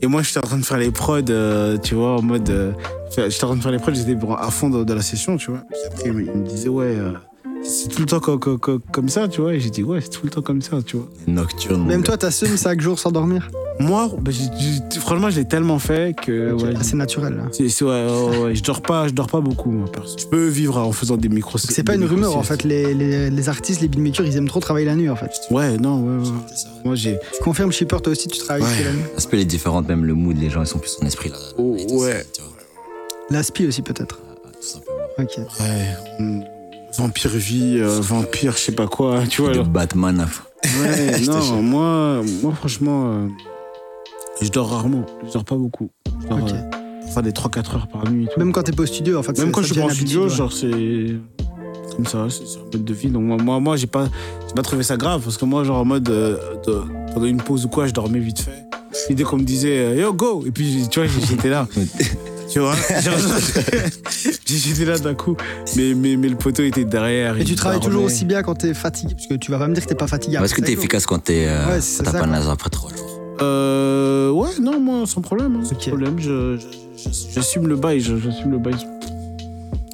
Et 0.00 0.06
moi, 0.06 0.22
j'étais 0.22 0.38
en 0.38 0.42
train 0.48 0.58
de 0.58 0.64
faire 0.64 0.78
les 0.78 0.90
prods, 0.90 1.20
euh, 1.28 1.76
tu 1.76 1.96
vois, 1.96 2.16
en 2.16 2.22
mode. 2.22 2.48
euh, 2.48 2.72
j'étais 3.14 3.44
en 3.44 3.48
train 3.48 3.56
de 3.56 3.62
faire 3.62 3.72
les 3.72 3.78
prods, 3.78 3.92
j'étais 3.92 4.16
à 4.38 4.50
fond 4.50 4.70
de, 4.70 4.84
de 4.84 4.94
la 4.94 5.02
session, 5.02 5.36
tu 5.36 5.50
vois. 5.50 5.60
Puis 5.70 5.80
après, 5.86 6.02
il 6.06 6.12
me 6.14 6.22
il 6.22 6.32
me 6.40 6.46
disait, 6.46 6.68
ouais, 6.70 6.86
euh, 6.96 7.12
c'est 7.64 7.88
tout 7.88 8.00
le 8.00 8.06
temps 8.06 8.20
co- 8.20 8.38
co- 8.38 8.58
co- 8.58 8.80
comme 8.92 9.08
ça, 9.08 9.28
tu 9.28 9.40
vois. 9.40 9.54
Et 9.54 9.60
j'ai 9.60 9.70
dit, 9.70 9.82
ouais, 9.82 10.00
c'est 10.00 10.10
tout 10.10 10.20
le 10.24 10.30
temps 10.30 10.42
comme 10.42 10.62
ça, 10.62 10.78
tu 10.84 10.96
vois. 10.96 11.08
Nocturne. 11.26 11.84
Même 11.86 12.02
toi, 12.02 12.16
t'assumes 12.16 12.56
5 12.56 12.80
jours 12.80 12.98
sans 12.98 13.10
dormir 13.10 13.48
Moi, 13.78 14.10
bah, 14.20 14.30
j'ai- 14.30 14.44
j'ai- 14.58 15.00
franchement, 15.00 15.30
je 15.30 15.40
l'ai 15.40 15.46
tellement 15.48 15.78
fait 15.78 16.14
que. 16.14 16.52
Ok. 16.52 16.62
ouais, 16.62 16.74
Ah, 16.76 16.82
C'est 16.82 16.96
naturel. 16.96 17.34
là. 17.36 17.42
c'est, 17.52 17.68
c'est- 17.68 17.84
ouais, 17.84 18.06
ouais, 18.06 18.38
ouais, 18.38 18.54
je 18.54 18.62
dors 18.62 18.82
pas, 18.82 19.08
je 19.08 19.12
dors 19.12 19.26
pas 19.28 19.40
beaucoup, 19.40 19.70
moi, 19.70 19.90
perso. 19.90 20.16
Je 20.18 20.26
peux 20.26 20.46
vivre 20.46 20.76
en 20.78 20.92
faisant 20.92 21.16
des 21.16 21.28
micros. 21.28 21.58
C'est 21.58 21.82
pas 21.82 21.94
une 21.94 22.04
rumeur 22.04 22.36
en 22.36 22.42
fait. 22.42 22.64
Les, 22.64 22.94
les, 22.94 23.30
les 23.30 23.48
artistes, 23.48 23.80
les 23.80 23.88
beatmakers, 23.88 24.26
ils 24.26 24.36
aiment 24.36 24.48
trop 24.48 24.60
travailler 24.60 24.86
la 24.86 24.94
nuit 24.94 25.08
en 25.08 25.16
fait. 25.16 25.30
Ouais, 25.50 25.76
non, 25.78 26.00
ouais, 26.02 26.22
ouais. 26.24 26.30
Moi, 26.84 26.94
j'ai. 26.96 27.18
Tu 27.36 27.42
confirmes, 27.42 27.72
Shipper, 27.72 27.96
toi 28.02 28.12
aussi, 28.12 28.28
tu 28.28 28.38
travailles 28.38 28.62
la 28.84 28.92
nuit 28.92 29.02
L'aspect 29.14 29.40
est 29.40 29.44
différent, 29.46 29.82
même 29.82 30.04
le 30.04 30.14
mood, 30.14 30.36
les 30.36 30.50
gens 30.50 30.60
ils 30.62 30.66
sont 30.66 30.78
plus 30.78 30.96
en 31.02 31.06
esprit 31.06 31.30
là. 31.30 31.36
Oh, 31.58 31.76
ouais. 31.92 32.24
L'aspi 33.30 33.66
aussi 33.66 33.82
peut-être. 33.82 34.18
Ah, 34.44 34.48
Tout 34.60 34.66
simplement. 34.66 34.98
Ok. 35.18 35.38
Ouais. 35.60 36.44
Vampire 36.98 37.30
vie, 37.30 37.78
euh, 37.78 38.00
vampire, 38.00 38.52
je 38.52 38.58
sais 38.58 38.72
pas 38.72 38.86
quoi, 38.86 39.22
tu 39.28 39.40
vois. 39.42 39.50
De 39.50 39.54
alors. 39.60 39.66
Batman. 39.68 40.26
fond. 40.28 40.42
Ouais, 40.82 41.20
non, 41.26 41.62
moi, 41.62 42.20
moi, 42.42 42.52
franchement, 42.54 43.12
euh, 43.12 43.28
je 44.40 44.48
dors 44.50 44.70
rarement. 44.70 45.04
Je 45.26 45.32
dors 45.32 45.44
pas 45.44 45.56
beaucoup. 45.56 45.90
Je 46.22 46.28
dors 46.28 46.38
euh, 46.38 46.70
parfois 47.02 47.22
des 47.22 47.32
3-4 47.32 47.74
heures 47.76 47.88
par 47.88 48.10
nuit 48.10 48.24
et 48.24 48.28
tout. 48.28 48.38
Même 48.38 48.52
quand 48.52 48.62
t'es 48.62 48.72
pas 48.72 48.82
au 48.82 48.86
studio, 48.86 49.18
en 49.18 49.22
fait. 49.22 49.38
Même 49.38 49.50
quand 49.52 49.62
je 49.62 49.72
suis 49.72 49.80
pas 49.80 49.86
en 49.86 49.90
studio, 49.90 50.28
genre, 50.28 50.52
c'est 50.52 50.70
comme 51.96 52.06
ça, 52.06 52.26
c'est 52.30 52.58
un 52.58 52.62
mode 52.72 52.84
de 52.84 52.94
vie. 52.94 53.08
Donc, 53.08 53.22
moi, 53.22 53.36
moi, 53.38 53.60
moi 53.60 53.76
j'ai 53.76 53.86
pas, 53.86 54.08
j'ai 54.46 54.54
pas 54.54 54.62
trouvé 54.62 54.82
ça 54.82 54.96
grave 54.96 55.22
parce 55.22 55.36
que 55.36 55.44
moi, 55.44 55.64
genre, 55.64 55.78
en 55.78 55.84
mode, 55.84 56.08
euh, 56.10 56.36
de- 56.66 56.82
pendant 57.12 57.26
une 57.26 57.38
pause 57.42 57.64
ou 57.64 57.68
quoi, 57.68 57.86
je 57.86 57.92
dormais 57.92 58.18
vite 58.18 58.40
fait. 58.40 58.64
Et 59.08 59.14
dès 59.14 59.24
qu'on 59.24 59.38
me 59.38 59.44
disait, 59.44 59.78
euh, 59.78 59.96
yo, 59.96 60.12
go! 60.12 60.44
Et 60.46 60.50
puis, 60.50 60.86
tu 60.90 61.00
vois, 61.00 61.08
j'étais 61.08 61.48
là. 61.48 61.66
Tu 62.52 62.58
vois? 62.58 62.74
Genre, 63.00 63.14
J'étais 64.58 64.84
là 64.84 64.98
d'un 64.98 65.14
coup, 65.14 65.36
mais, 65.76 65.94
mais, 65.94 66.16
mais 66.16 66.28
le 66.28 66.36
poteau 66.36 66.62
était 66.62 66.84
derrière. 66.84 67.36
Et 67.38 67.44
tu 67.44 67.54
travailles 67.54 67.80
toujours 67.80 68.04
aussi 68.04 68.24
bien 68.24 68.42
quand 68.42 68.54
t'es 68.56 68.74
fatigué 68.74 69.14
Parce 69.14 69.26
que 69.26 69.34
tu 69.34 69.50
vas 69.50 69.58
pas 69.58 69.68
me 69.68 69.74
dire 69.74 69.82
que 69.84 69.88
t'es 69.88 69.94
pas 69.94 70.06
fatigué. 70.06 70.36
Parce 70.38 70.52
que 70.54 70.60
t'es 70.60 70.72
efficace 70.72 71.06
quand 71.06 71.18
t'es. 71.18 71.46
Euh, 71.48 71.66
Ouais, 71.66 71.74
t'as 71.76 71.80
ça, 71.80 72.18
pas 72.18 72.26
naze 72.26 72.48
après 72.48 72.70
trois 72.70 72.90
jours. 72.90 73.08
Euh, 73.40 74.30
ouais, 74.30 74.50
non, 74.60 74.78
moi, 74.80 75.06
sans 75.06 75.20
problème. 75.20 75.56
hein, 75.60 75.64
sans 75.64 75.74
problème. 75.88 76.16
Je, 76.18 76.56
je- 76.58 77.08
je- 77.10 77.32
j'assume 77.34 77.66
le 77.66 77.76
bail, 77.76 78.00
j'assume 78.00 78.50
le 78.52 78.58
bail. 78.58 78.74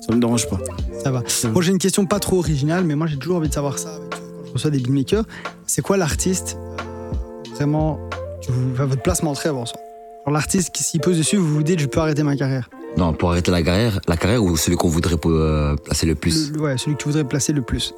Ça 0.07 0.15
me 0.15 0.21
dérange 0.21 0.49
pas. 0.49 0.59
Ça 1.03 1.11
va. 1.11 1.23
Bon, 1.53 1.61
j'ai 1.61 1.71
une 1.73 1.79
question 1.79 2.05
pas 2.07 2.19
trop 2.19 2.39
originale, 2.39 2.85
mais 2.85 2.95
moi 2.97 3.07
j'ai 3.07 3.17
toujours 3.19 3.37
envie 3.37 3.49
de 3.49 3.55
savoir 3.55 3.79
ça 3.79 3.91
avec, 3.95 4.11
quand 4.11 4.47
je 4.49 4.53
reçois 4.53 4.71
des 4.71 4.79
beatmakers. 4.79 5.25
C'est 5.67 5.83
quoi 5.83 5.97
l'artiste 5.97 6.57
euh, 6.59 7.55
vraiment 7.55 7.99
tu 8.41 8.51
vous, 8.53 8.73
enfin, 8.73 8.87
votre 8.87 9.03
placement 9.03 9.33
de 9.33 9.37
en 9.39 9.67
soi 9.67 9.79
Genre 10.25 10.33
l'artiste 10.33 10.71
qui 10.75 10.83
s'y 10.83 10.99
pose 10.99 11.17
dessus, 11.19 11.37
vous 11.37 11.47
vous 11.55 11.63
dites 11.63 11.79
je 11.81 11.87
peux 11.87 12.01
arrêter 12.01 12.23
ma 12.23 12.37
carrière. 12.37 12.69
Non, 12.97 13.12
pour 13.12 13.30
arrêter 13.30 13.51
la 13.51 13.62
carrière, 13.62 14.01
la 14.09 14.16
carrière 14.16 14.43
ou 14.43 14.57
celui 14.57 14.76
qu'on 14.76 14.89
voudrait 14.89 15.16
euh, 15.26 15.76
placer 15.76 16.07
le 16.07 16.14
plus? 16.14 16.53
Le- 16.53 16.61
ouais, 16.61 16.78
celui 16.78 16.97
que 16.97 17.03
tu 17.03 17.09
voudrais 17.09 17.24
placer 17.24 17.53
le 17.53 17.62
plus. 17.62 17.95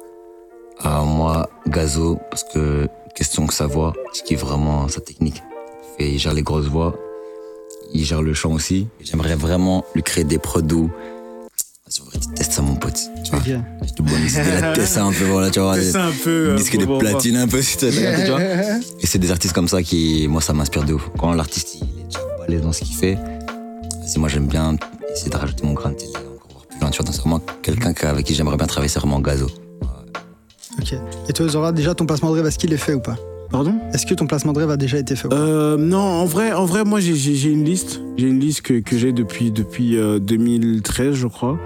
Ah, 0.79 1.03
Moi, 1.05 1.49
Gazo, 1.67 2.19
parce 2.29 2.43
que 2.43 2.87
question 3.15 3.47
que 3.47 3.53
sa 3.53 3.67
voix, 3.67 3.93
je 4.15 4.21
kiffe 4.21 4.41
vraiment 4.41 4.87
sa 4.87 5.01
technique. 5.01 5.41
Et 5.99 6.09
il 6.13 6.19
gère 6.19 6.33
les 6.33 6.43
grosses 6.43 6.67
voix, 6.67 6.95
il 7.93 8.03
gère 8.05 8.21
le 8.21 8.33
chant 8.33 8.51
aussi. 8.53 8.87
J'aimerais 9.01 9.35
vraiment 9.35 9.83
lui 9.95 10.03
créer 10.03 10.23
des 10.23 10.37
tu 12.19 12.27
testes 12.35 12.53
ça, 12.53 12.61
mon 12.61 12.75
pote. 12.75 12.97
Tu 13.23 13.31
vois, 13.31 13.41
je 13.85 13.93
te 13.93 14.01
bonne 14.01 14.23
teste 14.75 14.93
ça 14.93 15.03
un 15.03 15.11
peu, 15.11 15.25
voilà, 15.25 15.49
tu 15.51 15.59
vois. 15.59 15.73
Un 15.75 16.11
peu. 16.23 16.29
euh, 16.51 16.55
disque 16.55 16.77
de 16.77 16.85
platine 16.99 17.35
un 17.37 17.47
peu, 17.47 17.61
si 17.61 17.77
tu 17.77 17.85
tu 18.25 18.31
vois. 18.31 18.41
Et 19.01 19.05
c'est 19.07 19.19
des 19.19 19.29
artistes 19.31 19.53
comme 19.53 19.67
ça 19.67 19.83
qui, 19.83 20.27
moi, 20.29 20.41
ça 20.41 20.53
m'inspire 20.53 20.83
de 20.85 20.93
ouf. 20.93 21.09
Quand 21.19 21.33
l'artiste, 21.33 21.75
il 21.75 21.83
est 21.99 22.03
déjà 22.05 22.19
balèze 22.39 22.61
dans 22.61 22.71
ce 22.71 22.81
qu'il 22.83 22.95
fait, 22.95 23.17
c'est 24.11 24.19
moi, 24.19 24.27
j'aime 24.29 24.47
bien 24.47 24.75
essayer 25.13 25.29
de 25.31 25.37
rajouter 25.37 25.65
mon 25.65 25.73
grain 25.73 25.91
de 25.91 25.95
télé 25.95 26.09
encore 26.09 26.51
voir 26.51 26.65
plus 26.67 26.79
loin, 26.79 26.89
tu 26.89 27.01
vois. 27.01 27.11
C'est 27.11 27.21
vraiment 27.21 27.41
quelqu'un 27.61 27.93
que- 27.93 28.05
avec 28.07 28.25
qui 28.25 28.33
j'aimerais 28.35 28.57
bien 28.57 28.67
travailler, 28.67 28.89
c'est 28.89 28.99
vraiment 28.99 29.19
Gazo. 29.19 29.47
Ok. 30.79 30.93
Et 31.29 31.33
toi, 31.33 31.47
Zora, 31.47 31.71
déjà 31.71 31.93
ton 31.95 32.05
placement 32.05 32.29
de 32.31 32.35
rêve, 32.35 32.45
est-ce 32.45 32.57
qu'il 32.59 32.73
est 32.73 32.77
fait 32.77 32.93
ou 32.93 32.99
pas? 33.01 33.15
Pardon? 33.51 33.75
Est-ce 33.93 34.05
que 34.05 34.13
ton 34.13 34.27
placement 34.27 34.53
de 34.53 34.59
rêve 34.59 34.69
a 34.69 34.77
déjà 34.77 34.97
été 34.97 35.15
fait 35.15 35.27
ou 35.27 35.29
pas? 35.29 35.35
Euh, 35.37 35.77
non, 35.77 35.97
en 35.99 36.25
vrai, 36.25 36.51
en 36.53 36.65
vrai, 36.65 36.83
moi 36.85 36.99
j'ai- 36.99 37.49
une 37.51 37.63
liste. 37.65 38.01
J'ai 38.17 38.27
une 38.27 38.39
liste 38.39 38.61
que, 38.61 38.79
que 38.79 38.97
j'ai 38.97 39.11
depuis, 39.11 39.51
depuis 39.51 39.97
euh, 39.97 40.19
2013, 40.19 41.13
je 41.15 41.27
crois. 41.27 41.57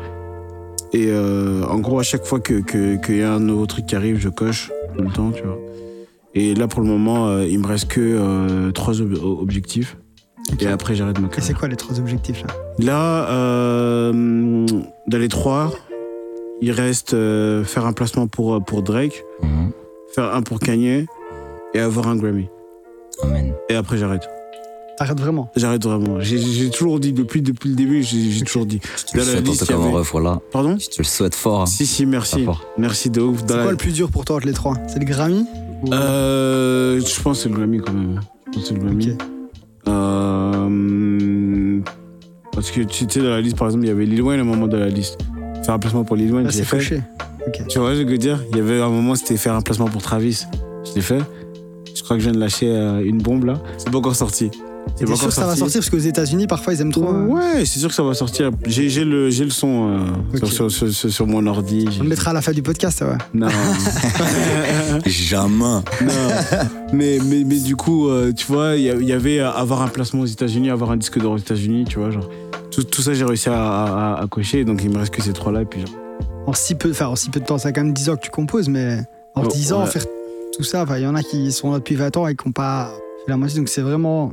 Et 0.93 1.07
euh, 1.09 1.63
en 1.65 1.79
gros, 1.79 1.99
à 1.99 2.03
chaque 2.03 2.25
fois 2.25 2.39
qu'il 2.39 2.63
que, 2.63 2.95
qu'il 3.03 3.17
y 3.17 3.21
a 3.23 3.33
un 3.33 3.39
nouveau 3.39 3.65
truc 3.65 3.85
qui 3.85 3.95
arrive, 3.95 4.17
je 4.17 4.29
coche 4.29 4.71
tout 4.97 5.03
le 5.03 5.11
temps, 5.11 5.31
tu 5.31 5.43
vois. 5.43 5.57
Et 6.33 6.53
là, 6.55 6.67
pour 6.67 6.81
le 6.81 6.87
moment, 6.87 7.27
euh, 7.27 7.45
il 7.47 7.59
me 7.59 7.67
reste 7.67 7.87
que 7.87 7.99
euh, 8.01 8.71
trois 8.71 8.99
ob- 9.01 9.19
objectifs. 9.23 9.97
Et 10.59 10.67
après, 10.67 10.95
j'arrête 10.95 11.19
ma 11.19 11.27
Et 11.27 11.31
c'est 11.31 11.39
carrière. 11.41 11.59
quoi 11.59 11.67
les 11.67 11.75
trois 11.75 11.99
objectifs 11.99 12.41
là 12.43 12.53
Là, 12.79 13.29
euh, 13.31 14.65
dans 15.07 15.17
les 15.17 15.27
trois, 15.27 15.71
il 16.61 16.71
reste 16.71 17.13
euh, 17.13 17.63
faire 17.63 17.85
un 17.85 17.93
placement 17.93 18.27
pour, 18.27 18.63
pour 18.63 18.81
Drake, 18.83 19.23
Mhm. 19.41 19.71
faire 20.13 20.33
un 20.33 20.41
pour 20.41 20.59
Kanye 20.59 21.05
et 21.73 21.79
avoir 21.79 22.07
un 22.07 22.15
Grammy. 22.15 22.47
Amen. 23.23 23.53
Et 23.69 23.75
après, 23.75 23.97
j'arrête. 23.97 24.27
T'arrêtes 24.97 25.19
vraiment 25.19 25.51
J'arrête 25.57 25.83
vraiment. 25.83 26.21
J'ai- 26.21 26.37
J'ai 26.37 26.69
toujours 26.69 27.01
dit, 27.01 27.11
depuis, 27.11 27.41
depuis 27.41 27.69
le 27.69 27.75
début, 27.75 28.01
j'ai 28.01 28.29
j'ai 28.31 28.45
toujours 28.45 28.65
dit. 28.65 28.79
Je 28.97 29.03
te 29.11 29.17
le 29.17 29.23
Dans 29.23 29.29
souhaite 29.31 29.47
en 29.47 29.49
liste, 29.51 29.59
tout 29.61 29.65
cas, 29.67 29.77
mon 29.77 29.87
avait- 29.87 29.97
ref, 29.97 30.11
voilà. 30.13 30.39
Pardon 30.53 30.77
Je 30.79 30.87
te 30.87 30.99
le 30.99 31.03
souhaite 31.03 31.35
fort. 31.35 31.61
hein. 31.63 31.65
Si, 31.65 31.85
si, 31.85 32.05
merci. 32.05 32.45
Merci 32.77 33.09
de 33.09 33.19
ouf. 33.21 33.39
C'est 33.45 33.55
la- 33.57 33.63
quoi 33.63 33.71
le 33.71 33.77
plus 33.77 33.91
dur 33.91 34.09
pour 34.09 34.23
toi 34.23 34.37
entre 34.37 34.47
les 34.47 34.53
trois? 34.53 34.75
C'est 34.87 34.99
le 34.99 35.05
Grammy 35.05 35.45
Ou- 35.83 35.91
Euh, 35.93 37.01
je 37.01 37.21
pense 37.21 37.37
que 37.39 37.43
c'est 37.43 37.49
le 37.49 37.55
Grammy 37.55 37.79
quand 37.79 37.91
même. 37.91 38.21
Je 38.47 38.51
pense 38.53 38.61
que 38.63 38.67
c'est 38.69 38.73
le 38.75 38.79
Grammy. 38.79 39.11
Ok. 39.11 39.17
Euh, 39.87 41.79
parce 42.51 42.71
que 42.71 42.81
tu 42.81 43.05
sais, 43.09 43.19
dans 43.21 43.29
la 43.29 43.41
liste, 43.41 43.57
par 43.57 43.67
exemple, 43.67 43.85
il 43.85 43.87
y 43.89 43.91
avait 43.91 44.05
Lil 44.05 44.21
Wayne 44.21 44.39
à 44.39 44.43
un 44.43 44.45
moment 44.45 44.67
de 44.67 44.77
la 44.77 44.87
liste. 44.89 45.17
Faire 45.63 45.73
un 45.75 45.79
placement 45.79 46.03
pour 46.03 46.15
Lil 46.15 46.33
Wayne, 46.33 46.45
Ah, 46.47 46.51
c'est 46.51 46.63
fait. 46.63 46.77
coché. 46.77 47.01
Ok. 47.47 47.67
Tu 47.67 47.79
vois 47.79 47.93
ce 47.95 48.01
que 48.01 48.05
je 48.07 48.11
veux 48.11 48.17
dire? 48.17 48.39
Il 48.51 48.57
y 48.57 48.61
avait 48.61 48.81
un 48.81 48.89
moment, 48.89 49.15
c'était 49.15 49.37
faire 49.37 49.53
un 49.55 49.61
placement 49.61 49.87
pour 49.87 50.01
Travis. 50.01 50.45
Je 50.85 50.93
l'ai 50.95 51.01
fait. 51.01 51.19
Je 51.95 52.03
crois 52.03 52.17
que 52.17 52.21
je 52.21 52.25
viens 52.29 52.35
de 52.35 52.39
lâcher 52.39 52.69
euh, 52.69 53.03
une 53.03 53.19
bombe 53.19 53.45
là. 53.45 53.59
C'est 53.77 53.89
pas 53.91 53.97
encore 53.97 54.15
sorti. 54.15 54.51
C'est 54.97 55.03
T'es 55.05 55.15
sûr 55.15 55.27
que 55.27 55.33
ça 55.33 55.41
va 55.41 55.47
sorti. 55.55 55.59
sortir 55.59 55.79
parce 55.81 55.89
qu'aux 55.89 55.97
États-Unis 55.97 56.47
parfois 56.47 56.73
ils 56.73 56.81
aiment 56.81 56.91
trop. 56.91 57.05
euh, 57.07 57.25
Ouais, 57.25 57.65
c'est 57.65 57.79
sûr 57.79 57.89
que 57.89 57.95
ça 57.95 58.03
va 58.03 58.13
sortir. 58.13 58.51
J'ai 58.65 59.03
le, 59.03 59.29
son 59.49 59.89
euh, 60.33 60.37
sur, 60.45 60.71
sur, 60.71 60.91
sur, 60.91 61.11
sur 61.11 61.27
mon 61.27 61.45
ordi. 61.47 61.85
On 61.99 62.03
le 62.03 62.09
mettra 62.09 62.31
à 62.31 62.33
la 62.33 62.41
fin 62.41 62.51
du 62.53 62.61
podcast, 62.63 63.01
ouais. 63.01 63.17
Non. 63.33 63.47
Jamais. 65.05 65.57
Non. 65.59 65.81
mais, 66.93 67.17
mais, 67.25 67.43
mais 67.45 67.59
du 67.59 67.75
coup, 67.75 68.09
euh, 68.09 68.31
tu 68.33 68.45
vois, 68.47 68.75
il 68.75 68.83
y, 68.83 69.11
avait 69.13 69.39
euh, 69.39 69.51
avoir 69.51 69.81
un 69.81 69.87
placement 69.87 70.21
aux 70.21 70.25
États-Unis, 70.27 70.69
avoir 70.69 70.91
un 70.91 70.97
disque 70.97 71.19
d'or 71.19 71.33
aux 71.33 71.37
États-Unis, 71.37 71.85
tu 71.87 71.99
vois, 71.99 72.11
genre. 72.11 72.29
Tout, 72.71 72.83
tout 72.83 73.01
ça, 73.01 73.13
j'ai 73.13 73.23
réussi 73.25 73.49
à, 73.49 73.53
à, 73.55 74.21
à 74.21 74.27
cocher, 74.27 74.65
donc 74.65 74.81
il 74.83 74.89
me 74.89 74.97
reste 74.97 75.13
que 75.13 75.21
ces 75.21 75.33
trois-là, 75.33 75.61
et 75.61 75.65
puis 75.65 75.81
genre. 75.81 75.89
En 76.47 76.53
si 76.53 76.75
peu, 76.75 76.91
enfin 76.91 77.07
en 77.07 77.15
si 77.15 77.29
peu 77.29 77.39
de 77.39 77.45
temps, 77.45 77.57
ça 77.57 77.69
a 77.69 77.71
quand 77.71 77.83
même 77.83 77.93
10 77.93 78.09
ans 78.09 78.15
que 78.17 78.21
tu 78.21 78.29
composes, 78.29 78.69
mais 78.69 78.99
en 79.33 79.43
Oh, 79.43 79.47
10 79.47 79.73
ans 79.73 79.81
ouais. 79.83 79.87
faire 79.89 80.05
tout 80.55 80.63
ça, 80.63 80.83
enfin 80.83 80.97
il 80.97 81.03
y 81.03 81.07
en 81.07 81.15
a 81.15 81.23
qui 81.23 81.51
sont 81.51 81.71
là 81.71 81.79
depuis 81.79 81.95
20 81.95 82.15
ans 82.17 82.27
et 82.27 82.35
qui 82.35 82.47
n'ont 82.47 82.51
pas 82.53 82.91
fait 83.25 83.31
la 83.31 83.37
moitié, 83.37 83.57
donc 83.59 83.67
c'est 83.69 83.81
vraiment. 83.81 84.31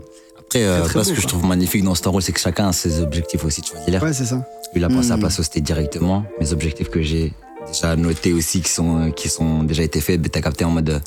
Après, 0.60 0.64
euh, 0.66 0.80
Très, 0.80 0.88
très 0.90 0.98
là, 0.98 1.04
ce 1.04 1.08
que 1.10 1.16
je 1.16 1.20
quoi. 1.22 1.28
trouve 1.30 1.44
magnifique 1.46 1.82
dans 1.84 1.94
Star 1.94 2.12
Wars, 2.12 2.22
c'est 2.22 2.32
que 2.32 2.40
chacun 2.40 2.68
a 2.68 2.72
ses 2.72 3.00
objectifs 3.00 3.44
aussi, 3.44 3.62
tu 3.62 3.72
vois. 3.74 4.00
Ouais, 4.02 4.12
c'est 4.12 4.24
ça. 4.26 4.36
Lui, 4.36 4.80
il 4.80 4.84
a 4.84 4.88
pensé 4.88 5.10
à 5.12 5.16
Mm. 5.16 5.20
place 5.20 5.40
au 5.40 5.60
directement. 5.60 6.24
Mes 6.40 6.52
objectifs 6.52 6.88
que 6.90 7.00
j'ai 7.02 7.32
déjà 7.66 7.96
notés 7.96 8.32
aussi, 8.32 8.60
qui 8.60 8.70
sont, 8.70 9.10
qui 9.12 9.28
sont 9.28 9.62
déjà 9.62 9.82
été 9.82 10.00
faits, 10.00 10.20
ben, 10.20 10.28
t'as 10.28 10.40
capté 10.40 10.64
en 10.64 10.70
mode 10.70 10.90
euh, 10.90 10.98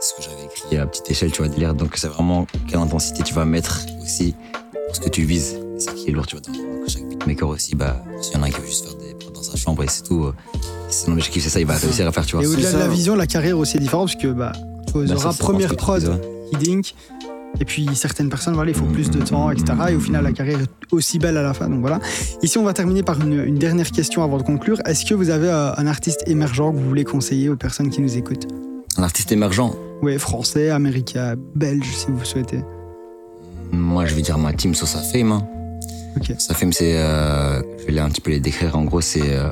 ce 0.00 0.14
que 0.14 0.22
j'avais 0.22 0.44
écrit 0.44 0.76
à 0.78 0.86
petite 0.86 1.10
échelle, 1.10 1.32
tu 1.32 1.38
vois, 1.42 1.48
délire. 1.48 1.74
Donc, 1.74 1.96
c'est 1.96 2.08
vraiment 2.08 2.46
quelle 2.68 2.78
intensité 2.80 3.22
tu 3.22 3.34
vas 3.34 3.44
mettre 3.44 3.80
aussi 4.02 4.34
pour 4.86 4.94
ce 4.96 5.00
que 5.00 5.08
tu 5.08 5.22
vises. 5.24 5.58
C'est 5.78 5.94
qui 5.94 6.08
est 6.08 6.12
lourd, 6.12 6.26
tu 6.26 6.36
vois. 6.36 6.42
Donc, 6.42 6.54
chaque 6.88 7.04
beatmaker 7.08 7.48
aussi, 7.48 7.74
bah, 7.74 8.02
s'il 8.22 8.34
y 8.34 8.36
en 8.38 8.42
a 8.42 8.46
un 8.46 8.50
qui 8.50 8.60
veut 8.60 8.66
juste 8.66 8.84
faire 8.86 8.94
des 8.96 9.14
prods 9.14 9.30
dans 9.32 9.42
sa 9.42 9.56
chambre 9.56 9.82
et 9.82 9.88
c'est 9.88 10.02
tout. 10.02 10.24
euh, 10.24 10.34
C'est 10.88 11.06
son 11.06 11.12
objectif, 11.12 11.42
c'est 11.42 11.50
ça, 11.50 11.58
il 11.60 11.66
va 11.66 11.74
réussir 11.74 12.06
à 12.06 12.12
faire, 12.12 12.24
tu 12.24 12.36
vois. 12.36 12.44
Et 12.44 12.46
au-delà 12.46 12.72
de 12.72 12.78
la 12.78 12.88
vision, 12.88 13.14
la 13.16 13.26
carrière 13.26 13.58
aussi 13.58 13.76
est 13.76 13.80
différente 13.80 14.08
parce 14.12 14.22
que 14.22 14.28
bah, 14.28 14.52
tu 14.86 14.92
Bah, 14.92 15.06
ça, 15.08 15.14
auras 15.14 15.32
c'est 15.32 15.38
première 15.38 15.70
ce 15.70 15.74
prod, 15.74 16.20
et 17.60 17.64
puis 17.64 17.88
certaines 17.94 18.28
personnes, 18.28 18.54
voilà, 18.54 18.70
il 18.70 18.76
faut 18.76 18.84
plus 18.86 19.10
de 19.10 19.20
temps, 19.20 19.50
etc. 19.50 19.72
Et 19.90 19.94
au 19.94 20.00
final, 20.00 20.24
la 20.24 20.32
carrière 20.32 20.60
est 20.60 20.92
aussi 20.92 21.18
belle 21.18 21.36
à 21.36 21.42
la 21.42 21.54
fin. 21.54 21.68
Donc 21.68 21.80
voilà. 21.80 22.00
Ici, 22.42 22.58
on 22.58 22.64
va 22.64 22.72
terminer 22.72 23.02
par 23.02 23.20
une, 23.20 23.44
une 23.44 23.58
dernière 23.58 23.90
question 23.90 24.22
avant 24.22 24.38
de 24.38 24.42
conclure. 24.42 24.78
Est-ce 24.84 25.04
que 25.06 25.14
vous 25.14 25.30
avez 25.30 25.48
euh, 25.48 25.72
un 25.76 25.86
artiste 25.86 26.22
émergent 26.26 26.70
que 26.72 26.76
vous 26.76 26.88
voulez 26.88 27.04
conseiller 27.04 27.48
aux 27.48 27.56
personnes 27.56 27.90
qui 27.90 28.00
nous 28.00 28.16
écoutent? 28.16 28.46
Un 28.98 29.02
artiste 29.02 29.30
émergent, 29.32 29.72
Oui, 30.02 30.18
français, 30.18 30.70
américain, 30.70 31.34
belge, 31.54 31.86
si 31.94 32.06
vous 32.08 32.24
souhaitez. 32.24 32.60
moi, 33.72 34.06
je 34.06 34.14
vais 34.14 34.22
dire 34.22 34.38
ma 34.38 34.52
team 34.52 34.74
sur 34.74 34.86
sa 34.88 35.00
fame. 35.00 35.32
Hein. 35.32 35.46
Ok. 36.16 36.32
Sa 36.38 36.54
fame, 36.54 36.72
c'est. 36.72 36.96
euh, 36.96 37.60
je 37.86 37.92
vais 37.92 37.98
un 38.00 38.08
petit 38.08 38.20
peu 38.22 38.30
les 38.30 38.40
décrire. 38.40 38.76
En 38.76 38.84
gros, 38.84 39.00
c'est 39.02 39.20
euh, 39.36 39.48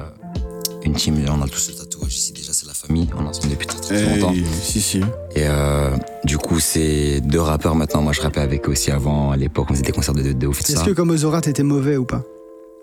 une 0.85 0.95
team. 0.95 1.17
On 1.29 1.43
a 1.43 1.49
tous 1.49 1.69
le 1.71 1.75
tatouage 1.77 2.15
ici. 2.17 2.33
Famille. 2.87 3.09
On 3.19 3.25
est 3.25 3.29
ensemble 3.29 3.51
depuis 3.51 3.67
très, 3.67 3.81
très, 3.81 3.97
très 3.97 4.17
longtemps. 4.17 4.35
Si, 4.63 4.81
si. 4.81 4.99
Et 5.35 5.47
euh, 5.47 5.91
du 6.25 6.39
coup, 6.39 6.61
c'est 6.61 7.21
deux 7.21 7.41
rappeurs 7.41 7.75
maintenant. 7.75 8.03
Moi, 8.03 8.13
je 8.13 8.21
rappais 8.21 8.41
avec 8.41 8.69
eux 8.69 8.73
aussi 8.73 8.91
avant. 8.91 9.31
À 9.31 9.37
l'époque, 9.37 9.67
on 9.71 9.75
faisait 9.75 9.85
des 9.85 9.93
concerts 9.93 10.15
de, 10.15 10.23
de, 10.23 10.33
de 10.33 10.47
ouf. 10.47 10.61
Est-ce 10.61 10.85
que 10.85 10.91
comme 10.91 11.11
Ozora, 11.11 11.41
t'étais 11.41 11.63
mauvais 11.63 11.97
ou 11.97 12.05
pas? 12.05 12.23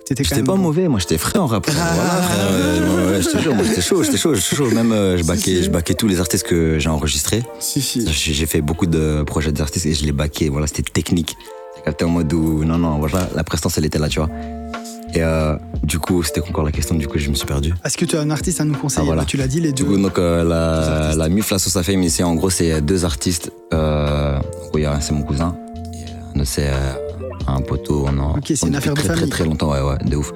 J'étais 0.09 0.43
pas 0.43 0.53
bon. 0.53 0.57
mauvais, 0.57 0.89
moi 0.89 0.99
j'étais 0.99 1.17
frais 1.17 1.39
en 1.39 1.47
rap. 1.47 1.65
Ah. 1.69 1.71
Voilà, 1.71 2.21
frère, 2.21 2.47
euh, 2.51 3.05
ouais, 3.05 3.11
ouais, 3.13 3.21
je 3.21 3.29
te 3.29 3.37
jure, 3.37 3.55
moi 3.55 3.63
j'étais 3.63 3.81
chaud, 3.81 4.03
j'étais 4.03 4.17
chaud, 4.17 4.33
j'étais 4.33 4.55
chaud. 4.57 4.69
Même 4.71 4.91
euh, 4.91 5.17
je 5.17 5.23
baquais, 5.23 5.41
si. 5.41 5.63
je 5.63 5.69
baquais 5.69 5.93
tous 5.93 6.07
les 6.07 6.19
artistes 6.19 6.45
que 6.45 6.79
j'ai 6.79 6.89
enregistrés. 6.89 7.43
Si, 7.59 7.81
si. 7.81 8.05
J'ai 8.11 8.33
j'ai 8.33 8.45
fait 8.45 8.59
beaucoup 8.59 8.87
de 8.87 9.23
projets 9.25 9.53
d'artistes 9.53 9.85
et 9.85 9.93
je 9.93 10.03
les 10.03 10.11
baquais. 10.11 10.49
Voilà, 10.49 10.67
c'était 10.67 10.83
technique. 10.83 11.37
T'as 11.75 11.81
capté 11.83 12.03
en 12.03 12.09
mode 12.09 12.33
où, 12.33 12.65
non, 12.65 12.77
non, 12.77 12.99
voilà, 12.99 13.29
la 13.33 13.43
prestance 13.45 13.77
elle 13.77 13.85
était 13.85 13.99
là, 13.99 14.09
tu 14.09 14.19
vois. 14.19 14.29
Et 15.13 15.21
euh, 15.23 15.55
du 15.83 15.99
coup, 15.99 16.23
c'était 16.23 16.41
encore 16.41 16.63
la 16.63 16.71
question, 16.71 16.95
du 16.95 17.07
coup, 17.07 17.17
je 17.17 17.29
me 17.29 17.35
suis 17.35 17.45
perdu. 17.45 17.73
Est-ce 17.83 17.97
que 17.97 18.05
tu 18.05 18.15
as 18.15 18.21
un 18.21 18.29
artiste 18.29 18.61
à 18.61 18.63
nous 18.63 18.75
conseiller? 18.75 19.01
Ah, 19.03 19.05
voilà. 19.05 19.21
Bah, 19.23 19.27
Tu 19.27 19.37
l'as 19.37 19.47
dit, 19.47 19.59
les 19.59 19.71
Du 19.73 19.83
deux. 19.83 19.89
coup, 19.89 19.97
donc, 19.97 20.17
euh, 20.17 20.43
la, 20.43 21.15
la 21.15 21.29
MIF, 21.29 21.49
la 21.51 21.59
sauce 21.59 21.75
à 21.75 21.83
fame, 21.83 22.01
ici, 22.03 22.23
en 22.23 22.35
gros, 22.35 22.49
c'est 22.49 22.81
deux 22.81 23.03
artistes. 23.03 23.51
Euh, 23.73 24.35
donc, 24.37 24.71
il 24.75 24.81
y 24.81 24.85
a 24.85 24.93
un, 24.93 25.01
c'est 25.01 25.13
mon 25.13 25.23
cousin. 25.23 25.55
Et 25.93 25.97
euh, 25.97 26.35
un 26.35 26.39
autre, 26.39 26.49
c'est 26.49 26.69
euh, 26.69 26.93
un 27.47 27.61
poteau. 27.61 28.05
On 28.07 28.17
en, 28.19 28.37
Ok, 28.37 28.43
c'est 28.47 28.61
une 28.63 28.71
depuis 28.73 28.77
affaire 28.77 28.93
de 28.93 28.99
très, 28.99 29.07
famille, 29.09 29.21
Très, 29.29 29.29
très 29.39 29.45
longtemps, 29.45 29.71
ouais, 29.71 29.81
ouais, 29.81 29.97
de 30.09 30.15
ouf. 30.15 30.31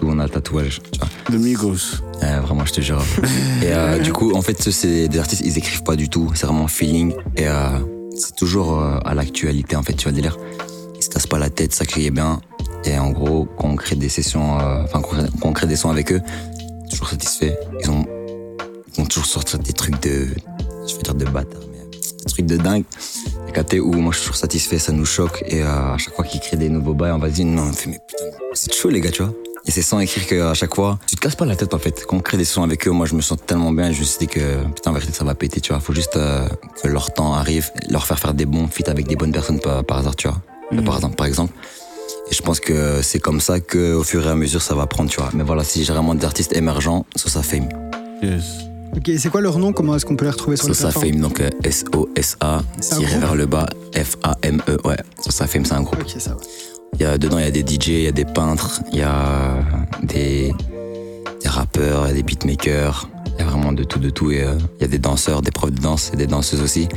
D'où 0.00 0.08
on 0.08 0.18
a 0.18 0.24
le 0.24 0.30
tatouage, 0.30 0.80
tu 0.92 0.98
vois. 1.00 1.08
De 1.30 1.36
Migos. 1.42 1.96
Euh, 2.22 2.40
vraiment, 2.40 2.64
je 2.64 2.72
te 2.72 2.80
jure. 2.80 3.02
et 3.62 3.66
euh, 3.72 3.98
du 3.98 4.12
coup, 4.12 4.32
en 4.34 4.40
fait, 4.42 4.62
ceux, 4.62 4.70
c'est 4.70 5.08
des 5.08 5.18
artistes, 5.18 5.42
ils 5.44 5.58
écrivent 5.58 5.82
pas 5.82 5.96
du 5.96 6.08
tout. 6.08 6.30
C'est 6.34 6.46
vraiment 6.46 6.68
feeling. 6.68 7.12
Et 7.36 7.48
euh, 7.48 7.52
c'est 8.16 8.34
toujours 8.36 8.78
euh, 8.80 8.98
à 9.04 9.14
l'actualité, 9.14 9.76
en 9.76 9.82
fait, 9.82 9.92
tu 9.94 10.04
vois, 10.04 10.12
le 10.12 10.16
délire. 10.16 10.36
Ils 10.96 11.02
se 11.02 11.10
cassent 11.10 11.26
pas 11.26 11.38
la 11.38 11.50
tête, 11.50 11.72
ça 11.74 11.84
crie 11.84 12.10
bien. 12.10 12.40
Et 12.84 12.98
en 12.98 13.10
gros, 13.10 13.46
quand 13.58 13.68
on 13.68 13.76
crée 13.76 13.96
des 13.96 14.08
sessions, 14.08 14.58
euh, 14.58 14.82
enfin, 14.84 15.00
quand 15.02 15.48
on 15.48 15.52
crée- 15.52 15.66
des 15.66 15.76
sons 15.76 15.90
avec 15.90 16.12
eux, 16.12 16.22
toujours 16.90 17.08
satisfait. 17.08 17.58
Ils 17.82 17.90
ont, 17.90 18.06
ils 18.88 19.00
vont 19.00 19.06
toujours 19.06 19.26
sortir 19.26 19.58
des 19.58 19.72
trucs 19.72 20.00
de, 20.02 20.28
je 20.88 20.96
vais 20.96 21.02
dire 21.02 21.14
de 21.14 21.24
bâtard, 21.26 21.60
mais 21.70 21.78
des 21.90 22.30
trucs 22.30 22.46
de 22.46 22.56
dingue. 22.56 22.84
T'as 23.46 23.52
capté 23.52 23.80
où 23.80 23.92
moi 23.92 24.12
je 24.12 24.18
suis 24.18 24.26
toujours 24.26 24.40
satisfait, 24.40 24.78
ça 24.78 24.92
nous 24.92 25.04
choque. 25.04 25.44
Et 25.46 25.62
euh, 25.62 25.94
à 25.94 25.98
chaque 25.98 26.14
fois 26.14 26.24
qu'ils 26.24 26.40
créent 26.40 26.56
des 26.56 26.68
nouveaux 26.68 26.94
bails, 26.94 27.12
on 27.12 27.18
va 27.18 27.28
se 27.28 27.34
dire 27.34 27.46
non, 27.46 27.62
on 27.68 27.72
fait, 27.72 27.90
mais 27.90 27.98
putain, 28.08 28.24
c'est 28.54 28.72
chaud 28.74 28.88
les 28.90 29.00
gars, 29.00 29.10
tu 29.10 29.22
vois. 29.22 29.32
Et 29.66 29.70
c'est 29.72 29.82
sans 29.82 30.00
écrire 30.00 30.26
qu'à 30.26 30.54
chaque 30.54 30.74
fois, 30.74 30.98
tu 31.06 31.16
te 31.16 31.20
casses 31.20 31.36
pas 31.36 31.44
la 31.44 31.54
tête 31.54 31.74
en 31.74 31.78
fait. 31.78 32.04
Quand 32.08 32.16
on 32.16 32.20
crée 32.20 32.38
des 32.38 32.46
sons 32.46 32.62
avec 32.62 32.88
eux, 32.88 32.90
moi 32.90 33.04
je 33.06 33.14
me 33.14 33.20
sens 33.20 33.38
tellement 33.46 33.72
bien, 33.72 33.92
je 33.92 34.00
me 34.00 34.04
suis 34.04 34.18
dit 34.20 34.26
que 34.26 34.64
putain, 34.74 34.90
en 34.90 34.94
vérité, 34.94 35.12
ça 35.12 35.22
va 35.22 35.34
péter, 35.34 35.60
tu 35.60 35.72
vois. 35.72 35.80
Faut 35.80 35.92
juste 35.92 36.16
euh, 36.16 36.48
que 36.82 36.88
leur 36.88 37.12
temps 37.12 37.34
arrive, 37.34 37.70
leur 37.90 38.06
faire 38.06 38.18
faire 38.18 38.32
des 38.32 38.46
bons 38.46 38.68
feats 38.68 38.90
avec 38.90 39.06
des 39.06 39.16
bonnes 39.16 39.32
personnes 39.32 39.60
par, 39.60 39.84
par 39.84 39.98
hasard, 39.98 40.16
tu 40.16 40.28
vois. 40.28 40.38
Mhm. 40.72 40.84
Par 40.84 40.94
exemple, 40.96 41.14
par 41.16 41.26
exemple. 41.26 41.52
Et 42.30 42.34
je 42.34 42.42
pense 42.42 42.60
que 42.60 43.02
c'est 43.02 43.18
comme 43.18 43.40
ça 43.40 43.60
que 43.60 43.94
au 43.94 44.04
fur 44.04 44.26
et 44.26 44.30
à 44.30 44.34
mesure 44.34 44.62
ça 44.62 44.74
va 44.74 44.86
prendre, 44.86 45.10
tu 45.10 45.20
vois. 45.20 45.30
Mais 45.34 45.42
voilà, 45.42 45.64
si 45.64 45.84
j'ai 45.84 45.92
vraiment 45.92 46.14
des 46.14 46.24
artistes 46.24 46.56
émergents, 46.56 47.04
ça 47.16 47.28
ça 47.28 47.42
fame. 47.42 47.68
Yes. 48.22 48.44
Ok, 48.96 49.10
c'est 49.18 49.28
quoi 49.30 49.40
leur 49.40 49.58
nom? 49.58 49.72
Comment 49.72 49.94
est-ce 49.96 50.04
qu'on 50.04 50.16
peut 50.16 50.24
les 50.24 50.30
retrouver 50.32 50.56
sur 50.56 50.66
plateformes? 50.66 51.06
Fame, 51.06 51.20
donc 51.20 51.40
euh, 51.40 51.48
S-O-S-A, 51.62 52.62
tiré 52.80 53.18
vers 53.18 53.34
le 53.36 53.46
bas, 53.46 53.66
F-A-M-E, 53.94 54.78
ouais. 54.84 54.96
Ça 55.20 55.30
ça 55.30 55.46
fame, 55.46 55.64
c'est 55.64 55.74
un 55.74 55.82
groupe. 55.82 56.00
Ok, 56.00 56.20
ça 56.20 56.30
va. 56.30 56.36
Il 56.94 57.02
y 57.02 57.04
a, 57.04 57.16
dedans, 57.16 57.38
il 57.38 57.44
y 57.44 57.48
a 57.48 57.50
des 57.52 57.60
DJ, 57.60 57.88
il 57.88 58.02
y 58.02 58.06
a 58.08 58.12
des 58.12 58.24
peintres, 58.24 58.82
il 58.92 58.98
y 58.98 59.02
a 59.02 59.54
des, 60.02 60.52
des 61.40 61.48
rappeurs, 61.48 62.06
il 62.06 62.08
y 62.08 62.10
a 62.10 62.14
des 62.14 62.22
beatmakers, 62.24 63.08
il 63.38 63.44
y 63.44 63.46
a 63.46 63.48
vraiment 63.48 63.72
de 63.72 63.84
tout, 63.84 64.00
de 64.00 64.10
tout. 64.10 64.32
Et 64.32 64.42
euh, 64.42 64.54
il 64.78 64.82
y 64.82 64.84
a 64.84 64.88
des 64.88 64.98
danseurs, 64.98 65.40
des 65.40 65.52
profs 65.52 65.70
de 65.70 65.80
danse 65.80 66.10
et 66.12 66.16
des 66.16 66.26
danseuses 66.26 66.60
aussi. 66.60 66.88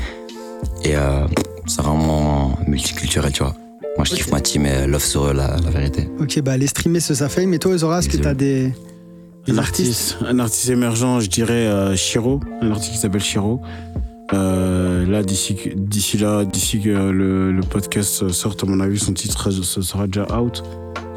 Et 0.83 0.95
euh, 0.95 1.27
c'est 1.67 1.81
vraiment 1.81 2.57
multiculturel, 2.67 3.31
tu 3.31 3.43
vois. 3.43 3.53
Moi, 3.97 4.05
je 4.05 4.15
kiffe 4.15 4.31
ma 4.31 4.41
team 4.41 4.65
et 4.65 4.87
love 4.87 5.03
sur 5.03 5.25
eux, 5.27 5.33
la, 5.33 5.55
la 5.63 5.69
vérité. 5.69 6.09
Ok, 6.19 6.39
bah 6.41 6.53
allez 6.53 6.67
streamer 6.67 6.99
ce 6.99 7.13
ça 7.13 7.29
fait. 7.29 7.45
Mais 7.45 7.59
toi, 7.59 7.73
Ozora, 7.73 7.99
est-ce 7.99 8.09
que 8.09 8.17
t'as 8.17 8.33
des, 8.33 8.71
des 9.45 9.51
Un 9.53 9.57
artiste, 9.59 10.17
un 10.27 10.39
artiste 10.39 10.69
émergent, 10.69 11.19
je 11.19 11.29
dirais 11.29 11.67
euh, 11.67 11.95
Shiro, 11.95 12.39
un 12.61 12.71
artiste 12.71 12.93
qui 12.93 12.97
s'appelle 12.97 13.21
Shiro. 13.21 13.61
Euh, 14.33 15.05
là, 15.05 15.21
d'ici 15.21 15.55
là, 16.19 16.43
d'ici 16.43 16.79
que 16.79 16.89
le, 16.89 17.51
le 17.51 17.61
podcast 17.61 18.29
sorte, 18.29 18.63
à 18.63 18.67
mon 18.67 18.79
avis, 18.79 18.97
son 18.97 19.13
titre 19.13 19.51
ce 19.51 19.81
sera 19.81 20.07
déjà 20.07 20.25
out. 20.39 20.63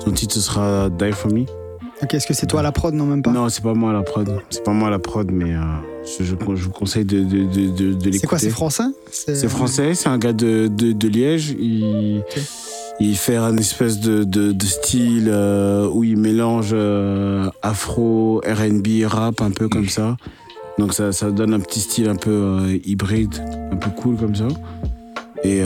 Son 0.05 0.11
titre 0.11 0.35
ce 0.35 0.41
sera 0.41 0.91
Die 0.91 1.13
for 1.13 1.33
Me. 1.33 1.45
Ok, 2.03 2.13
est-ce 2.13 2.27
que 2.27 2.35
c'est 2.35 2.47
toi 2.47 2.61
la 2.61 2.73
prod? 2.73 2.93
Non, 2.93 3.07
même 3.07 3.23
pas. 3.23 3.31
Non, 3.31 3.49
c'est 3.49 3.63
pas 3.63 3.73
moi 3.73 3.91
la 3.95 4.03
prod. 4.03 4.29
C'est 4.51 4.63
pas 4.63 4.73
moi 4.73 4.91
la 4.91 4.99
prod, 4.99 5.31
mais 5.33 5.55
euh, 5.55 5.61
je, 6.05 6.25
je, 6.25 6.35
je 6.35 6.63
vous 6.65 6.71
conseille 6.71 7.07
de, 7.07 7.21
de, 7.21 7.45
de, 7.47 7.71
de, 7.71 7.93
de 7.95 8.13
c'est 8.13 8.27
quoi 8.27 8.39
C'est 8.39 8.47
l'écouter. 8.47 8.51
français? 8.51 8.83
C'est 9.11 9.49
français, 9.49 9.95
c'est 9.95 10.09
un 10.11 10.19
gars 10.19 10.35
de, 10.35 10.67
de, 10.69 10.93
de 10.93 11.09
Liège. 11.09 11.57
Il, 11.59 12.19
Ok. 12.19 12.39
Il 12.99 13.17
fait 13.17 13.37
un 13.37 13.57
espèce 13.59 14.01
de, 14.01 14.25
de, 14.25 14.53
de 14.53 14.65
style 14.65 15.29
euh, 15.29 15.89
où 15.89 16.03
il 16.05 16.17
mélange 16.17 16.71
euh, 16.73 17.51
afro, 17.63 18.41
RB, 18.47 19.05
rap, 19.05 19.43
un 19.43 19.51
peu 19.51 19.69
comme 19.69 19.89
ça. 19.89 20.17
Donc 20.79 20.95
ça, 20.95 21.13
ça 21.13 21.31
donne 21.31 21.53
un 21.55 21.61
petit 21.61 21.81
style 21.81 22.09
un 22.09 22.17
peu 22.17 22.31
euh, 22.31 22.79
hybride, 22.85 23.35
un 23.71 23.77
peu 23.77 23.91
cool 23.91 24.17
comme 24.17 24.35
ça. 24.35 24.49
Et, 25.45 25.63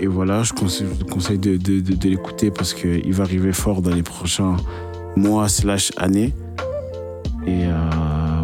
et 0.00 0.06
voilà, 0.06 0.44
je 0.44 0.54
conseille, 0.54 0.86
je 0.98 1.04
conseille 1.04 1.36
de, 1.38 1.58
de, 1.58 1.80
de, 1.80 2.08
l'écouter 2.08 2.50
parce 2.50 2.72
qu'il 2.72 3.12
va 3.12 3.24
arriver 3.24 3.52
fort 3.52 3.82
dans 3.82 3.94
les 3.94 4.04
prochains 4.04 4.56
mois 5.14 5.46
slash 5.48 5.92
années. 5.98 6.32
Et 7.46 7.66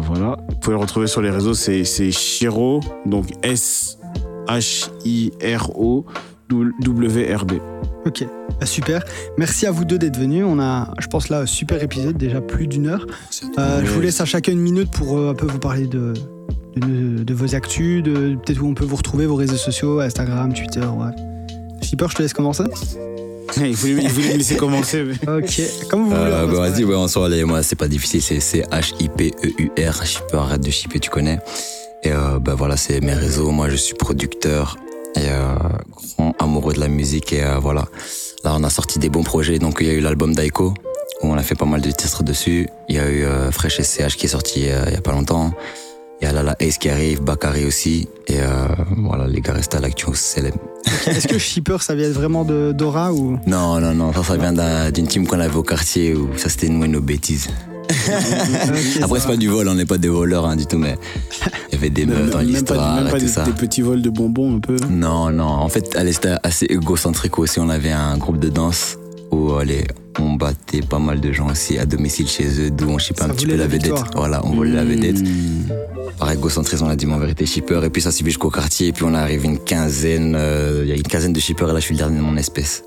voilà, 0.01 0.37
vous 0.47 0.55
pouvez 0.57 0.75
le 0.75 0.81
retrouver 0.81 1.07
sur 1.07 1.21
les 1.21 1.31
réseaux, 1.31 1.55
c'est 1.55 1.83
Shiro, 2.11 2.79
donc 3.07 3.25
S-H-I-R-O 3.41 3.95
W-R-B. 6.49 7.53
Ok, 8.05 8.23
bah, 8.59 8.65
super. 8.65 9.03
Merci 9.37 9.65
à 9.65 9.71
vous 9.71 9.85
deux 9.85 9.97
d'être 9.97 10.17
venus. 10.17 10.45
On 10.47 10.59
a, 10.59 10.93
je 10.99 11.07
pense 11.07 11.29
là, 11.29 11.41
un 11.41 11.45
super 11.45 11.81
épisode, 11.81 12.17
déjà 12.17 12.41
plus 12.41 12.67
d'une 12.67 12.87
heure. 12.87 13.07
Euh, 13.57 13.81
Je 13.83 13.91
vous 13.91 14.01
laisse 14.01 14.21
à 14.21 14.25
chacun 14.25 14.51
une 14.51 14.59
minute 14.61 14.91
pour 14.91 15.17
euh, 15.17 15.31
un 15.31 15.33
peu 15.33 15.47
vous 15.47 15.59
parler 15.59 15.87
de, 15.87 16.13
de, 16.77 17.23
de 17.23 17.33
vos 17.33 17.55
actus, 17.55 18.03
de 18.03 18.35
peut-être 18.35 18.61
où 18.61 18.67
on 18.67 18.73
peut 18.75 18.85
vous 18.85 18.95
retrouver, 18.95 19.25
vos 19.25 19.35
réseaux 19.35 19.57
sociaux, 19.57 19.99
Instagram, 20.01 20.53
Twitter, 20.53 20.85
bref. 20.95 21.15
Shipper, 21.81 22.05
je 22.09 22.15
te 22.15 22.21
laisse 22.21 22.33
commencer. 22.33 22.63
il, 23.57 23.75
voulait, 23.75 24.03
il 24.03 24.09
voulait 24.09 24.33
me 24.33 24.37
laisser 24.37 24.55
commencer. 24.55 25.03
Ok, 25.27 25.61
comme 25.89 26.03
vous 26.03 26.09
voulez. 26.09 26.19
Euh, 26.21 26.45
on 26.47 26.51
bah, 26.51 26.69
vas-y, 26.69 26.83
ouais, 26.83 26.95
on 26.95 27.07
sort, 27.07 27.25
allez, 27.25 27.43
moi, 27.43 27.63
c'est 27.63 27.75
pas 27.75 27.87
difficile, 27.87 28.21
c'est 28.21 28.39
C-H-I-P-E-U-R. 28.39 30.05
Shipper, 30.05 30.37
arrête 30.37 30.61
de 30.63 30.69
shipper, 30.69 30.99
tu 30.99 31.09
connais. 31.09 31.39
Et 32.03 32.11
euh, 32.11 32.39
bah 32.39 32.53
voilà, 32.55 32.77
c'est 32.77 33.01
mes 33.01 33.13
réseaux. 33.13 33.49
Moi, 33.51 33.69
je 33.69 33.75
suis 33.75 33.95
producteur 33.95 34.77
et 35.15 35.29
euh, 35.29 35.55
grand 36.17 36.33
amoureux 36.39 36.73
de 36.73 36.79
la 36.79 36.87
musique. 36.87 37.33
Et 37.33 37.43
euh, 37.43 37.57
voilà, 37.59 37.85
là, 38.43 38.53
on 38.57 38.63
a 38.63 38.69
sorti 38.69 38.99
des 38.99 39.09
bons 39.09 39.23
projets. 39.23 39.59
Donc, 39.59 39.77
il 39.81 39.87
y 39.87 39.89
a 39.89 39.93
eu 39.93 39.99
l'album 40.01 40.33
d'Aiko, 40.35 40.73
où 41.21 41.27
on 41.27 41.35
a 41.35 41.43
fait 41.43 41.55
pas 41.55 41.65
mal 41.65 41.81
de 41.81 41.91
titres 41.91 42.23
dessus. 42.23 42.67
Il 42.89 42.95
y 42.95 42.99
a 42.99 43.09
eu 43.09 43.23
euh, 43.23 43.51
Fresh 43.51 43.81
SCH 43.81 44.15
qui 44.17 44.25
est 44.25 44.29
sorti 44.29 44.61
il 44.61 44.93
y 44.93 44.97
a 44.97 45.01
pas 45.01 45.11
longtemps. 45.11 45.51
Il 46.21 46.25
y 46.25 46.27
a 46.29 46.31
Lala 46.31 46.55
Ace 46.61 46.77
qui 46.77 46.89
arrive, 46.89 47.21
Bakary 47.21 47.65
aussi. 47.65 48.07
Et 48.27 48.39
euh, 48.39 48.67
voilà, 48.97 49.27
les 49.27 49.41
gars 49.41 49.53
restent 49.53 49.75
à 49.75 49.79
l'actu 49.81 50.05
CLM. 50.13 50.53
Est-ce 51.07 51.27
que 51.27 51.37
Shipper, 51.37 51.77
ça 51.81 51.93
vient 51.93 52.09
vraiment 52.09 52.45
de 52.45 52.71
Dora 52.71 53.11
ou? 53.13 53.37
Non, 53.45 53.79
non, 53.81 53.93
non, 53.93 54.13
ça, 54.13 54.23
ça 54.23 54.37
vient 54.37 54.53
d'un- 54.53 54.91
d'une 54.91 55.07
team 55.07 55.27
qu'on 55.27 55.39
avait 55.41 55.55
au 55.55 55.63
quartier 55.63 56.13
où 56.15 56.29
ça 56.37 56.47
c'était 56.49 56.69
nous 56.69 56.85
et 56.85 56.87
nos 56.87 57.01
bêtises. 57.01 57.49
Après, 59.01 59.19
c'est 59.19 59.27
pas 59.27 59.37
du 59.37 59.47
vol, 59.47 59.67
on 59.67 59.75
n'est 59.75 59.85
pas 59.85 59.97
des 59.97 60.07
voleurs 60.07 60.45
hein, 60.45 60.55
du 60.55 60.65
tout, 60.65 60.77
mais 60.77 60.97
il 61.69 61.75
y 61.75 61.77
avait 61.77 61.89
des 61.89 62.05
meufs 62.05 62.17
dans 62.17 62.23
même 62.23 62.31
pas, 62.31 62.43
l'histoire 62.43 62.95
même 62.95 63.07
et 63.07 63.11
pas 63.11 63.17
tout 63.17 63.25
des, 63.25 63.31
ça. 63.31 63.43
des 63.43 63.51
petits 63.51 63.81
vols 63.81 64.01
de 64.01 64.09
bonbons 64.09 64.57
un 64.57 64.59
peu. 64.59 64.77
Non, 64.89 65.29
non, 65.31 65.45
en 65.45 65.69
fait, 65.69 65.95
elle 65.95 66.07
était 66.07 66.35
assez 66.43 66.65
égocentrique 66.65 67.37
aussi. 67.39 67.59
On 67.59 67.69
avait 67.69 67.91
un 67.91 68.17
groupe 68.17 68.39
de 68.39 68.49
danse 68.49 68.97
où 69.31 69.53
allez, 69.53 69.85
on 70.19 70.33
battait 70.33 70.81
pas 70.81 70.99
mal 70.99 71.19
de 71.19 71.31
gens 71.31 71.49
aussi 71.49 71.77
à 71.77 71.85
domicile 71.85 72.27
chez 72.27 72.47
eux, 72.61 72.71
d'où 72.71 72.89
on 72.89 72.97
chipait 72.97 73.23
un 73.23 73.29
petit 73.29 73.45
peu 73.45 73.55
la 73.55 73.67
vedette. 73.67 73.93
Voilà, 74.15 74.45
on 74.45 74.51
volait 74.53 74.71
la 74.71 74.85
vedette. 74.85 75.21
Mmh. 75.21 75.71
Par 76.17 76.31
égocentrisme, 76.31 76.85
on 76.85 76.89
a 76.89 76.95
dit 76.95 77.05
en 77.05 77.19
vérité 77.19 77.45
shipper. 77.45 77.81
Et 77.83 77.89
puis 77.89 78.01
ça 78.01 78.11
suivi 78.11 78.31
jusqu'au 78.31 78.49
quartier. 78.49 78.87
Et 78.87 78.93
puis 78.93 79.03
on 79.03 79.13
arrive 79.13 79.43
une 79.45 79.59
quinzaine, 79.59 80.35
euh, 80.37 80.81
il 80.83 80.89
y 80.89 80.91
a 80.91 80.95
une 80.95 81.03
quinzaine 81.03 81.33
de 81.33 81.39
shippers 81.39 81.69
et 81.69 81.73
là 81.73 81.79
je 81.79 81.85
suis 81.85 81.95
le 81.95 81.99
dernier 81.99 82.17
de 82.17 82.23
mon 82.23 82.37
espèce. 82.37 82.83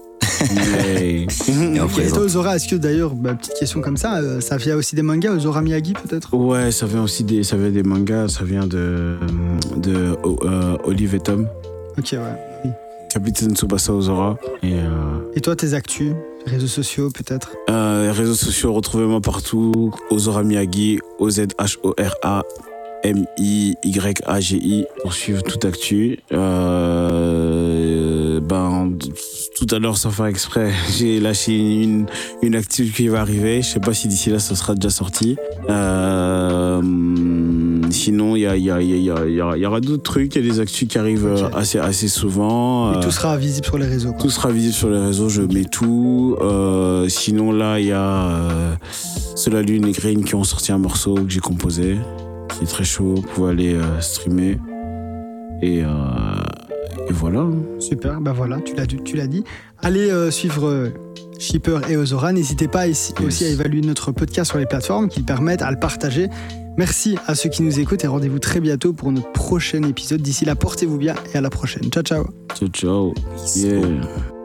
Ouais. 0.51 1.27
Et 2.05 2.09
toi, 2.09 2.21
Ozora, 2.21 2.57
est-ce 2.57 2.69
que 2.69 2.77
d'ailleurs, 2.77 3.15
bah, 3.15 3.35
petite 3.35 3.55
question 3.59 3.81
comme 3.81 3.97
ça, 3.97 4.19
euh, 4.19 4.41
ça 4.41 4.57
vient 4.57 4.77
aussi 4.77 4.95
des 4.95 5.03
mangas, 5.03 5.33
Ozora 5.33 5.63
Miyagi 5.63 5.95
peut-être? 5.95 6.35
Ouais, 6.35 6.71
ça 6.71 6.87
vient 6.87 7.03
aussi 7.03 7.25
des, 7.25 7.43
ça 7.43 7.57
vient 7.57 7.71
des 7.71 7.83
mangas, 7.83 8.29
ça 8.29 8.45
vient 8.45 8.67
de, 8.67 9.17
de 9.77 10.17
euh, 10.25 10.77
Olive 10.85 11.15
et 11.15 11.21
Tom, 11.21 11.49
Ok, 11.99 12.11
ouais. 12.13 12.19
Oui. 12.65 12.71
Capitaine 13.11 13.55
Tsubasa 13.57 13.93
Ozora. 13.93 14.37
Et 14.63 14.75
euh, 14.75 15.33
Et 15.35 15.41
toi, 15.41 15.57
tes 15.57 15.75
actus, 15.75 16.13
réseaux 16.47 16.67
sociaux 16.69 17.11
peut-être? 17.11 17.53
Euh, 17.71 18.13
réseaux 18.15 18.35
sociaux, 18.35 18.73
retrouvez-moi 18.73 19.21
partout. 19.21 19.93
Ozora 20.11 20.43
Miyagi, 20.45 21.01
O-Z-H-O-R-A. 21.19 22.43
M-I-Y-A-G-I 23.05 24.85
pour 25.03 25.13
suivre 25.13 25.43
toute 25.43 25.65
actu. 25.65 26.19
Euh, 26.33 27.68
ben, 28.49 28.93
tout 29.57 29.67
à 29.75 29.79
l'heure, 29.79 29.97
sans 29.99 30.11
faire 30.11 30.27
exprès, 30.27 30.73
j'ai 30.99 31.21
lâché 31.21 31.57
une, 31.83 32.07
une 32.43 32.55
actu 32.57 32.87
qui 32.87 33.09
va 33.09 33.21
arriver. 33.21 33.63
Je 33.63 33.69
sais 33.69 33.81
pas 33.81 33.95
si 33.95 34.09
d'ici 34.09 34.31
là, 34.31 34.39
ça 34.39 34.55
sera 34.57 34.75
déjà 34.75 34.91
sorti. 34.91 35.37
Euh, 35.69 36.81
sinon, 37.91 38.37
il 38.37 38.41
y, 38.43 38.47
a, 38.47 38.57
il 38.57 38.65
y, 38.65 38.71
a, 38.71 38.81
il 38.81 38.89
y, 39.03 39.11
a, 39.11 39.27
il 39.27 39.61
y, 39.63 39.67
aura 39.67 39.81
d'autres 39.81 40.03
trucs. 40.03 40.35
Il 40.37 40.45
y 40.45 40.49
a 40.49 40.53
des 40.53 40.61
actus 40.61 40.89
qui 40.89 40.99
arrivent 40.99 41.27
Ok. 41.27 41.43
euh, 41.43 41.49
assez, 41.59 41.79
assez 41.79 42.09
souvent. 42.09 42.93
Et 42.93 42.97
Euh, 42.97 43.01
tout 43.01 43.11
sera 43.11 43.37
visible 43.37 43.67
sur 43.67 43.79
les 43.79 43.87
réseaux. 43.87 44.13
quoi. 44.13 44.23
tout 44.23 44.31
sera 44.31 44.51
visible 44.51 44.75
sur 44.75 44.91
les 44.91 44.99
réseaux, 45.01 45.29
je 45.29 45.43
mets 45.43 45.65
tout. 45.65 46.37
Euh, 46.41 47.09
sinon, 47.09 47.53
là, 47.53 47.79
il 47.81 47.87
y 47.87 47.93
a 47.93 48.29
euh, 48.31 48.75
Sola 49.37 49.63
Lune 49.63 49.87
et 49.87 49.93
Green 49.93 50.25
qui 50.25 50.35
ont 50.35 50.45
sorti 50.45 50.73
un 50.73 50.79
morceau 50.79 51.15
que 51.15 51.29
j'ai 51.31 51.41
composé, 51.41 51.97
qui 52.57 52.65
est 52.65 52.69
très 52.69 52.85
chaud. 52.85 53.15
Vous 53.17 53.23
pouvez 53.23 53.51
aller 53.51 53.75
euh, 53.75 54.01
streamer. 54.01 54.59
Et, 55.63 55.83
euh, 55.83 55.89
et 57.09 57.13
voilà. 57.13 57.47
Super, 57.79 58.21
bah 58.21 58.33
voilà, 58.33 58.59
tu 58.61 58.75
l'as 58.75 58.87
dit- 58.87 59.01
tu 59.05 59.17
l'as 59.17 59.27
dit. 59.27 59.45
Allez 59.83 60.11
euh, 60.11 60.31
suivre 60.31 60.67
euh, 60.69 60.89
Shipper 61.39 61.79
et 61.89 61.97
Ozora. 61.97 62.33
N'hésitez 62.33 62.69
pas 62.69 62.87
ici- 62.89 63.13
aussi 63.27 63.45
à 63.45 63.49
évaluer 63.49 63.81
notre 63.81 64.13
podcast 64.13 64.51
sur 64.51 64.59
les 64.59 64.67
plateformes 64.67 65.09
qui 65.09 65.23
permettent, 65.23 65.63
à 65.63 65.71
le 65.71 65.79
partager. 65.79 66.29
Merci 66.77 67.17
à 67.27 67.35
ceux 67.35 67.49
qui 67.49 67.63
nous 67.63 67.81
écoutent 67.81 68.05
et 68.05 68.09
rendez-vous 68.09 68.39
très 68.39 68.61
bientôt 68.61 68.93
pour 68.93 69.11
notre 69.11 69.33
prochain 69.33 69.83
épisode. 69.83 70.21
D'ici 70.23 70.45
là, 70.45 70.55
portez-vous 70.55 70.99
bien 70.99 71.15
et 71.35 71.39
à 71.39 71.41
la 71.41 71.51
prochaine. 71.51 71.91
Ciao, 71.91 72.03
ciao. 72.05 72.25
Ciao, 72.55 72.69
ciao. 72.69 73.15
Yeah. 73.57 74.38